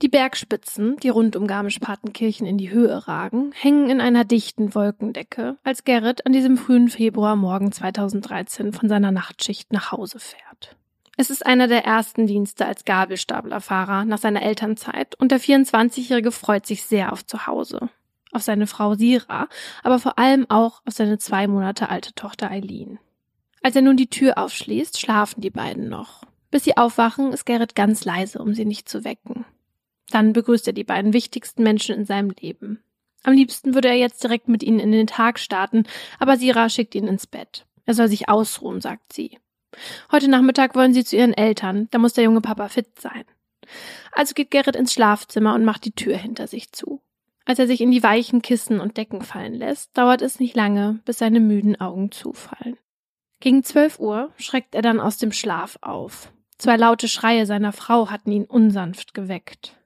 Die 0.00 0.08
Bergspitzen, 0.08 0.96
die 0.98 1.08
rund 1.08 1.34
um 1.34 1.48
Garmisch-Partenkirchen 1.48 2.46
in 2.46 2.56
die 2.56 2.70
Höhe 2.70 3.08
ragen, 3.08 3.50
hängen 3.52 3.90
in 3.90 4.00
einer 4.00 4.24
dichten 4.24 4.72
Wolkendecke, 4.72 5.56
als 5.64 5.82
Gerrit 5.82 6.24
an 6.24 6.32
diesem 6.32 6.56
frühen 6.56 6.88
Februarmorgen 6.88 7.72
2013 7.72 8.72
von 8.72 8.88
seiner 8.88 9.10
Nachtschicht 9.10 9.72
nach 9.72 9.90
Hause 9.90 10.20
fährt. 10.20 10.76
Es 11.16 11.30
ist 11.30 11.44
einer 11.44 11.66
der 11.66 11.84
ersten 11.84 12.28
Dienste 12.28 12.64
als 12.64 12.84
Gabelstaplerfahrer 12.84 14.04
nach 14.04 14.18
seiner 14.18 14.42
Elternzeit 14.42 15.16
und 15.16 15.32
der 15.32 15.40
24-Jährige 15.40 16.30
freut 16.30 16.64
sich 16.64 16.84
sehr 16.84 17.12
auf 17.12 17.26
Zuhause. 17.26 17.90
Auf 18.30 18.42
seine 18.42 18.68
Frau 18.68 18.94
Sira, 18.94 19.48
aber 19.82 19.98
vor 19.98 20.16
allem 20.16 20.48
auch 20.48 20.80
auf 20.86 20.94
seine 20.94 21.18
zwei 21.18 21.48
Monate 21.48 21.88
alte 21.88 22.14
Tochter 22.14 22.52
Eileen. 22.52 23.00
Als 23.64 23.74
er 23.74 23.82
nun 23.82 23.96
die 23.96 24.10
Tür 24.10 24.38
aufschließt, 24.38 25.00
schlafen 25.00 25.40
die 25.40 25.50
beiden 25.50 25.88
noch. 25.88 26.22
Bis 26.52 26.62
sie 26.62 26.76
aufwachen, 26.76 27.32
ist 27.32 27.46
Gerrit 27.46 27.74
ganz 27.74 28.04
leise, 28.04 28.38
um 28.38 28.54
sie 28.54 28.64
nicht 28.64 28.88
zu 28.88 29.02
wecken. 29.02 29.44
Dann 30.10 30.32
begrüßt 30.32 30.66
er 30.66 30.72
die 30.72 30.84
beiden 30.84 31.12
wichtigsten 31.12 31.62
Menschen 31.62 31.94
in 31.94 32.04
seinem 32.04 32.30
Leben. 32.30 32.82
Am 33.24 33.34
liebsten 33.34 33.74
würde 33.74 33.88
er 33.88 33.96
jetzt 33.96 34.22
direkt 34.22 34.48
mit 34.48 34.62
ihnen 34.62 34.78
in 34.78 34.92
den 34.92 35.06
Tag 35.06 35.38
starten, 35.38 35.84
aber 36.18 36.36
Sira 36.36 36.68
schickt 36.68 36.94
ihn 36.94 37.08
ins 37.08 37.26
Bett. 37.26 37.66
Er 37.84 37.94
soll 37.94 38.08
sich 38.08 38.28
ausruhen, 38.28 38.80
sagt 38.80 39.12
sie. 39.12 39.38
Heute 40.10 40.28
Nachmittag 40.28 40.74
wollen 40.74 40.94
sie 40.94 41.04
zu 41.04 41.16
ihren 41.16 41.34
Eltern, 41.34 41.88
da 41.90 41.98
muss 41.98 42.14
der 42.14 42.24
junge 42.24 42.40
Papa 42.40 42.68
fit 42.68 42.98
sein. 42.98 43.24
Also 44.12 44.34
geht 44.34 44.50
Gerrit 44.50 44.76
ins 44.76 44.92
Schlafzimmer 44.92 45.54
und 45.54 45.64
macht 45.64 45.84
die 45.84 45.92
Tür 45.92 46.16
hinter 46.16 46.46
sich 46.46 46.72
zu. 46.72 47.02
Als 47.44 47.58
er 47.58 47.66
sich 47.66 47.80
in 47.80 47.90
die 47.90 48.02
weichen 48.02 48.42
Kissen 48.42 48.80
und 48.80 48.96
Decken 48.96 49.22
fallen 49.22 49.54
lässt, 49.54 49.96
dauert 49.96 50.22
es 50.22 50.38
nicht 50.38 50.54
lange, 50.54 51.00
bis 51.04 51.18
seine 51.18 51.40
müden 51.40 51.80
Augen 51.80 52.10
zufallen. 52.10 52.76
Gegen 53.40 53.62
zwölf 53.62 53.98
Uhr 53.98 54.32
schreckt 54.36 54.74
er 54.74 54.82
dann 54.82 55.00
aus 55.00 55.16
dem 55.16 55.32
Schlaf 55.32 55.78
auf. 55.80 56.32
Zwei 56.58 56.76
laute 56.76 57.08
Schreie 57.08 57.46
seiner 57.46 57.72
Frau 57.72 58.10
hatten 58.10 58.32
ihn 58.32 58.44
unsanft 58.44 59.14
geweckt. 59.14 59.77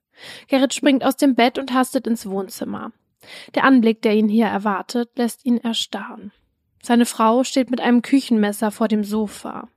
Gerrit 0.49 0.75
springt 0.75 1.05
aus 1.05 1.17
dem 1.17 1.35
Bett 1.35 1.59
und 1.59 1.73
hastet 1.73 2.07
ins 2.07 2.27
Wohnzimmer. 2.27 2.93
Der 3.55 3.65
Anblick, 3.65 4.03
der 4.03 4.15
ihn 4.15 4.29
hier 4.29 4.47
erwartet, 4.47 5.11
lässt 5.17 5.45
ihn 5.45 5.59
erstarren. 5.59 6.33
Seine 6.83 7.07
Frau 7.07 7.45
steht 7.45 7.71
mit 7.71 7.81
einem 7.81 8.03
Küchenmesser 8.03 8.71
vor 8.71 8.89
dem 8.89 9.05
Sofa. 9.05 9.69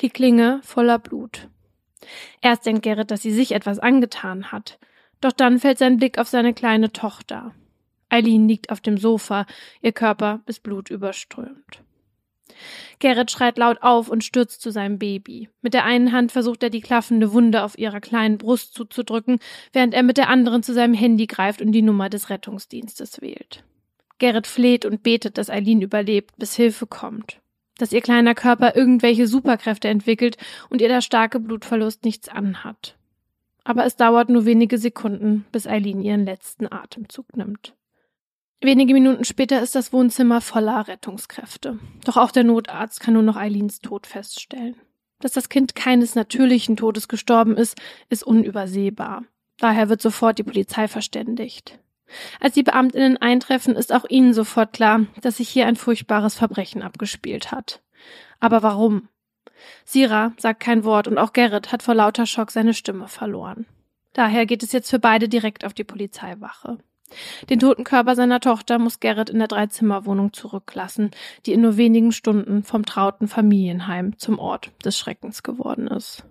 Die 0.00 0.08
Klinge 0.08 0.60
voller 0.62 0.98
Blut. 0.98 1.48
Erst 2.40 2.64
denkt 2.64 2.82
Gerrit, 2.82 3.10
dass 3.10 3.22
sie 3.22 3.32
sich 3.32 3.52
etwas 3.52 3.78
angetan 3.78 4.50
hat. 4.50 4.78
Doch 5.20 5.32
dann 5.32 5.58
fällt 5.58 5.78
sein 5.78 5.98
Blick 5.98 6.18
auf 6.18 6.28
seine 6.28 6.54
kleine 6.54 6.92
Tochter. 6.92 7.54
Eileen 8.08 8.48
liegt 8.48 8.70
auf 8.70 8.80
dem 8.80 8.96
Sofa, 8.96 9.44
ihr 9.82 9.92
Körper 9.92 10.40
ist 10.46 10.62
blutüberströmt. 10.62 11.82
Gerrit 12.98 13.30
schreit 13.30 13.58
laut 13.58 13.82
auf 13.82 14.08
und 14.08 14.24
stürzt 14.24 14.60
zu 14.60 14.70
seinem 14.70 14.98
Baby. 14.98 15.48
Mit 15.62 15.74
der 15.74 15.84
einen 15.84 16.12
Hand 16.12 16.32
versucht 16.32 16.62
er 16.62 16.70
die 16.70 16.80
klaffende 16.80 17.32
Wunde 17.32 17.62
auf 17.62 17.78
ihrer 17.78 18.00
kleinen 18.00 18.38
Brust 18.38 18.74
zuzudrücken, 18.74 19.38
während 19.72 19.94
er 19.94 20.02
mit 20.02 20.16
der 20.16 20.28
anderen 20.28 20.62
zu 20.62 20.72
seinem 20.72 20.94
Handy 20.94 21.26
greift 21.26 21.62
und 21.62 21.72
die 21.72 21.82
Nummer 21.82 22.08
des 22.08 22.30
Rettungsdienstes 22.30 23.20
wählt. 23.20 23.64
Gerrit 24.18 24.46
fleht 24.46 24.84
und 24.84 25.02
betet, 25.02 25.38
dass 25.38 25.50
Eileen 25.50 25.80
überlebt, 25.80 26.36
bis 26.38 26.54
Hilfe 26.56 26.86
kommt. 26.86 27.40
Dass 27.78 27.92
ihr 27.92 28.00
kleiner 28.00 28.34
Körper 28.34 28.74
irgendwelche 28.74 29.28
Superkräfte 29.28 29.88
entwickelt 29.88 30.36
und 30.68 30.80
ihr 30.80 30.88
der 30.88 31.00
starke 31.00 31.38
Blutverlust 31.38 32.04
nichts 32.04 32.28
anhat. 32.28 32.96
Aber 33.62 33.84
es 33.84 33.96
dauert 33.96 34.28
nur 34.28 34.46
wenige 34.46 34.78
Sekunden, 34.78 35.44
bis 35.52 35.66
Eileen 35.66 36.00
ihren 36.00 36.24
letzten 36.24 36.72
Atemzug 36.72 37.36
nimmt. 37.36 37.74
Wenige 38.60 38.92
Minuten 38.92 39.24
später 39.24 39.62
ist 39.62 39.76
das 39.76 39.92
Wohnzimmer 39.92 40.40
voller 40.40 40.88
Rettungskräfte. 40.88 41.78
Doch 42.04 42.16
auch 42.16 42.32
der 42.32 42.42
Notarzt 42.42 43.00
kann 43.00 43.14
nur 43.14 43.22
noch 43.22 43.36
Eileens 43.36 43.80
Tod 43.80 44.06
feststellen. 44.06 44.74
Dass 45.20 45.32
das 45.32 45.48
Kind 45.48 45.76
keines 45.76 46.16
natürlichen 46.16 46.76
Todes 46.76 47.06
gestorben 47.06 47.56
ist, 47.56 47.76
ist 48.08 48.24
unübersehbar. 48.24 49.24
Daher 49.58 49.88
wird 49.88 50.02
sofort 50.02 50.38
die 50.38 50.44
Polizei 50.44 50.88
verständigt. 50.88 51.78
Als 52.40 52.54
die 52.54 52.62
Beamtinnen 52.62 53.16
eintreffen, 53.16 53.76
ist 53.76 53.92
auch 53.92 54.04
ihnen 54.08 54.32
sofort 54.32 54.72
klar, 54.72 55.06
dass 55.20 55.36
sich 55.36 55.48
hier 55.48 55.66
ein 55.66 55.76
furchtbares 55.76 56.34
Verbrechen 56.34 56.82
abgespielt 56.82 57.52
hat. 57.52 57.82
Aber 58.40 58.62
warum? 58.62 59.08
Sira 59.84 60.32
sagt 60.38 60.60
kein 60.60 60.84
Wort 60.84 61.06
und 61.06 61.18
auch 61.18 61.32
Gerrit 61.32 61.70
hat 61.70 61.82
vor 61.82 61.94
lauter 61.94 62.26
Schock 62.26 62.50
seine 62.50 62.74
Stimme 62.74 63.08
verloren. 63.08 63.66
Daher 64.14 64.46
geht 64.46 64.62
es 64.62 64.72
jetzt 64.72 64.90
für 64.90 64.98
beide 64.98 65.28
direkt 65.28 65.64
auf 65.64 65.74
die 65.74 65.84
Polizeiwache. 65.84 66.78
Den 67.48 67.58
toten 67.58 67.84
Körper 67.84 68.14
seiner 68.14 68.40
Tochter 68.40 68.78
muss 68.78 69.00
Gerrit 69.00 69.30
in 69.30 69.38
der 69.38 69.48
Dreizimmerwohnung 69.48 70.32
zurücklassen, 70.32 71.10
die 71.46 71.52
in 71.52 71.60
nur 71.60 71.76
wenigen 71.76 72.12
Stunden 72.12 72.62
vom 72.62 72.84
trauten 72.84 73.28
Familienheim 73.28 74.18
zum 74.18 74.38
Ort 74.38 74.72
des 74.84 74.98
Schreckens 74.98 75.42
geworden 75.42 75.88
ist. 75.88 76.24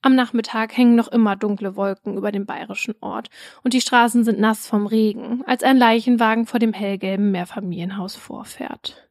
Am 0.00 0.14
Nachmittag 0.14 0.76
hängen 0.76 0.94
noch 0.94 1.08
immer 1.08 1.34
dunkle 1.34 1.74
Wolken 1.74 2.16
über 2.16 2.30
dem 2.30 2.46
bayerischen 2.46 2.94
Ort 3.00 3.30
und 3.64 3.74
die 3.74 3.80
Straßen 3.80 4.22
sind 4.22 4.38
nass 4.38 4.66
vom 4.66 4.86
Regen, 4.86 5.42
als 5.44 5.64
ein 5.64 5.76
Leichenwagen 5.76 6.46
vor 6.46 6.60
dem 6.60 6.72
hellgelben 6.72 7.32
Mehrfamilienhaus 7.32 8.14
vorfährt. 8.14 9.08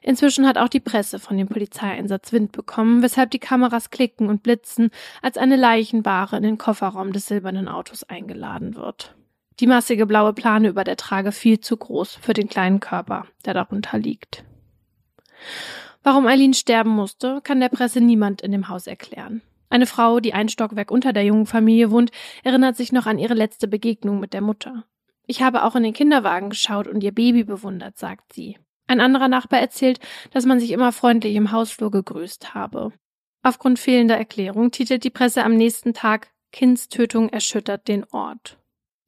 Inzwischen 0.00 0.46
hat 0.46 0.58
auch 0.58 0.68
die 0.68 0.80
Presse 0.80 1.18
von 1.18 1.36
dem 1.36 1.48
Polizeieinsatz 1.48 2.32
Wind 2.32 2.52
bekommen, 2.52 3.02
weshalb 3.02 3.30
die 3.30 3.38
Kameras 3.38 3.90
klicken 3.90 4.28
und 4.28 4.42
blitzen, 4.42 4.90
als 5.20 5.36
eine 5.36 5.56
Leichenbahre 5.56 6.38
in 6.38 6.42
den 6.42 6.58
Kofferraum 6.58 7.12
des 7.12 7.26
silbernen 7.26 7.68
Autos 7.68 8.02
eingeladen 8.04 8.74
wird. 8.74 9.14
Die 9.60 9.66
massige 9.66 10.06
blaue 10.06 10.32
Plane 10.32 10.68
über 10.68 10.84
der 10.84 10.96
Trage 10.96 11.32
viel 11.32 11.60
zu 11.60 11.76
groß 11.76 12.18
für 12.20 12.32
den 12.32 12.48
kleinen 12.48 12.80
Körper, 12.80 13.26
der 13.44 13.54
darunter 13.54 13.98
liegt. 13.98 14.44
Warum 16.02 16.26
Eileen 16.26 16.54
sterben 16.54 16.90
musste, 16.90 17.40
kann 17.42 17.60
der 17.60 17.68
Presse 17.68 18.00
niemand 18.00 18.42
in 18.42 18.52
dem 18.52 18.68
Haus 18.68 18.86
erklären. 18.86 19.42
Eine 19.70 19.86
Frau, 19.86 20.20
die 20.20 20.34
ein 20.34 20.48
Stockwerk 20.48 20.90
unter 20.90 21.12
der 21.12 21.24
jungen 21.24 21.46
Familie 21.46 21.90
wohnt, 21.90 22.10
erinnert 22.42 22.76
sich 22.76 22.92
noch 22.92 23.06
an 23.06 23.18
ihre 23.18 23.34
letzte 23.34 23.68
Begegnung 23.68 24.20
mit 24.20 24.34
der 24.34 24.42
Mutter. 24.42 24.84
Ich 25.26 25.42
habe 25.42 25.64
auch 25.64 25.76
in 25.76 25.82
den 25.82 25.94
Kinderwagen 25.94 26.50
geschaut 26.50 26.88
und 26.88 27.02
ihr 27.02 27.12
Baby 27.12 27.44
bewundert, 27.44 27.96
sagt 27.98 28.32
sie. 28.32 28.58
Ein 28.86 29.00
anderer 29.00 29.28
Nachbar 29.28 29.60
erzählt, 29.60 30.00
dass 30.32 30.44
man 30.44 30.60
sich 30.60 30.72
immer 30.72 30.92
freundlich 30.92 31.36
im 31.36 31.52
Hausflur 31.52 31.90
gegrüßt 31.90 32.54
habe. 32.54 32.92
Aufgrund 33.42 33.78
fehlender 33.78 34.16
Erklärung 34.16 34.70
titelt 34.72 35.04
die 35.04 35.10
Presse 35.10 35.44
am 35.44 35.54
nächsten 35.54 35.94
Tag 35.94 36.28
Kindstötung 36.52 37.30
erschüttert 37.30 37.88
den 37.88 38.04
Ort. 38.10 38.58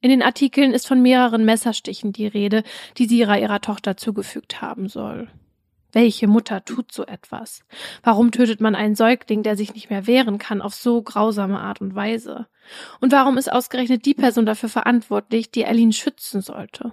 In 0.01 0.09
den 0.09 0.21
Artikeln 0.21 0.73
ist 0.73 0.87
von 0.87 1.01
mehreren 1.01 1.45
Messerstichen 1.45 2.13
die 2.13 2.27
Rede, 2.27 2.63
die 2.97 3.07
Sira 3.07 3.37
ihrer 3.37 3.61
Tochter 3.61 3.97
zugefügt 3.97 4.61
haben 4.61 4.87
soll. 4.87 5.29
Welche 5.95 6.27
Mutter 6.27 6.65
tut 6.65 6.91
so 6.91 7.05
etwas? 7.05 7.63
Warum 8.03 8.31
tötet 8.31 8.59
man 8.59 8.75
einen 8.75 8.95
Säugling, 8.95 9.43
der 9.43 9.55
sich 9.55 9.73
nicht 9.73 9.89
mehr 9.89 10.07
wehren 10.07 10.39
kann, 10.39 10.61
auf 10.61 10.75
so 10.75 11.01
grausame 11.01 11.57
Art 11.59 11.79
und 11.79 11.95
Weise? 11.95 12.47
Und 12.99 13.13
warum 13.13 13.37
ist 13.37 13.49
ausgerechnet 13.49 14.05
die 14.05 14.13
Person 14.13 14.45
dafür 14.45 14.67
verantwortlich, 14.67 15.51
die 15.51 15.65
Eileen 15.65 15.93
schützen 15.93 16.41
sollte? 16.41 16.91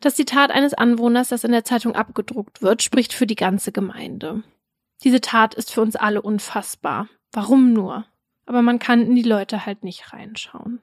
Das 0.00 0.16
Zitat 0.16 0.50
eines 0.50 0.72
Anwohners, 0.72 1.28
das 1.28 1.44
in 1.44 1.52
der 1.52 1.64
Zeitung 1.64 1.94
abgedruckt 1.94 2.62
wird, 2.62 2.82
spricht 2.82 3.12
für 3.12 3.26
die 3.26 3.36
ganze 3.36 3.70
Gemeinde. 3.70 4.42
Diese 5.02 5.20
Tat 5.20 5.54
ist 5.54 5.70
für 5.70 5.82
uns 5.82 5.94
alle 5.94 6.22
unfassbar. 6.22 7.08
Warum 7.32 7.74
nur? 7.74 8.06
Aber 8.46 8.62
man 8.62 8.78
kann 8.78 9.02
in 9.02 9.14
die 9.14 9.22
Leute 9.22 9.66
halt 9.66 9.84
nicht 9.84 10.14
reinschauen. 10.14 10.80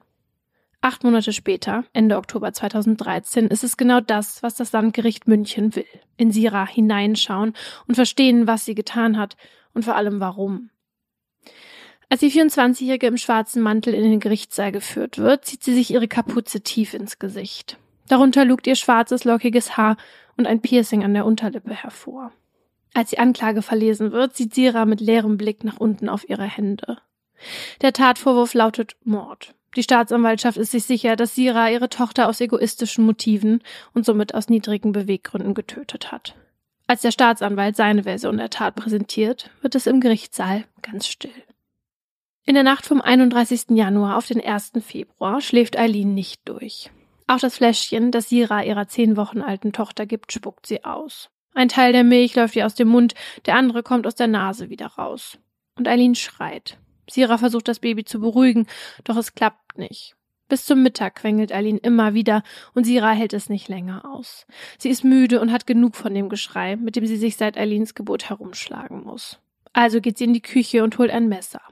Acht 0.84 1.04
Monate 1.04 1.32
später, 1.32 1.84
Ende 1.92 2.16
Oktober 2.16 2.52
2013, 2.52 3.46
ist 3.46 3.62
es 3.62 3.76
genau 3.76 4.00
das, 4.00 4.42
was 4.42 4.56
das 4.56 4.72
Landgericht 4.72 5.28
München 5.28 5.76
will. 5.76 5.86
In 6.16 6.32
Sira 6.32 6.66
hineinschauen 6.66 7.54
und 7.86 7.94
verstehen, 7.94 8.48
was 8.48 8.64
sie 8.64 8.74
getan 8.74 9.16
hat 9.16 9.36
und 9.74 9.84
vor 9.84 9.94
allem 9.94 10.18
warum. 10.18 10.70
Als 12.08 12.18
die 12.18 12.32
24-Jährige 12.32 13.06
im 13.06 13.16
schwarzen 13.16 13.62
Mantel 13.62 13.94
in 13.94 14.02
den 14.02 14.18
Gerichtssaal 14.18 14.72
geführt 14.72 15.18
wird, 15.18 15.44
zieht 15.44 15.62
sie 15.62 15.72
sich 15.72 15.92
ihre 15.92 16.08
Kapuze 16.08 16.62
tief 16.62 16.94
ins 16.94 17.20
Gesicht. 17.20 17.78
Darunter 18.08 18.44
lugt 18.44 18.66
ihr 18.66 18.74
schwarzes, 18.74 19.22
lockiges 19.22 19.76
Haar 19.76 19.96
und 20.36 20.48
ein 20.48 20.60
Piercing 20.60 21.04
an 21.04 21.14
der 21.14 21.26
Unterlippe 21.26 21.74
hervor. 21.74 22.32
Als 22.92 23.10
die 23.10 23.20
Anklage 23.20 23.62
verlesen 23.62 24.10
wird, 24.10 24.36
sieht 24.36 24.52
Sira 24.52 24.84
mit 24.84 25.00
leerem 25.00 25.36
Blick 25.36 25.62
nach 25.62 25.78
unten 25.78 26.08
auf 26.08 26.28
ihre 26.28 26.44
Hände. 26.44 26.98
Der 27.82 27.92
Tatvorwurf 27.92 28.52
lautet 28.52 28.96
Mord. 29.04 29.54
Die 29.76 29.82
Staatsanwaltschaft 29.82 30.58
ist 30.58 30.72
sich 30.72 30.84
sicher, 30.84 31.16
dass 31.16 31.34
Sira 31.34 31.70
ihre 31.70 31.88
Tochter 31.88 32.28
aus 32.28 32.40
egoistischen 32.40 33.06
Motiven 33.06 33.62
und 33.94 34.04
somit 34.04 34.34
aus 34.34 34.48
niedrigen 34.48 34.92
Beweggründen 34.92 35.54
getötet 35.54 36.12
hat. 36.12 36.34
Als 36.86 37.00
der 37.00 37.10
Staatsanwalt 37.10 37.76
seine 37.76 38.02
Version 38.02 38.36
der 38.36 38.50
Tat 38.50 38.74
präsentiert, 38.74 39.50
wird 39.62 39.74
es 39.74 39.86
im 39.86 40.00
Gerichtssaal 40.00 40.64
ganz 40.82 41.06
still. 41.06 41.30
In 42.44 42.54
der 42.54 42.64
Nacht 42.64 42.84
vom 42.84 43.00
31. 43.00 43.70
Januar 43.70 44.16
auf 44.16 44.26
den 44.26 44.44
1. 44.44 44.72
Februar 44.80 45.40
schläft 45.40 45.78
Eileen 45.78 46.12
nicht 46.12 46.46
durch. 46.46 46.90
Auch 47.28 47.38
das 47.38 47.56
Fläschchen, 47.56 48.10
das 48.10 48.28
Sira 48.28 48.64
ihrer 48.64 48.88
zehn 48.88 49.16
Wochen 49.16 49.40
alten 49.40 49.72
Tochter 49.72 50.06
gibt, 50.06 50.32
spuckt 50.32 50.66
sie 50.66 50.84
aus. 50.84 51.30
Ein 51.54 51.68
Teil 51.68 51.92
der 51.92 52.04
Milch 52.04 52.34
läuft 52.34 52.56
ihr 52.56 52.66
aus 52.66 52.74
dem 52.74 52.88
Mund, 52.88 53.14
der 53.46 53.54
andere 53.56 53.82
kommt 53.82 54.06
aus 54.06 54.16
der 54.16 54.26
Nase 54.26 54.70
wieder 54.70 54.86
raus. 54.86 55.38
Und 55.76 55.88
Eileen 55.88 56.14
schreit. 56.14 56.78
Sira 57.10 57.38
versucht 57.38 57.68
das 57.68 57.80
Baby 57.80 58.04
zu 58.04 58.20
beruhigen, 58.20 58.66
doch 59.04 59.16
es 59.16 59.34
klappt 59.34 59.78
nicht. 59.78 60.14
Bis 60.48 60.66
zum 60.66 60.82
Mittag 60.82 61.16
quengelt 61.16 61.50
Eileen 61.50 61.78
immer 61.78 62.12
wieder 62.12 62.42
und 62.74 62.84
Sira 62.84 63.12
hält 63.12 63.32
es 63.32 63.48
nicht 63.48 63.68
länger 63.68 64.04
aus. 64.04 64.46
Sie 64.76 64.90
ist 64.90 65.02
müde 65.02 65.40
und 65.40 65.50
hat 65.50 65.66
genug 65.66 65.96
von 65.96 66.12
dem 66.12 66.28
Geschrei, 66.28 66.76
mit 66.76 66.94
dem 66.96 67.06
sie 67.06 67.16
sich 67.16 67.36
seit 67.36 67.56
Eileens 67.56 67.94
Geburt 67.94 68.28
herumschlagen 68.28 69.02
muss. 69.02 69.38
Also 69.72 70.00
geht 70.00 70.18
sie 70.18 70.24
in 70.24 70.34
die 70.34 70.42
Küche 70.42 70.84
und 70.84 70.98
holt 70.98 71.10
ein 71.10 71.28
Messer. 71.28 71.62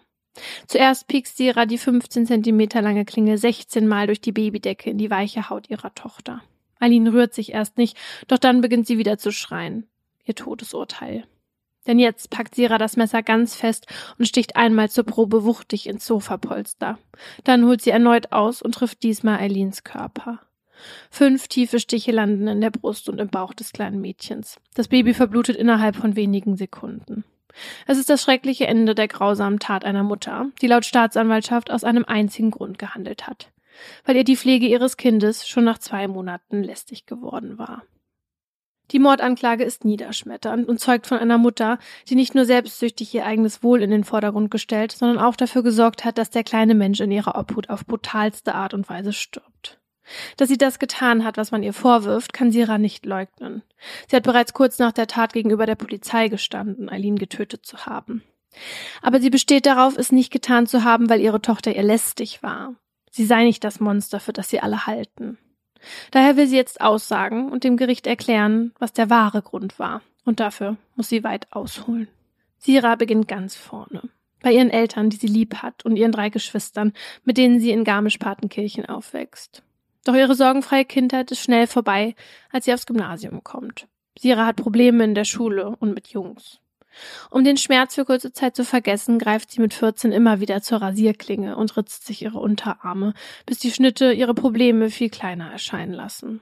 Zuerst 0.67 1.09
piekst 1.09 1.37
Sira 1.37 1.67
die 1.67 1.79
15 1.79 2.27
Zentimeter 2.27 2.81
lange 2.81 3.05
Klinge 3.05 3.37
16 3.37 3.87
Mal 3.87 4.07
durch 4.07 4.21
die 4.21 4.33
Babydecke 4.33 4.91
in 4.91 4.99
die 4.99 5.11
weiche 5.11 5.51
Haut 5.51 5.69
ihrer 5.69 5.95
Tochter. 5.95 6.43
Eileen 6.79 7.09
rührt 7.09 7.35
sich 7.35 7.53
erst 7.53 7.77
nicht, 7.77 7.99
doch 8.29 8.39
dann 8.39 8.63
beginnt 8.63 8.87
sie 8.87 8.97
wieder 8.97 9.19
zu 9.19 9.33
schreien. 9.33 9.87
Ihr 10.25 10.35
Todesurteil. 10.35 11.25
Denn 11.87 11.99
jetzt 11.99 12.31
packt 12.31 12.55
Sira 12.55 12.79
das 12.79 12.97
Messer 12.97 13.23
ganz 13.23 13.55
fest 13.55 13.87
und 14.19 14.27
sticht 14.27 14.57
einmal 14.57 14.91
zur 14.91 15.05
Probe 15.05 15.45
wuchtig 15.45 15.89
ins 15.89 16.07
Sofapolster. 16.07 16.99
Dann 17.45 17.65
holt 17.65 17.83
sie 17.83 17.91
erneut 17.91 18.33
aus 18.33 18.61
und 18.61 18.75
trifft 18.75 19.03
diesmal 19.03 19.39
Eileens 19.39 19.83
Körper. 19.83 20.41
Fünf 21.11 21.49
tiefe 21.49 21.81
Stiche 21.81 22.13
landen 22.13 22.49
in 22.49 22.61
der 22.61 22.71
Brust 22.71 23.09
und 23.09 23.19
im 23.19 23.29
Bauch 23.29 23.55
des 23.55 23.73
kleinen 23.73 24.01
Mädchens. 24.01 24.59
Das 24.75 24.89
Baby 24.89 25.15
verblutet 25.15 25.57
innerhalb 25.57 25.97
von 25.97 26.17
wenigen 26.17 26.57
Sekunden. 26.57 27.25
Es 27.87 27.99
ist 27.99 28.09
das 28.09 28.23
schreckliche 28.23 28.67
Ende 28.67 28.95
der 28.95 29.09
grausamen 29.09 29.59
Tat 29.59 29.85
einer 29.85 30.03
Mutter, 30.03 30.47
die 30.63 30.67
laut 30.67 30.85
Staatsanwaltschaft 30.85 31.71
aus 31.71 31.85
einem 31.85 32.05
einzigen 32.05 32.51
Grund 32.51 32.79
gehandelt 32.79 33.27
hat, 33.27 33.51
weil 34.05 34.17
ihr 34.17 34.25
die 34.25 34.37
Pflege 34.37 34.67
ihres 34.67 34.97
Kindes 34.97 35.49
schon 35.49 35.65
nach 35.65 35.79
zwei 35.79 36.07
Monaten 36.09 36.63
lästig 36.63 37.07
geworden 37.07 37.59
war. 37.59 37.83
Die 38.91 38.99
Mordanklage 38.99 39.65
ist 39.65 39.85
niederschmetternd 39.85 40.69
und 40.69 40.81
zeugt 40.81 41.07
von 41.07 41.19
einer 41.19 41.39
Mutter, 41.39 41.79
die 42.09 42.17
nicht 42.17 42.35
nur 42.35 42.45
selbstsüchtig 42.45 43.15
ihr 43.15 43.25
eigenes 43.25 43.63
Wohl 43.63 43.83
in 43.83 43.91
den 43.91 44.05
Vordergrund 44.05 44.51
gestellt, 44.51 44.93
sondern 44.93 45.19
auch 45.19 45.37
dafür 45.37 45.63
gesorgt 45.63 46.05
hat, 46.05 46.19
dass 46.19 46.31
der 46.31 46.45
kleine 46.45 46.75
Mensch 46.75 47.01
in 47.01 47.13
ihrer 47.13 47.39
Obhut 47.39 47.71
auf 47.71 47.87
brutalste 47.87 48.55
Art 48.55 48.75
und 48.75 48.89
Weise 48.89 49.13
stirbt. 49.13 49.79
Dass 50.37 50.49
sie 50.49 50.59
das 50.59 50.81
getan 50.81 51.25
hat, 51.25 51.37
was 51.37 51.53
man 51.53 51.63
ihr 51.63 51.73
vorwirft, 51.73 52.33
kann 52.33 52.51
Sira 52.51 52.79
nicht 52.79 53.07
leugnen. 53.07 53.63
Sie 54.09 54.17
hat 54.17 54.25
bereits 54.25 54.53
kurz 54.53 54.79
nach 54.79 54.93
der 54.93 55.07
Tat 55.07 55.33
gegenüber 55.33 55.67
der 55.67 55.77
Polizei 55.77 56.29
gestanden, 56.29 56.89
Eileen 56.89 57.17
getötet 57.17 57.65
zu 57.65 57.87
haben. 57.87 58.25
Aber 59.03 59.21
sie 59.21 59.31
besteht 59.31 59.67
darauf, 59.67 59.97
es 59.97 60.11
nicht 60.11 60.33
getan 60.33 60.67
zu 60.67 60.83
haben, 60.83 61.09
weil 61.09 61.21
ihre 61.21 61.41
Tochter 61.41 61.75
ihr 61.75 61.85
lästig 61.85 62.43
war. 62.43 62.75
Sie 63.13 63.25
sei 63.25 63.45
nicht 63.45 63.63
das 63.63 63.79
Monster, 63.79 64.19
für 64.19 64.33
das 64.33 64.51
sie 64.51 64.61
alle 64.61 64.87
halten. 64.87 65.39
Daher 66.11 66.37
will 66.37 66.47
sie 66.47 66.57
jetzt 66.57 66.81
aussagen 66.81 67.51
und 67.51 67.65
dem 67.65 67.77
Gericht 67.77 68.07
erklären, 68.07 68.73
was 68.79 68.93
der 68.93 69.11
wahre 69.11 69.43
Grund 69.43 69.79
war. 69.79 70.03
Und 70.25 70.41
dafür 70.41 70.77
muss 70.97 71.09
sie 71.09 71.25
weit 71.25 71.47
ausholen. 71.51 72.09
Sira 72.59 72.95
beginnt 72.95 73.29
ganz 73.29 73.57
vorne. 73.57 74.03
Bei 74.43 74.53
ihren 74.53 74.71
Eltern, 74.71 75.11
die 75.11 75.17
sie 75.17 75.27
lieb 75.27 75.57
hat, 75.57 75.85
und 75.85 75.97
ihren 75.97 76.13
drei 76.13 76.31
Geschwistern, 76.31 76.93
mit 77.25 77.37
denen 77.37 77.61
sie 77.61 77.71
in 77.71 77.85
Garmisch-Partenkirchen 77.85 78.87
aufwächst. 78.87 79.63
Doch 80.05 80.15
ihre 80.15 80.35
sorgenfreie 80.35 80.85
Kindheit 80.85 81.31
ist 81.31 81.41
schnell 81.41 81.67
vorbei, 81.67 82.15
als 82.51 82.65
sie 82.65 82.73
aufs 82.73 82.87
Gymnasium 82.87 83.45
kommt. 83.45 83.87
Sira 84.19 84.47
hat 84.47 84.57
Probleme 84.57 85.05
in 85.05 85.15
der 85.15 85.25
Schule 85.25 85.77
und 85.79 85.95
mit 85.95 86.09
Jungs. 86.09 86.61
Um 87.31 87.45
den 87.45 87.57
Schmerz 87.57 87.95
für 87.95 88.05
kurze 88.05 88.33
Zeit 88.33 88.57
zu 88.57 88.65
vergessen, 88.65 89.19
greift 89.19 89.51
sie 89.51 89.61
mit 89.61 89.75
14 89.75 90.13
immer 90.13 90.41
wieder 90.41 90.63
zur 90.63 90.83
Rasierklinge 90.83 91.57
und 91.57 91.77
ritzt 91.77 92.07
sich 92.07 92.23
ihre 92.23 92.39
Unterarme, 92.39 93.15
bis 93.47 93.59
die 93.59 93.71
Schnitte 93.71 94.13
ihre 94.13 94.35
Probleme 94.35 94.91
viel 94.91 95.11
kleiner 95.11 95.51
erscheinen 95.51 95.93
lassen. 95.93 96.41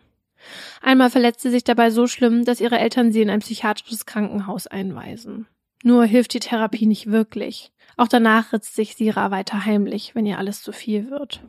Einmal 0.81 1.11
verletzt 1.11 1.41
sie 1.41 1.51
sich 1.51 1.65
dabei 1.65 1.91
so 1.91 2.07
schlimm, 2.07 2.45
dass 2.45 2.61
ihre 2.61 2.79
Eltern 2.79 3.13
sie 3.13 3.23
in 3.23 3.31
ein 3.31 3.41
psychiatrisches 3.41 4.07
Krankenhaus 4.07 4.67
einweisen. 4.67 5.47
Nur 5.85 6.05
hilft 6.05 6.35
die 6.35 6.41
Therapie 6.41 6.87
nicht 6.87 7.11
wirklich. 7.11 7.73
Auch 7.97 8.09
danach 8.09 8.53
ritzt 8.53 8.75
sich 8.75 8.95
Sira 8.95 9.31
weiter 9.31 9.65
heimlich, 9.65 10.15
wenn 10.15 10.27
ihr 10.27 10.39
alles 10.39 10.63
zu 10.63 10.73
viel 10.73 11.11
wird. 11.11 11.41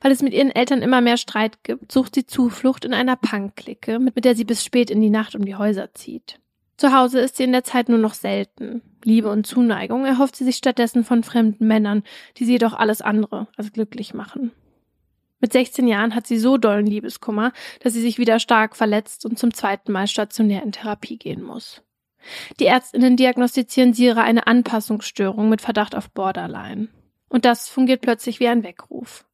Weil 0.00 0.12
es 0.12 0.22
mit 0.22 0.34
ihren 0.34 0.50
Eltern 0.50 0.82
immer 0.82 1.00
mehr 1.00 1.16
Streit 1.16 1.64
gibt, 1.64 1.90
sucht 1.90 2.14
sie 2.14 2.26
Zuflucht 2.26 2.84
in 2.84 2.94
einer 2.94 3.16
Punk-Clique, 3.16 3.98
mit 3.98 4.24
der 4.24 4.34
sie 4.34 4.44
bis 4.44 4.64
spät 4.64 4.90
in 4.90 5.00
die 5.00 5.10
Nacht 5.10 5.34
um 5.34 5.44
die 5.44 5.56
Häuser 5.56 5.94
zieht. 5.94 6.40
Zu 6.76 6.92
Hause 6.92 7.20
ist 7.20 7.36
sie 7.36 7.44
in 7.44 7.52
der 7.52 7.64
Zeit 7.64 7.88
nur 7.88 7.98
noch 7.98 8.14
selten. 8.14 8.82
Liebe 9.02 9.30
und 9.30 9.46
Zuneigung 9.46 10.04
erhofft 10.04 10.36
sie 10.36 10.44
sich 10.44 10.56
stattdessen 10.56 11.04
von 11.04 11.22
fremden 11.22 11.66
Männern, 11.66 12.02
die 12.36 12.44
sie 12.44 12.52
jedoch 12.52 12.74
alles 12.74 13.00
andere 13.00 13.48
als 13.56 13.72
glücklich 13.72 14.12
machen. 14.12 14.52
Mit 15.40 15.52
16 15.52 15.86
Jahren 15.86 16.14
hat 16.14 16.26
sie 16.26 16.38
so 16.38 16.56
dollen 16.56 16.86
Liebeskummer, 16.86 17.52
dass 17.80 17.92
sie 17.92 18.00
sich 18.00 18.18
wieder 18.18 18.38
stark 18.38 18.74
verletzt 18.74 19.24
und 19.24 19.38
zum 19.38 19.54
zweiten 19.54 19.92
Mal 19.92 20.06
stationär 20.06 20.62
in 20.62 20.72
Therapie 20.72 21.18
gehen 21.18 21.42
muss. 21.42 21.82
Die 22.58 22.66
Ärztinnen 22.66 23.16
diagnostizieren 23.16 23.92
Sira 23.92 24.22
eine 24.22 24.46
Anpassungsstörung 24.46 25.48
mit 25.48 25.60
Verdacht 25.60 25.94
auf 25.94 26.10
Borderline. 26.10 26.88
Und 27.28 27.44
das 27.44 27.68
fungiert 27.68 28.00
plötzlich 28.00 28.40
wie 28.40 28.48
ein 28.48 28.64
Weckruf. 28.64 29.24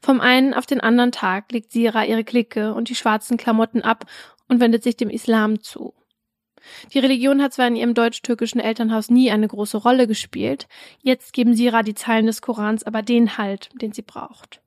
Vom 0.00 0.20
einen 0.20 0.54
auf 0.54 0.66
den 0.66 0.80
anderen 0.80 1.12
Tag 1.12 1.50
legt 1.52 1.72
Sira 1.72 2.04
ihre 2.04 2.24
Clique 2.24 2.74
und 2.74 2.88
die 2.88 2.94
schwarzen 2.94 3.36
Klamotten 3.36 3.82
ab 3.82 4.06
und 4.48 4.60
wendet 4.60 4.82
sich 4.82 4.96
dem 4.96 5.10
Islam 5.10 5.60
zu. 5.60 5.94
Die 6.92 6.98
Religion 6.98 7.42
hat 7.42 7.52
zwar 7.52 7.66
in 7.68 7.76
ihrem 7.76 7.94
deutsch-türkischen 7.94 8.60
Elternhaus 8.60 9.10
nie 9.10 9.30
eine 9.30 9.48
große 9.48 9.78
Rolle 9.78 10.06
gespielt, 10.06 10.68
jetzt 11.02 11.32
geben 11.32 11.54
Sira 11.54 11.82
die 11.82 11.94
Zeilen 11.94 12.26
des 12.26 12.42
Korans 12.42 12.84
aber 12.84 13.02
den 13.02 13.38
Halt, 13.38 13.70
den 13.80 13.92
sie 13.92 14.02
braucht. 14.02 14.60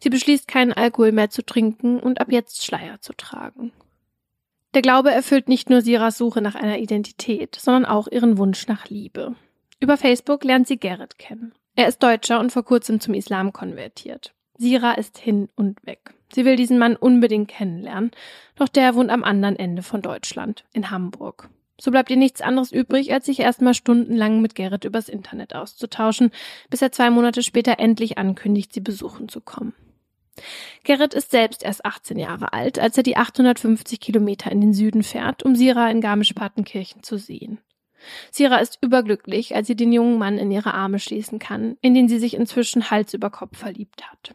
Sie 0.00 0.10
beschließt, 0.10 0.48
keinen 0.48 0.72
Alkohol 0.72 1.12
mehr 1.12 1.30
zu 1.30 1.44
trinken 1.44 2.00
und 2.00 2.20
ab 2.20 2.32
jetzt 2.32 2.64
Schleier 2.64 3.00
zu 3.00 3.12
tragen. 3.12 3.72
Der 4.74 4.82
Glaube 4.82 5.10
erfüllt 5.10 5.48
nicht 5.48 5.70
nur 5.70 5.80
Siras 5.80 6.18
Suche 6.18 6.42
nach 6.42 6.54
einer 6.54 6.78
Identität, 6.78 7.56
sondern 7.56 7.86
auch 7.86 8.08
ihren 8.08 8.36
Wunsch 8.38 8.66
nach 8.66 8.88
Liebe. 8.88 9.34
Über 9.80 9.96
Facebook 9.96 10.44
lernt 10.44 10.66
sie 10.66 10.78
Gerrit 10.78 11.18
kennen. 11.18 11.54
Er 11.76 11.88
ist 11.88 12.02
Deutscher 12.02 12.40
und 12.40 12.52
vor 12.52 12.64
kurzem 12.64 13.00
zum 13.00 13.14
Islam 13.14 13.52
konvertiert. 13.52 14.34
Sira 14.58 14.92
ist 14.92 15.18
hin 15.18 15.48
und 15.54 15.84
weg. 15.86 16.14
Sie 16.36 16.44
will 16.44 16.56
diesen 16.56 16.76
Mann 16.76 16.96
unbedingt 16.96 17.48
kennenlernen, 17.48 18.10
doch 18.56 18.68
der 18.68 18.94
wohnt 18.94 19.08
am 19.08 19.24
anderen 19.24 19.56
Ende 19.56 19.82
von 19.82 20.02
Deutschland, 20.02 20.66
in 20.74 20.90
Hamburg. 20.90 21.48
So 21.80 21.90
bleibt 21.90 22.10
ihr 22.10 22.18
nichts 22.18 22.42
anderes 22.42 22.72
übrig, 22.72 23.10
als 23.14 23.24
sich 23.24 23.40
erstmal 23.40 23.72
stundenlang 23.72 24.42
mit 24.42 24.54
Gerrit 24.54 24.84
übers 24.84 25.08
Internet 25.08 25.54
auszutauschen, 25.54 26.30
bis 26.68 26.82
er 26.82 26.92
zwei 26.92 27.08
Monate 27.08 27.42
später 27.42 27.78
endlich 27.78 28.18
ankündigt, 28.18 28.74
sie 28.74 28.82
besuchen 28.82 29.30
zu 29.30 29.40
kommen. 29.40 29.72
Gerrit 30.84 31.14
ist 31.14 31.30
selbst 31.30 31.62
erst 31.62 31.86
18 31.86 32.18
Jahre 32.18 32.52
alt, 32.52 32.78
als 32.78 32.98
er 32.98 33.02
die 33.02 33.16
850 33.16 33.98
Kilometer 33.98 34.52
in 34.52 34.60
den 34.60 34.74
Süden 34.74 35.04
fährt, 35.04 35.42
um 35.42 35.56
Sira 35.56 35.90
in 35.90 36.02
Garmisch-Partenkirchen 36.02 37.02
zu 37.02 37.16
sehen. 37.16 37.60
Sira 38.30 38.58
ist 38.58 38.76
überglücklich, 38.82 39.54
als 39.54 39.68
sie 39.68 39.74
den 39.74 39.90
jungen 39.90 40.18
Mann 40.18 40.36
in 40.36 40.50
ihre 40.50 40.74
Arme 40.74 40.98
schließen 40.98 41.38
kann, 41.38 41.78
in 41.80 41.94
den 41.94 42.10
sie 42.10 42.18
sich 42.18 42.34
inzwischen 42.34 42.90
Hals 42.90 43.14
über 43.14 43.30
Kopf 43.30 43.56
verliebt 43.56 44.02
hat. 44.10 44.34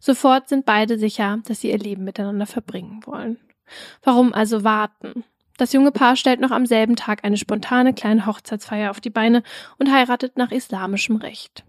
Sofort 0.00 0.48
sind 0.48 0.66
beide 0.66 0.98
sicher, 0.98 1.40
dass 1.46 1.60
sie 1.60 1.70
ihr 1.70 1.78
Leben 1.78 2.04
miteinander 2.04 2.46
verbringen 2.46 3.00
wollen. 3.04 3.38
Warum 4.02 4.32
also 4.32 4.64
warten? 4.64 5.24
Das 5.58 5.72
junge 5.72 5.90
Paar 5.90 6.16
stellt 6.16 6.40
noch 6.40 6.52
am 6.52 6.66
selben 6.66 6.96
Tag 6.96 7.24
eine 7.24 7.36
spontane 7.36 7.92
kleine 7.92 8.26
Hochzeitsfeier 8.26 8.90
auf 8.90 9.00
die 9.00 9.10
Beine 9.10 9.42
und 9.78 9.92
heiratet 9.92 10.36
nach 10.36 10.52
islamischem 10.52 11.16
Recht. 11.16 11.64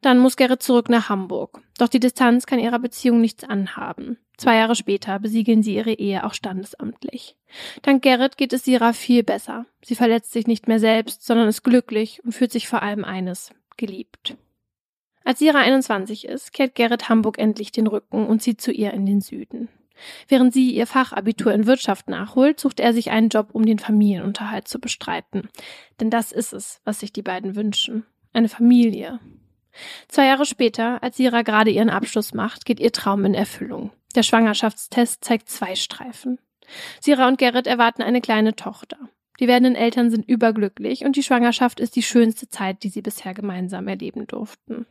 Dann 0.00 0.18
muss 0.18 0.36
Gerrit 0.36 0.62
zurück 0.62 0.88
nach 0.88 1.08
Hamburg. 1.08 1.60
Doch 1.78 1.88
die 1.88 2.00
Distanz 2.00 2.46
kann 2.46 2.58
ihrer 2.58 2.78
Beziehung 2.78 3.20
nichts 3.20 3.44
anhaben. 3.44 4.16
Zwei 4.36 4.56
Jahre 4.56 4.74
später 4.74 5.18
besiegeln 5.18 5.62
sie 5.62 5.74
ihre 5.74 5.92
Ehe 5.92 6.24
auch 6.24 6.32
standesamtlich. 6.32 7.36
Dank 7.82 8.02
Gerrit 8.02 8.38
geht 8.38 8.54
es 8.54 8.64
Sira 8.64 8.94
viel 8.94 9.22
besser. 9.22 9.66
Sie 9.84 9.96
verletzt 9.96 10.32
sich 10.32 10.46
nicht 10.46 10.66
mehr 10.66 10.80
selbst, 10.80 11.26
sondern 11.26 11.48
ist 11.48 11.62
glücklich 11.62 12.24
und 12.24 12.32
fühlt 12.32 12.52
sich 12.52 12.66
vor 12.66 12.82
allem 12.82 13.04
eines, 13.04 13.50
geliebt. 13.76 14.36
Als 15.30 15.38
Sira 15.38 15.60
21 15.60 16.24
ist, 16.24 16.52
kehrt 16.52 16.74
Gerrit 16.74 17.08
Hamburg 17.08 17.38
endlich 17.38 17.70
den 17.70 17.86
Rücken 17.86 18.26
und 18.26 18.42
zieht 18.42 18.60
zu 18.60 18.72
ihr 18.72 18.92
in 18.92 19.06
den 19.06 19.20
Süden. 19.20 19.68
Während 20.26 20.52
sie 20.52 20.72
ihr 20.72 20.88
Fachabitur 20.88 21.54
in 21.54 21.66
Wirtschaft 21.66 22.08
nachholt, 22.08 22.58
sucht 22.58 22.80
er 22.80 22.92
sich 22.92 23.12
einen 23.12 23.28
Job, 23.28 23.50
um 23.52 23.64
den 23.64 23.78
Familienunterhalt 23.78 24.66
zu 24.66 24.80
bestreiten. 24.80 25.48
Denn 26.00 26.10
das 26.10 26.32
ist 26.32 26.52
es, 26.52 26.80
was 26.84 26.98
sich 26.98 27.12
die 27.12 27.22
beiden 27.22 27.54
wünschen. 27.54 28.04
Eine 28.32 28.48
Familie. 28.48 29.20
Zwei 30.08 30.26
Jahre 30.26 30.46
später, 30.46 31.00
als 31.00 31.16
Sira 31.16 31.42
gerade 31.42 31.70
ihren 31.70 31.90
Abschluss 31.90 32.34
macht, 32.34 32.64
geht 32.64 32.80
ihr 32.80 32.90
Traum 32.90 33.24
in 33.24 33.34
Erfüllung. 33.34 33.92
Der 34.16 34.24
Schwangerschaftstest 34.24 35.22
zeigt 35.22 35.48
zwei 35.48 35.76
Streifen. 35.76 36.40
Sira 37.00 37.28
und 37.28 37.38
Gerrit 37.38 37.68
erwarten 37.68 38.02
eine 38.02 38.20
kleine 38.20 38.56
Tochter. 38.56 38.98
Die 39.38 39.46
werdenden 39.46 39.76
Eltern 39.76 40.10
sind 40.10 40.28
überglücklich 40.28 41.04
und 41.04 41.14
die 41.14 41.22
Schwangerschaft 41.22 41.78
ist 41.78 41.94
die 41.94 42.02
schönste 42.02 42.48
Zeit, 42.48 42.82
die 42.82 42.88
sie 42.88 43.00
bisher 43.00 43.32
gemeinsam 43.32 43.86
erleben 43.86 44.26
durften. 44.26 44.86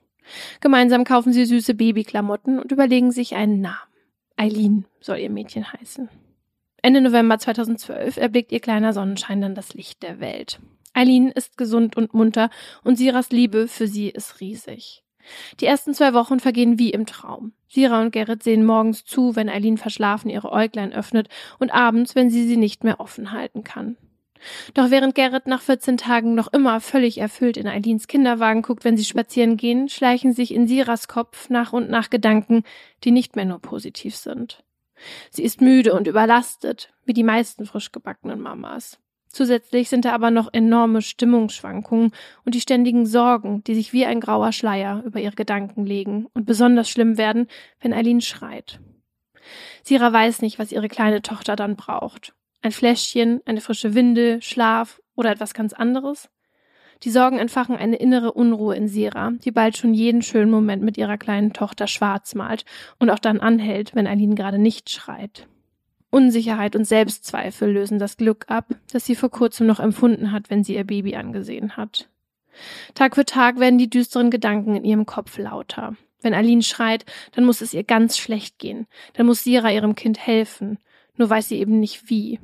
Gemeinsam 0.61 1.03
kaufen 1.03 1.33
sie 1.33 1.45
süße 1.45 1.73
Babyklamotten 1.73 2.59
und 2.59 2.71
überlegen 2.71 3.11
sich 3.11 3.35
einen 3.35 3.61
Namen. 3.61 3.77
Eileen 4.35 4.85
soll 5.01 5.17
ihr 5.17 5.29
Mädchen 5.29 5.71
heißen. 5.71 6.09
Ende 6.81 7.01
November 7.01 7.37
2012 7.37 8.17
erblickt 8.17 8.51
ihr 8.51 8.61
kleiner 8.61 8.93
Sonnenschein 8.93 9.41
dann 9.41 9.55
das 9.55 9.73
Licht 9.73 10.01
der 10.01 10.19
Welt. 10.19 10.59
Eileen 10.93 11.29
ist 11.29 11.57
gesund 11.57 11.97
und 11.97 12.13
munter 12.13 12.49
und 12.83 12.97
Siras 12.97 13.31
Liebe 13.31 13.67
für 13.67 13.87
sie 13.87 14.09
ist 14.09 14.39
riesig. 14.39 15.03
Die 15.59 15.65
ersten 15.65 15.93
zwei 15.93 16.13
Wochen 16.13 16.39
vergehen 16.39 16.79
wie 16.79 16.89
im 16.91 17.05
Traum. 17.05 17.53
Sira 17.67 18.01
und 18.01 18.11
Gerrit 18.11 18.41
sehen 18.41 18.65
morgens 18.65 19.05
zu, 19.05 19.35
wenn 19.35 19.49
Eileen 19.49 19.77
verschlafen 19.77 20.29
ihre 20.29 20.51
Äuglein 20.51 20.93
öffnet 20.93 21.29
und 21.59 21.71
abends, 21.71 22.15
wenn 22.15 22.29
sie 22.29 22.47
sie 22.47 22.57
nicht 22.57 22.83
mehr 22.83 22.99
offen 22.99 23.31
halten 23.31 23.63
kann. 23.63 23.97
Doch 24.74 24.90
während 24.90 25.16
Gerrit 25.16 25.48
nach 25.48 25.61
14 25.61 25.98
Tagen 25.98 26.36
noch 26.36 26.52
immer 26.53 26.80
völlig 26.80 27.18
erfüllt 27.18 27.57
in 27.57 27.68
Eileens 27.68 28.07
Kinderwagen 28.07 28.61
guckt, 28.61 28.86
wenn 28.86 28.98
sie 28.98 29.06
spazieren 29.06 29.57
gehen, 29.57 29.90
schleichen 29.90 30.34
sich 30.34 30.53
in 30.53 30.68
Siras 30.68 31.07
Kopf 31.07 31.49
nach 31.49 31.74
und 31.74 31.90
nach 31.90 32.10
Gedanken, 32.10 32.64
die 33.03 33.11
nicht 33.11 33.36
mehr 33.36 33.45
nur 33.45 33.60
positiv 33.60 34.16
sind. 34.16 34.64
Sie 35.32 35.44
ist 35.44 35.61
müde 35.61 35.94
und 35.94 36.07
überlastet, 36.07 36.94
wie 37.06 37.14
die 37.14 37.24
meisten 37.24 37.66
frisch 37.66 37.91
gebackenen 37.91 38.41
Mamas. 38.41 38.99
Zusätzlich 39.32 39.90
sind 39.90 40.06
da 40.06 40.14
aber 40.14 40.32
noch 40.32 40.52
enorme 40.53 41.02
Stimmungsschwankungen 41.02 42.11
und 42.45 42.56
die 42.56 42.61
ständigen 42.61 43.06
Sorgen, 43.06 43.64
die 43.64 43.76
sich 43.76 43.94
wie 43.94 44.06
ein 44.06 44.20
grauer 44.20 44.52
Schleier 44.52 45.03
über 45.06 45.20
ihre 45.20 45.36
Gedanken 45.36 45.86
legen 45.86 46.28
und 46.34 46.45
besonders 46.45 46.90
schlimm 46.90 47.18
werden, 47.18 47.48
wenn 47.80 47.94
Eileen 47.94 48.22
schreit. 48.22 48.80
Sira 49.84 50.11
weiß 50.11 50.41
nicht, 50.41 50.57
was 50.57 50.72
ihre 50.72 50.88
kleine 50.88 51.22
Tochter 51.22 51.56
dann 51.56 51.76
braucht. 51.76 52.34
Ein 52.61 52.72
Fläschchen, 52.72 53.41
eine 53.45 53.61
frische 53.61 53.95
Windel, 53.95 54.41
Schlaf 54.41 55.02
oder 55.15 55.31
etwas 55.31 55.53
ganz 55.53 55.73
anderes? 55.73 56.30
Die 57.03 57.11
Sorgen 57.11 57.38
entfachen 57.38 57.77
eine 57.77 57.95
innere 57.95 58.34
Unruhe 58.34 58.76
in 58.76 58.90
Sira, 58.90 59.31
die 59.45 59.52
bald 59.52 59.77
schon 59.77 59.94
jeden 59.94 60.22
schönen 60.22 60.52
Moment 60.52 60.84
mit 60.84 60.98
ihrer 60.98 61.18
kleinen 61.18 61.53
Tochter 61.53 61.88
schwarz 61.88 62.36
malt 62.36 62.65
und 62.99 63.10
auch 63.10 63.19
dann 63.19 63.40
anhält, 63.40 63.95
wenn 63.95 64.07
Eileen 64.07 64.36
gerade 64.36 64.60
nicht 64.60 64.90
schreit. 64.90 65.48
Unsicherheit 66.10 66.76
und 66.76 66.86
Selbstzweifel 66.86 67.72
lösen 67.72 67.99
das 67.99 68.18
Glück 68.18 68.45
ab, 68.49 68.65
das 68.91 69.06
sie 69.06 69.15
vor 69.15 69.30
kurzem 69.30 69.68
noch 69.68 69.80
empfunden 69.80 70.34
hat, 70.34 70.49
wenn 70.49 70.64
sie 70.64 70.76
ihr 70.76 70.84
Baby 70.84 71.15
angesehen 71.15 71.77
hat. 71.77 72.10
Tag 72.94 73.15
für 73.15 73.26
Tag 73.26 73.60
werden 73.60 73.77
die 73.77 73.90
düsteren 73.90 74.31
Gedanken 74.31 74.76
in 74.76 74.84
ihrem 74.84 75.06
Kopf 75.06 75.38
lauter. 75.38 75.95
Wenn 76.22 76.34
Aline 76.34 76.64
schreit, 76.64 77.06
dann 77.31 77.45
muss 77.45 77.61
es 77.61 77.73
ihr 77.73 77.84
ganz 77.84 78.18
schlecht 78.18 78.60
gehen. 78.60 78.88
Dann 79.14 79.26
muss 79.26 79.44
Sira 79.44 79.72
ihrem 79.72 79.95
Kind 79.95 80.19
helfen. 80.19 80.80
Nur 81.19 81.29
weiß 81.29 81.49
sie 81.49 81.59
eben 81.59 81.79
nicht 81.79 82.09
wie. 82.09 82.39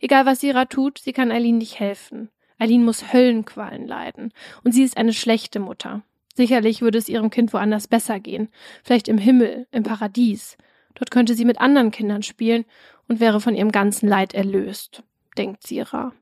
Egal 0.00 0.24
was 0.26 0.40
Sira 0.40 0.64
tut, 0.64 0.98
sie 0.98 1.12
kann 1.12 1.30
Aline 1.30 1.58
nicht 1.58 1.78
helfen. 1.78 2.30
Aline 2.58 2.82
muss 2.82 3.12
Höllenqualen 3.12 3.86
leiden. 3.86 4.32
Und 4.64 4.72
sie 4.72 4.82
ist 4.82 4.96
eine 4.96 5.12
schlechte 5.12 5.60
Mutter. 5.60 6.02
Sicherlich 6.34 6.80
würde 6.80 6.96
es 6.96 7.10
ihrem 7.10 7.28
Kind 7.28 7.52
woanders 7.52 7.88
besser 7.88 8.18
gehen. 8.18 8.48
Vielleicht 8.82 9.06
im 9.06 9.18
Himmel, 9.18 9.66
im 9.70 9.82
Paradies. 9.82 10.56
Dort 10.94 11.10
könnte 11.10 11.34
sie 11.34 11.44
mit 11.44 11.60
anderen 11.60 11.90
Kindern 11.90 12.22
spielen 12.22 12.64
und 13.06 13.20
wäre 13.20 13.38
von 13.38 13.54
ihrem 13.54 13.70
ganzen 13.70 14.08
Leid 14.08 14.32
erlöst, 14.32 15.02
denkt 15.36 15.66
Sira. 15.66 16.12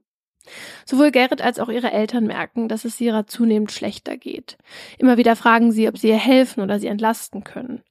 Sowohl 0.84 1.12
Gerrit 1.12 1.42
als 1.42 1.60
auch 1.60 1.68
ihre 1.68 1.92
Eltern 1.92 2.26
merken, 2.26 2.68
dass 2.68 2.84
es 2.84 2.98
Sira 2.98 3.28
zunehmend 3.28 3.70
schlechter 3.70 4.16
geht. 4.16 4.58
Immer 4.98 5.16
wieder 5.16 5.36
fragen 5.36 5.70
sie, 5.70 5.86
ob 5.86 5.96
sie 5.96 6.08
ihr 6.08 6.18
helfen 6.18 6.60
oder 6.60 6.80
sie 6.80 6.88
entlasten 6.88 7.44
können. 7.44 7.84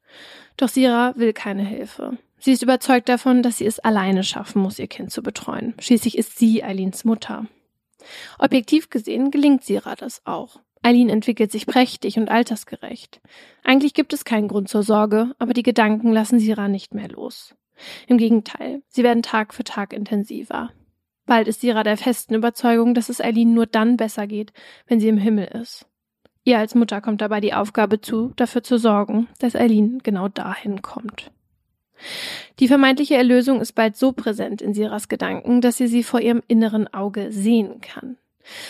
Doch 0.58 0.68
Sira 0.68 1.14
will 1.16 1.32
keine 1.32 1.64
Hilfe. 1.64 2.18
Sie 2.40 2.52
ist 2.52 2.64
überzeugt 2.64 3.10
davon, 3.10 3.42
dass 3.42 3.58
sie 3.58 3.66
es 3.66 3.80
alleine 3.80 4.24
schaffen 4.24 4.62
muss, 4.62 4.80
ihr 4.80 4.88
Kind 4.88 5.12
zu 5.12 5.24
betreuen. 5.24 5.74
Schließlich 5.80 6.18
ist 6.18 6.38
sie 6.38 6.64
Eileens 6.64 7.04
Mutter. 7.04 7.48
Objektiv 8.38 8.90
gesehen 8.90 9.32
gelingt 9.32 9.64
Sira 9.64 9.96
das 9.96 10.22
auch. 10.26 10.60
Eileen 10.84 11.10
entwickelt 11.10 11.52
sich 11.52 11.66
prächtig 11.66 12.18
und 12.18 12.30
altersgerecht. 12.30 13.20
Eigentlich 13.64 13.94
gibt 13.94 14.14
es 14.14 14.26
keinen 14.26 14.48
Grund 14.48 14.70
zur 14.70 14.84
Sorge, 14.84 15.34
aber 15.40 15.54
die 15.54 15.64
Gedanken 15.64 16.12
lassen 16.12 16.40
Sira 16.40 16.68
nicht 16.68 16.94
mehr 16.94 17.10
los. 17.10 17.56
Im 18.08 18.18
Gegenteil, 18.18 18.82
sie 18.88 19.04
werden 19.04 19.24
Tag 19.24 19.54
für 19.54 19.64
Tag 19.64 19.94
intensiver. 19.94 20.72
Bald 21.26 21.48
ist 21.48 21.62
Sira 21.62 21.84
der 21.84 21.98
festen 21.98 22.36
Überzeugung, 22.36 22.94
dass 22.94 23.10
es 23.10 23.20
Eileen 23.20 23.54
nur 23.54 23.66
dann 23.66 23.98
besser 23.98 24.28
geht, 24.28 24.54
wenn 24.88 25.00
sie 25.00 25.10
im 25.10 25.18
Himmel 25.18 25.46
ist. 25.62 25.86
Ihr 26.46 26.58
als 26.58 26.76
Mutter 26.76 27.02
kommt 27.02 27.22
dabei 27.22 27.42
die 27.42 27.54
Aufgabe 27.54 28.00
zu, 28.00 28.32
dafür 28.38 28.64
zu 28.64 28.78
sorgen, 28.78 29.28
dass 29.40 29.56
Eileen 29.56 30.00
genau 30.04 30.30
dahin 30.30 30.82
kommt. 30.82 31.32
Die 32.60 32.68
vermeintliche 32.68 33.16
Erlösung 33.16 33.62
ist 33.62 33.74
bald 33.74 33.96
so 33.98 34.12
präsent 34.12 34.62
in 34.62 34.74
Siras 34.74 35.08
Gedanken, 35.08 35.62
dass 35.62 35.78
sie 35.78 35.88
sie 35.88 36.04
vor 36.04 36.20
ihrem 36.20 36.44
inneren 36.48 36.92
Auge 36.94 37.32
sehen 37.32 37.82
kann. 37.82 38.18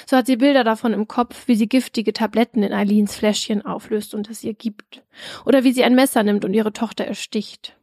So 0.05 0.17
hat 0.17 0.25
sie 0.25 0.37
Bilder 0.37 0.63
davon 0.63 0.93
im 0.93 1.07
Kopf, 1.07 1.47
wie 1.47 1.55
sie 1.55 1.67
giftige 1.67 2.13
Tabletten 2.13 2.63
in 2.63 2.73
Eileens 2.73 3.15
Fläschchen 3.15 3.65
auflöst 3.65 4.13
und 4.13 4.29
es 4.29 4.43
ihr 4.43 4.53
gibt. 4.53 5.03
Oder 5.45 5.63
wie 5.63 5.71
sie 5.71 5.83
ein 5.83 5.95
Messer 5.95 6.23
nimmt 6.23 6.45
und 6.45 6.53
ihre 6.53 6.73
Tochter 6.73 7.05
ersticht. 7.05 7.75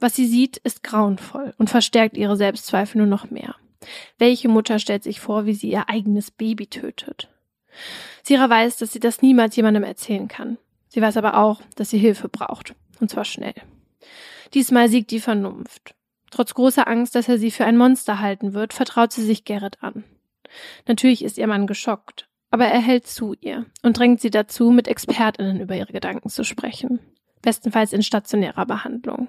Was 0.00 0.16
sie 0.16 0.26
sieht, 0.26 0.56
ist 0.58 0.82
grauenvoll 0.82 1.54
und 1.58 1.70
verstärkt 1.70 2.16
ihre 2.16 2.36
Selbstzweifel 2.36 2.98
nur 2.98 3.06
noch 3.06 3.30
mehr. 3.30 3.54
Welche 4.18 4.48
Mutter 4.48 4.78
stellt 4.78 5.02
sich 5.02 5.20
vor, 5.20 5.46
wie 5.46 5.54
sie 5.54 5.70
ihr 5.70 5.88
eigenes 5.88 6.30
Baby 6.30 6.66
tötet? 6.66 7.28
Sira 8.22 8.48
weiß, 8.48 8.78
dass 8.78 8.92
sie 8.92 9.00
das 9.00 9.22
niemals 9.22 9.56
jemandem 9.56 9.84
erzählen 9.84 10.28
kann. 10.28 10.58
Sie 10.88 11.00
weiß 11.00 11.16
aber 11.16 11.38
auch, 11.38 11.60
dass 11.76 11.90
sie 11.90 11.98
Hilfe 11.98 12.28
braucht. 12.28 12.74
Und 12.98 13.10
zwar 13.10 13.24
schnell. 13.24 13.54
Diesmal 14.54 14.88
siegt 14.88 15.10
die 15.10 15.20
Vernunft. 15.20 15.94
Trotz 16.30 16.54
großer 16.54 16.86
Angst, 16.86 17.14
dass 17.14 17.28
er 17.28 17.38
sie 17.38 17.50
für 17.50 17.64
ein 17.64 17.76
Monster 17.76 18.20
halten 18.20 18.54
wird, 18.54 18.72
vertraut 18.72 19.12
sie 19.12 19.24
sich 19.24 19.44
Gerrit 19.44 19.82
an. 19.82 20.04
Natürlich 20.86 21.24
ist 21.24 21.38
ihr 21.38 21.46
Mann 21.46 21.66
geschockt, 21.66 22.28
aber 22.50 22.66
er 22.66 22.80
hält 22.80 23.06
zu 23.06 23.34
ihr 23.40 23.66
und 23.82 23.98
drängt 23.98 24.20
sie 24.20 24.30
dazu, 24.30 24.70
mit 24.70 24.88
Expertinnen 24.88 25.60
über 25.60 25.76
ihre 25.76 25.92
Gedanken 25.92 26.28
zu 26.28 26.44
sprechen. 26.44 27.00
Bestenfalls 27.42 27.92
in 27.92 28.02
stationärer 28.02 28.66
Behandlung. 28.66 29.28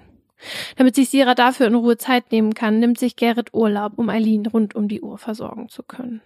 Damit 0.76 0.96
sich 0.96 1.08
Sira 1.08 1.34
dafür 1.34 1.66
in 1.66 1.74
Ruhe 1.74 1.96
Zeit 1.96 2.32
nehmen 2.32 2.54
kann, 2.54 2.80
nimmt 2.80 2.98
sich 2.98 3.16
Gerrit 3.16 3.54
Urlaub, 3.54 3.92
um 3.96 4.08
Eileen 4.08 4.46
rund 4.46 4.74
um 4.74 4.88
die 4.88 5.00
Uhr 5.00 5.18
versorgen 5.18 5.68
zu 5.68 5.82
können. 5.82 6.20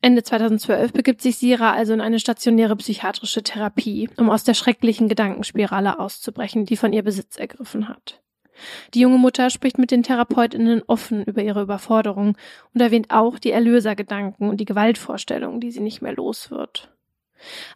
Ende 0.00 0.22
2012 0.24 0.92
begibt 0.92 1.22
sich 1.22 1.36
Sira 1.36 1.72
also 1.72 1.92
in 1.92 2.00
eine 2.00 2.18
stationäre 2.18 2.74
psychiatrische 2.76 3.42
Therapie, 3.42 4.10
um 4.16 4.30
aus 4.30 4.42
der 4.42 4.54
schrecklichen 4.54 5.08
Gedankenspirale 5.08 6.00
auszubrechen, 6.00 6.64
die 6.66 6.76
von 6.76 6.92
ihr 6.92 7.02
Besitz 7.04 7.36
ergriffen 7.36 7.88
hat. 7.88 8.21
Die 8.94 9.00
junge 9.00 9.18
Mutter 9.18 9.50
spricht 9.50 9.78
mit 9.78 9.90
den 9.90 10.02
Therapeutinnen 10.02 10.82
offen 10.86 11.24
über 11.24 11.42
ihre 11.42 11.62
Überforderung 11.62 12.36
und 12.74 12.80
erwähnt 12.80 13.10
auch 13.10 13.38
die 13.38 13.50
Erlösergedanken 13.50 14.48
und 14.48 14.58
die 14.58 14.64
Gewaltvorstellungen, 14.64 15.60
die 15.60 15.70
sie 15.70 15.80
nicht 15.80 16.02
mehr 16.02 16.14
los 16.14 16.50
wird. 16.50 16.90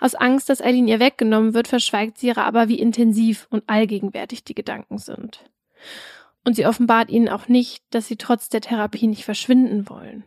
Aus 0.01 0.15
Angst, 0.15 0.49
dass 0.49 0.63
Eileen 0.63 0.89
ihr 0.89 1.01
weggenommen 1.01 1.55
wird, 1.55 1.69
verschweigt 1.69 2.19
Sira 2.19 2.45
aber, 2.45 2.69
wie 2.69 2.79
intensiv 2.79 3.47
und 3.51 3.65
allgegenwärtig 3.67 4.45
die 4.45 4.55
Gedanken 4.55 4.99
sind. 4.99 5.45
Und 6.45 6.55
sie 6.55 6.67
offenbart 6.67 7.11
ihnen 7.11 7.29
auch 7.29 7.49
nicht, 7.49 7.83
dass 7.91 8.07
sie 8.07 8.17
trotz 8.17 8.49
der 8.49 8.61
Therapie 8.61 9.09
nicht 9.09 9.25
verschwinden 9.25 9.89
wollen. 9.89 10.25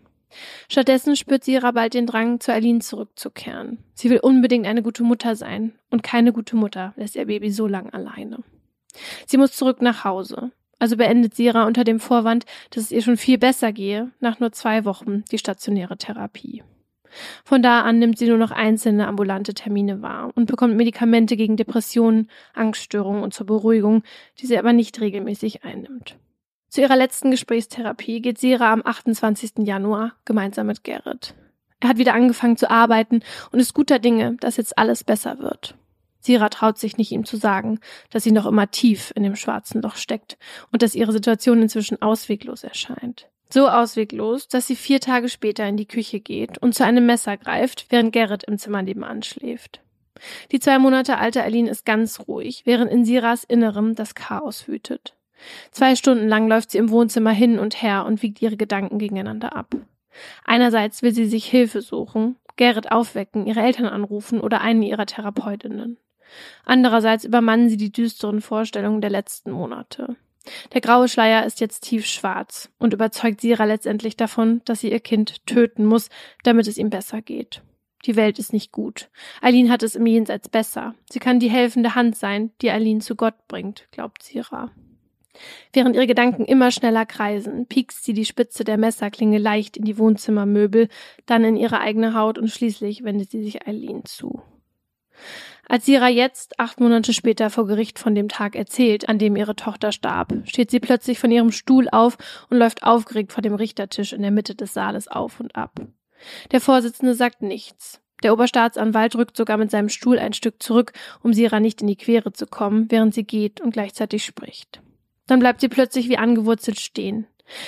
Stattdessen 0.68 1.16
spürt 1.16 1.44
Sira 1.44 1.72
bald 1.72 1.94
den 1.94 2.06
Drang, 2.06 2.40
zu 2.40 2.54
Eileen 2.54 2.82
zurückzukehren. 2.82 3.80
Sie 3.94 4.10
will 4.10 4.20
unbedingt 4.20 4.68
eine 4.68 4.84
gute 4.84 5.04
Mutter 5.04 5.36
sein, 5.36 5.74
und 5.90 6.04
keine 6.04 6.34
gute 6.34 6.56
Mutter 6.56 6.94
lässt 6.98 7.16
ihr 7.16 7.26
Baby 7.26 7.52
so 7.52 7.68
lang 7.68 7.90
alleine. 7.92 8.44
Sie 9.26 9.38
muss 9.38 9.54
zurück 9.54 9.82
nach 9.82 10.04
Hause. 10.04 10.52
Also 10.80 10.96
beendet 10.96 11.36
Sira 11.36 11.66
unter 11.66 11.84
dem 11.84 12.00
Vorwand, 12.00 12.46
dass 12.70 12.86
es 12.86 12.92
ihr 12.92 13.02
schon 13.02 13.18
viel 13.18 13.38
besser 13.38 13.74
gehe, 13.74 14.12
nach 14.20 14.40
nur 14.40 14.52
zwei 14.54 14.86
Wochen 14.86 15.24
die 15.32 15.38
stationäre 15.38 15.98
Therapie. 15.98 16.64
Von 17.44 17.62
da 17.62 17.82
an 17.82 18.00
nimmt 18.00 18.18
sie 18.18 18.28
nur 18.28 18.38
noch 18.38 18.52
einzelne 18.52 19.08
ambulante 19.08 19.54
Termine 19.54 20.02
wahr 20.02 20.32
und 20.36 20.46
bekommt 20.46 20.76
Medikamente 20.76 21.36
gegen 21.38 21.58
Depressionen, 21.58 22.30
Angststörungen 22.54 23.24
und 23.24 23.34
zur 23.34 23.48
Beruhigung, 23.48 24.04
die 24.40 24.46
sie 24.46 24.58
aber 24.58 24.74
nicht 24.74 25.02
regelmäßig 25.02 25.64
einnimmt. 25.64 26.18
Zu 26.70 26.82
ihrer 26.82 26.96
letzten 26.96 27.32
Gesprächstherapie 27.32 28.22
geht 28.22 28.38
Sira 28.38 28.72
am 28.72 28.84
28. 28.86 29.66
Januar 29.66 30.14
gemeinsam 30.24 30.68
mit 30.68 30.84
Gerrit. 30.84 31.34
Er 31.80 31.90
hat 31.90 31.98
wieder 31.98 32.14
angefangen 32.14 32.58
zu 32.58 32.70
arbeiten 32.70 33.22
und 33.52 33.60
ist 33.60 33.74
guter 33.74 34.00
Dinge, 34.00 34.38
dass 34.40 34.58
jetzt 34.58 34.78
alles 34.78 35.04
besser 35.04 35.40
wird. 35.40 35.76
Sira 36.20 36.50
traut 36.50 36.78
sich 36.78 36.98
nicht, 36.98 37.12
ihm 37.12 37.26
zu 37.26 37.38
sagen, 37.38 37.80
dass 38.10 38.24
sie 38.24 38.32
noch 38.32 38.46
immer 38.46 38.70
tief 38.72 39.12
in 39.16 39.24
dem 39.24 39.36
schwarzen 39.36 39.82
Loch 39.82 39.96
steckt 39.96 40.38
und 40.72 40.82
dass 40.82 40.96
ihre 40.96 41.12
Situation 41.12 41.62
inzwischen 41.62 42.02
ausweglos 42.02 42.64
erscheint. 42.64 43.28
So 43.52 43.68
ausweglos, 43.68 44.48
dass 44.48 44.68
sie 44.68 44.76
vier 44.76 45.00
Tage 45.00 45.28
später 45.28 45.68
in 45.68 45.78
die 45.78 45.88
Küche 45.88 46.20
geht 46.20 46.60
und 46.60 46.76
zu 46.76 46.86
einem 46.86 47.06
Messer 47.06 47.36
greift, 47.36 47.88
während 47.90 48.14
Gerrit 48.14 48.44
im 48.44 48.60
Zimmer 48.60 48.82
nebenan 48.82 49.24
schläft. 49.24 49.82
Die 50.52 50.60
zwei 50.60 50.78
Monate 50.78 51.18
alte 51.18 51.44
Aline 51.44 51.70
ist 51.70 51.86
ganz 51.86 52.20
ruhig, 52.28 52.64
während 52.66 52.92
in 52.92 53.06
Siras 53.06 53.44
Innerem 53.44 53.96
das 53.96 54.14
Chaos 54.14 54.68
wütet. 54.68 55.16
Zwei 55.72 55.96
Stunden 55.96 56.28
lang 56.28 56.48
läuft 56.48 56.72
sie 56.72 56.78
im 56.78 56.90
Wohnzimmer 56.90 57.32
hin 57.32 57.60
und 57.60 57.82
her 57.82 58.06
und 58.06 58.22
wiegt 58.22 58.42
ihre 58.42 58.58
Gedanken 58.58 59.00
gegeneinander 59.00 59.56
ab. 59.56 59.74
Einerseits 60.44 61.02
will 61.02 61.14
sie 61.14 61.26
sich 61.26 61.46
Hilfe 61.46 61.82
suchen, 61.82 62.36
Gerrit 62.56 62.92
aufwecken, 62.92 63.48
ihre 63.48 63.62
Eltern 63.62 63.86
anrufen 63.86 64.42
oder 64.42 64.62
einen 64.62 64.82
ihrer 64.82 65.06
Therapeutinnen. 65.06 65.98
Andererseits 66.66 67.26
übermannen 67.26 67.70
sie 67.70 67.78
die 67.78 67.92
düsteren 67.92 68.42
Vorstellungen 68.42 69.02
der 69.02 69.10
letzten 69.10 69.52
Monate. 69.52 70.16
Der 70.74 70.82
graue 70.82 71.08
Schleier 71.08 71.46
ist 71.46 71.60
jetzt 71.60 71.82
tiefschwarz 71.82 72.70
und 72.80 72.94
überzeugt 72.94 73.42
Sira 73.42 73.66
letztendlich 73.66 74.18
davon, 74.18 74.62
dass 74.66 74.82
sie 74.82 74.92
ihr 74.92 75.00
Kind 75.00 75.46
töten 75.46 75.86
muss, 75.86 76.10
damit 76.44 76.68
es 76.68 76.78
ihm 76.78 76.90
besser 76.90 77.22
geht. 77.22 77.62
Die 78.06 78.16
Welt 78.16 78.40
ist 78.40 78.54
nicht 78.54 78.72
gut. 78.72 79.10
Eileen 79.42 79.70
hat 79.70 79.84
es 79.84 79.96
im 79.96 80.06
Jenseits 80.06 80.48
besser. 80.48 80.96
Sie 81.12 81.20
kann 81.20 81.40
die 81.40 81.50
helfende 81.50 81.96
Hand 81.96 82.16
sein, 82.16 82.52
die 82.62 82.72
Eileen 82.72 83.02
zu 83.02 83.16
Gott 83.16 83.36
bringt, 83.48 83.88
glaubt 83.92 84.24
Sira. 84.24 84.72
Während 85.74 85.96
ihre 85.96 86.08
Gedanken 86.08 86.46
immer 86.46 86.72
schneller 86.72 87.06
kreisen, 87.06 87.66
piekst 87.68 88.04
sie 88.04 88.14
die 88.14 88.26
Spitze 88.26 88.64
der 88.64 88.78
Messerklinge 88.78 89.38
leicht 89.38 89.78
in 89.78 89.86
die 89.86 89.98
Wohnzimmermöbel, 89.98 90.88
dann 91.26 91.44
in 91.44 91.56
ihre 91.56 91.80
eigene 91.80 92.14
Haut 92.14 92.38
und 92.38 92.50
schließlich 92.50 93.04
wendet 93.04 93.32
sie 93.32 93.44
sich 93.44 93.68
Eileen 93.68 94.06
zu. 94.06 94.42
Als 95.72 95.86
Sira 95.86 96.10
jetzt, 96.10 96.60
acht 96.60 96.80
Monate 96.80 97.14
später, 97.14 97.52
vor 97.52 97.68
Gericht 97.68 98.00
von 98.00 98.16
dem 98.16 98.28
Tag 98.28 98.56
erzählt, 98.56 99.08
an 99.08 99.20
dem 99.20 99.36
ihre 99.36 99.56
Tochter 99.56 99.92
starb, 99.92 100.34
steht 100.46 100.72
sie 100.72 100.80
plötzlich 100.80 101.20
von 101.20 101.30
ihrem 101.30 101.52
Stuhl 101.52 101.88
auf 101.88 102.18
und 102.50 102.58
läuft 102.58 102.82
aufgeregt 102.82 103.32
vor 103.32 103.44
dem 103.44 103.54
Richtertisch 103.54 104.12
in 104.12 104.24
der 104.24 104.32
Mitte 104.32 104.56
des 104.56 104.74
Saales 104.74 105.08
auf 105.08 105.40
und 105.40 105.56
ab. 105.56 105.80
Der 106.52 106.60
Vorsitzende 106.60 107.14
sagt 107.14 107.44
nichts. 107.44 108.02
Der 108.24 108.34
Oberstaatsanwalt 108.34 109.16
rückt 109.16 109.38
sogar 109.38 109.58
mit 109.58 109.70
seinem 109.70 109.90
Stuhl 109.90 110.18
ein 110.18 110.34
Stück 110.34 110.62
zurück, 110.62 110.92
um 111.22 111.34
Sira 111.34 111.60
nicht 111.60 111.82
in 111.82 111.88
die 111.88 111.98
Quere 111.98 112.34
zu 112.34 112.48
kommen, 112.48 112.90
während 112.90 113.14
sie 113.14 113.24
geht 113.24 113.62
und 113.62 113.70
gleichzeitig 113.70 114.26
spricht. 114.26 114.82
Dann 115.28 115.40
bleibt 115.40 115.62
sie 115.62 115.70
plötzlich 115.70 116.10
wie 116.10 116.18
angewurzelt 116.18 116.80
stehen. 116.80 117.28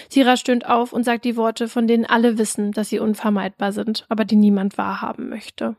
Sira 0.09 0.37
stöhnt 0.37 0.65
auf 0.65 0.91
und 0.91 1.03
sagt 1.03 1.23
die 1.23 1.37
Worte, 1.37 1.67
von 1.67 1.85
denen 1.85 2.05
alle 2.05 2.39
wissen, 2.39 2.71
dass 2.71 2.89
sie 2.89 2.97
unvermeidbar 2.97 3.71
sind, 3.73 4.07
aber 4.09 4.25
die 4.25 4.37
niemand 4.37 4.79
wahrhaben 4.79 5.29
möchte. 5.29 5.75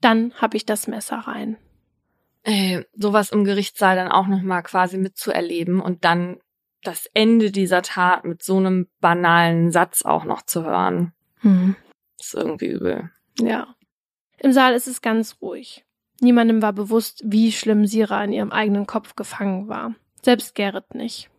Dann 0.00 0.32
hab 0.34 0.54
ich 0.54 0.66
das 0.66 0.86
Messer 0.86 1.18
rein. 1.18 1.56
Ey, 2.42 2.84
sowas 2.94 3.30
im 3.30 3.44
Gerichtssaal 3.44 3.96
dann 3.96 4.10
auch 4.12 4.26
nochmal 4.26 4.62
quasi 4.62 4.98
mitzuerleben 4.98 5.80
und 5.80 6.04
dann 6.04 6.38
das 6.82 7.10
Ende 7.12 7.50
dieser 7.50 7.82
Tat 7.82 8.24
mit 8.24 8.42
so 8.42 8.58
einem 8.58 8.86
banalen 9.00 9.72
Satz 9.72 10.02
auch 10.02 10.24
noch 10.24 10.42
zu 10.42 10.64
hören. 10.64 11.12
Hm. 11.40 11.74
Ist 12.18 12.34
irgendwie 12.34 12.68
übel. 12.68 13.10
Ja. 13.40 13.74
Im 14.38 14.52
Saal 14.52 14.74
ist 14.74 14.86
es 14.86 15.02
ganz 15.02 15.38
ruhig. 15.42 15.84
Niemandem 16.20 16.62
war 16.62 16.72
bewusst, 16.72 17.22
wie 17.24 17.52
schlimm 17.52 17.86
Sira 17.86 18.22
in 18.24 18.32
ihrem 18.32 18.52
eigenen 18.52 18.86
Kopf 18.86 19.16
gefangen 19.16 19.68
war. 19.68 19.94
Selbst 20.22 20.54
Gerrit 20.54 20.94
nicht. 20.94 21.30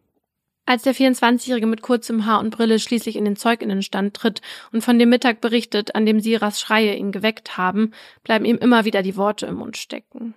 Als 0.67 0.83
der 0.83 0.93
24-Jährige 0.93 1.65
mit 1.65 1.81
kurzem 1.81 2.25
Haar 2.25 2.41
und 2.41 2.49
Brille 2.49 2.77
schließlich 2.77 3.15
in 3.15 3.23
den 3.23 3.37
Zeuginnenstand 3.37 4.13
tritt 4.13 4.41
und 4.73 4.81
von 4.81 4.99
dem 4.99 5.07
Mittag 5.07 5.39
berichtet, 5.39 5.95
an 5.95 6.05
dem 6.05 6.19
Siras 6.19 6.59
Schreie 6.59 6.93
ihn 6.93 7.13
geweckt 7.13 7.57
haben, 7.57 7.93
bleiben 8.25 8.43
ihm 8.43 8.57
immer 8.57 8.83
wieder 8.83 9.01
die 9.01 9.15
Worte 9.15 9.45
im 9.45 9.55
Mund 9.55 9.77
stecken. 9.77 10.35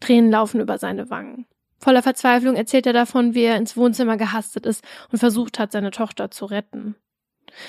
Tränen 0.00 0.30
laufen 0.30 0.62
über 0.62 0.78
seine 0.78 1.10
Wangen. 1.10 1.44
Voller 1.78 2.02
Verzweiflung 2.02 2.56
erzählt 2.56 2.86
er 2.86 2.94
davon, 2.94 3.34
wie 3.34 3.42
er 3.42 3.58
ins 3.58 3.76
Wohnzimmer 3.76 4.16
gehastet 4.16 4.64
ist 4.64 4.82
und 5.12 5.18
versucht 5.18 5.58
hat, 5.58 5.72
seine 5.72 5.90
Tochter 5.90 6.30
zu 6.30 6.46
retten. 6.46 6.96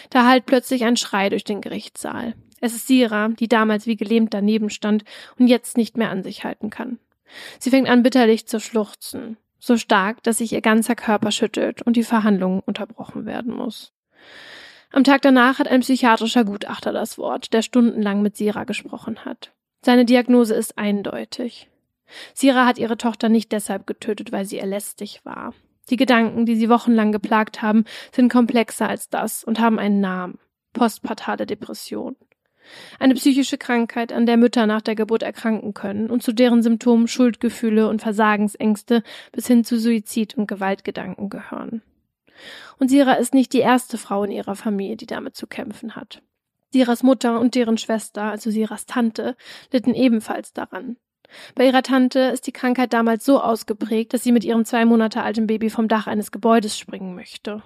Da 0.09 0.25
hallt 0.25 0.45
plötzlich 0.45 0.85
ein 0.85 0.95
Schrei 0.95 1.27
durch 1.27 1.43
den 1.43 1.59
Gerichtssaal. 1.59 2.35
Es 2.61 2.73
ist 2.73 2.87
Sira, 2.87 3.27
die 3.27 3.49
damals 3.49 3.85
wie 3.85 3.97
gelähmt 3.97 4.33
daneben 4.33 4.69
stand 4.69 5.03
und 5.37 5.47
jetzt 5.47 5.75
nicht 5.75 5.97
mehr 5.97 6.09
an 6.09 6.23
sich 6.23 6.45
halten 6.45 6.69
kann. 6.69 6.99
Sie 7.59 7.69
fängt 7.69 7.89
an 7.89 8.01
bitterlich 8.01 8.47
zu 8.47 8.61
schluchzen 8.61 9.35
so 9.59 9.77
stark, 9.77 10.23
dass 10.23 10.37
sich 10.39 10.53
ihr 10.53 10.61
ganzer 10.61 10.95
Körper 10.95 11.31
schüttelt 11.31 11.81
und 11.81 11.97
die 11.97 12.03
Verhandlung 12.03 12.61
unterbrochen 12.65 13.25
werden 13.25 13.53
muss. 13.55 13.93
Am 14.91 15.03
Tag 15.03 15.21
danach 15.21 15.59
hat 15.59 15.67
ein 15.67 15.81
psychiatrischer 15.81 16.45
Gutachter 16.45 16.93
das 16.93 17.17
Wort, 17.17 17.53
der 17.53 17.61
stundenlang 17.61 18.21
mit 18.21 18.37
Sira 18.37 18.63
gesprochen 18.63 19.25
hat. 19.25 19.51
Seine 19.83 20.05
Diagnose 20.05 20.55
ist 20.55 20.77
eindeutig. 20.77 21.69
Sira 22.33 22.65
hat 22.65 22.77
ihre 22.77 22.97
Tochter 22.97 23.29
nicht 23.29 23.51
deshalb 23.51 23.85
getötet, 23.85 24.31
weil 24.31 24.45
sie 24.45 24.57
ihr 24.57 24.65
lästig 24.65 25.21
war. 25.25 25.53
Die 25.89 25.97
Gedanken, 25.97 26.45
die 26.45 26.55
sie 26.55 26.69
wochenlang 26.69 27.11
geplagt 27.11 27.61
haben, 27.61 27.85
sind 28.11 28.31
komplexer 28.31 28.89
als 28.89 29.09
das 29.09 29.43
und 29.43 29.59
haben 29.59 29.79
einen 29.79 30.01
Namen. 30.01 30.39
Postpartale 30.73 31.45
Depression. 31.45 32.15
Eine 32.99 33.15
psychische 33.15 33.57
Krankheit, 33.57 34.11
an 34.11 34.25
der 34.25 34.37
Mütter 34.37 34.65
nach 34.67 34.81
der 34.81 34.95
Geburt 34.95 35.23
erkranken 35.23 35.73
können 35.73 36.09
und 36.09 36.23
zu 36.23 36.33
deren 36.33 36.63
Symptomen 36.63 37.07
Schuldgefühle 37.07 37.87
und 37.87 38.01
Versagensängste 38.01 39.03
bis 39.31 39.47
hin 39.47 39.63
zu 39.63 39.79
Suizid 39.79 40.35
und 40.35 40.47
Gewaltgedanken 40.47 41.29
gehören. 41.29 41.81
Und 42.79 42.89
Sira 42.89 43.13
ist 43.13 43.33
nicht 43.33 43.53
die 43.53 43.59
erste 43.59 43.97
Frau 43.97 44.23
in 44.23 44.31
ihrer 44.31 44.55
Familie, 44.55 44.97
die 44.97 45.07
damit 45.07 45.35
zu 45.35 45.47
kämpfen 45.47 45.95
hat. 45.95 46.21
Siras 46.71 47.01
Mutter 47.01 47.39
und 47.39 47.55
deren 47.55 47.77
Schwester, 47.77 48.23
also 48.23 48.51
Siras 48.51 48.85
Tante, 48.85 49.35
litten 49.71 49.93
ebenfalls 49.93 50.53
daran. 50.53 50.97
Bei 51.55 51.65
ihrer 51.65 51.83
Tante 51.83 52.19
ist 52.19 52.47
die 52.47 52.51
Krankheit 52.51 52.93
damals 52.93 53.25
so 53.25 53.41
ausgeprägt, 53.41 54.13
dass 54.13 54.23
sie 54.23 54.31
mit 54.31 54.43
ihrem 54.43 54.65
zwei 54.65 54.85
Monate 54.85 55.23
alten 55.23 55.47
Baby 55.47 55.69
vom 55.69 55.87
Dach 55.87 56.07
eines 56.07 56.31
Gebäudes 56.31 56.77
springen 56.77 57.15
möchte. 57.15 57.63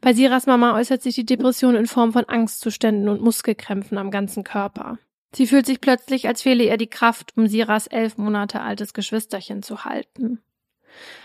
Bei 0.00 0.12
Siras 0.12 0.46
Mama 0.46 0.74
äußert 0.76 1.02
sich 1.02 1.14
die 1.14 1.26
Depression 1.26 1.74
in 1.74 1.86
Form 1.86 2.12
von 2.12 2.24
Angstzuständen 2.24 3.08
und 3.08 3.22
Muskelkrämpfen 3.22 3.98
am 3.98 4.10
ganzen 4.10 4.44
Körper. 4.44 4.98
Sie 5.34 5.46
fühlt 5.46 5.66
sich 5.66 5.80
plötzlich, 5.80 6.28
als 6.28 6.42
fehle 6.42 6.64
ihr 6.64 6.76
die 6.76 6.86
Kraft, 6.86 7.32
um 7.36 7.46
Siras 7.46 7.86
elf 7.86 8.18
Monate 8.18 8.60
altes 8.60 8.94
Geschwisterchen 8.94 9.62
zu 9.62 9.84
halten. 9.84 10.40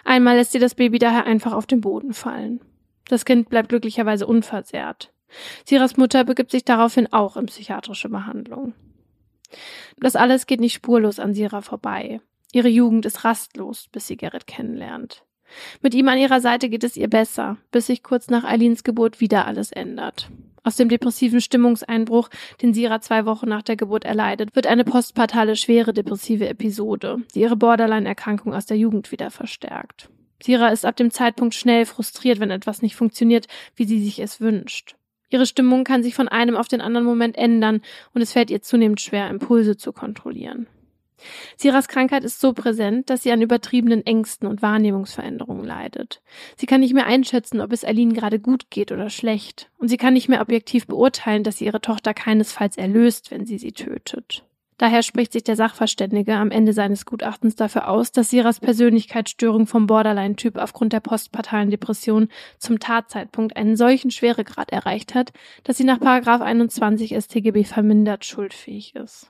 Einmal 0.04 0.38
lässt 0.38 0.52
sie 0.52 0.60
das 0.60 0.74
Baby 0.74 0.98
daher 0.98 1.26
einfach 1.26 1.54
auf 1.54 1.68
den 1.68 1.82
Boden 1.82 2.14
fallen. 2.14 2.60
Das 3.08 3.26
Kind 3.26 3.50
bleibt 3.50 3.70
glücklicherweise 3.70 4.26
unversehrt. 4.26 5.12
Siras 5.66 5.98
Mutter 5.98 6.24
begibt 6.24 6.52
sich 6.52 6.66
daraufhin 6.66 7.12
auch 7.14 7.38
in 7.38 7.46
psychiatrische 7.46 8.10
Behandlung. 8.10 8.74
Das 9.98 10.16
alles 10.16 10.48
geht 10.48 10.60
nicht 10.60 10.74
spurlos 10.74 11.20
an 11.20 11.34
Sira 11.34 11.62
vorbei. 11.62 12.22
Ihre 12.52 12.70
Jugend 12.70 13.06
ist 13.06 13.26
rastlos, 13.26 13.88
bis 13.92 14.08
sie 14.08 14.18
Gerrit 14.18 14.48
kennenlernt. 14.48 15.24
Mit 15.82 15.94
ihm 15.94 16.08
an 16.08 16.18
ihrer 16.18 16.42
Seite 16.42 16.70
geht 16.70 16.84
es 16.84 16.98
ihr 16.98 17.08
besser, 17.08 17.58
bis 17.72 17.88
sich 17.88 18.04
kurz 18.04 18.30
nach 18.30 18.44
Eileens 18.44 18.84
Geburt 18.84 19.20
wieder 19.20 19.46
alles 19.46 19.72
ändert. 19.72 20.30
Aus 20.64 20.76
dem 20.76 20.90
depressiven 20.90 21.42
Stimmungseinbruch, 21.42 22.30
den 22.62 22.74
Sira 22.74 23.02
zwei 23.02 23.26
Wochen 23.26 23.48
nach 23.48 23.64
der 23.64 23.76
Geburt 23.76 24.04
erleidet, 24.04 24.56
wird 24.56 24.68
eine 24.68 24.84
postpartale 24.84 25.56
schwere 25.56 25.94
depressive 25.94 26.48
Episode, 26.48 27.18
die 27.34 27.42
ihre 27.42 27.56
Borderline-Erkrankung 27.56 28.54
aus 28.54 28.66
der 28.66 28.78
Jugend 28.78 29.12
wieder 29.12 29.32
verstärkt. 29.32 30.10
Sira 30.42 30.70
ist 30.70 30.86
ab 30.86 30.96
dem 30.96 31.12
Zeitpunkt 31.12 31.54
schnell 31.54 31.86
frustriert, 31.86 32.40
wenn 32.40 32.52
etwas 32.52 32.82
nicht 32.82 32.96
funktioniert, 32.96 33.48
wie 33.76 33.86
sie 33.86 34.04
sich 34.04 34.20
es 34.20 34.42
wünscht. 34.42 34.96
Ihre 35.30 35.46
Stimmung 35.46 35.84
kann 35.84 36.02
sich 36.02 36.16
von 36.16 36.28
einem 36.28 36.56
auf 36.56 36.68
den 36.68 36.82
anderen 36.82 37.06
Moment 37.06 37.38
ändern 37.38 37.82
und 38.14 38.22
es 38.22 38.34
fällt 38.34 38.50
ihr 38.50 38.62
zunehmend 38.62 39.00
schwer, 39.00 39.30
Impulse 39.30 39.78
zu 39.78 39.94
kontrollieren. 39.94 40.68
Siras 41.58 41.88
Krankheit 41.88 42.24
ist 42.24 42.40
so 42.40 42.54
präsent, 42.54 43.10
dass 43.10 43.24
sie 43.24 43.32
an 43.32 43.42
übertriebenen 43.42 44.06
Ängsten 44.06 44.48
und 44.48 44.62
Wahrnehmungsveränderungen 44.62 45.66
leidet. 45.66 46.22
Sie 46.58 46.66
kann 46.66 46.82
nicht 46.82 46.94
mehr 46.94 47.06
einschätzen, 47.06 47.62
ob 47.62 47.72
es 47.72 47.84
Aline 47.84 48.14
gerade 48.14 48.40
gut 48.40 48.70
geht 48.70 48.92
oder 48.92 49.10
schlecht. 49.10 49.70
Und 49.78 49.88
sie 49.88 49.98
kann 49.98 50.14
nicht 50.14 50.30
mehr 50.30 50.42
objektiv 50.42 50.88
beurteilen, 50.88 51.44
dass 51.44 51.58
sie 51.58 51.66
ihre 51.66 51.82
Tochter 51.82 52.14
keinesfalls 52.14 52.78
erlöst, 52.78 53.32
wenn 53.32 53.46
sie 53.46 53.58
sie 53.58 53.72
tötet. 53.72 54.44
Daher 54.80 55.04
spricht 55.04 55.34
sich 55.34 55.44
der 55.44 55.58
Sachverständige 55.58 56.36
am 56.36 56.52
Ende 56.52 56.72
seines 56.72 57.06
Gutachtens 57.06 57.58
dafür 57.58 57.90
aus, 57.90 58.14
dass 58.14 58.30
Siras 58.30 58.62
Persönlichkeitsstörung 58.62 59.68
vom 59.68 59.88
Borderline-Typ 59.88 60.56
aufgrund 60.56 60.94
der 60.94 61.02
postpartalen 61.02 61.70
Depression 61.70 62.30
zum 62.58 62.80
Tatzeitpunkt 62.80 63.58
einen 63.58 63.76
solchen 63.76 64.10
Schweregrad 64.10 64.72
erreicht 64.72 65.16
hat, 65.16 65.34
dass 65.66 65.76
sie 65.76 65.84
nach 65.84 66.00
21 66.00 67.14
StGB 67.14 67.66
vermindert 67.66 68.24
schuldfähig 68.24 68.96
ist. 68.96 69.30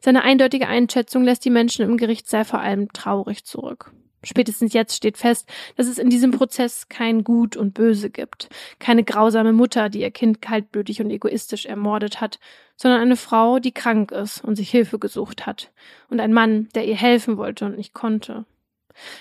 Seine 0.00 0.22
eindeutige 0.22 0.68
Einschätzung 0.68 1.24
lässt 1.24 1.44
die 1.44 1.50
Menschen 1.50 1.84
im 1.84 1.96
Gerichtssaal 1.96 2.44
vor 2.44 2.60
allem 2.60 2.92
traurig 2.92 3.44
zurück. 3.44 3.92
Spätestens 4.24 4.72
jetzt 4.72 4.96
steht 4.96 5.18
fest, 5.18 5.48
dass 5.76 5.86
es 5.86 5.98
in 5.98 6.08
diesem 6.08 6.30
Prozess 6.30 6.88
kein 6.88 7.24
Gut 7.24 7.56
und 7.56 7.74
Böse 7.74 8.10
gibt, 8.10 8.48
keine 8.78 9.04
grausame 9.04 9.52
Mutter, 9.52 9.90
die 9.90 10.00
ihr 10.00 10.10
Kind 10.10 10.40
kaltblütig 10.40 11.00
und 11.00 11.10
egoistisch 11.10 11.66
ermordet 11.66 12.20
hat, 12.20 12.38
sondern 12.76 13.00
eine 13.00 13.16
Frau, 13.16 13.58
die 13.58 13.72
krank 13.72 14.10
ist 14.10 14.42
und 14.42 14.56
sich 14.56 14.70
Hilfe 14.70 14.98
gesucht 14.98 15.46
hat, 15.46 15.72
und 16.08 16.20
ein 16.20 16.32
Mann, 16.32 16.68
der 16.74 16.86
ihr 16.86 16.96
helfen 16.96 17.36
wollte 17.36 17.66
und 17.66 17.76
nicht 17.76 17.92
konnte. 17.92 18.46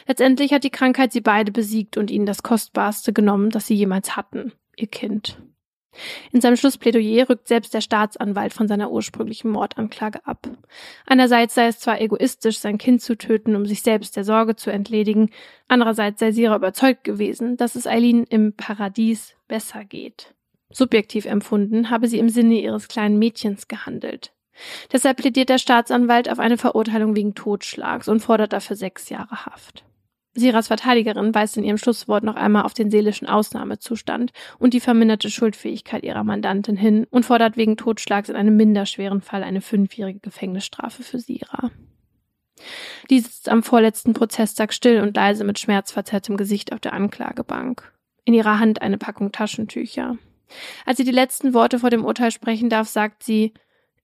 Letztendlich 0.07 0.53
hat 0.53 0.63
die 0.63 0.69
Krankheit 0.69 1.11
sie 1.11 1.21
beide 1.21 1.51
besiegt 1.51 1.97
und 1.97 2.11
ihnen 2.11 2.25
das 2.25 2.43
Kostbarste 2.43 3.11
genommen, 3.11 3.49
das 3.49 3.67
sie 3.67 3.75
jemals 3.75 4.15
hatten, 4.15 4.53
ihr 4.77 4.87
Kind. 4.87 5.37
In 6.31 6.41
seinem 6.41 6.55
Schlussplädoyer 6.55 7.29
rückt 7.29 7.47
selbst 7.47 7.73
der 7.73 7.81
Staatsanwalt 7.81 8.53
von 8.53 8.67
seiner 8.67 8.91
ursprünglichen 8.91 9.51
Mordanklage 9.51 10.25
ab. 10.25 10.47
Einerseits 11.05 11.55
sei 11.55 11.67
es 11.67 11.79
zwar 11.79 12.01
egoistisch, 12.01 12.59
sein 12.59 12.77
Kind 12.77 13.01
zu 13.01 13.17
töten, 13.17 13.55
um 13.55 13.65
sich 13.65 13.81
selbst 13.81 14.15
der 14.15 14.23
Sorge 14.23 14.55
zu 14.55 14.71
entledigen, 14.71 15.29
andererseits 15.67 16.19
sei 16.19 16.31
Sira 16.31 16.55
überzeugt 16.55 17.03
gewesen, 17.03 17.57
dass 17.57 17.75
es 17.75 17.87
Eileen 17.87 18.23
im 18.23 18.53
Paradies 18.53 19.35
besser 19.47 19.85
geht. 19.85 20.33
Subjektiv 20.71 21.25
empfunden 21.25 21.89
habe 21.89 22.07
sie 22.07 22.19
im 22.19 22.29
Sinne 22.29 22.59
ihres 22.59 22.87
kleinen 22.87 23.19
Mädchens 23.19 23.67
gehandelt. 23.67 24.33
Deshalb 24.91 25.17
plädiert 25.17 25.49
der 25.49 25.57
Staatsanwalt 25.57 26.29
auf 26.29 26.39
eine 26.39 26.57
Verurteilung 26.57 27.15
wegen 27.15 27.35
Totschlags 27.35 28.07
und 28.07 28.19
fordert 28.19 28.53
dafür 28.53 28.75
sechs 28.75 29.09
Jahre 29.09 29.45
Haft. 29.45 29.83
Siras 30.35 30.67
Verteidigerin 30.67 31.35
weist 31.35 31.57
in 31.57 31.63
ihrem 31.63 31.77
Schlusswort 31.77 32.23
noch 32.23 32.35
einmal 32.35 32.63
auf 32.63 32.73
den 32.73 32.89
seelischen 32.89 33.27
Ausnahmezustand 33.27 34.31
und 34.57 34.73
die 34.73 34.79
verminderte 34.79 35.29
Schuldfähigkeit 35.29 36.03
ihrer 36.03 36.23
Mandantin 36.23 36.75
hin 36.75 37.05
und 37.11 37.25
fordert 37.25 37.55
wegen 37.55 37.77
Totschlags 37.77 38.29
in 38.29 38.35
einem 38.35 38.55
minderschweren 38.55 39.21
Fall 39.21 39.43
eine 39.43 39.61
fünfjährige 39.61 40.19
Gefängnisstrafe 40.19 41.03
für 41.03 41.19
Sira. 41.19 41.69
Die 43.09 43.19
sitzt 43.19 43.49
am 43.49 43.61
vorletzten 43.61 44.13
Prozesstag 44.13 44.73
still 44.73 45.01
und 45.01 45.15
leise 45.15 45.43
mit 45.43 45.59
schmerzverzerrtem 45.59 46.37
Gesicht 46.37 46.73
auf 46.73 46.79
der 46.79 46.93
Anklagebank. 46.93 47.93
In 48.25 48.33
ihrer 48.33 48.59
Hand 48.59 48.81
eine 48.81 48.97
Packung 48.97 49.31
Taschentücher. 49.31 50.17
Als 50.85 50.97
sie 50.97 51.03
die 51.03 51.11
letzten 51.11 51.53
Worte 51.53 51.79
vor 51.79 51.89
dem 51.89 52.05
Urteil 52.05 52.31
sprechen 52.31 52.69
darf, 52.69 52.87
sagt 52.87 53.23
sie, 53.23 53.53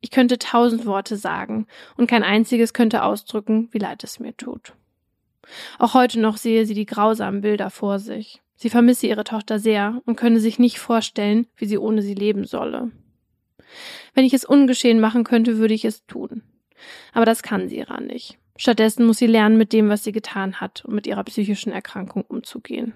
ich 0.02 0.12
könnte 0.12 0.38
tausend 0.38 0.86
Worte 0.86 1.18
sagen 1.18 1.68
und 1.98 2.08
kein 2.08 2.24
einziges 2.24 2.74
könnte 2.74 3.04
ausdrücken, 3.04 3.70
wie 3.72 3.80
leid 3.80 4.04
es 4.04 4.20
mir 4.20 4.36
tut. 4.36 4.74
Auch 5.78 5.94
heute 5.94 6.20
noch 6.20 6.38
sehe 6.38 6.66
sie 6.66 6.74
die 6.74 6.86
grausamen 6.86 7.42
Bilder 7.42 7.70
vor 7.70 8.00
sich. 8.00 8.42
Sie 8.56 8.70
vermisse 8.70 9.08
ihre 9.08 9.24
Tochter 9.24 9.60
sehr 9.60 10.02
und 10.06 10.16
könne 10.16 10.40
sich 10.40 10.60
nicht 10.60 10.80
vorstellen, 10.80 11.48
wie 11.56 11.66
sie 11.66 11.78
ohne 11.78 12.02
sie 12.02 12.14
leben 12.14 12.46
solle. 12.46 12.92
Wenn 14.14 14.26
ich 14.26 14.34
es 14.34 14.46
ungeschehen 14.46 15.00
machen 15.00 15.24
könnte, 15.24 15.58
würde 15.58 15.74
ich 15.74 15.86
es 15.86 16.06
tun. 16.06 16.44
Aber 17.14 17.26
das 17.26 17.44
kann 17.44 17.70
Sira 17.70 18.00
nicht. 18.02 18.38
Stattdessen 18.58 19.06
muss 19.06 19.18
sie 19.18 19.28
lernen, 19.28 19.58
mit 19.58 19.72
dem, 19.72 19.88
was 19.88 20.04
sie 20.04 20.12
getan 20.12 20.60
hat 20.60 20.84
und 20.84 20.94
mit 20.94 21.08
ihrer 21.08 21.24
psychischen 21.24 21.72
Erkrankung 21.72 22.24
umzugehen. 22.28 22.94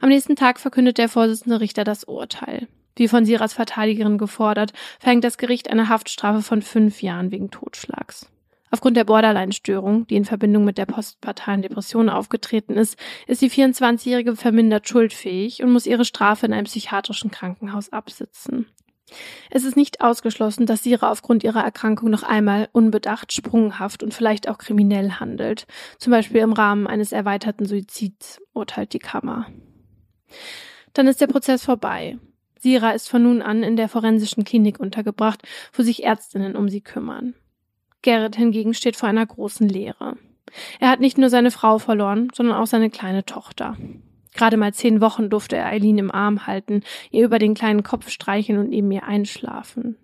Am 0.00 0.10
nächsten 0.10 0.36
Tag 0.36 0.60
verkündet 0.60 0.98
der 0.98 1.08
Vorsitzende 1.08 1.60
Richter 1.60 1.84
das 1.84 2.04
Urteil. 2.04 2.68
Wie 2.96 3.08
von 3.08 3.24
Siras 3.24 3.54
Verteidigerin 3.54 4.18
gefordert, 4.18 4.72
verhängt 5.00 5.24
das 5.24 5.38
Gericht 5.38 5.70
eine 5.70 5.88
Haftstrafe 5.88 6.42
von 6.42 6.60
fünf 6.60 7.02
Jahren 7.02 7.32
wegen 7.32 7.50
Totschlags. 7.50 8.30
Aufgrund 8.70 8.96
der 8.96 9.04
Borderline-Störung, 9.04 10.06
die 10.06 10.16
in 10.16 10.24
Verbindung 10.24 10.64
mit 10.64 10.78
der 10.78 10.86
postpartalen 10.86 11.62
Depression 11.62 12.08
aufgetreten 12.08 12.74
ist, 12.74 12.98
ist 13.26 13.40
die 13.42 13.50
24-Jährige 13.50 14.36
vermindert 14.36 14.88
schuldfähig 14.88 15.62
und 15.62 15.72
muss 15.72 15.86
ihre 15.86 16.04
Strafe 16.04 16.46
in 16.46 16.52
einem 16.52 16.64
psychiatrischen 16.64 17.30
Krankenhaus 17.30 17.92
absitzen. 17.92 18.66
Es 19.50 19.64
ist 19.64 19.76
nicht 19.76 20.00
ausgeschlossen, 20.00 20.66
dass 20.66 20.82
Sira 20.82 21.10
aufgrund 21.10 21.44
ihrer 21.44 21.62
Erkrankung 21.62 22.10
noch 22.10 22.22
einmal 22.22 22.68
unbedacht, 22.72 23.32
sprunghaft 23.32 24.02
und 24.02 24.14
vielleicht 24.14 24.48
auch 24.48 24.58
kriminell 24.58 25.12
handelt, 25.12 25.66
zum 25.98 26.10
Beispiel 26.10 26.40
im 26.40 26.52
Rahmen 26.52 26.86
eines 26.86 27.12
erweiterten 27.12 27.66
Suizids, 27.66 28.40
urteilt 28.52 28.92
die 28.92 28.98
Kammer. 28.98 29.46
Dann 30.94 31.06
ist 31.06 31.20
der 31.20 31.26
Prozess 31.26 31.64
vorbei. 31.64 32.18
Sira 32.58 32.92
ist 32.92 33.08
von 33.08 33.22
nun 33.22 33.42
an 33.42 33.62
in 33.62 33.76
der 33.76 33.88
forensischen 33.88 34.44
Klinik 34.44 34.80
untergebracht, 34.80 35.42
wo 35.72 35.82
sich 35.82 36.02
Ärztinnen 36.02 36.56
um 36.56 36.68
sie 36.68 36.80
kümmern. 36.80 37.34
Gerrit 38.04 38.36
hingegen 38.36 38.74
steht 38.74 38.96
vor 38.96 39.08
einer 39.08 39.26
großen 39.26 39.68
Leere. 39.68 40.16
Er 40.78 40.90
hat 40.90 41.00
nicht 41.00 41.18
nur 41.18 41.30
seine 41.30 41.50
Frau 41.50 41.78
verloren, 41.78 42.28
sondern 42.32 42.54
auch 42.56 42.66
seine 42.66 42.90
kleine 42.90 43.24
Tochter. 43.24 43.76
Gerade 44.34 44.56
mal 44.56 44.74
zehn 44.74 45.00
Wochen 45.00 45.30
durfte 45.30 45.56
er 45.56 45.66
Eileen 45.66 45.98
im 45.98 46.10
Arm 46.10 46.46
halten, 46.46 46.82
ihr 47.10 47.24
über 47.24 47.38
den 47.38 47.54
kleinen 47.54 47.82
Kopf 47.82 48.10
streicheln 48.10 48.58
und 48.58 48.68
neben 48.68 48.90
ihr 48.90 49.04
einschlafen. 49.04 49.96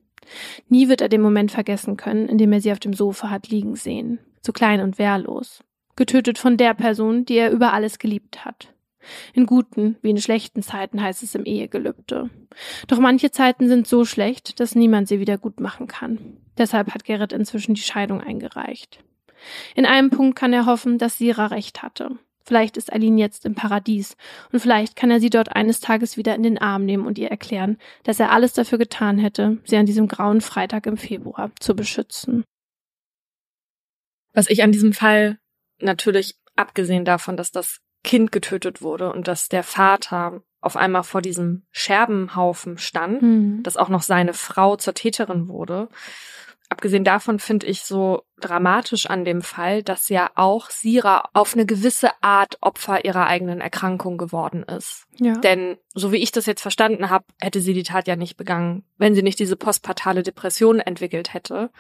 Nie 0.69 0.89
wird 0.89 1.03
er 1.03 1.09
den 1.09 1.21
Moment 1.21 1.53
vergessen 1.53 1.97
können, 1.97 2.29
in 2.29 2.39
dem 2.39 2.53
er 2.53 2.61
sie 2.61 2.73
auf 2.73 2.81
dem 2.81 2.95
Sofa 2.95 3.29
hat 3.29 3.49
liegen 3.49 3.77
sehen, 3.77 4.19
so 4.41 4.53
klein 4.53 4.81
und 4.81 4.99
wehrlos, 4.99 5.63
getötet 5.95 6.39
von 6.39 6.57
der 6.57 6.75
Person, 6.75 7.25
die 7.25 7.37
er 7.37 7.51
über 7.51 7.73
alles 7.73 7.99
geliebt 7.99 8.45
hat. 8.45 8.73
In 9.35 9.47
guten 9.47 9.97
wie 10.03 10.11
in 10.11 10.19
schlechten 10.19 10.63
Zeiten 10.63 11.03
heißt 11.03 11.23
es 11.23 11.35
im 11.35 11.45
Ehegelübde. 11.45 12.31
Doch 12.87 12.99
manche 12.99 13.31
Zeiten 13.31 13.69
sind 13.69 13.87
so 13.87 14.05
schlecht, 14.05 14.61
dass 14.61 14.75
niemand 14.75 15.09
sie 15.09 15.21
wieder 15.21 15.39
gut 15.39 15.61
machen 15.61 15.87
kann. 15.87 16.37
Deshalb 16.61 16.93
hat 16.93 17.05
Gerrit 17.05 17.33
inzwischen 17.33 17.73
die 17.73 17.81
Scheidung 17.81 18.21
eingereicht. 18.21 19.03
In 19.75 19.87
einem 19.87 20.11
Punkt 20.11 20.39
kann 20.39 20.53
er 20.53 20.67
hoffen, 20.67 20.99
dass 20.99 21.17
Sira 21.17 21.47
recht 21.47 21.83
hatte. 21.83 22.19
Vielleicht 22.45 22.77
ist 22.77 22.93
Aline 22.93 23.19
jetzt 23.19 23.47
im 23.47 23.55
Paradies 23.55 24.15
und 24.53 24.61
vielleicht 24.61 24.95
kann 24.95 25.11
er 25.11 25.21
sie 25.21 25.31
dort 25.31 25.57
eines 25.57 25.81
Tages 25.81 26.19
wieder 26.19 26.35
in 26.35 26.43
den 26.43 26.59
Arm 26.59 26.85
nehmen 26.85 27.07
und 27.07 27.17
ihr 27.17 27.29
erklären, 27.31 27.79
dass 28.03 28.21
er 28.21 28.31
alles 28.31 28.53
dafür 28.53 28.77
getan 28.77 29.17
hätte, 29.17 29.57
sie 29.65 29.79
an 29.79 29.87
diesem 29.87 30.07
grauen 30.07 30.43
Freitag 30.43 30.85
im 30.85 30.99
Februar 30.99 31.51
zu 31.61 31.75
beschützen. 31.75 32.45
Was 34.35 34.51
ich 34.51 34.63
an 34.63 34.71
diesem 34.71 34.93
Fall 34.93 35.39
natürlich, 35.79 36.35
abgesehen 36.57 37.07
davon, 37.07 37.39
dass 37.39 37.53
das 37.53 37.81
Kind 38.05 38.33
getötet 38.33 38.83
wurde 38.83 39.11
und 39.11 39.29
dass 39.29 39.49
der 39.49 39.63
Vater 39.63 40.43
auf 40.61 40.77
einmal 40.77 41.05
vor 41.05 41.23
diesem 41.23 41.63
Scherbenhaufen 41.71 42.77
stand, 42.77 43.23
mhm. 43.23 43.63
dass 43.63 43.79
auch 43.79 43.89
noch 43.89 44.03
seine 44.03 44.35
Frau 44.35 44.77
zur 44.77 44.93
Täterin 44.93 45.49
wurde. 45.49 45.89
Abgesehen 46.71 47.03
davon 47.03 47.41
finde 47.41 47.67
ich 47.67 47.83
so 47.83 48.23
dramatisch 48.39 49.11
an 49.11 49.25
dem 49.25 49.43
Fall, 49.43 49.83
dass 49.83 50.09
ja 50.09 50.31
auch 50.37 50.71
Sira 50.71 51.29
auf 51.35 51.55
eine 51.55 51.67
gewisse 51.67 52.11
Art 52.23 52.59
Opfer 52.61 53.05
ihrer 53.05 53.27
eigenen 53.27 53.61
Erkrankung 53.61 54.17
geworden 54.17 54.63
ist. 54.63 55.05
Ja. 55.19 55.35
Denn 55.35 55.79
so 55.95 56.13
wie 56.13 56.19
ich 56.19 56.31
das 56.31 56.47
jetzt 56.47 56.63
verstanden 56.63 57.11
habe, 57.11 57.25
hätte 57.41 57.61
sie 57.61 57.75
die 57.75 57.83
Tat 57.83 58.07
ja 58.07 58.15
nicht 58.15 58.37
begangen, 58.37 58.85
wenn 58.99 59.17
sie 59.17 59.25
nicht 59.25 59.41
diese 59.41 59.57
postpartale 59.57 60.23
Depression 60.23 60.79
entwickelt 60.79 61.35
hätte. 61.35 61.71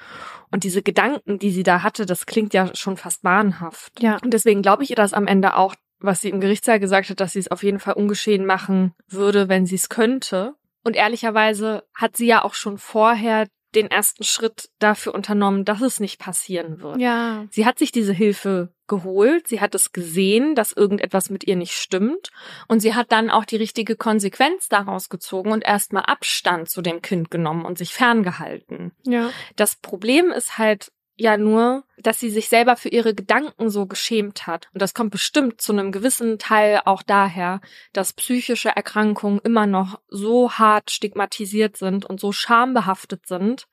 Und 0.51 0.65
diese 0.65 0.83
Gedanken, 0.83 1.39
die 1.39 1.53
sie 1.53 1.63
da 1.63 1.85
hatte, 1.85 2.05
das 2.05 2.27
klingt 2.27 2.53
ja 2.53 2.75
schon 2.75 2.97
fast 2.97 3.23
wahnhaft. 3.23 4.03
Ja. 4.03 4.19
Und 4.25 4.35
deswegen 4.35 4.61
glaube 4.61 4.83
ich 4.83 4.91
ihr 4.91 4.97
das 4.97 5.13
am 5.13 5.29
Ende 5.29 5.57
auch, 5.57 5.77
was 6.01 6.21
sie 6.21 6.31
im 6.31 6.41
Gerichtssaal 6.41 6.81
gesagt 6.81 7.11
hat, 7.11 7.21
dass 7.21 7.35
sie 7.35 7.39
es 7.39 7.51
auf 7.51 7.63
jeden 7.63 7.79
Fall 7.79 7.95
ungeschehen 7.95 8.45
machen 8.45 8.93
würde, 9.07 9.49
wenn 9.49 9.67
sie 9.67 9.77
es 9.77 9.89
könnte. 9.89 10.55
Und 10.83 10.97
ehrlicherweise 10.97 11.85
hat 11.95 12.17
sie 12.17 12.27
ja 12.27 12.43
auch 12.43 12.55
schon 12.55 12.77
vorher 12.77 13.47
den 13.75 13.91
ersten 13.91 14.25
Schritt 14.25 14.71
dafür 14.79 15.15
unternommen, 15.15 15.65
dass 15.65 15.81
es 15.81 16.01
nicht 16.01 16.19
passieren 16.19 16.81
wird. 16.81 16.99
Ja. 16.99 17.47
Sie 17.51 17.67
hat 17.67 17.79
sich 17.79 17.93
diese 17.93 18.13
Hilfe 18.13 18.73
geholt, 18.89 19.47
sie 19.47 19.61
hat 19.61 19.75
es 19.75 19.93
gesehen, 19.93 20.55
dass 20.55 20.73
irgendetwas 20.73 21.31
mit 21.31 21.45
ihr 21.45 21.55
nicht 21.57 21.75
stimmt 21.75 22.31
und 22.67 22.81
sie 22.81 22.95
hat 22.95 23.13
dann 23.13 23.31
auch 23.31 23.45
die 23.45 23.57
richtige 23.57 23.95
Konsequenz 23.95 24.69
daraus 24.69 25.09
gezogen 25.09 25.53
und 25.53 25.65
erstmal 25.65 26.03
Abstand 26.05 26.69
zu 26.69 26.83
dem 26.83 27.01
Kind 27.01 27.31
genommen 27.31 27.65
und 27.65 27.79
sich 27.79 27.93
ferngehalten. 27.93 28.93
Ja. 29.05 29.31
Das 29.55 29.77
Problem 29.77 30.33
ist 30.33 30.59
halt, 30.59 30.91
ja 31.21 31.37
nur, 31.37 31.85
dass 31.99 32.19
sie 32.19 32.31
sich 32.31 32.49
selber 32.49 32.77
für 32.77 32.89
ihre 32.89 33.15
Gedanken 33.15 33.69
so 33.69 33.85
geschämt 33.85 34.47
hat. 34.47 34.69
Und 34.73 34.81
das 34.81 34.95
kommt 34.95 35.11
bestimmt 35.11 35.61
zu 35.61 35.73
einem 35.73 35.93
gewissen 35.93 36.39
Teil 36.39 36.81
auch 36.87 37.03
daher, 37.03 37.61
dass 37.93 38.15
psychische 38.15 38.71
Erkrankungen 38.71 39.39
immer 39.45 39.67
noch 39.67 40.01
so 40.09 40.53
hart 40.53 40.91
stigmatisiert 40.91 41.77
sind 41.77 42.07
und 42.07 42.21
so 42.21 42.33
schambehaftet 42.33 43.27
sind, 43.27 43.67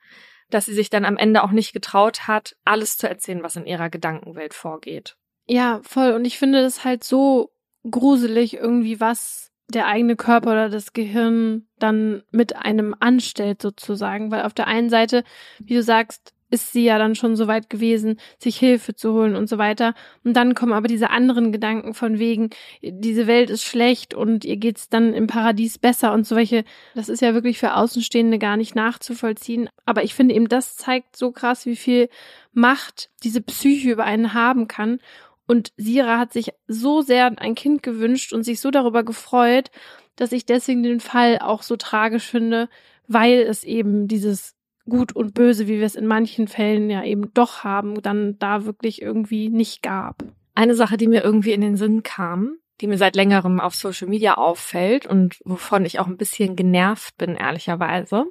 dass 0.49 0.65
sie 0.65 0.73
sich 0.73 0.89
dann 0.89 1.05
am 1.05 1.15
Ende 1.15 1.41
auch 1.41 1.51
nicht 1.51 1.71
getraut 1.71 2.27
hat, 2.27 2.57
alles 2.65 2.97
zu 2.97 3.07
erzählen, 3.07 3.43
was 3.43 3.55
in 3.55 3.65
ihrer 3.65 3.89
Gedankenwelt 3.89 4.53
vorgeht. 4.53 5.15
Ja, 5.45 5.79
voll. 5.83 6.11
Und 6.11 6.25
ich 6.25 6.37
finde 6.37 6.59
es 6.59 6.83
halt 6.83 7.05
so 7.05 7.53
gruselig 7.89 8.55
irgendwie, 8.55 8.99
was 8.99 9.53
der 9.69 9.87
eigene 9.87 10.17
Körper 10.17 10.51
oder 10.51 10.69
das 10.69 10.91
Gehirn 10.91 11.65
dann 11.79 12.23
mit 12.31 12.57
einem 12.57 12.93
anstellt 12.99 13.61
sozusagen, 13.61 14.31
weil 14.31 14.43
auf 14.43 14.53
der 14.53 14.67
einen 14.67 14.89
Seite, 14.89 15.23
wie 15.59 15.75
du 15.75 15.83
sagst, 15.83 16.33
ist 16.49 16.71
sie 16.71 16.85
ja 16.85 16.97
dann 16.97 17.15
schon 17.15 17.35
so 17.35 17.47
weit 17.47 17.69
gewesen, 17.69 18.19
sich 18.39 18.57
Hilfe 18.57 18.95
zu 18.95 19.13
holen 19.13 19.35
und 19.35 19.49
so 19.49 19.57
weiter. 19.57 19.93
Und 20.23 20.33
dann 20.33 20.55
kommen 20.55 20.73
aber 20.73 20.87
diese 20.87 21.09
anderen 21.09 21.51
Gedanken 21.51 21.93
von 21.93 22.19
wegen, 22.19 22.49
diese 22.81 23.27
Welt 23.27 23.49
ist 23.49 23.63
schlecht 23.63 24.13
und 24.13 24.45
ihr 24.45 24.57
geht's 24.57 24.89
dann 24.89 25.13
im 25.13 25.27
Paradies 25.27 25.77
besser 25.77 26.13
und 26.13 26.25
so 26.25 26.35
welche. 26.35 26.63
Das 26.95 27.09
ist 27.09 27.21
ja 27.21 27.33
wirklich 27.33 27.57
für 27.57 27.75
Außenstehende 27.75 28.39
gar 28.39 28.57
nicht 28.57 28.75
nachzuvollziehen. 28.75 29.69
Aber 29.85 30.03
ich 30.03 30.13
finde 30.13 30.35
eben, 30.35 30.47
das 30.47 30.77
zeigt 30.77 31.15
so 31.15 31.31
krass, 31.31 31.65
wie 31.65 31.75
viel 31.75 32.09
Macht 32.53 33.09
diese 33.23 33.41
Psyche 33.41 33.91
über 33.91 34.05
einen 34.05 34.33
haben 34.33 34.67
kann. 34.67 34.99
Und 35.47 35.71
Sira 35.77 36.17
hat 36.17 36.33
sich 36.33 36.51
so 36.67 37.01
sehr 37.01 37.31
ein 37.39 37.55
Kind 37.55 37.83
gewünscht 37.83 38.33
und 38.33 38.43
sich 38.43 38.59
so 38.59 38.71
darüber 38.71 39.03
gefreut, 39.03 39.71
dass 40.17 40.31
ich 40.31 40.45
deswegen 40.45 40.83
den 40.83 40.99
Fall 40.99 41.39
auch 41.39 41.61
so 41.61 41.77
tragisch 41.77 42.25
finde, 42.25 42.69
weil 43.07 43.39
es 43.41 43.63
eben 43.63 44.07
dieses 44.07 44.56
Gut 44.89 45.15
und 45.15 45.33
Böse, 45.33 45.67
wie 45.67 45.79
wir 45.79 45.85
es 45.85 45.95
in 45.95 46.07
manchen 46.07 46.47
Fällen 46.47 46.89
ja 46.89 47.03
eben 47.03 47.33
doch 47.33 47.63
haben, 47.63 48.01
dann 48.01 48.37
da 48.39 48.65
wirklich 48.65 49.01
irgendwie 49.01 49.49
nicht 49.49 49.81
gab. 49.81 50.23
Eine 50.55 50.75
Sache, 50.75 50.97
die 50.97 51.07
mir 51.07 51.23
irgendwie 51.23 51.51
in 51.51 51.61
den 51.61 51.77
Sinn 51.77 52.03
kam, 52.03 52.57
die 52.81 52.87
mir 52.87 52.97
seit 52.97 53.15
längerem 53.15 53.59
auf 53.59 53.75
Social 53.75 54.07
Media 54.07 54.35
auffällt 54.35 55.05
und 55.05 55.39
wovon 55.45 55.85
ich 55.85 55.99
auch 55.99 56.07
ein 56.07 56.17
bisschen 56.17 56.55
genervt 56.55 57.17
bin, 57.17 57.35
ehrlicherweise. 57.35 58.25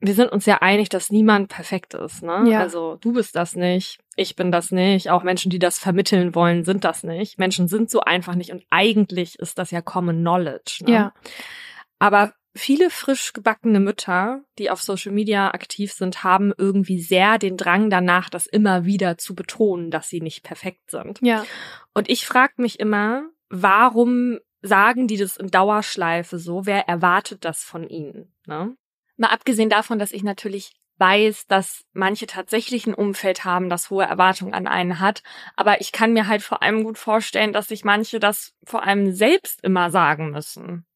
Wir 0.00 0.14
sind 0.14 0.32
uns 0.32 0.46
ja 0.46 0.58
einig, 0.60 0.88
dass 0.90 1.10
niemand 1.10 1.48
perfekt 1.48 1.94
ist, 1.94 2.22
ne? 2.22 2.44
Ja. 2.46 2.60
Also 2.60 2.96
du 3.00 3.12
bist 3.12 3.36
das 3.36 3.56
nicht, 3.56 4.00
ich 4.16 4.36
bin 4.36 4.52
das 4.52 4.70
nicht, 4.70 5.10
auch 5.10 5.22
Menschen, 5.22 5.50
die 5.50 5.58
das 5.58 5.78
vermitteln 5.78 6.34
wollen, 6.34 6.64
sind 6.64 6.84
das 6.84 7.04
nicht. 7.04 7.38
Menschen 7.38 7.68
sind 7.68 7.90
so 7.90 8.00
einfach 8.00 8.34
nicht 8.34 8.52
und 8.52 8.64
eigentlich 8.70 9.38
ist 9.38 9.58
das 9.58 9.70
ja 9.70 9.80
Common 9.80 10.18
Knowledge. 10.18 10.84
Ne? 10.84 10.92
Ja. 10.92 11.14
Aber 11.98 12.34
Viele 12.56 12.88
frisch 12.88 13.32
gebackene 13.32 13.80
Mütter, 13.80 14.42
die 14.58 14.70
auf 14.70 14.80
Social 14.80 15.10
Media 15.10 15.50
aktiv 15.52 15.92
sind, 15.92 16.22
haben 16.22 16.52
irgendwie 16.56 17.00
sehr 17.00 17.38
den 17.38 17.56
Drang 17.56 17.90
danach, 17.90 18.30
das 18.30 18.46
immer 18.46 18.84
wieder 18.84 19.18
zu 19.18 19.34
betonen, 19.34 19.90
dass 19.90 20.08
sie 20.08 20.20
nicht 20.20 20.44
perfekt 20.44 20.90
sind. 20.90 21.18
Ja. 21.20 21.44
Und 21.94 22.08
ich 22.08 22.26
frage 22.26 22.54
mich 22.58 22.78
immer, 22.78 23.28
warum 23.48 24.38
sagen 24.62 25.08
die 25.08 25.16
das 25.16 25.36
in 25.36 25.48
Dauerschleife 25.48 26.38
so? 26.38 26.64
Wer 26.64 26.88
erwartet 26.88 27.44
das 27.44 27.64
von 27.64 27.88
ihnen? 27.88 28.32
Ne? 28.46 28.76
Mal 29.16 29.28
abgesehen 29.28 29.68
davon, 29.68 29.98
dass 29.98 30.12
ich 30.12 30.22
natürlich 30.22 30.76
weiß, 30.98 31.48
dass 31.48 31.82
manche 31.92 32.28
tatsächlich 32.28 32.86
ein 32.86 32.94
Umfeld 32.94 33.44
haben, 33.44 33.68
das 33.68 33.90
hohe 33.90 34.04
Erwartungen 34.04 34.54
an 34.54 34.68
einen 34.68 35.00
hat. 35.00 35.24
Aber 35.56 35.80
ich 35.80 35.90
kann 35.90 36.12
mir 36.12 36.28
halt 36.28 36.42
vor 36.42 36.62
allem 36.62 36.84
gut 36.84 36.98
vorstellen, 36.98 37.52
dass 37.52 37.66
sich 37.66 37.84
manche 37.84 38.20
das 38.20 38.54
vor 38.64 38.84
allem 38.84 39.12
selbst 39.12 39.60
immer 39.64 39.90
sagen 39.90 40.30
müssen 40.30 40.86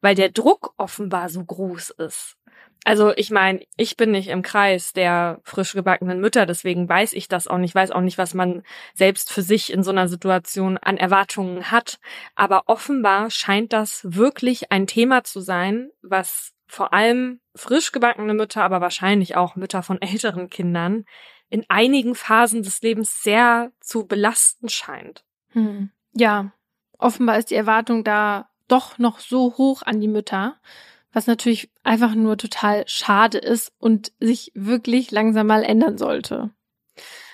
weil 0.00 0.14
der 0.14 0.30
Druck 0.30 0.74
offenbar 0.76 1.28
so 1.28 1.44
groß 1.44 1.90
ist. 1.90 2.36
Also 2.84 3.12
ich 3.14 3.30
meine, 3.30 3.60
ich 3.76 3.96
bin 3.96 4.10
nicht 4.10 4.28
im 4.28 4.42
Kreis 4.42 4.92
der 4.92 5.40
frisch 5.44 5.74
gebackenen 5.74 6.20
Mütter, 6.20 6.46
deswegen 6.46 6.88
weiß 6.88 7.12
ich 7.12 7.28
das 7.28 7.46
auch 7.46 7.58
nicht, 7.58 7.74
weiß 7.74 7.90
auch 7.90 8.00
nicht, 8.00 8.16
was 8.16 8.32
man 8.32 8.62
selbst 8.94 9.30
für 9.30 9.42
sich 9.42 9.72
in 9.72 9.82
so 9.82 9.90
einer 9.90 10.08
Situation 10.08 10.78
an 10.78 10.96
Erwartungen 10.96 11.70
hat. 11.70 11.98
Aber 12.34 12.62
offenbar 12.66 13.30
scheint 13.30 13.72
das 13.74 14.00
wirklich 14.04 14.72
ein 14.72 14.86
Thema 14.86 15.24
zu 15.24 15.40
sein, 15.40 15.90
was 16.00 16.52
vor 16.66 16.92
allem 16.94 17.40
frisch 17.54 17.92
gebackene 17.92 18.32
Mütter, 18.32 18.62
aber 18.62 18.80
wahrscheinlich 18.80 19.36
auch 19.36 19.56
Mütter 19.56 19.82
von 19.82 20.00
älteren 20.00 20.48
Kindern 20.48 21.04
in 21.50 21.64
einigen 21.68 22.14
Phasen 22.14 22.62
des 22.62 22.80
Lebens 22.80 23.22
sehr 23.22 23.72
zu 23.80 24.06
belasten 24.06 24.68
scheint. 24.68 25.24
Hm. 25.48 25.90
Ja, 26.12 26.52
offenbar 26.96 27.38
ist 27.38 27.50
die 27.50 27.56
Erwartung 27.56 28.04
da 28.04 28.49
doch 28.70 28.98
noch 28.98 29.18
so 29.18 29.56
hoch 29.56 29.82
an 29.82 30.00
die 30.00 30.08
Mütter, 30.08 30.56
was 31.12 31.26
natürlich 31.26 31.70
einfach 31.82 32.14
nur 32.14 32.36
total 32.36 32.86
schade 32.86 33.38
ist 33.38 33.72
und 33.78 34.12
sich 34.20 34.52
wirklich 34.54 35.10
langsam 35.10 35.46
mal 35.46 35.64
ändern 35.64 35.98
sollte. 35.98 36.50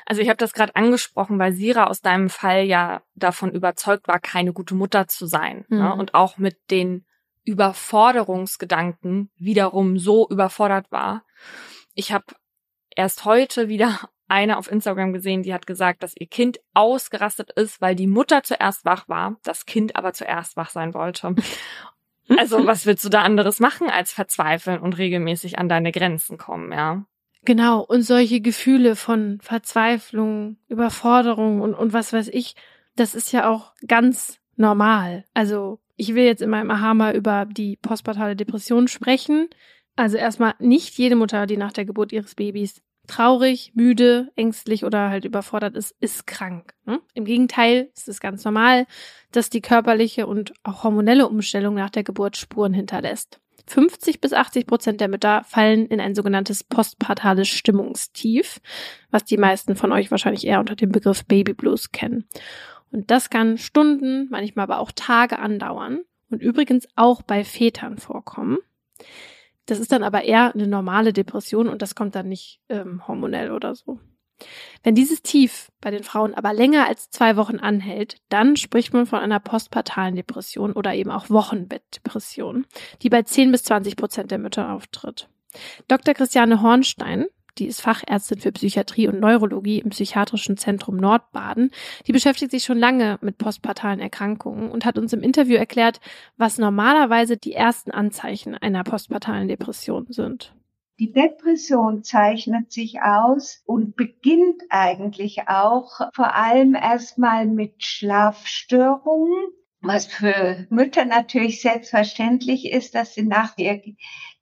Also 0.07 0.23
ich 0.23 0.29
habe 0.29 0.39
das 0.39 0.53
gerade 0.53 0.77
angesprochen, 0.77 1.39
weil 1.39 1.53
Sira 1.53 1.89
aus 1.89 2.01
deinem 2.01 2.31
Fall 2.31 2.65
ja 2.65 3.03
davon 3.17 3.51
überzeugt 3.51 4.07
war, 4.07 4.21
keine 4.21 4.53
gute 4.53 4.75
Mutter 4.75 5.09
zu 5.09 5.27
sein. 5.27 5.65
Ne? 5.69 5.77
Mhm. 5.77 5.83
Ne? 5.83 5.95
Und 5.95 6.15
auch 6.15 6.39
mit 6.39 6.57
den 6.71 7.05
Überforderungsgedanken 7.45 9.31
wiederum 9.37 9.99
so 9.99 10.29
überfordert 10.29 10.91
war. 10.91 11.25
Ich 11.95 12.13
habe 12.13 12.25
erst 12.95 13.25
heute 13.25 13.69
wieder 13.69 14.09
eine 14.29 14.59
auf 14.59 14.71
Instagram 14.71 15.13
gesehen, 15.13 15.43
die 15.43 15.55
hat 15.55 15.67
gesagt, 15.67 16.03
dass 16.03 16.15
ihr 16.17 16.27
Kind 16.27 16.59
ausgerastet 16.75 17.51
ist, 17.53 17.81
weil 17.81 17.95
die 17.95 18.07
Mutter 18.07 18.43
zuerst 18.43 18.85
wach 18.85 19.09
war, 19.09 19.37
das 19.45 19.67
Kind 19.67 19.97
aber 19.97 20.13
zuerst 20.13 20.57
wach 20.57 20.71
sein 20.71 20.95
wollte. 20.95 21.35
Also 22.39 22.67
was 22.67 22.87
willst 22.87 23.05
du 23.05 23.09
da 23.09 23.23
anderes 23.23 23.61
machen 23.61 23.89
als 23.89 24.13
verzweifeln 24.13 24.81
und 24.81 24.99
regelmäßig 24.99 25.61
an 25.61 25.69
deine 25.69 25.93
Grenzen 25.93 26.39
kommen, 26.39 26.73
ja? 26.73 27.07
Genau, 27.45 27.81
und 27.83 28.03
solche 28.03 28.41
Gefühle 28.41 28.97
von 28.97 29.39
Verzweiflung, 29.41 30.57
Überforderung 30.67 31.61
und, 31.61 31.75
und 31.75 31.93
was 31.93 32.13
weiß 32.13 32.27
ich, 32.33 32.57
das 32.97 33.15
ist 33.15 33.31
ja 33.31 33.49
auch 33.49 33.75
ganz 33.87 34.41
normal. 34.57 35.25
Also 35.35 35.79
ich 35.95 36.15
will 36.17 36.25
jetzt 36.25 36.43
in 36.43 36.51
meinem 36.51 36.73
Aha 36.73 36.95
mal 36.95 37.15
über 37.15 37.47
die 37.47 37.77
postpartale 37.77 38.35
Depression 38.35 38.89
sprechen. 38.89 39.49
Also 39.95 40.17
erstmal 40.17 40.55
nicht 40.59 40.99
jede 40.99 41.15
Mutter, 41.15 41.47
die 41.47 41.57
nach 41.57 41.73
der 41.73 41.85
Geburt 41.85 42.13
ihres 42.13 42.35
Babys 42.35 42.83
traurig, 43.07 43.73
müde, 43.75 44.31
ängstlich 44.37 44.85
oder 44.85 45.11
halt 45.11 45.25
überfordert 45.25 45.77
ist, 45.77 45.95
ist 46.01 46.27
krank. 46.27 46.75
Ne? 46.85 47.01
Im 47.15 47.25
Gegenteil, 47.25 47.91
es 47.95 48.09
ist 48.09 48.21
ganz 48.21 48.45
normal, 48.45 48.87
dass 49.33 49.51
die 49.51 49.61
körperliche 49.61 50.27
und 50.27 50.53
auch 50.63 50.85
hormonelle 50.85 51.29
Umstellung 51.29 51.75
nach 51.75 51.91
der 51.91 52.05
Geburt 52.05 52.37
Spuren 52.37 52.75
hinterlässt. 52.75 53.41
50 53.67 54.21
bis 54.21 54.33
80 54.33 54.67
Prozent 54.67 55.01
der 55.01 55.09
Mütter 55.09 55.43
fallen 55.45 55.87
in 55.87 56.01
ein 56.01 56.15
sogenanntes 56.15 56.63
postpartales 56.63 57.49
Stimmungstief, 57.49 58.61
was 59.11 59.25
die 59.25 59.37
meisten 59.37 59.77
von 59.77 59.93
euch 59.93 60.11
wahrscheinlich 60.11 60.47
eher 60.47 60.61
unter 60.61 60.77
dem 60.77 60.93
Begriff 60.93 61.25
Baby 61.25 61.53
Blues 61.53 61.91
kennen. 61.91 62.29
Und 62.93 63.11
das 63.11 63.31
kann 63.31 63.59
Stunden, 63.59 64.29
manchmal 64.31 64.65
aber 64.65 64.79
auch 64.79 64.93
Tage 64.93 65.39
andauern 65.39 66.01
und 66.31 66.43
übrigens 66.43 66.87
auch 66.95 67.23
bei 67.23 67.45
Vätern 67.45 67.99
vorkommen. 67.99 68.59
Das 69.67 69.79
ist 69.79 69.93
dann 69.93 70.03
aber 70.03 70.25
eher 70.25 70.55
eine 70.55 70.67
normale 70.67 71.13
Depression 71.13 71.69
und 71.69 71.83
das 71.83 71.95
kommt 71.95 72.15
dann 72.15 72.29
nicht 72.29 72.61
ähm, 72.69 73.07
hormonell 73.07 73.51
oder 73.51 73.75
so. 73.75 73.99
Wenn 74.83 74.95
dieses 74.95 75.23
Tief 75.23 75.73
bei 75.81 75.91
den 75.91 76.05
Frauen 76.05 76.35
aber 76.35 76.53
länger 76.53 76.87
als 76.87 77.11
zwei 77.11 77.37
Wochen 77.37 77.59
anhält, 77.59 78.19
dann 78.29 78.57
spricht 78.57 78.93
man 78.93 79.07
von 79.07 79.19
einer 79.19 79.41
postpartalen 79.41 80.15
Depression 80.15 80.73
oder 80.73 80.95
eben 80.95 81.11
auch 81.11 81.31
Wochenbettdepression, 81.31 82.67
die 83.03 83.09
bei 83.09 83.23
10 83.23 83.51
bis 83.51 83.65
20 83.65 83.97
Prozent 83.97 84.31
der 84.31 84.39
Mütter 84.39 84.73
auftritt. 84.73 85.29
Dr. 85.89 86.15
Christiane 86.15 86.61
Hornstein 86.61 87.27
die 87.59 87.67
ist 87.67 87.81
Fachärztin 87.81 88.41
für 88.41 88.53
Psychiatrie 88.53 89.09
und 89.09 89.21
Neurologie 89.21 89.79
im 89.79 89.91
Psychiatrischen 89.91 90.57
Zentrum 90.57 90.97
Nordbaden. 90.97 91.71
Die 92.07 92.13
beschäftigt 92.13 92.51
sich 92.51 92.65
schon 92.65 92.79
lange 92.79 93.19
mit 93.21 93.39
postpartalen 93.39 94.01
Erkrankungen 94.01 94.71
und 94.71 94.85
hat 94.85 94.99
uns 94.99 95.13
im 95.13 95.23
Interview 95.23 95.57
erklärt, 95.57 96.01
was 96.37 96.59
normalerweise 96.59 97.37
die 97.37 97.53
ersten 97.53 97.91
Anzeichen 97.91 98.55
einer 98.55 98.85
postpartalen 98.85 99.49
Depression 99.49 100.07
sind. 100.11 100.55
Die 100.99 101.13
Depression 101.13 102.03
zeichnet 102.03 102.73
sich 102.73 103.03
aus 103.03 103.63
und 103.67 103.97
beginnt 103.97 104.63
eigentlich 104.71 105.47
auch 105.47 106.01
vor 106.15 106.35
allem 106.35 106.75
erstmal 106.75 107.47
mit 107.47 107.85
Schlafstörungen, 107.85 109.53
was 109.83 110.07
für 110.07 110.67
Mütter 110.71 111.05
natürlich 111.05 111.61
selbstverständlich 111.61 112.73
ist, 112.73 112.95
dass 112.95 113.15
sie 113.15 113.25
nach 113.25 113.59
ihr 113.59 113.83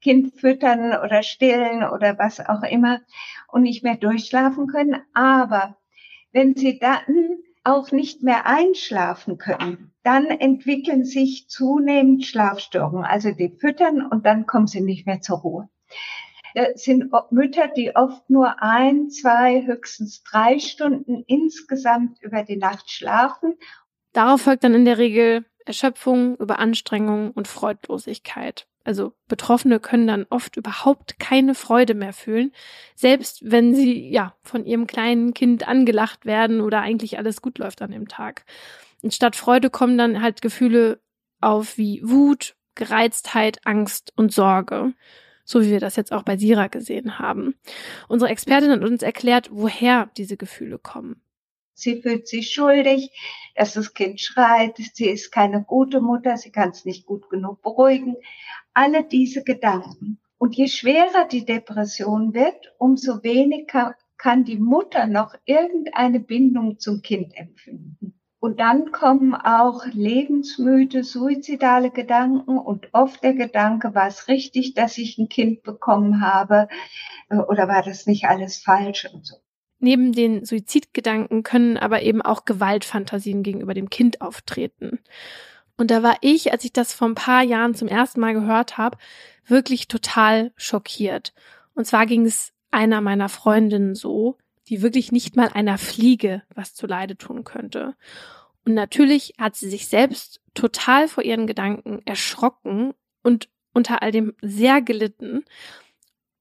Kind 0.05 0.39
füttern 0.39 0.93
oder 1.03 1.23
stillen 1.23 1.83
oder 1.83 2.19
was 2.19 2.39
auch 2.39 2.63
immer 2.63 3.01
und 3.49 3.63
nicht 3.63 3.83
mehr 3.83 3.97
durchschlafen 3.97 4.67
können. 4.67 5.01
Aber 5.15 5.79
wenn 6.31 6.55
sie 6.55 6.79
dann 6.79 7.39
auch 7.65 7.91
nicht 7.91 8.23
mehr 8.23 8.45
einschlafen 8.45 9.39
können, 9.39 9.93
dann 10.03 10.27
entwickeln 10.27 11.07
sich 11.07 11.49
zunehmend 11.49 12.27
Schlafstörungen. 12.27 13.07
Also 13.07 13.31
die 13.31 13.49
füttern 13.49 14.07
und 14.07 14.27
dann 14.27 14.45
kommen 14.45 14.67
sie 14.67 14.83
nicht 14.83 15.07
mehr 15.07 15.23
zur 15.23 15.39
Ruhe. 15.39 15.69
Das 16.55 16.85
sind 16.85 17.11
Mütter, 17.31 17.69
die 17.69 17.97
oft 17.97 18.29
nur 18.29 18.63
ein, 18.63 19.09
zwei, 19.09 19.65
höchstens 19.65 20.23
drei 20.23 20.59
Stunden 20.59 21.25
insgesamt 21.27 22.23
über 22.23 22.43
die 22.43 22.59
Nacht 22.59 22.91
schlafen. 22.91 23.55
Darauf 24.13 24.43
folgt 24.43 24.65
dann 24.65 24.75
in 24.75 24.85
der 24.85 24.99
Regel 24.99 25.47
Erschöpfung, 25.65 26.37
Überanstrengung 26.37 27.31
und 27.31 27.49
Freudlosigkeit. 27.49 28.69
Also 28.85 29.15
Betroffene 29.29 29.81
können 29.81 30.07
dann 30.07 30.27
oft 30.29 30.57
überhaupt 30.57 31.19
keine 31.19 31.55
Freude 31.55 31.95
mehr 31.95 32.13
fühlen, 32.13 32.53
selbst 32.95 33.41
wenn 33.43 33.75
sie 33.75 34.11
ja 34.11 34.37
von 34.43 34.67
ihrem 34.67 34.87
kleinen 34.87 35.33
Kind 35.33 35.67
angelacht 35.67 36.27
werden 36.27 36.61
oder 36.61 36.83
eigentlich 36.83 37.17
alles 37.17 37.41
gut 37.41 37.59
läuft 37.59 37.81
an 37.81 37.91
dem 37.91 38.09
Tag. 38.09 38.45
Und 39.03 39.15
statt 39.15 39.37
Freude 39.37 39.71
kommen 39.71 39.97
dann 39.97 40.21
halt 40.21 40.43
Gefühle 40.43 41.01
auf 41.41 41.79
wie 41.79 42.01
Wut, 42.05 42.57
Gereiztheit, 42.75 43.61
Angst 43.65 44.13
und 44.17 44.33
Sorge. 44.33 44.93
So 45.47 45.63
wie 45.63 45.71
wir 45.71 45.81
das 45.81 45.97
jetzt 45.97 46.13
auch 46.13 46.23
bei 46.23 46.37
Sira 46.37 46.69
gesehen 46.69 47.19
haben. 47.19 47.55
Unsere 48.09 48.31
Expertin 48.31 48.71
hat 48.71 48.83
uns 48.83 49.03
erklärt, 49.03 49.51
woher 49.53 50.11
diese 50.17 50.39
Gefühle 50.39 50.79
kommen. 50.79 51.21
Sie 51.75 52.01
fühlt 52.01 52.29
sich 52.29 52.53
schuldig, 52.53 53.11
dass 53.55 53.75
das 53.75 53.95
Kind 53.95 54.21
schreit, 54.21 54.77
sie 54.77 55.07
ist 55.07 55.31
keine 55.31 55.63
gute 55.63 56.01
Mutter, 56.01 56.37
sie 56.37 56.51
kann 56.51 56.71
es 56.71 56.85
nicht 56.85 57.07
gut 57.07 57.29
genug 57.29 57.63
beruhigen. 57.63 58.17
Alle 58.73 59.05
diese 59.05 59.45
Gedanken. 59.45 60.19
Und 60.39 60.57
je 60.57 60.69
schwerer 60.69 61.27
die 61.31 61.45
Depression 61.45 62.35
wird, 62.35 62.75
umso 62.79 63.23
weniger 63.23 63.95
kann 64.17 64.45
die 64.45 64.59
Mutter 64.59 65.07
noch 65.07 65.35
irgendeine 65.45 66.21
Bindung 66.21 66.79
zum 66.79 67.03
Kind 67.03 67.37
empfinden. 67.37 68.15
Und 68.41 68.61
dann 68.61 68.93
kommen 68.93 69.35
auch 69.35 69.87
lebensmüde, 69.87 71.03
suizidale 71.03 71.91
Gedanken 71.91 72.59
und 72.59 72.89
oft 72.93 73.23
der 73.25 73.33
Gedanke, 73.33 73.95
war 73.95 74.07
es 74.07 74.29
richtig, 74.29 74.75
dass 74.75 74.99
ich 74.99 75.17
ein 75.17 75.31
Kind 75.31 75.63
bekommen 75.63 76.21
habe 76.21 76.69
äh, 77.31 77.37
oder 77.37 77.69
war 77.69 77.83
das 77.83 78.07
nicht 78.07 78.27
alles 78.27 78.59
falsch 78.59 79.09
und 79.13 79.25
so. 79.25 79.37
Neben 79.79 80.13
den 80.13 80.45
Suizidgedanken 80.45 81.43
können 81.43 81.77
aber 81.77 82.03
eben 82.03 82.23
auch 82.23 82.45
Gewaltfantasien 82.45 83.43
gegenüber 83.43 83.75
dem 83.75 83.91
Kind 83.91 84.21
auftreten. 84.21 85.01
Und 85.77 85.91
da 85.91 86.03
war 86.03 86.17
ich, 86.21 86.53
als 86.53 86.65
ich 86.65 86.73
das 86.73 86.95
vor 86.95 87.09
ein 87.09 87.17
paar 87.17 87.43
Jahren 87.43 87.75
zum 87.75 87.89
ersten 87.89 88.21
Mal 88.21 88.35
gehört 88.35 88.79
habe, 88.79 88.97
wirklich 89.47 89.89
total 89.89 90.53
schockiert. 90.57 91.35
Und 91.75 91.87
zwar 91.87 92.07
ging 92.07 92.25
es 92.25 92.53
einer 92.71 93.01
meiner 93.01 93.29
Freundinnen 93.29 93.95
so, 93.95 94.39
die 94.69 94.83
wirklich 94.83 95.13
nicht 95.13 95.37
mal 95.37 95.49
einer 95.49 95.79
Fliege 95.79 96.43
was 96.55 96.75
zu 96.75 96.87
Leide 96.87 97.17
tun 97.17 97.45
könnte. 97.45 97.95
Und 98.65 98.75
natürlich 98.75 99.35
hat 99.39 99.57
sie 99.57 99.69
sich 99.69 99.89
selbst 99.89 100.41
total 100.55 101.09
vor 101.09 101.23
ihren 101.23 101.47
Gedanken 101.47 102.01
erschrocken 102.07 102.95
und 103.23 103.49
unter 103.73 104.03
all 104.03 104.13
dem 104.13 104.35
sehr 104.41 104.81
gelitten 104.81 105.45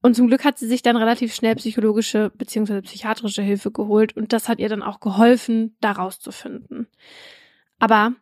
und 0.04 0.14
zum 0.14 0.26
Glück 0.26 0.44
hat 0.44 0.58
sie 0.58 0.66
sich 0.68 0.82
dann 0.82 0.98
relativ 0.98 1.34
schnell 1.34 1.54
psychologische 1.54 2.30
bzw. 2.36 2.82
psychiatrische 2.82 3.40
Hilfe 3.40 3.70
geholt 3.70 4.14
und 4.14 4.34
das 4.34 4.50
hat 4.50 4.58
ihr 4.58 4.68
dann 4.68 4.82
auch 4.82 5.00
geholfen, 5.00 5.78
da 5.80 5.92
rauszufinden. 5.92 6.88
Aber 7.78 8.12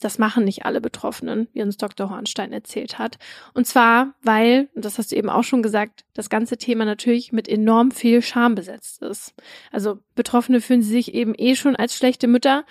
das 0.00 0.18
machen 0.18 0.42
nicht 0.42 0.64
alle 0.64 0.80
Betroffenen, 0.80 1.46
wie 1.52 1.62
uns 1.62 1.76
Dr. 1.76 2.10
Hornstein 2.10 2.52
erzählt 2.52 2.98
hat. 2.98 3.18
Und 3.54 3.68
zwar, 3.68 4.14
weil, 4.22 4.70
und 4.74 4.84
das 4.84 4.98
hast 4.98 5.12
du 5.12 5.16
eben 5.16 5.30
auch 5.30 5.44
schon 5.44 5.62
gesagt, 5.62 6.04
das 6.14 6.30
ganze 6.30 6.56
Thema 6.56 6.84
natürlich 6.84 7.30
mit 7.30 7.48
enorm 7.48 7.92
viel 7.92 8.22
Scham 8.22 8.56
besetzt 8.56 9.00
ist. 9.02 9.32
Also 9.70 10.00
Betroffene 10.16 10.60
fühlen 10.60 10.82
sich 10.82 11.14
eben 11.14 11.36
eh 11.38 11.54
schon 11.54 11.76
als 11.76 11.94
schlechte 11.94 12.26
Mütter 12.26 12.64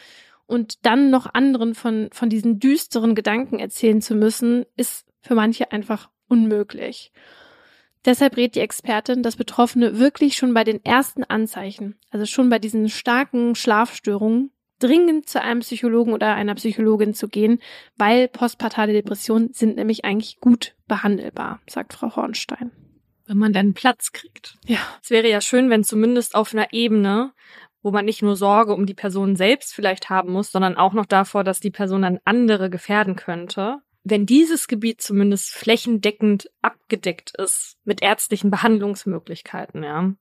und 0.47 0.85
dann 0.85 1.11
noch 1.11 1.33
anderen 1.33 1.75
von, 1.75 2.09
von 2.11 2.27
diesen 2.27 2.59
düsteren 2.59 3.15
Gedanken 3.15 3.59
erzählen 3.59 4.01
zu 4.01 4.15
müssen, 4.15 4.65
ist 4.75 5.05
für 5.21 5.35
manche 5.35 5.71
einfach 5.71 6.09
unmöglich. 6.27 7.13
Deshalb 8.05 8.37
rät 8.37 8.55
die 8.55 8.61
Expertin, 8.61 9.23
dass 9.23 9.35
Betroffene 9.35 9.99
wirklich 9.99 10.37
schon 10.37 10.53
bei 10.53 10.63
den 10.63 10.83
ersten 10.85 11.23
Anzeichen, 11.23 11.99
also 12.11 12.25
schon 12.25 12.49
bei 12.49 12.59
diesen 12.59 12.89
starken 12.89 13.55
Schlafstörungen, 13.55 14.51
dringend 14.79 15.27
zu 15.27 15.41
einem 15.41 15.59
Psychologen 15.59 16.13
oder 16.13 16.33
einer 16.35 16.55
Psychologin 16.55 17.13
zu 17.13 17.27
gehen, 17.27 17.59
weil 17.97 18.29
postpartale 18.29 18.93
Depressionen 18.93 19.51
sind 19.53 19.75
nämlich 19.75 20.05
eigentlich 20.05 20.39
gut 20.39 20.75
behandelbar, 20.87 21.59
sagt 21.67 21.93
Frau 21.93 22.15
Hornstein. 22.15 22.71
Wenn 23.27 23.37
man 23.37 23.53
dann 23.53 23.73
Platz 23.73 24.11
kriegt. 24.11 24.57
Ja. 24.65 24.79
Es 25.03 25.11
wäre 25.11 25.29
ja 25.29 25.41
schön, 25.41 25.69
wenn 25.69 25.83
zumindest 25.83 26.33
auf 26.33 26.53
einer 26.53 26.73
Ebene, 26.73 27.33
wo 27.83 27.91
man 27.91 28.05
nicht 28.05 28.21
nur 28.21 28.35
Sorge 28.35 28.73
um 28.73 28.85
die 28.85 28.93
Person 28.93 29.35
selbst 29.35 29.73
vielleicht 29.73 30.09
haben 30.09 30.31
muss, 30.31 30.51
sondern 30.51 30.77
auch 30.77 30.93
noch 30.93 31.05
davor, 31.05 31.43
dass 31.43 31.59
die 31.59 31.71
Person 31.71 32.01
dann 32.01 32.19
andere 32.25 32.69
gefährden 32.69 33.15
könnte, 33.15 33.81
wenn 34.09 34.25
dieses 34.25 34.67
Gebiet 34.67 35.01
zumindest 35.01 35.51
flächendeckend 35.51 36.49
abgedeckt 36.61 37.35
ist 37.37 37.77
mit 37.83 38.01
ärztlichen 38.01 38.51
Behandlungsmöglichkeiten, 38.51 39.83
ja. 39.83 40.13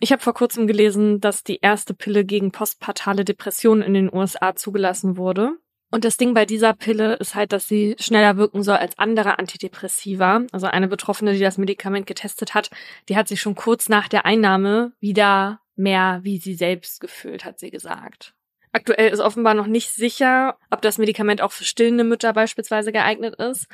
Ich 0.00 0.12
habe 0.12 0.22
vor 0.22 0.34
kurzem 0.34 0.66
gelesen, 0.66 1.20
dass 1.20 1.44
die 1.44 1.60
erste 1.60 1.94
Pille 1.94 2.24
gegen 2.24 2.52
postpartale 2.52 3.24
Depressionen 3.24 3.82
in 3.82 3.94
den 3.94 4.12
USA 4.12 4.54
zugelassen 4.54 5.16
wurde. 5.16 5.52
Und 5.90 6.04
das 6.04 6.18
Ding 6.18 6.34
bei 6.34 6.44
dieser 6.44 6.74
Pille 6.74 7.14
ist 7.14 7.34
halt, 7.34 7.52
dass 7.52 7.66
sie 7.66 7.96
schneller 7.98 8.36
wirken 8.36 8.62
soll 8.62 8.76
als 8.76 8.98
andere 8.98 9.38
Antidepressiva. 9.38 10.42
Also 10.52 10.66
eine 10.66 10.88
Betroffene, 10.88 11.32
die 11.32 11.40
das 11.40 11.56
Medikament 11.56 12.06
getestet 12.06 12.54
hat, 12.54 12.70
die 13.08 13.16
hat 13.16 13.26
sich 13.26 13.40
schon 13.40 13.54
kurz 13.54 13.88
nach 13.88 14.08
der 14.08 14.26
Einnahme 14.26 14.92
wieder 15.00 15.60
mehr 15.76 16.20
wie 16.22 16.38
sie 16.38 16.54
selbst 16.54 17.00
gefühlt, 17.00 17.44
hat 17.44 17.58
sie 17.58 17.70
gesagt. 17.70 18.34
Aktuell 18.78 19.10
ist 19.10 19.18
offenbar 19.18 19.54
noch 19.54 19.66
nicht 19.66 19.90
sicher, 19.90 20.56
ob 20.70 20.82
das 20.82 20.98
Medikament 20.98 21.42
auch 21.42 21.50
für 21.50 21.64
stillende 21.64 22.04
Mütter 22.04 22.32
beispielsweise 22.32 22.92
geeignet 22.92 23.34
ist. 23.34 23.66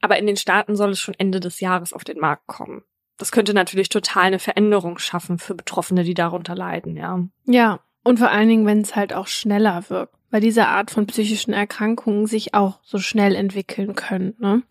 Aber 0.00 0.18
in 0.18 0.26
den 0.26 0.36
Staaten 0.36 0.74
soll 0.74 0.90
es 0.90 0.98
schon 0.98 1.14
Ende 1.18 1.38
des 1.38 1.60
Jahres 1.60 1.92
auf 1.92 2.02
den 2.02 2.18
Markt 2.18 2.48
kommen. 2.48 2.82
Das 3.16 3.30
könnte 3.30 3.54
natürlich 3.54 3.90
total 3.90 4.24
eine 4.24 4.38
Veränderung 4.40 4.98
schaffen 4.98 5.38
für 5.38 5.54
Betroffene, 5.54 6.02
die 6.02 6.14
darunter 6.14 6.56
leiden, 6.56 6.96
ja. 6.96 7.22
Ja, 7.44 7.80
und 8.02 8.18
vor 8.18 8.30
allen 8.30 8.48
Dingen, 8.48 8.66
wenn 8.66 8.80
es 8.80 8.96
halt 8.96 9.12
auch 9.12 9.28
schneller 9.28 9.88
wirkt, 9.88 10.14
weil 10.30 10.40
diese 10.40 10.66
Art 10.66 10.90
von 10.90 11.06
psychischen 11.06 11.52
Erkrankungen 11.52 12.26
sich 12.26 12.54
auch 12.54 12.80
so 12.82 12.98
schnell 12.98 13.36
entwickeln 13.36 13.94
können. 13.94 14.34
Ne? 14.38 14.62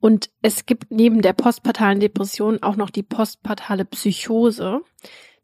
Und 0.00 0.30
es 0.42 0.66
gibt 0.66 0.90
neben 0.90 1.22
der 1.22 1.34
postpartalen 1.34 2.00
Depression 2.00 2.62
auch 2.62 2.76
noch 2.76 2.90
die 2.90 3.02
postpartale 3.02 3.84
Psychose. 3.84 4.80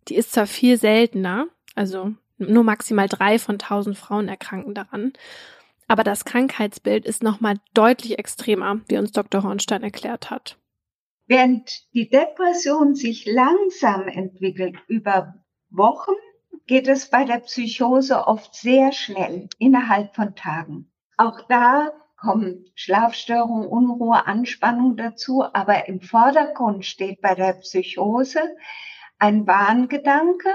Die 0.09 0.17
ist 0.17 0.33
zwar 0.33 0.47
viel 0.47 0.79
seltener, 0.79 1.47
also 1.75 2.15
nur 2.39 2.65
maximal 2.65 3.09
drei 3.09 3.39
von 3.39 3.59
tausend 3.59 3.97
Frauen 3.97 4.29
erkranken 4.29 4.75
daran. 4.75 5.13
Aber 5.89 6.05
das 6.05 6.25
Krankheitsbild 6.25 7.05
ist 7.05 7.23
nochmal 7.23 7.57
deutlich 7.75 8.19
extremer, 8.19 8.81
wie 8.89 8.99
uns 8.99 9.13
Dr. 9.13 9.43
Hornstein 9.43 9.83
erklärt 9.83 10.31
hat. 10.31 10.59
Während 11.27 11.93
die 11.93 12.09
Depression 12.09 12.95
sich 12.95 13.27
langsam 13.27 14.09
entwickelt 14.09 14.77
über 14.89 15.35
Wochen, 15.71 16.15
geht 16.67 16.89
es 16.89 17.11
bei 17.11 17.25
der 17.25 17.39
Psychose 17.41 18.27
oft 18.27 18.55
sehr 18.55 18.93
schnell, 18.93 19.49
innerhalb 19.59 20.15
von 20.15 20.35
Tagen. 20.35 20.91
Auch 21.17 21.41
da 21.49 21.93
kommen 22.17 22.65
Schlafstörungen, 22.75 23.69
Unruhe, 23.69 24.27
Anspannung 24.27 24.97
dazu, 24.97 25.45
aber 25.53 25.89
im 25.89 26.01
Vordergrund 26.01 26.85
steht 26.85 27.21
bei 27.21 27.35
der 27.35 27.55
Psychose 27.55 28.41
ein 29.19 29.47
Wahngedanke 29.47 30.49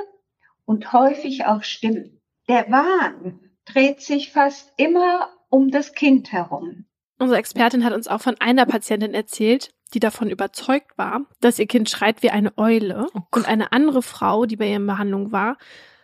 und 0.71 0.93
häufig 0.93 1.45
auch 1.45 1.63
Stimmen. 1.63 2.21
Der 2.47 2.71
Wahn 2.71 3.41
dreht 3.65 3.99
sich 3.99 4.31
fast 4.31 4.71
immer 4.77 5.29
um 5.49 5.69
das 5.69 5.91
Kind 5.91 6.31
herum. 6.31 6.85
Unsere 7.19 7.37
Expertin 7.37 7.83
hat 7.83 7.91
uns 7.91 8.07
auch 8.07 8.21
von 8.21 8.39
einer 8.39 8.65
Patientin 8.65 9.13
erzählt, 9.13 9.73
die 9.93 9.99
davon 9.99 10.29
überzeugt 10.29 10.97
war, 10.97 11.25
dass 11.41 11.59
ihr 11.59 11.67
Kind 11.67 11.89
schreit 11.89 12.23
wie 12.23 12.29
eine 12.29 12.57
Eule. 12.57 13.07
Oh 13.13 13.19
und 13.35 13.49
eine 13.49 13.73
andere 13.73 14.01
Frau, 14.01 14.45
die 14.45 14.55
bei 14.55 14.69
ihr 14.69 14.77
in 14.77 14.87
Behandlung 14.87 15.33
war, 15.33 15.57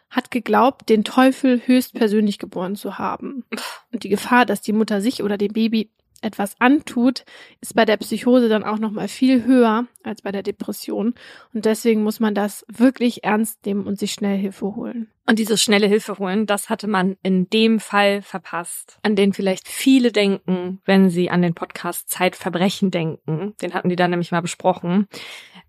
hat 0.10 0.32
geglaubt, 0.32 0.90
den 0.90 1.06
Teufel 1.06 1.62
höchstpersönlich 1.66 2.38
geboren 2.38 2.76
zu 2.76 2.98
haben. 2.98 3.46
Und 3.94 4.04
die 4.04 4.10
Gefahr, 4.10 4.46
dass 4.46 4.60
die 4.60 4.74
Mutter 4.74 5.00
sich 5.00 5.24
oder 5.24 5.38
dem 5.38 5.54
Baby 5.54 5.92
etwas 6.22 6.56
antut, 6.60 7.26
ist 7.62 7.76
bei 7.76 7.86
der 7.86 7.98
Psychose 7.98 8.50
dann 8.50 8.64
auch 8.64 8.80
noch 8.80 8.92
mal 8.92 9.08
viel 9.08 9.46
höher 9.46 9.88
als 10.04 10.22
bei 10.22 10.32
der 10.32 10.44
Depression 10.44 11.14
und 11.54 11.66
deswegen 11.66 12.04
muss 12.04 12.20
man 12.20 12.36
das 12.36 12.66
wirklich 12.68 13.24
ernst 13.24 13.66
nehmen 13.66 13.88
und 13.88 14.00
sich 14.00 14.14
schnell 14.14 14.38
Hilfe 14.38 14.76
holen. 14.76 15.10
Und 15.30 15.40
dieses 15.40 15.62
schnelle 15.62 15.88
Hilfe 15.88 16.20
holen, 16.20 16.46
das 16.46 16.70
hatte 16.70 16.88
man 16.88 17.18
in 17.22 17.50
dem 17.50 17.82
Fall 17.82 18.22
verpasst, 18.22 18.98
an 19.04 19.18
den 19.18 19.34
vielleicht 19.34 19.68
viele 19.68 20.14
denken, 20.14 20.82
wenn 20.86 21.10
sie 21.10 21.30
an 21.30 21.42
den 21.42 21.54
Podcast 21.54 22.10
Zeitverbrechen 22.10 22.92
denken. 22.92 23.54
Den 23.62 23.74
hatten 23.74 23.90
die 23.90 23.98
da 23.98 24.08
nämlich 24.08 24.32
mal 24.32 24.42
besprochen. 24.42 25.10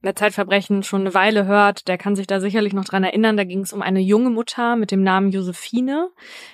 Wer 0.01 0.15
Zeitverbrechen 0.15 0.85
schon 0.85 1.01
eine 1.01 1.15
Weile 1.15 1.47
hört, 1.47 1.89
der 1.89 1.99
kann 1.99 2.15
sich 2.15 2.29
da 2.29 2.39
sicherlich 2.39 2.73
noch 2.73 2.85
dran 2.85 3.03
erinnern. 3.03 3.37
Da 3.37 3.43
ging 3.43 3.63
es 3.63 3.73
um 3.73 3.83
eine 3.83 3.99
junge 3.99 4.31
Mutter 4.31 4.77
mit 4.77 4.93
dem 4.93 5.03
Namen 5.03 5.33
Josephine, 5.33 6.11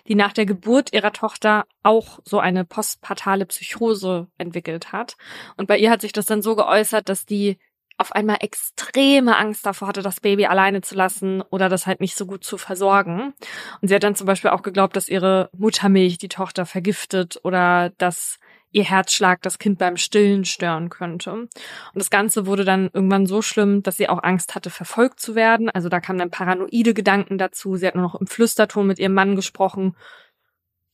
die 0.08 0.14
nach 0.14 0.32
der 0.32 0.46
Geburt 0.46 0.94
ihrer 0.94 1.12
Tochter 1.12 1.66
auch 1.82 2.20
so 2.24 2.38
eine 2.38 2.64
postpartale 2.64 3.44
Psychose 3.44 4.28
entwickelt 4.38 4.92
hat. 4.92 5.18
Und 5.58 5.66
bei 5.66 5.76
ihr 5.76 5.90
hat 5.90 6.00
sich 6.00 6.14
das 6.14 6.24
dann 6.24 6.40
so 6.40 6.56
geäußert, 6.56 7.10
dass 7.10 7.26
die 7.26 7.58
auf 7.96 8.12
einmal 8.12 8.38
extreme 8.40 9.36
Angst 9.36 9.64
davor 9.64 9.88
hatte, 9.88 10.02
das 10.02 10.20
Baby 10.20 10.46
alleine 10.46 10.80
zu 10.80 10.94
lassen 10.94 11.42
oder 11.42 11.68
das 11.68 11.86
halt 11.86 12.00
nicht 12.00 12.16
so 12.16 12.26
gut 12.26 12.44
zu 12.44 12.58
versorgen. 12.58 13.34
Und 13.80 13.88
sie 13.88 13.94
hat 13.94 14.02
dann 14.02 14.16
zum 14.16 14.26
Beispiel 14.26 14.50
auch 14.50 14.62
geglaubt, 14.62 14.96
dass 14.96 15.08
ihre 15.08 15.48
Muttermilch 15.56 16.18
die 16.18 16.28
Tochter 16.28 16.66
vergiftet 16.66 17.38
oder 17.44 17.90
dass 17.98 18.38
ihr 18.72 18.82
Herzschlag 18.82 19.40
das 19.42 19.60
Kind 19.60 19.78
beim 19.78 19.96
Stillen 19.96 20.44
stören 20.44 20.90
könnte. 20.90 21.32
Und 21.32 21.50
das 21.94 22.10
Ganze 22.10 22.46
wurde 22.46 22.64
dann 22.64 22.90
irgendwann 22.92 23.26
so 23.26 23.40
schlimm, 23.40 23.84
dass 23.84 23.96
sie 23.96 24.08
auch 24.08 24.22
Angst 24.24 24.56
hatte, 24.56 24.68
verfolgt 24.68 25.20
zu 25.20 25.36
werden. 25.36 25.70
Also 25.70 25.88
da 25.88 26.00
kamen 26.00 26.18
dann 26.18 26.30
paranoide 26.30 26.92
Gedanken 26.92 27.38
dazu. 27.38 27.76
Sie 27.76 27.86
hat 27.86 27.94
nur 27.94 28.02
noch 28.02 28.20
im 28.20 28.26
Flüsterton 28.26 28.88
mit 28.88 28.98
ihrem 28.98 29.14
Mann 29.14 29.36
gesprochen 29.36 29.96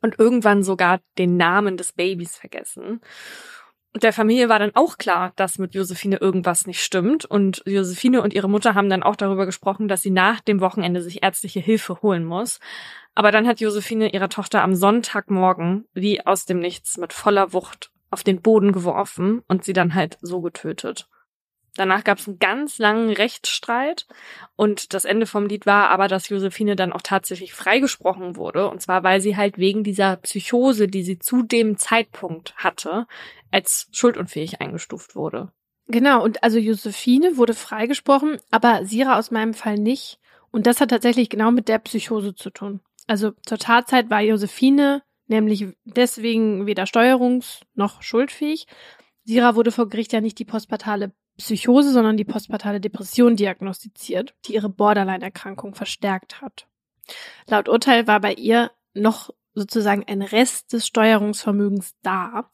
und 0.03 0.19
irgendwann 0.19 0.63
sogar 0.63 1.01
den 1.17 1.39
Namen 1.39 1.79
des 1.79 1.93
Babys 1.93 2.37
vergessen 2.37 3.01
der 3.95 4.13
Familie 4.13 4.49
war 4.49 4.59
dann 4.59 4.75
auch 4.75 4.99
klar, 4.99 5.33
dass 5.37 5.59
mit 5.59 5.75
Josephine 5.75 6.19
irgendwas 6.19 6.67
nicht 6.67 6.83
stimmt. 6.83 7.25
Und 7.25 7.63
Josephine 7.67 8.23
und 8.23 8.33
ihre 8.33 8.49
Mutter 8.49 8.75
haben 8.75 8.89
dann 8.89 9.03
auch 9.03 9.17
darüber 9.17 9.47
gesprochen, 9.47 9.89
dass 9.89 10.03
sie 10.03 10.11
nach 10.11 10.41
dem 10.41 10.61
Wochenende 10.61 11.03
sich 11.03 11.23
ärztliche 11.23 11.61
Hilfe 11.61 12.01
holen 12.03 12.25
muss. 12.25 12.61
Aber 13.15 13.33
dann 13.33 13.49
hat 13.49 13.61
Josephine 13.61 14.13
ihre 14.13 14.29
Tochter 14.29 14.63
am 14.63 14.75
Sonntagmorgen 14.75 15.87
wie 15.93 16.25
aus 16.25 16.47
dem 16.47 16.61
Nichts 16.61 16.99
mit 16.99 17.13
voller 17.13 17.53
Wucht 17.53 17.91
auf 18.11 18.23
den 18.23 18.43
Boden 18.43 18.73
geworfen 18.73 19.43
und 19.49 19.65
sie 19.65 19.73
dann 19.73 19.95
halt 19.95 20.19
so 20.21 20.41
getötet. 20.41 21.09
Danach 21.81 22.05
gab 22.05 22.19
es 22.19 22.29
einen 22.29 22.39
ganz 22.39 22.77
langen 22.77 23.11
Rechtsstreit 23.11 24.07
und 24.55 24.93
das 24.93 25.07
Ende 25.07 25.25
vom 25.25 25.47
Lied 25.47 25.65
war 25.65 25.89
aber, 25.89 26.09
dass 26.09 26.29
Josephine 26.29 26.77
dann 26.77 26.93
auch 26.93 27.01
tatsächlich 27.01 27.55
freigesprochen 27.55 28.37
wurde 28.37 28.69
und 28.69 28.83
zwar 28.83 29.03
weil 29.03 29.23
sie 29.23 29.39
halt 29.39 29.57
wegen 29.57 29.83
dieser 29.83 30.17
Psychose, 30.17 30.89
die 30.89 31.03
sie 31.03 31.19
zu 31.19 31.43
dem 31.43 31.79
Zeitpunkt 31.79 32.55
hatte, 32.57 33.07
als 33.51 33.89
schuldunfähig 33.93 34.61
eingestuft 34.61 35.17
wurde. 35.17 35.53
Genau, 35.87 36.23
und 36.23 36.45
also 36.45 36.59
Josephine 36.59 37.39
wurde 37.39 37.55
freigesprochen, 37.55 38.37
aber 38.51 38.85
Sira 38.85 39.19
aus 39.19 39.31
meinem 39.31 39.55
Fall 39.55 39.77
nicht. 39.77 40.19
Und 40.51 40.67
das 40.67 40.83
hat 40.83 40.91
tatsächlich 40.91 41.31
genau 41.31 41.51
mit 41.51 41.67
der 41.67 41.79
Psychose 41.79 42.35
zu 42.35 42.51
tun. 42.51 42.81
Also 43.07 43.31
zur 43.47 43.57
Tatzeit 43.57 44.11
war 44.11 44.21
Josephine 44.21 45.01
nämlich 45.29 45.65
deswegen 45.87 46.67
weder 46.67 46.85
steuerungs- 46.85 47.63
noch 47.75 48.03
schuldfähig. 48.03 48.67
Sira 49.25 49.55
wurde 49.55 49.73
vor 49.73 49.89
Gericht 49.89 50.13
ja 50.13 50.21
nicht 50.21 50.39
die 50.39 50.45
postpartale 50.45 51.13
Psychose, 51.41 51.93
sondern 51.93 52.17
die 52.17 52.25
postpartale 52.25 52.81
Depression 52.81 53.37
diagnostiziert, 53.37 54.35
die 54.45 54.55
ihre 54.55 54.69
Borderline-Erkrankung 54.69 55.75
verstärkt 55.75 56.41
hat. 56.41 56.67
Laut 57.47 57.69
Urteil 57.69 58.07
war 58.07 58.21
bei 58.21 58.35
ihr 58.35 58.71
noch 58.95 59.31
sozusagen 59.55 60.05
ein 60.07 60.23
Rest 60.23 60.73
des 60.73 60.87
Steuerungsvermögens 60.87 61.95
da. 62.03 62.49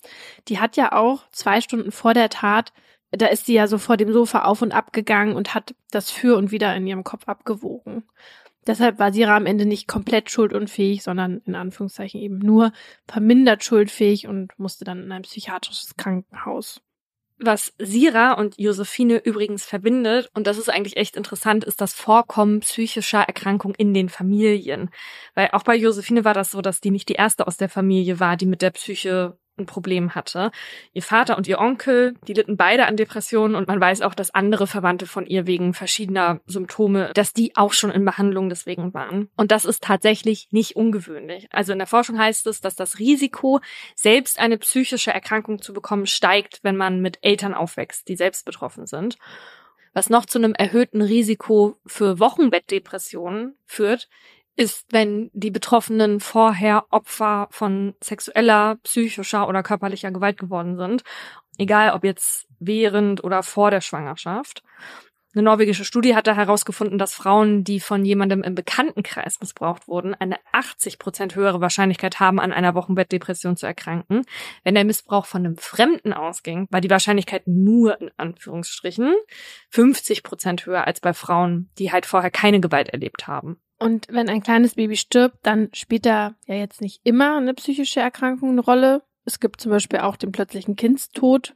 Die 0.49 0.59
hat 0.59 0.77
ja 0.77 0.93
auch 0.93 1.29
zwei 1.31 1.61
Stunden 1.61 1.93
vor 1.93 2.15
der 2.15 2.31
Tat, 2.31 2.73
da 3.11 3.27
ist 3.27 3.47
sie 3.47 3.55
ja 3.55 3.67
so 3.67 3.79
vor 3.79 3.97
dem 3.97 4.13
Sofa 4.13 4.43
auf 4.43 4.63
und 4.63 4.73
ab 4.73 4.93
gegangen 4.93 5.37
und 5.37 5.55
hat 5.55 5.75
das 5.91 6.11
für 6.11 6.37
und 6.37 6.51
wieder 6.51 6.75
in 6.75 6.87
ihrem 6.87 7.05
Kopf 7.05 7.29
abgewogen. 7.29 8.05
Deshalb 8.67 8.99
war 8.99 9.13
Sira 9.13 9.37
am 9.37 9.47
Ende 9.47 9.65
nicht 9.65 9.87
komplett 9.87 10.31
schuldunfähig, 10.31 11.05
sondern 11.05 11.39
in 11.47 11.55
Anführungszeichen 11.55 12.21
eben 12.21 12.39
nur 12.39 12.73
vermindert 13.07 13.63
schuldfähig 13.63 14.27
und 14.27 14.59
musste 14.59 14.85
dann 14.85 15.05
in 15.05 15.13
ein 15.13 15.23
psychiatrisches 15.23 15.97
Krankenhaus. 15.97 16.83
Was 17.39 17.75
Sira 17.79 18.33
und 18.33 18.59
Josephine 18.59 19.19
übrigens 19.19 19.65
verbindet, 19.65 20.31
und 20.35 20.47
das 20.47 20.57
ist 20.57 20.71
eigentlich 20.71 20.97
echt 20.97 21.17
interessant, 21.17 21.65
ist 21.65 21.83
das 21.83 21.93
Vorkommen 21.93 22.61
psychischer 22.61 23.21
Erkrankung 23.21 23.75
in 23.75 23.93
den 23.93 24.09
Familien. 24.09 24.91
Weil 25.35 25.51
auch 25.53 25.63
bei 25.63 25.77
Josephine 25.77 26.25
war 26.25 26.33
das 26.33 26.51
so, 26.51 26.63
dass 26.63 26.81
die 26.81 26.91
nicht 26.91 27.11
die 27.11 27.15
erste 27.15 27.47
aus 27.47 27.59
der 27.59 27.69
Familie 27.69 28.21
war, 28.21 28.37
die 28.39 28.47
mit 28.47 28.63
der 28.63 28.71
Psyche 28.71 29.37
ein 29.59 29.66
Problem 29.66 30.15
hatte. 30.15 30.51
Ihr 30.93 31.03
Vater 31.03 31.37
und 31.37 31.47
ihr 31.47 31.59
Onkel, 31.59 32.15
die 32.27 32.33
litten 32.33 32.57
beide 32.57 32.87
an 32.87 32.97
Depressionen 32.97 33.55
und 33.55 33.69
man 33.69 33.81
weiß 33.81 34.03
auch, 34.03 34.15
dass 34.15 34.35
andere 34.35 34.66
Verwandte 34.66 35.07
von 35.07 35.27
ihr 35.27 35.47
wegen 35.47 35.74
verschiedener 35.74 36.41
Symptome, 36.47 37.11
dass 37.15 37.33
die 37.33 37.57
auch 37.57 37.73
schon 37.73 37.91
in 37.91 38.05
Behandlung 38.05 38.49
deswegen 38.49 38.95
waren. 38.95 39.28
Und 39.37 39.51
das 39.51 39.65
ist 39.65 39.83
tatsächlich 39.83 40.49
nicht 40.51 40.77
ungewöhnlich. 40.77 41.49
Also 41.51 41.73
in 41.73 41.78
der 41.78 41.87
Forschung 41.87 42.19
heißt 42.19 42.47
es, 42.47 42.61
dass 42.61 42.77
das 42.77 42.99
Risiko, 42.99 43.61
selbst 43.95 44.39
eine 44.39 44.59
psychische 44.59 45.12
Erkrankung 45.12 45.61
zu 45.61 45.73
bekommen, 45.73 46.07
steigt, 46.07 46.61
wenn 46.62 46.77
man 46.77 47.01
mit 47.01 47.19
Eltern 47.23 47.55
aufwächst, 47.55 48.09
die 48.09 48.16
selbst 48.16 48.45
betroffen 48.45 48.87
sind. 48.87 49.19
Was 49.97 50.11
noch 50.11 50.27
zu 50.27 50.37
einem 50.37 50.53
erhöhten 50.53 51.01
Risiko 51.01 51.78
für 51.87 52.19
Wochenbettdepressionen 52.19 53.57
führt, 53.65 54.11
ist, 54.57 54.87
wenn 54.91 55.31
die 55.35 55.51
Betroffenen 55.51 56.20
vorher 56.20 56.87
Opfer 56.91 57.49
von 57.51 57.95
sexueller, 58.03 58.77
psychischer 58.83 59.49
oder 59.49 59.62
körperlicher 59.62 60.11
Gewalt 60.11 60.39
geworden 60.39 60.77
sind. 60.77 61.03
Egal 61.59 61.93
ob 61.93 62.05
jetzt 62.05 62.47
während 62.59 63.23
oder 63.23 63.43
vor 63.43 63.70
der 63.70 63.81
Schwangerschaft. 63.81 64.62
Eine 65.35 65.43
norwegische 65.43 65.85
Studie 65.85 66.16
hat 66.16 66.27
da 66.27 66.35
herausgefunden, 66.35 66.97
dass 66.97 67.12
Frauen, 67.12 67.62
die 67.62 67.78
von 67.78 68.07
jemandem 68.07 68.43
im 68.43 68.55
Bekanntenkreis 68.55 69.39
missbraucht 69.39 69.87
wurden, 69.87 70.15
eine 70.15 70.39
80 70.53 70.99
Prozent 70.99 71.35
höhere 71.35 71.61
Wahrscheinlichkeit 71.61 72.20
haben, 72.20 72.41
an 72.41 72.53
einer 72.53 72.74
Wochenbettdepression 72.74 73.55
zu 73.59 73.66
erkranken. 73.66 74.23
Wenn 74.65 74.74
der 74.74 74.87
Missbrauch 74.87 75.27
von 75.27 75.45
einem 75.45 75.59
Fremden 75.59 76.15
ausging, 76.15 76.66
war 76.70 76.81
die 76.81 76.89
Wahrscheinlichkeit 76.89 77.47
nur 77.47 78.01
in 78.01 78.11
Anführungsstrichen 78.16 79.15
50 79.69 80.23
Prozent 80.23 80.65
höher 80.65 80.87
als 80.87 81.01
bei 81.01 81.12
Frauen, 81.12 81.69
die 81.77 81.93
halt 81.93 82.07
vorher 82.07 82.31
keine 82.31 82.61
Gewalt 82.61 82.89
erlebt 82.89 83.27
haben. 83.27 83.61
Und 83.78 84.07
wenn 84.11 84.28
ein 84.28 84.43
kleines 84.43 84.74
Baby 84.74 84.97
stirbt, 84.97 85.39
dann 85.43 85.69
spielt 85.74 86.07
da 86.07 86.35
ja 86.47 86.55
jetzt 86.55 86.81
nicht 86.81 87.01
immer 87.05 87.36
eine 87.36 87.55
psychische 87.55 88.01
Erkrankung 88.01 88.51
eine 88.51 88.62
Rolle. 88.62 89.03
Es 89.24 89.40
gibt 89.40 89.61
zum 89.61 89.70
Beispiel 89.70 90.01
auch 90.01 90.16
den 90.16 90.32
plötzlichen 90.32 90.77
Kindstod, 90.77 91.55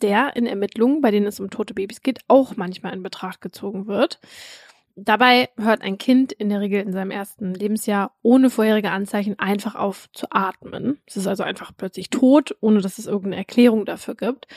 der 0.00 0.36
in 0.36 0.46
Ermittlungen, 0.46 1.00
bei 1.00 1.10
denen 1.10 1.26
es 1.26 1.40
um 1.40 1.50
tote 1.50 1.74
Babys 1.74 2.02
geht, 2.02 2.20
auch 2.28 2.56
manchmal 2.56 2.94
in 2.94 3.02
Betracht 3.02 3.40
gezogen 3.40 3.86
wird. 3.86 4.20
Dabei 5.00 5.48
hört 5.56 5.82
ein 5.82 5.96
Kind 5.98 6.32
in 6.32 6.48
der 6.48 6.60
Regel 6.60 6.82
in 6.82 6.92
seinem 6.92 7.12
ersten 7.12 7.54
Lebensjahr 7.54 8.16
ohne 8.22 8.50
vorherige 8.50 8.90
Anzeichen 8.90 9.38
einfach 9.38 9.76
auf 9.76 10.08
zu 10.12 10.26
atmen. 10.30 10.98
Es 11.06 11.16
ist 11.16 11.28
also 11.28 11.44
einfach 11.44 11.70
plötzlich 11.76 12.10
tot, 12.10 12.56
ohne 12.60 12.80
dass 12.80 12.98
es 12.98 13.06
irgendeine 13.06 13.36
Erklärung 13.36 13.84
dafür 13.84 14.16
gibt. 14.16 14.48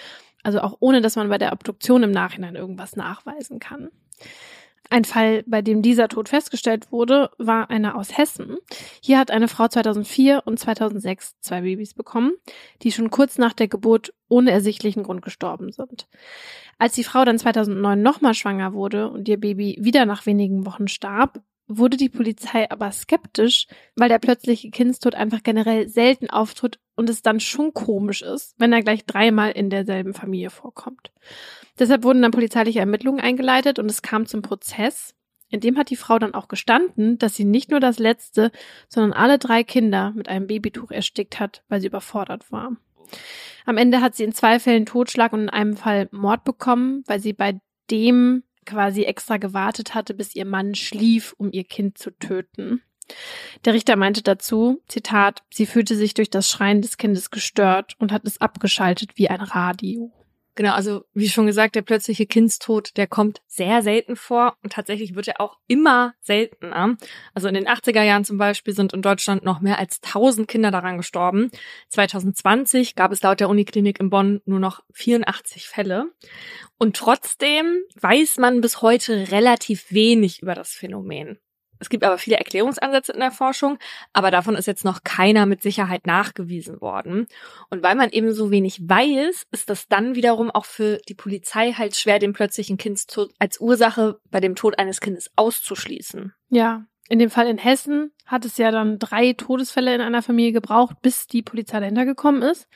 Also 0.41 0.61
auch 0.61 0.77
ohne, 0.79 1.01
dass 1.01 1.15
man 1.15 1.29
bei 1.29 1.37
der 1.37 1.53
Obduktion 1.53 2.01
im 2.01 2.09
Nachhinein 2.09 2.55
irgendwas 2.55 2.95
nachweisen 2.95 3.59
kann. 3.59 3.91
Ein 4.89 5.05
Fall, 5.05 5.43
bei 5.47 5.61
dem 5.61 5.81
dieser 5.81 6.09
Tod 6.09 6.27
festgestellt 6.27 6.91
wurde, 6.91 7.29
war 7.37 7.69
einer 7.69 7.95
aus 7.95 8.17
Hessen. 8.17 8.57
Hier 9.01 9.19
hat 9.19 9.31
eine 9.31 9.47
Frau 9.47 9.67
2004 9.67 10.43
und 10.45 10.59
2006 10.59 11.39
zwei 11.39 11.61
Babys 11.61 11.93
bekommen, 11.93 12.33
die 12.81 12.91
schon 12.91 13.09
kurz 13.09 13.37
nach 13.37 13.53
der 13.53 13.69
Geburt 13.69 14.13
ohne 14.27 14.51
ersichtlichen 14.51 15.03
Grund 15.03 15.21
gestorben 15.21 15.71
sind. 15.71 16.07
Als 16.77 16.93
die 16.93 17.03
Frau 17.03 17.23
dann 17.23 17.39
2009 17.39 18.01
nochmal 18.01 18.33
schwanger 18.33 18.73
wurde 18.73 19.09
und 19.09 19.29
ihr 19.29 19.39
Baby 19.39 19.77
wieder 19.79 20.05
nach 20.05 20.25
wenigen 20.25 20.65
Wochen 20.65 20.87
starb, 20.87 21.41
wurde 21.77 21.97
die 21.97 22.09
Polizei 22.09 22.69
aber 22.69 22.91
skeptisch, 22.91 23.67
weil 23.95 24.09
der 24.09 24.19
plötzliche 24.19 24.69
Kindstod 24.69 25.15
einfach 25.15 25.43
generell 25.43 25.87
selten 25.87 26.29
auftritt 26.29 26.79
und 26.95 27.09
es 27.09 27.21
dann 27.21 27.39
schon 27.39 27.73
komisch 27.73 28.21
ist, 28.21 28.55
wenn 28.57 28.73
er 28.73 28.81
gleich 28.81 29.05
dreimal 29.05 29.51
in 29.51 29.69
derselben 29.69 30.13
Familie 30.13 30.49
vorkommt. 30.49 31.11
Deshalb 31.79 32.03
wurden 32.03 32.21
dann 32.21 32.31
polizeiliche 32.31 32.79
Ermittlungen 32.79 33.19
eingeleitet 33.19 33.79
und 33.79 33.89
es 33.89 34.01
kam 34.01 34.25
zum 34.25 34.41
Prozess. 34.41 35.15
In 35.49 35.59
dem 35.59 35.77
hat 35.77 35.89
die 35.89 35.95
Frau 35.95 36.19
dann 36.19 36.33
auch 36.33 36.47
gestanden, 36.47 37.17
dass 37.17 37.35
sie 37.35 37.45
nicht 37.45 37.71
nur 37.71 37.79
das 37.79 37.99
letzte, 37.99 38.51
sondern 38.87 39.13
alle 39.13 39.37
drei 39.37 39.63
Kinder 39.63 40.13
mit 40.15 40.29
einem 40.29 40.47
Babytuch 40.47 40.91
erstickt 40.91 41.39
hat, 41.39 41.63
weil 41.67 41.81
sie 41.81 41.87
überfordert 41.87 42.51
war. 42.51 42.77
Am 43.65 43.77
Ende 43.77 44.01
hat 44.01 44.15
sie 44.15 44.23
in 44.23 44.33
zwei 44.33 44.59
Fällen 44.59 44.85
Totschlag 44.85 45.33
und 45.33 45.41
in 45.41 45.49
einem 45.49 45.75
Fall 45.75 46.07
Mord 46.11 46.43
bekommen, 46.43 47.03
weil 47.07 47.19
sie 47.19 47.33
bei 47.33 47.59
dem 47.89 48.43
quasi 48.71 49.03
extra 49.03 49.37
gewartet 49.37 49.93
hatte, 49.93 50.13
bis 50.13 50.35
ihr 50.35 50.45
Mann 50.45 50.75
schlief, 50.75 51.33
um 51.37 51.51
ihr 51.51 51.63
Kind 51.63 51.97
zu 51.97 52.11
töten. 52.11 52.81
Der 53.65 53.73
Richter 53.73 53.97
meinte 53.97 54.21
dazu, 54.21 54.81
Zitat, 54.87 55.43
sie 55.51 55.65
fühlte 55.65 55.95
sich 55.95 56.13
durch 56.13 56.29
das 56.29 56.49
Schreien 56.49 56.81
des 56.81 56.97
Kindes 56.97 57.29
gestört 57.29 57.95
und 57.99 58.11
hat 58.11 58.25
es 58.25 58.39
abgeschaltet 58.39 59.11
wie 59.15 59.29
ein 59.29 59.41
Radio. 59.41 60.11
Genau, 60.61 60.75
also 60.75 61.05
wie 61.15 61.27
schon 61.27 61.47
gesagt, 61.47 61.73
der 61.73 61.81
plötzliche 61.81 62.27
Kindstod, 62.27 62.95
der 62.95 63.07
kommt 63.07 63.41
sehr 63.47 63.81
selten 63.81 64.15
vor 64.15 64.57
und 64.61 64.71
tatsächlich 64.71 65.15
wird 65.15 65.27
er 65.27 65.41
auch 65.41 65.57
immer 65.65 66.13
seltener. 66.21 66.97
Also 67.33 67.47
in 67.47 67.55
den 67.55 67.67
80er 67.67 68.03
Jahren 68.03 68.25
zum 68.25 68.37
Beispiel 68.37 68.75
sind 68.75 68.93
in 68.93 69.01
Deutschland 69.01 69.43
noch 69.43 69.61
mehr 69.61 69.79
als 69.79 69.99
1000 70.03 70.47
Kinder 70.47 70.69
daran 70.69 70.97
gestorben. 70.97 71.49
2020 71.89 72.93
gab 72.93 73.11
es 73.11 73.23
laut 73.23 73.39
der 73.39 73.49
Uniklinik 73.49 73.99
in 73.99 74.11
Bonn 74.11 74.41
nur 74.45 74.59
noch 74.59 74.83
84 74.93 75.67
Fälle. 75.67 76.11
Und 76.77 76.95
trotzdem 76.95 77.79
weiß 77.99 78.37
man 78.37 78.61
bis 78.61 78.83
heute 78.83 79.31
relativ 79.31 79.91
wenig 79.91 80.43
über 80.43 80.53
das 80.53 80.73
Phänomen. 80.73 81.39
Es 81.81 81.89
gibt 81.89 82.03
aber 82.03 82.19
viele 82.19 82.37
Erklärungsansätze 82.37 83.11
in 83.11 83.19
der 83.19 83.31
Forschung, 83.31 83.79
aber 84.13 84.29
davon 84.29 84.55
ist 84.55 84.67
jetzt 84.67 84.85
noch 84.85 85.03
keiner 85.03 85.47
mit 85.47 85.63
Sicherheit 85.63 86.05
nachgewiesen 86.05 86.79
worden. 86.79 87.27
Und 87.71 87.81
weil 87.81 87.95
man 87.95 88.11
eben 88.11 88.33
so 88.33 88.51
wenig 88.51 88.87
weiß, 88.87 89.47
ist 89.51 89.69
das 89.69 89.87
dann 89.87 90.15
wiederum 90.15 90.51
auch 90.51 90.65
für 90.65 90.99
die 91.09 91.15
Polizei 91.15 91.73
halt 91.73 91.95
schwer, 91.95 92.19
den 92.19 92.33
plötzlichen 92.33 92.77
Kindstod 92.77 93.33
als 93.39 93.59
Ursache 93.59 94.19
bei 94.29 94.39
dem 94.39 94.55
Tod 94.55 94.77
eines 94.77 95.01
Kindes 95.01 95.31
auszuschließen. 95.35 96.33
Ja, 96.49 96.85
in 97.09 97.19
dem 97.19 97.29
Fall 97.29 97.47
in 97.47 97.57
Hessen 97.57 98.13
hat 98.25 98.45
es 98.45 98.57
ja 98.57 98.71
dann 98.71 98.99
drei 98.99 99.33
Todesfälle 99.33 99.93
in 99.93 100.01
einer 100.01 100.21
Familie 100.21 100.51
gebraucht, 100.51 100.97
bis 101.01 101.27
die 101.27 101.41
Polizei 101.41 101.79
dahinter 101.79 102.05
gekommen 102.05 102.41
ist. 102.41 102.67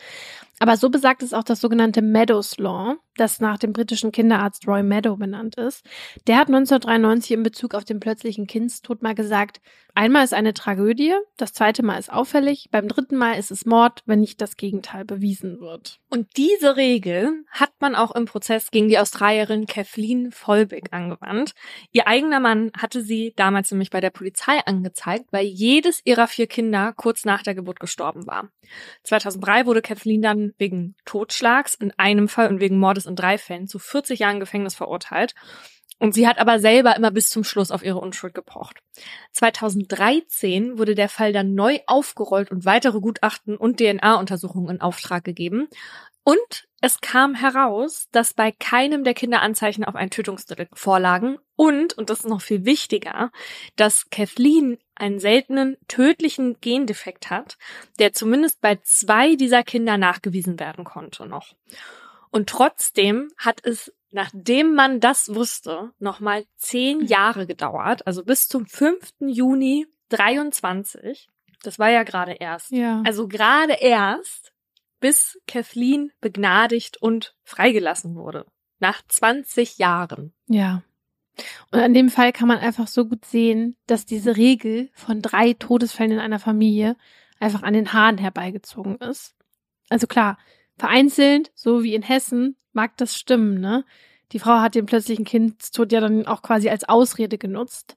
Aber 0.60 0.78
so 0.78 0.90
besagt 0.90 1.22
es 1.22 1.34
auch 1.34 1.44
das 1.44 1.60
sogenannte 1.60 2.02
Meadows 2.02 2.58
Law, 2.58 2.96
das 3.16 3.42
nach 3.42 3.58
dem 3.58 3.74
britischen 3.74 4.12
Kinderarzt 4.12 4.68
Roy 4.68 4.84
Meadow 4.84 5.18
benannt 5.18 5.56
ist. 5.56 5.86
Der 6.28 6.38
hat 6.38 6.48
1993 6.48 7.32
in 7.32 7.44
Bezug 7.44 7.74
auf 7.76 7.84
den 7.84 8.00
plötzlichen 8.00 8.48
Kindstod 8.48 9.04
mal 9.04 9.16
gesagt, 9.16 9.60
einmal 9.96 10.24
ist 10.24 10.34
eine 10.34 10.54
Tragödie, 10.54 11.14
das 11.36 11.54
zweite 11.54 11.84
Mal 11.84 11.98
ist 11.98 12.12
auffällig, 12.12 12.70
beim 12.72 12.88
dritten 12.88 13.18
Mal 13.18 13.34
ist 13.34 13.52
es 13.52 13.66
Mord, 13.66 14.04
wenn 14.06 14.22
nicht 14.22 14.40
das 14.40 14.56
Gegenteil 14.56 15.04
bewiesen 15.04 15.60
wird. 15.60 16.00
Und 16.10 16.38
diese 16.38 16.78
Regel 16.78 17.44
hat 17.50 17.72
man 17.80 17.96
auch 17.96 18.16
im 18.16 18.26
Prozess 18.26 18.72
gegen 18.72 18.88
die 18.88 19.00
Australierin 19.00 19.66
Kathleen 19.66 20.32
Volbeck 20.32 20.88
angewandt. 20.92 21.54
Ihr 21.92 22.08
eigener 22.08 22.40
Mann 22.40 22.72
hatte 22.78 23.02
sie 23.02 23.34
damals 23.36 23.72
nämlich 23.72 23.90
bei 23.90 24.00
der 24.00 24.10
Polizei 24.10 24.60
angezeigt, 24.66 25.26
weil 25.32 25.45
jedes 25.46 26.02
ihrer 26.06 26.28
vier 26.28 26.48
Kinder 26.48 26.94
kurz 26.94 27.26
nach 27.26 27.44
der 27.44 27.56
Geburt 27.56 27.80
gestorben 27.80 28.28
war. 28.28 28.50
2003 29.04 29.66
wurde 29.66 29.82
Kathleen 29.82 30.22
dann 30.22 30.54
wegen 30.58 30.96
Totschlags 31.06 31.76
in 31.76 31.92
einem 31.98 32.28
Fall 32.28 32.50
und 32.50 32.60
wegen 32.60 32.80
Mordes 32.80 33.06
in 33.06 33.16
drei 33.16 33.38
Fällen 33.38 33.68
zu 33.68 33.80
40 33.80 34.20
Jahren 34.20 34.40
Gefängnis 34.40 34.76
verurteilt. 34.76 35.36
Und 35.98 36.14
sie 36.14 36.28
hat 36.28 36.40
aber 36.40 36.60
selber 36.60 36.96
immer 36.96 37.10
bis 37.10 37.30
zum 37.30 37.44
Schluss 37.46 37.72
auf 37.72 37.84
ihre 37.84 38.00
Unschuld 38.00 38.34
gepocht. 38.34 38.82
2013 39.32 40.78
wurde 40.78 40.94
der 40.94 41.08
Fall 41.08 41.32
dann 41.32 41.56
neu 41.56 41.80
aufgerollt 41.88 42.52
und 42.52 42.66
weitere 42.66 43.00
Gutachten 43.00 43.56
und 43.56 43.80
DNA-Untersuchungen 43.80 44.76
in 44.76 44.82
Auftrag 44.82 45.24
gegeben. 45.24 45.70
Und 46.26 46.68
es 46.82 47.02
kam 47.02 47.36
heraus, 47.36 48.10
dass 48.12 48.34
bei 48.34 48.52
keinem 48.52 49.04
der 49.04 49.14
Kinder 49.14 49.42
Anzeichen 49.42 49.86
auf 49.86 49.96
ein 49.96 50.10
Tötungsdelikt 50.10 50.78
vorlagen 50.78 51.38
und, 51.56 51.94
und 51.94 52.10
das 52.10 52.20
ist 52.20 52.30
noch 52.30 52.42
viel 52.42 52.66
wichtiger, 52.66 53.32
dass 53.76 54.10
Kathleen 54.10 54.80
einen 54.96 55.20
seltenen 55.20 55.78
tödlichen 55.88 56.60
Gendefekt 56.62 57.30
hat, 57.30 57.58
der 58.00 58.12
zumindest 58.14 58.60
bei 58.60 58.78
zwei 58.82 59.36
dieser 59.36 59.64
Kinder 59.64 59.98
nachgewiesen 59.98 60.60
werden 60.60 60.84
konnte 60.84 61.28
noch. 61.28 61.54
Und 62.32 62.50
trotzdem 62.50 63.32
hat 63.38 63.64
es, 63.64 63.94
nachdem 64.12 64.74
man 64.74 65.00
das 65.00 65.34
wusste, 65.34 65.92
nochmal 66.00 66.46
zehn 66.58 67.06
Jahre 67.06 67.46
gedauert, 67.46 68.06
also 68.08 68.24
bis 68.24 68.48
zum 68.48 68.66
5. 68.66 68.98
Juni 69.20 69.86
23. 70.10 71.30
Das 71.62 71.78
war 71.78 71.90
ja 71.90 72.04
gerade 72.04 72.34
erst. 72.34 72.72
Ja. 72.72 73.04
Also 73.06 73.28
gerade 73.28 73.74
erst 73.74 74.55
bis 75.06 75.40
Kathleen 75.46 76.12
begnadigt 76.20 76.98
und 76.98 77.36
freigelassen 77.44 78.16
wurde. 78.16 78.48
Nach 78.80 79.04
20 79.08 79.78
Jahren. 79.78 80.34
Ja. 80.48 80.82
Und 81.70 81.80
an 81.80 81.94
dem 81.94 82.10
Fall 82.10 82.34
kann 82.34 82.48
man 82.48 82.58
einfach 82.58 82.88
so 82.88 83.06
gut 83.06 83.24
sehen, 83.24 83.78
dass 83.86 84.08
diese 84.08 84.36
Regel 84.36 84.90
von 84.96 85.22
drei 85.22 85.54
Todesfällen 85.54 86.14
in 86.14 86.20
einer 86.20 86.40
Familie 86.40 86.98
einfach 87.40 87.62
an 87.62 87.76
den 87.76 87.94
Haaren 87.94 88.18
herbeigezogen 88.18 88.96
ist. 88.96 89.36
Also 89.90 90.08
klar, 90.08 90.40
vereinzelt, 90.76 91.52
so 91.54 91.84
wie 91.84 91.94
in 91.94 92.02
Hessen, 92.02 92.58
mag 92.74 92.98
das 92.98 93.16
stimmen, 93.16 93.60
ne? 93.60 93.86
Die 94.32 94.40
Frau 94.40 94.60
hat 94.60 94.74
den 94.74 94.88
plötzlichen 94.88 95.24
Kindstod 95.24 95.92
ja 95.92 96.00
dann 96.00 96.26
auch 96.26 96.42
quasi 96.42 96.68
als 96.68 96.90
Ausrede 96.90 97.38
genutzt. 97.38 97.96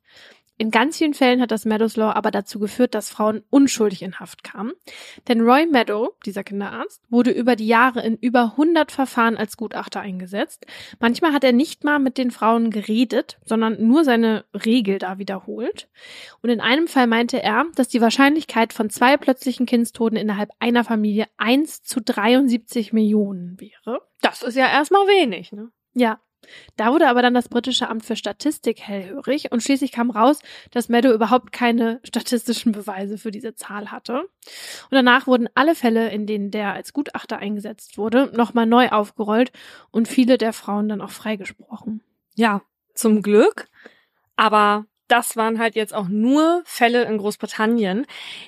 In 0.60 0.72
ganz 0.72 0.98
vielen 0.98 1.14
Fällen 1.14 1.40
hat 1.40 1.52
das 1.52 1.64
Meadows 1.64 1.94
Law 1.94 2.10
aber 2.10 2.32
dazu 2.32 2.59
geführt, 2.59 2.94
dass 2.94 3.10
Frauen 3.10 3.44
unschuldig 3.48 4.02
in 4.02 4.18
Haft 4.18 4.43
kamen. 4.43 4.72
Denn 5.28 5.40
Roy 5.40 5.66
Meadow, 5.66 6.16
dieser 6.26 6.43
Kinderarzt, 6.43 7.01
wurde 7.09 7.30
über 7.30 7.55
die 7.55 7.68
Jahre 7.68 8.05
in 8.05 8.16
über 8.16 8.43
100 8.56 8.90
Verfahren 8.90 9.36
als 9.36 9.56
Gutachter 9.56 10.01
eingesetzt. 10.01 10.66
Manchmal 10.98 11.32
hat 11.32 11.44
er 11.44 11.52
nicht 11.52 11.85
mal 11.85 12.01
mit 12.01 12.18
den 12.18 12.32
Frauen 12.32 12.70
geredet, 12.70 13.39
sondern 13.44 13.86
nur 13.86 14.02
seine 14.02 14.47
Regel 14.52 14.98
da 14.98 15.18
wiederholt. 15.18 15.89
Und 16.43 16.51
in 16.51 16.60
einem 16.60 16.89
Fall 16.89 17.06
meinte 17.06 17.40
er, 17.40 17.66
dass 17.76 17.86
die 17.86 18.01
Wahrscheinlichkeit 18.01 18.72
von 18.72 18.90
zwei 18.90 19.16
plötzlichen 19.16 19.64
Kindstoten 19.64 20.18
innerhalb 20.18 20.51
einer 20.59 20.82
Familie 20.82 21.26
1 21.36 21.85
zu 21.85 22.01
73 22.01 22.93
Millionen 22.93 23.60
wäre. 23.60 24.02
Das 24.22 24.43
ist 24.43 24.56
ja 24.56 24.66
erstmal 24.66 25.06
wenig, 25.06 25.52
ne? 25.52 25.70
Ja, 25.94 26.20
da 26.77 26.93
wurde 26.93 27.09
aber 27.09 27.23
dann 27.23 27.35
das 27.35 27.49
britische 27.49 27.89
Amt 27.89 28.05
für 28.05 28.16
Statistik 28.16 28.81
hellhörig 28.81 29.53
und 29.53 29.62
schließlich 29.62 29.93
kam 29.93 30.11
raus, 30.11 30.41
dass 30.70 30.89
Meadow 30.89 31.12
überhaupt 31.12 31.53
keine 31.53 32.01
statistischen 32.05 32.73
Beweise 32.73 33.19
für 33.19 33.31
diese 33.31 33.55
Zahl 33.55 33.91
hatte. 33.91 34.20
Und 34.20 34.93
danach 34.93 35.27
wurden 35.27 35.49
alle 35.55 35.75
Fälle, 35.75 36.11
in 36.11 36.27
denen 36.27 36.51
der 36.51 36.73
als 36.73 36.93
Gutachter 36.93 37.39
eingesetzt 37.39 37.99
wurde, 37.99 38.31
nochmal 38.35 38.66
neu 38.66 38.89
aufgerollt 38.89 39.53
und 39.91 40.09
viele 40.09 40.39
der 40.39 40.53
Frauen 40.53 40.89
dann 40.89 41.01
auch 41.01 41.11
freigesprochen. 41.11 42.03
Ja, 42.35 42.62
zum 42.95 43.23
Glück. 43.23 43.69
Aber 44.37 44.87
das 45.09 45.36
waren 45.36 45.59
halt 45.59 45.74
jetzt 45.74 45.94
auch 45.94 46.09
nur 46.09 46.62
Fälle 46.64 47.05
in 47.05 47.18
Großbritannien. 47.18 48.06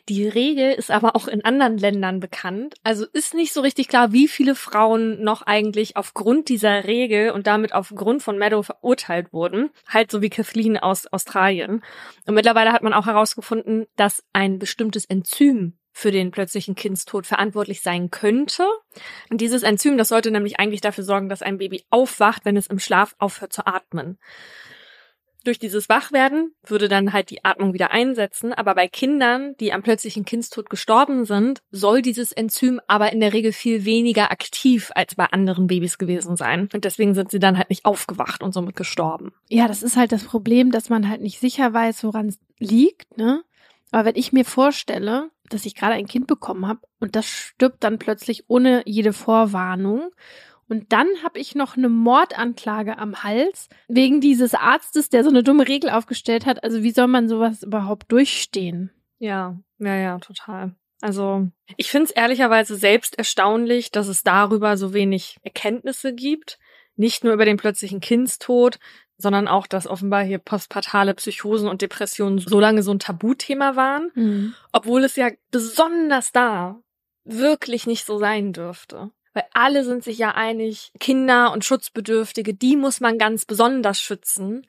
Die 0.08 0.28
Regel 0.28 0.72
ist 0.72 0.90
aber 0.90 1.16
auch 1.16 1.26
in 1.26 1.44
anderen 1.44 1.78
Ländern 1.78 2.20
bekannt. 2.20 2.74
Also 2.82 3.06
ist 3.12 3.34
nicht 3.34 3.52
so 3.52 3.60
richtig 3.60 3.88
klar, 3.88 4.12
wie 4.12 4.28
viele 4.28 4.54
Frauen 4.54 5.22
noch 5.22 5.42
eigentlich 5.42 5.96
aufgrund 5.96 6.48
dieser 6.48 6.84
Regel 6.84 7.30
und 7.30 7.46
damit 7.46 7.72
aufgrund 7.72 8.22
von 8.22 8.38
Meadow 8.38 8.62
verurteilt 8.62 9.32
wurden. 9.32 9.70
Halt 9.88 10.10
so 10.10 10.22
wie 10.22 10.30
Kathleen 10.30 10.78
aus 10.78 11.06
Australien. 11.06 11.82
Und 12.26 12.34
mittlerweile 12.34 12.72
hat 12.72 12.82
man 12.82 12.94
auch 12.94 13.06
herausgefunden, 13.06 13.86
dass 13.96 14.22
ein 14.32 14.58
bestimmtes 14.58 15.04
Enzym 15.04 15.74
für 15.92 16.10
den 16.10 16.30
plötzlichen 16.30 16.74
Kindstod 16.74 17.26
verantwortlich 17.26 17.82
sein 17.82 18.10
könnte. 18.10 18.66
Und 19.28 19.40
dieses 19.40 19.62
Enzym, 19.62 19.98
das 19.98 20.08
sollte 20.08 20.30
nämlich 20.30 20.58
eigentlich 20.58 20.80
dafür 20.80 21.04
sorgen, 21.04 21.28
dass 21.28 21.42
ein 21.42 21.58
Baby 21.58 21.84
aufwacht, 21.90 22.44
wenn 22.44 22.56
es 22.56 22.68
im 22.68 22.78
Schlaf 22.78 23.14
aufhört 23.18 23.52
zu 23.52 23.66
atmen. 23.66 24.18
Durch 25.44 25.58
dieses 25.58 25.88
Wachwerden 25.88 26.54
würde 26.66 26.88
dann 26.88 27.12
halt 27.12 27.30
die 27.30 27.44
Atmung 27.44 27.72
wieder 27.72 27.90
einsetzen, 27.90 28.52
aber 28.52 28.74
bei 28.74 28.88
Kindern, 28.88 29.54
die 29.58 29.72
am 29.72 29.82
plötzlichen 29.82 30.24
Kindstod 30.24 30.70
gestorben 30.70 31.24
sind, 31.24 31.62
soll 31.70 32.02
dieses 32.02 32.32
Enzym 32.32 32.80
aber 32.86 33.12
in 33.12 33.20
der 33.20 33.32
Regel 33.32 33.52
viel 33.52 33.84
weniger 33.84 34.30
aktiv 34.30 34.90
als 34.94 35.14
bei 35.14 35.26
anderen 35.26 35.66
Babys 35.66 35.98
gewesen 35.98 36.36
sein. 36.36 36.68
Und 36.72 36.84
deswegen 36.84 37.14
sind 37.14 37.30
sie 37.30 37.38
dann 37.38 37.58
halt 37.58 37.70
nicht 37.70 37.84
aufgewacht 37.84 38.42
und 38.42 38.52
somit 38.52 38.76
gestorben. 38.76 39.32
Ja, 39.48 39.68
das 39.68 39.82
ist 39.82 39.96
halt 39.96 40.12
das 40.12 40.24
Problem, 40.24 40.70
dass 40.70 40.88
man 40.88 41.08
halt 41.08 41.20
nicht 41.20 41.40
sicher 41.40 41.72
weiß, 41.72 42.04
woran 42.04 42.28
es 42.28 42.38
liegt, 42.58 43.16
ne? 43.16 43.42
Aber 43.92 44.04
wenn 44.04 44.16
ich 44.16 44.32
mir 44.32 44.44
vorstelle, 44.44 45.30
dass 45.48 45.66
ich 45.66 45.74
gerade 45.74 45.94
ein 45.94 46.06
Kind 46.06 46.26
bekommen 46.26 46.66
habe 46.66 46.80
und 47.00 47.16
das 47.16 47.26
stirbt 47.26 47.82
dann 47.82 47.98
plötzlich 47.98 48.44
ohne 48.48 48.82
jede 48.86 49.12
Vorwarnung 49.12 50.10
und 50.70 50.92
dann 50.92 51.08
habe 51.24 51.40
ich 51.40 51.56
noch 51.56 51.76
eine 51.76 51.88
Mordanklage 51.88 52.96
am 52.96 53.24
Hals 53.24 53.68
wegen 53.88 54.20
dieses 54.20 54.54
Arztes, 54.54 55.08
der 55.08 55.24
so 55.24 55.30
eine 55.30 55.42
dumme 55.42 55.66
Regel 55.66 55.90
aufgestellt 55.90 56.46
hat. 56.46 56.62
Also 56.62 56.84
wie 56.84 56.92
soll 56.92 57.08
man 57.08 57.28
sowas 57.28 57.64
überhaupt 57.64 58.12
durchstehen? 58.12 58.92
Ja, 59.18 59.58
ja, 59.78 59.96
ja, 59.96 60.18
total. 60.20 60.76
Also 61.00 61.48
ich 61.76 61.90
finde 61.90 62.04
es 62.04 62.10
ehrlicherweise 62.12 62.76
selbst 62.76 63.18
erstaunlich, 63.18 63.90
dass 63.90 64.06
es 64.06 64.22
darüber 64.22 64.76
so 64.76 64.94
wenig 64.94 65.38
Erkenntnisse 65.42 66.14
gibt. 66.14 66.60
Nicht 66.94 67.24
nur 67.24 67.32
über 67.32 67.46
den 67.46 67.56
plötzlichen 67.56 67.98
Kindstod, 68.00 68.78
sondern 69.16 69.48
auch, 69.48 69.66
dass 69.66 69.88
offenbar 69.88 70.22
hier 70.22 70.38
postpartale 70.38 71.14
Psychosen 71.14 71.68
und 71.68 71.82
Depressionen 71.82 72.38
so 72.38 72.60
lange 72.60 72.84
so 72.84 72.92
ein 72.92 73.00
Tabuthema 73.00 73.74
waren, 73.74 74.12
mhm. 74.14 74.54
obwohl 74.70 75.02
es 75.02 75.16
ja 75.16 75.30
besonders 75.50 76.30
da 76.30 76.80
wirklich 77.24 77.88
nicht 77.88 78.06
so 78.06 78.18
sein 78.18 78.52
dürfte. 78.52 79.10
Weil 79.32 79.44
alle 79.52 79.84
sind 79.84 80.02
sich 80.02 80.18
ja 80.18 80.32
einig, 80.34 80.92
Kinder 80.98 81.52
und 81.52 81.64
Schutzbedürftige, 81.64 82.54
die 82.54 82.76
muss 82.76 83.00
man 83.00 83.18
ganz 83.18 83.44
besonders 83.44 84.00
schützen. 84.00 84.66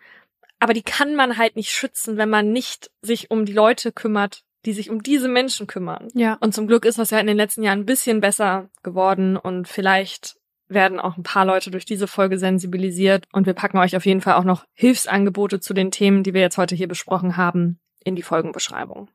Aber 0.60 0.74
die 0.74 0.84
kann 0.84 1.16
man 1.16 1.38
halt 1.38 1.56
nicht 1.56 1.72
schützen, 1.72 2.18
wenn 2.18 2.30
man 2.30 2.52
nicht 2.52 2.92
sich 3.02 3.32
um 3.32 3.46
die 3.46 3.54
Leute 3.54 3.92
kümmert, 3.92 4.44
die 4.66 4.74
sich 4.74 4.92
um 4.92 5.02
diese 5.02 5.28
Menschen 5.28 5.66
kümmern. 5.66 6.10
Ja. 6.14 6.38
Und 6.40 6.54
zum 6.54 6.68
Glück 6.68 6.86
ist 6.86 7.00
das 7.00 7.10
ja 7.10 7.20
in 7.20 7.28
den 7.28 7.38
letzten 7.38 7.64
Jahren 7.64 7.80
ein 7.80 7.86
bisschen 7.86 8.22
besser 8.22 8.70
geworden 8.84 9.38
und 9.38 9.68
vielleicht 9.68 10.36
werden 10.68 11.00
auch 11.00 11.18
ein 11.18 11.24
paar 11.24 11.46
Leute 11.46 11.72
durch 11.72 11.86
diese 11.86 12.08
Folge 12.08 12.38
sensibilisiert 12.38 13.26
und 13.34 13.46
wir 13.46 13.54
packen 13.54 13.78
euch 13.78 13.96
auf 13.96 14.06
jeden 14.06 14.22
Fall 14.22 14.36
auch 14.36 14.44
noch 14.44 14.66
Hilfsangebote 14.74 15.60
zu 15.60 15.74
den 15.74 15.92
Themen, 15.92 16.24
die 16.24 16.34
wir 16.34 16.42
jetzt 16.42 16.58
heute 16.58 16.76
hier 16.76 16.88
besprochen 16.88 17.36
haben, 17.36 17.80
in 18.04 18.16
die 18.16 18.22
Folgenbeschreibung. 18.22 19.10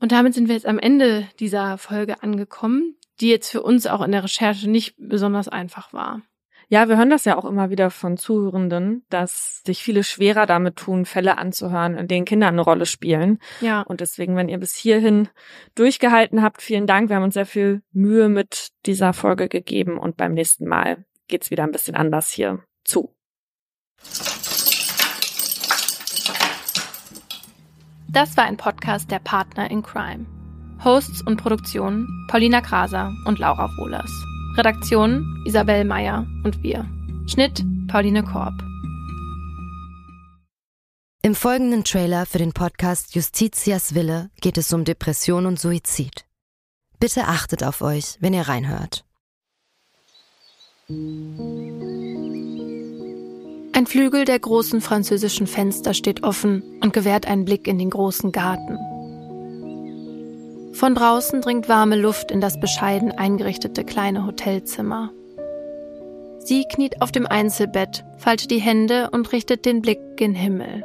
Und 0.00 0.12
damit 0.12 0.34
sind 0.34 0.48
wir 0.48 0.54
jetzt 0.54 0.66
am 0.66 0.78
Ende 0.78 1.28
dieser 1.38 1.78
Folge 1.78 2.22
angekommen 2.22 2.95
die 3.20 3.28
jetzt 3.28 3.50
für 3.50 3.62
uns 3.62 3.86
auch 3.86 4.02
in 4.02 4.12
der 4.12 4.24
Recherche 4.24 4.68
nicht 4.68 4.94
besonders 4.98 5.48
einfach 5.48 5.92
war. 5.92 6.22
Ja, 6.68 6.88
wir 6.88 6.96
hören 6.96 7.10
das 7.10 7.24
ja 7.24 7.36
auch 7.36 7.44
immer 7.44 7.70
wieder 7.70 7.90
von 7.90 8.16
Zuhörenden, 8.16 9.04
dass 9.08 9.62
sich 9.64 9.84
viele 9.84 10.02
schwerer 10.02 10.46
damit 10.46 10.74
tun, 10.74 11.04
Fälle 11.04 11.38
anzuhören, 11.38 11.96
in 11.96 12.08
denen 12.08 12.24
Kinder 12.24 12.48
eine 12.48 12.60
Rolle 12.60 12.86
spielen. 12.86 13.38
Ja. 13.60 13.82
Und 13.82 14.00
deswegen, 14.00 14.34
wenn 14.34 14.48
ihr 14.48 14.58
bis 14.58 14.74
hierhin 14.74 15.28
durchgehalten 15.76 16.42
habt, 16.42 16.62
vielen 16.62 16.88
Dank. 16.88 17.08
Wir 17.08 17.16
haben 17.16 17.22
uns 17.22 17.34
sehr 17.34 17.46
viel 17.46 17.82
Mühe 17.92 18.28
mit 18.28 18.70
dieser 18.84 19.12
Folge 19.12 19.48
gegeben 19.48 19.96
und 19.96 20.16
beim 20.16 20.34
nächsten 20.34 20.66
Mal 20.66 21.04
geht's 21.28 21.52
wieder 21.52 21.62
ein 21.62 21.72
bisschen 21.72 21.94
anders 21.94 22.30
hier 22.30 22.64
zu. 22.84 23.14
Das 28.08 28.36
war 28.36 28.44
ein 28.44 28.56
Podcast 28.56 29.10
der 29.10 29.20
Partner 29.20 29.70
in 29.70 29.82
Crime. 29.82 30.35
Hosts 30.84 31.22
und 31.22 31.36
Produktion 31.36 32.06
Paulina 32.28 32.60
Kraser 32.60 33.12
und 33.24 33.38
Laura 33.38 33.70
Wohlers. 33.76 34.10
Redaktion 34.56 35.42
Isabel 35.46 35.84
Meyer 35.84 36.26
und 36.44 36.62
wir. 36.62 36.86
Schnitt 37.26 37.64
Pauline 37.88 38.22
Korb. 38.22 38.54
Im 41.22 41.34
folgenden 41.34 41.82
Trailer 41.82 42.24
für 42.24 42.38
den 42.38 42.52
Podcast 42.52 43.14
Justitias 43.14 43.94
Wille 43.94 44.30
geht 44.40 44.58
es 44.58 44.72
um 44.72 44.84
Depression 44.84 45.46
und 45.46 45.58
Suizid. 45.58 46.24
Bitte 47.00 47.24
achtet 47.24 47.64
auf 47.64 47.82
euch, 47.82 48.16
wenn 48.20 48.32
ihr 48.32 48.48
reinhört. 48.48 49.04
Ein 53.72 53.86
Flügel 53.86 54.24
der 54.24 54.38
großen 54.38 54.80
französischen 54.80 55.48
Fenster 55.48 55.94
steht 55.94 56.22
offen 56.22 56.62
und 56.80 56.92
gewährt 56.92 57.26
einen 57.26 57.44
Blick 57.44 57.66
in 57.66 57.78
den 57.78 57.90
großen 57.90 58.30
Garten. 58.30 58.78
Von 60.76 60.94
draußen 60.94 61.40
dringt 61.40 61.70
warme 61.70 61.96
Luft 61.96 62.30
in 62.30 62.42
das 62.42 62.60
bescheiden 62.60 63.10
eingerichtete 63.10 63.82
kleine 63.82 64.26
Hotelzimmer. 64.26 65.10
Sie 66.38 66.66
kniet 66.70 67.00
auf 67.00 67.10
dem 67.10 67.24
Einzelbett, 67.26 68.04
faltet 68.18 68.50
die 68.50 68.58
Hände 68.58 69.08
und 69.10 69.32
richtet 69.32 69.64
den 69.64 69.80
Blick 69.80 69.98
gen 70.16 70.34
Himmel. 70.34 70.84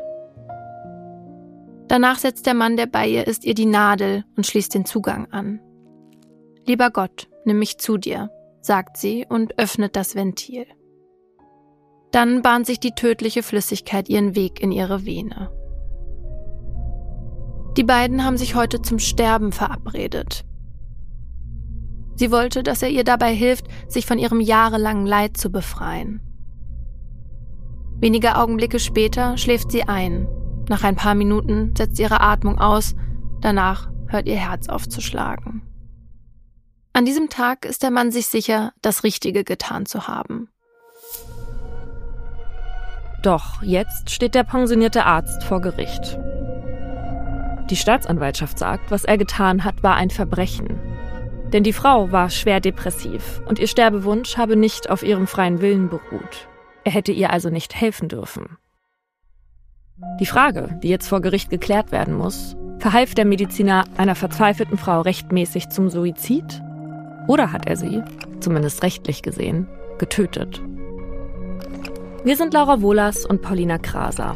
Danach 1.89 2.19
setzt 2.19 2.45
der 2.45 2.53
Mann, 2.53 2.77
der 2.77 2.85
bei 2.85 3.05
ihr 3.05 3.27
ist, 3.27 3.43
ihr 3.43 3.53
die 3.53 3.65
Nadel 3.65 4.23
und 4.37 4.47
schließt 4.47 4.73
den 4.73 4.85
Zugang 4.85 5.29
an. 5.29 5.59
Lieber 6.65 6.89
Gott, 6.89 7.27
nimm 7.43 7.59
mich 7.59 7.77
zu 7.77 7.97
dir, 7.97 8.29
sagt 8.61 8.95
sie 8.95 9.25
und 9.27 9.59
öffnet 9.59 9.97
das 9.97 10.15
Ventil. 10.15 10.67
Dann 12.13 12.41
bahnt 12.41 12.65
sich 12.65 12.79
die 12.79 12.95
tödliche 12.95 13.43
Flüssigkeit 13.43 14.07
ihren 14.07 14.35
Weg 14.35 14.61
in 14.61 14.71
ihre 14.71 15.05
Vene. 15.05 15.51
Die 17.77 17.83
beiden 17.83 18.25
haben 18.25 18.37
sich 18.37 18.55
heute 18.55 18.81
zum 18.81 18.99
Sterben 18.99 19.51
verabredet. 19.51 20.43
Sie 22.15 22.31
wollte, 22.31 22.63
dass 22.63 22.81
er 22.81 22.89
ihr 22.89 23.03
dabei 23.03 23.33
hilft, 23.33 23.65
sich 23.87 24.05
von 24.05 24.19
ihrem 24.19 24.41
jahrelangen 24.41 25.05
Leid 25.05 25.37
zu 25.37 25.51
befreien. 25.51 26.21
Wenige 27.99 28.35
Augenblicke 28.35 28.79
später 28.79 29.37
schläft 29.37 29.71
sie 29.71 29.83
ein. 29.83 30.27
Nach 30.69 30.83
ein 30.83 30.95
paar 30.95 31.15
Minuten 31.15 31.73
setzt 31.75 31.99
ihre 31.99 32.21
Atmung 32.21 32.59
aus, 32.59 32.95
danach 33.41 33.89
hört 34.07 34.27
ihr 34.27 34.37
Herz 34.37 34.69
aufzuschlagen. 34.69 35.63
An 36.93 37.05
diesem 37.05 37.29
Tag 37.29 37.65
ist 37.65 37.83
der 37.83 37.91
Mann 37.91 38.11
sich 38.11 38.27
sicher, 38.27 38.73
das 38.81 39.03
Richtige 39.03 39.43
getan 39.43 39.85
zu 39.85 40.07
haben. 40.07 40.49
Doch 43.23 43.61
jetzt 43.61 44.09
steht 44.09 44.35
der 44.35 44.43
pensionierte 44.43 45.05
Arzt 45.05 45.43
vor 45.43 45.61
Gericht. 45.61 46.17
Die 47.71 47.77
Staatsanwaltschaft 47.77 48.59
sagt, 48.59 48.91
was 48.91 49.05
er 49.05 49.17
getan 49.17 49.63
hat, 49.63 49.81
war 49.81 49.95
ein 49.95 50.09
Verbrechen. 50.09 50.77
Denn 51.53 51.63
die 51.63 51.71
Frau 51.71 52.11
war 52.11 52.29
schwer 52.29 52.59
depressiv 52.59 53.41
und 53.47 53.59
ihr 53.59 53.67
Sterbewunsch 53.67 54.35
habe 54.35 54.57
nicht 54.57 54.89
auf 54.89 55.03
ihrem 55.03 55.25
freien 55.25 55.61
Willen 55.61 55.87
beruht. 55.87 56.49
Er 56.83 56.91
hätte 56.91 57.13
ihr 57.13 57.31
also 57.31 57.49
nicht 57.49 57.73
helfen 57.73 58.09
dürfen. 58.09 58.57
Die 60.19 60.25
Frage, 60.25 60.77
die 60.83 60.89
jetzt 60.89 61.07
vor 61.07 61.21
Gericht 61.21 61.49
geklärt 61.49 61.93
werden 61.93 62.13
muss, 62.13 62.57
verhalf 62.79 63.15
der 63.15 63.25
Mediziner 63.25 63.85
einer 63.95 64.15
verzweifelten 64.15 64.77
Frau 64.77 64.99
rechtmäßig 64.99 65.69
zum 65.69 65.89
Suizid? 65.89 66.61
Oder 67.27 67.53
hat 67.53 67.67
er 67.67 67.77
sie, 67.77 68.03
zumindest 68.41 68.83
rechtlich 68.83 69.21
gesehen, 69.21 69.67
getötet? 69.97 70.61
Wir 72.25 72.35
sind 72.35 72.53
Laura 72.53 72.81
Wohlers 72.81 73.25
und 73.25 73.41
Paulina 73.41 73.77
Kraser. 73.77 74.35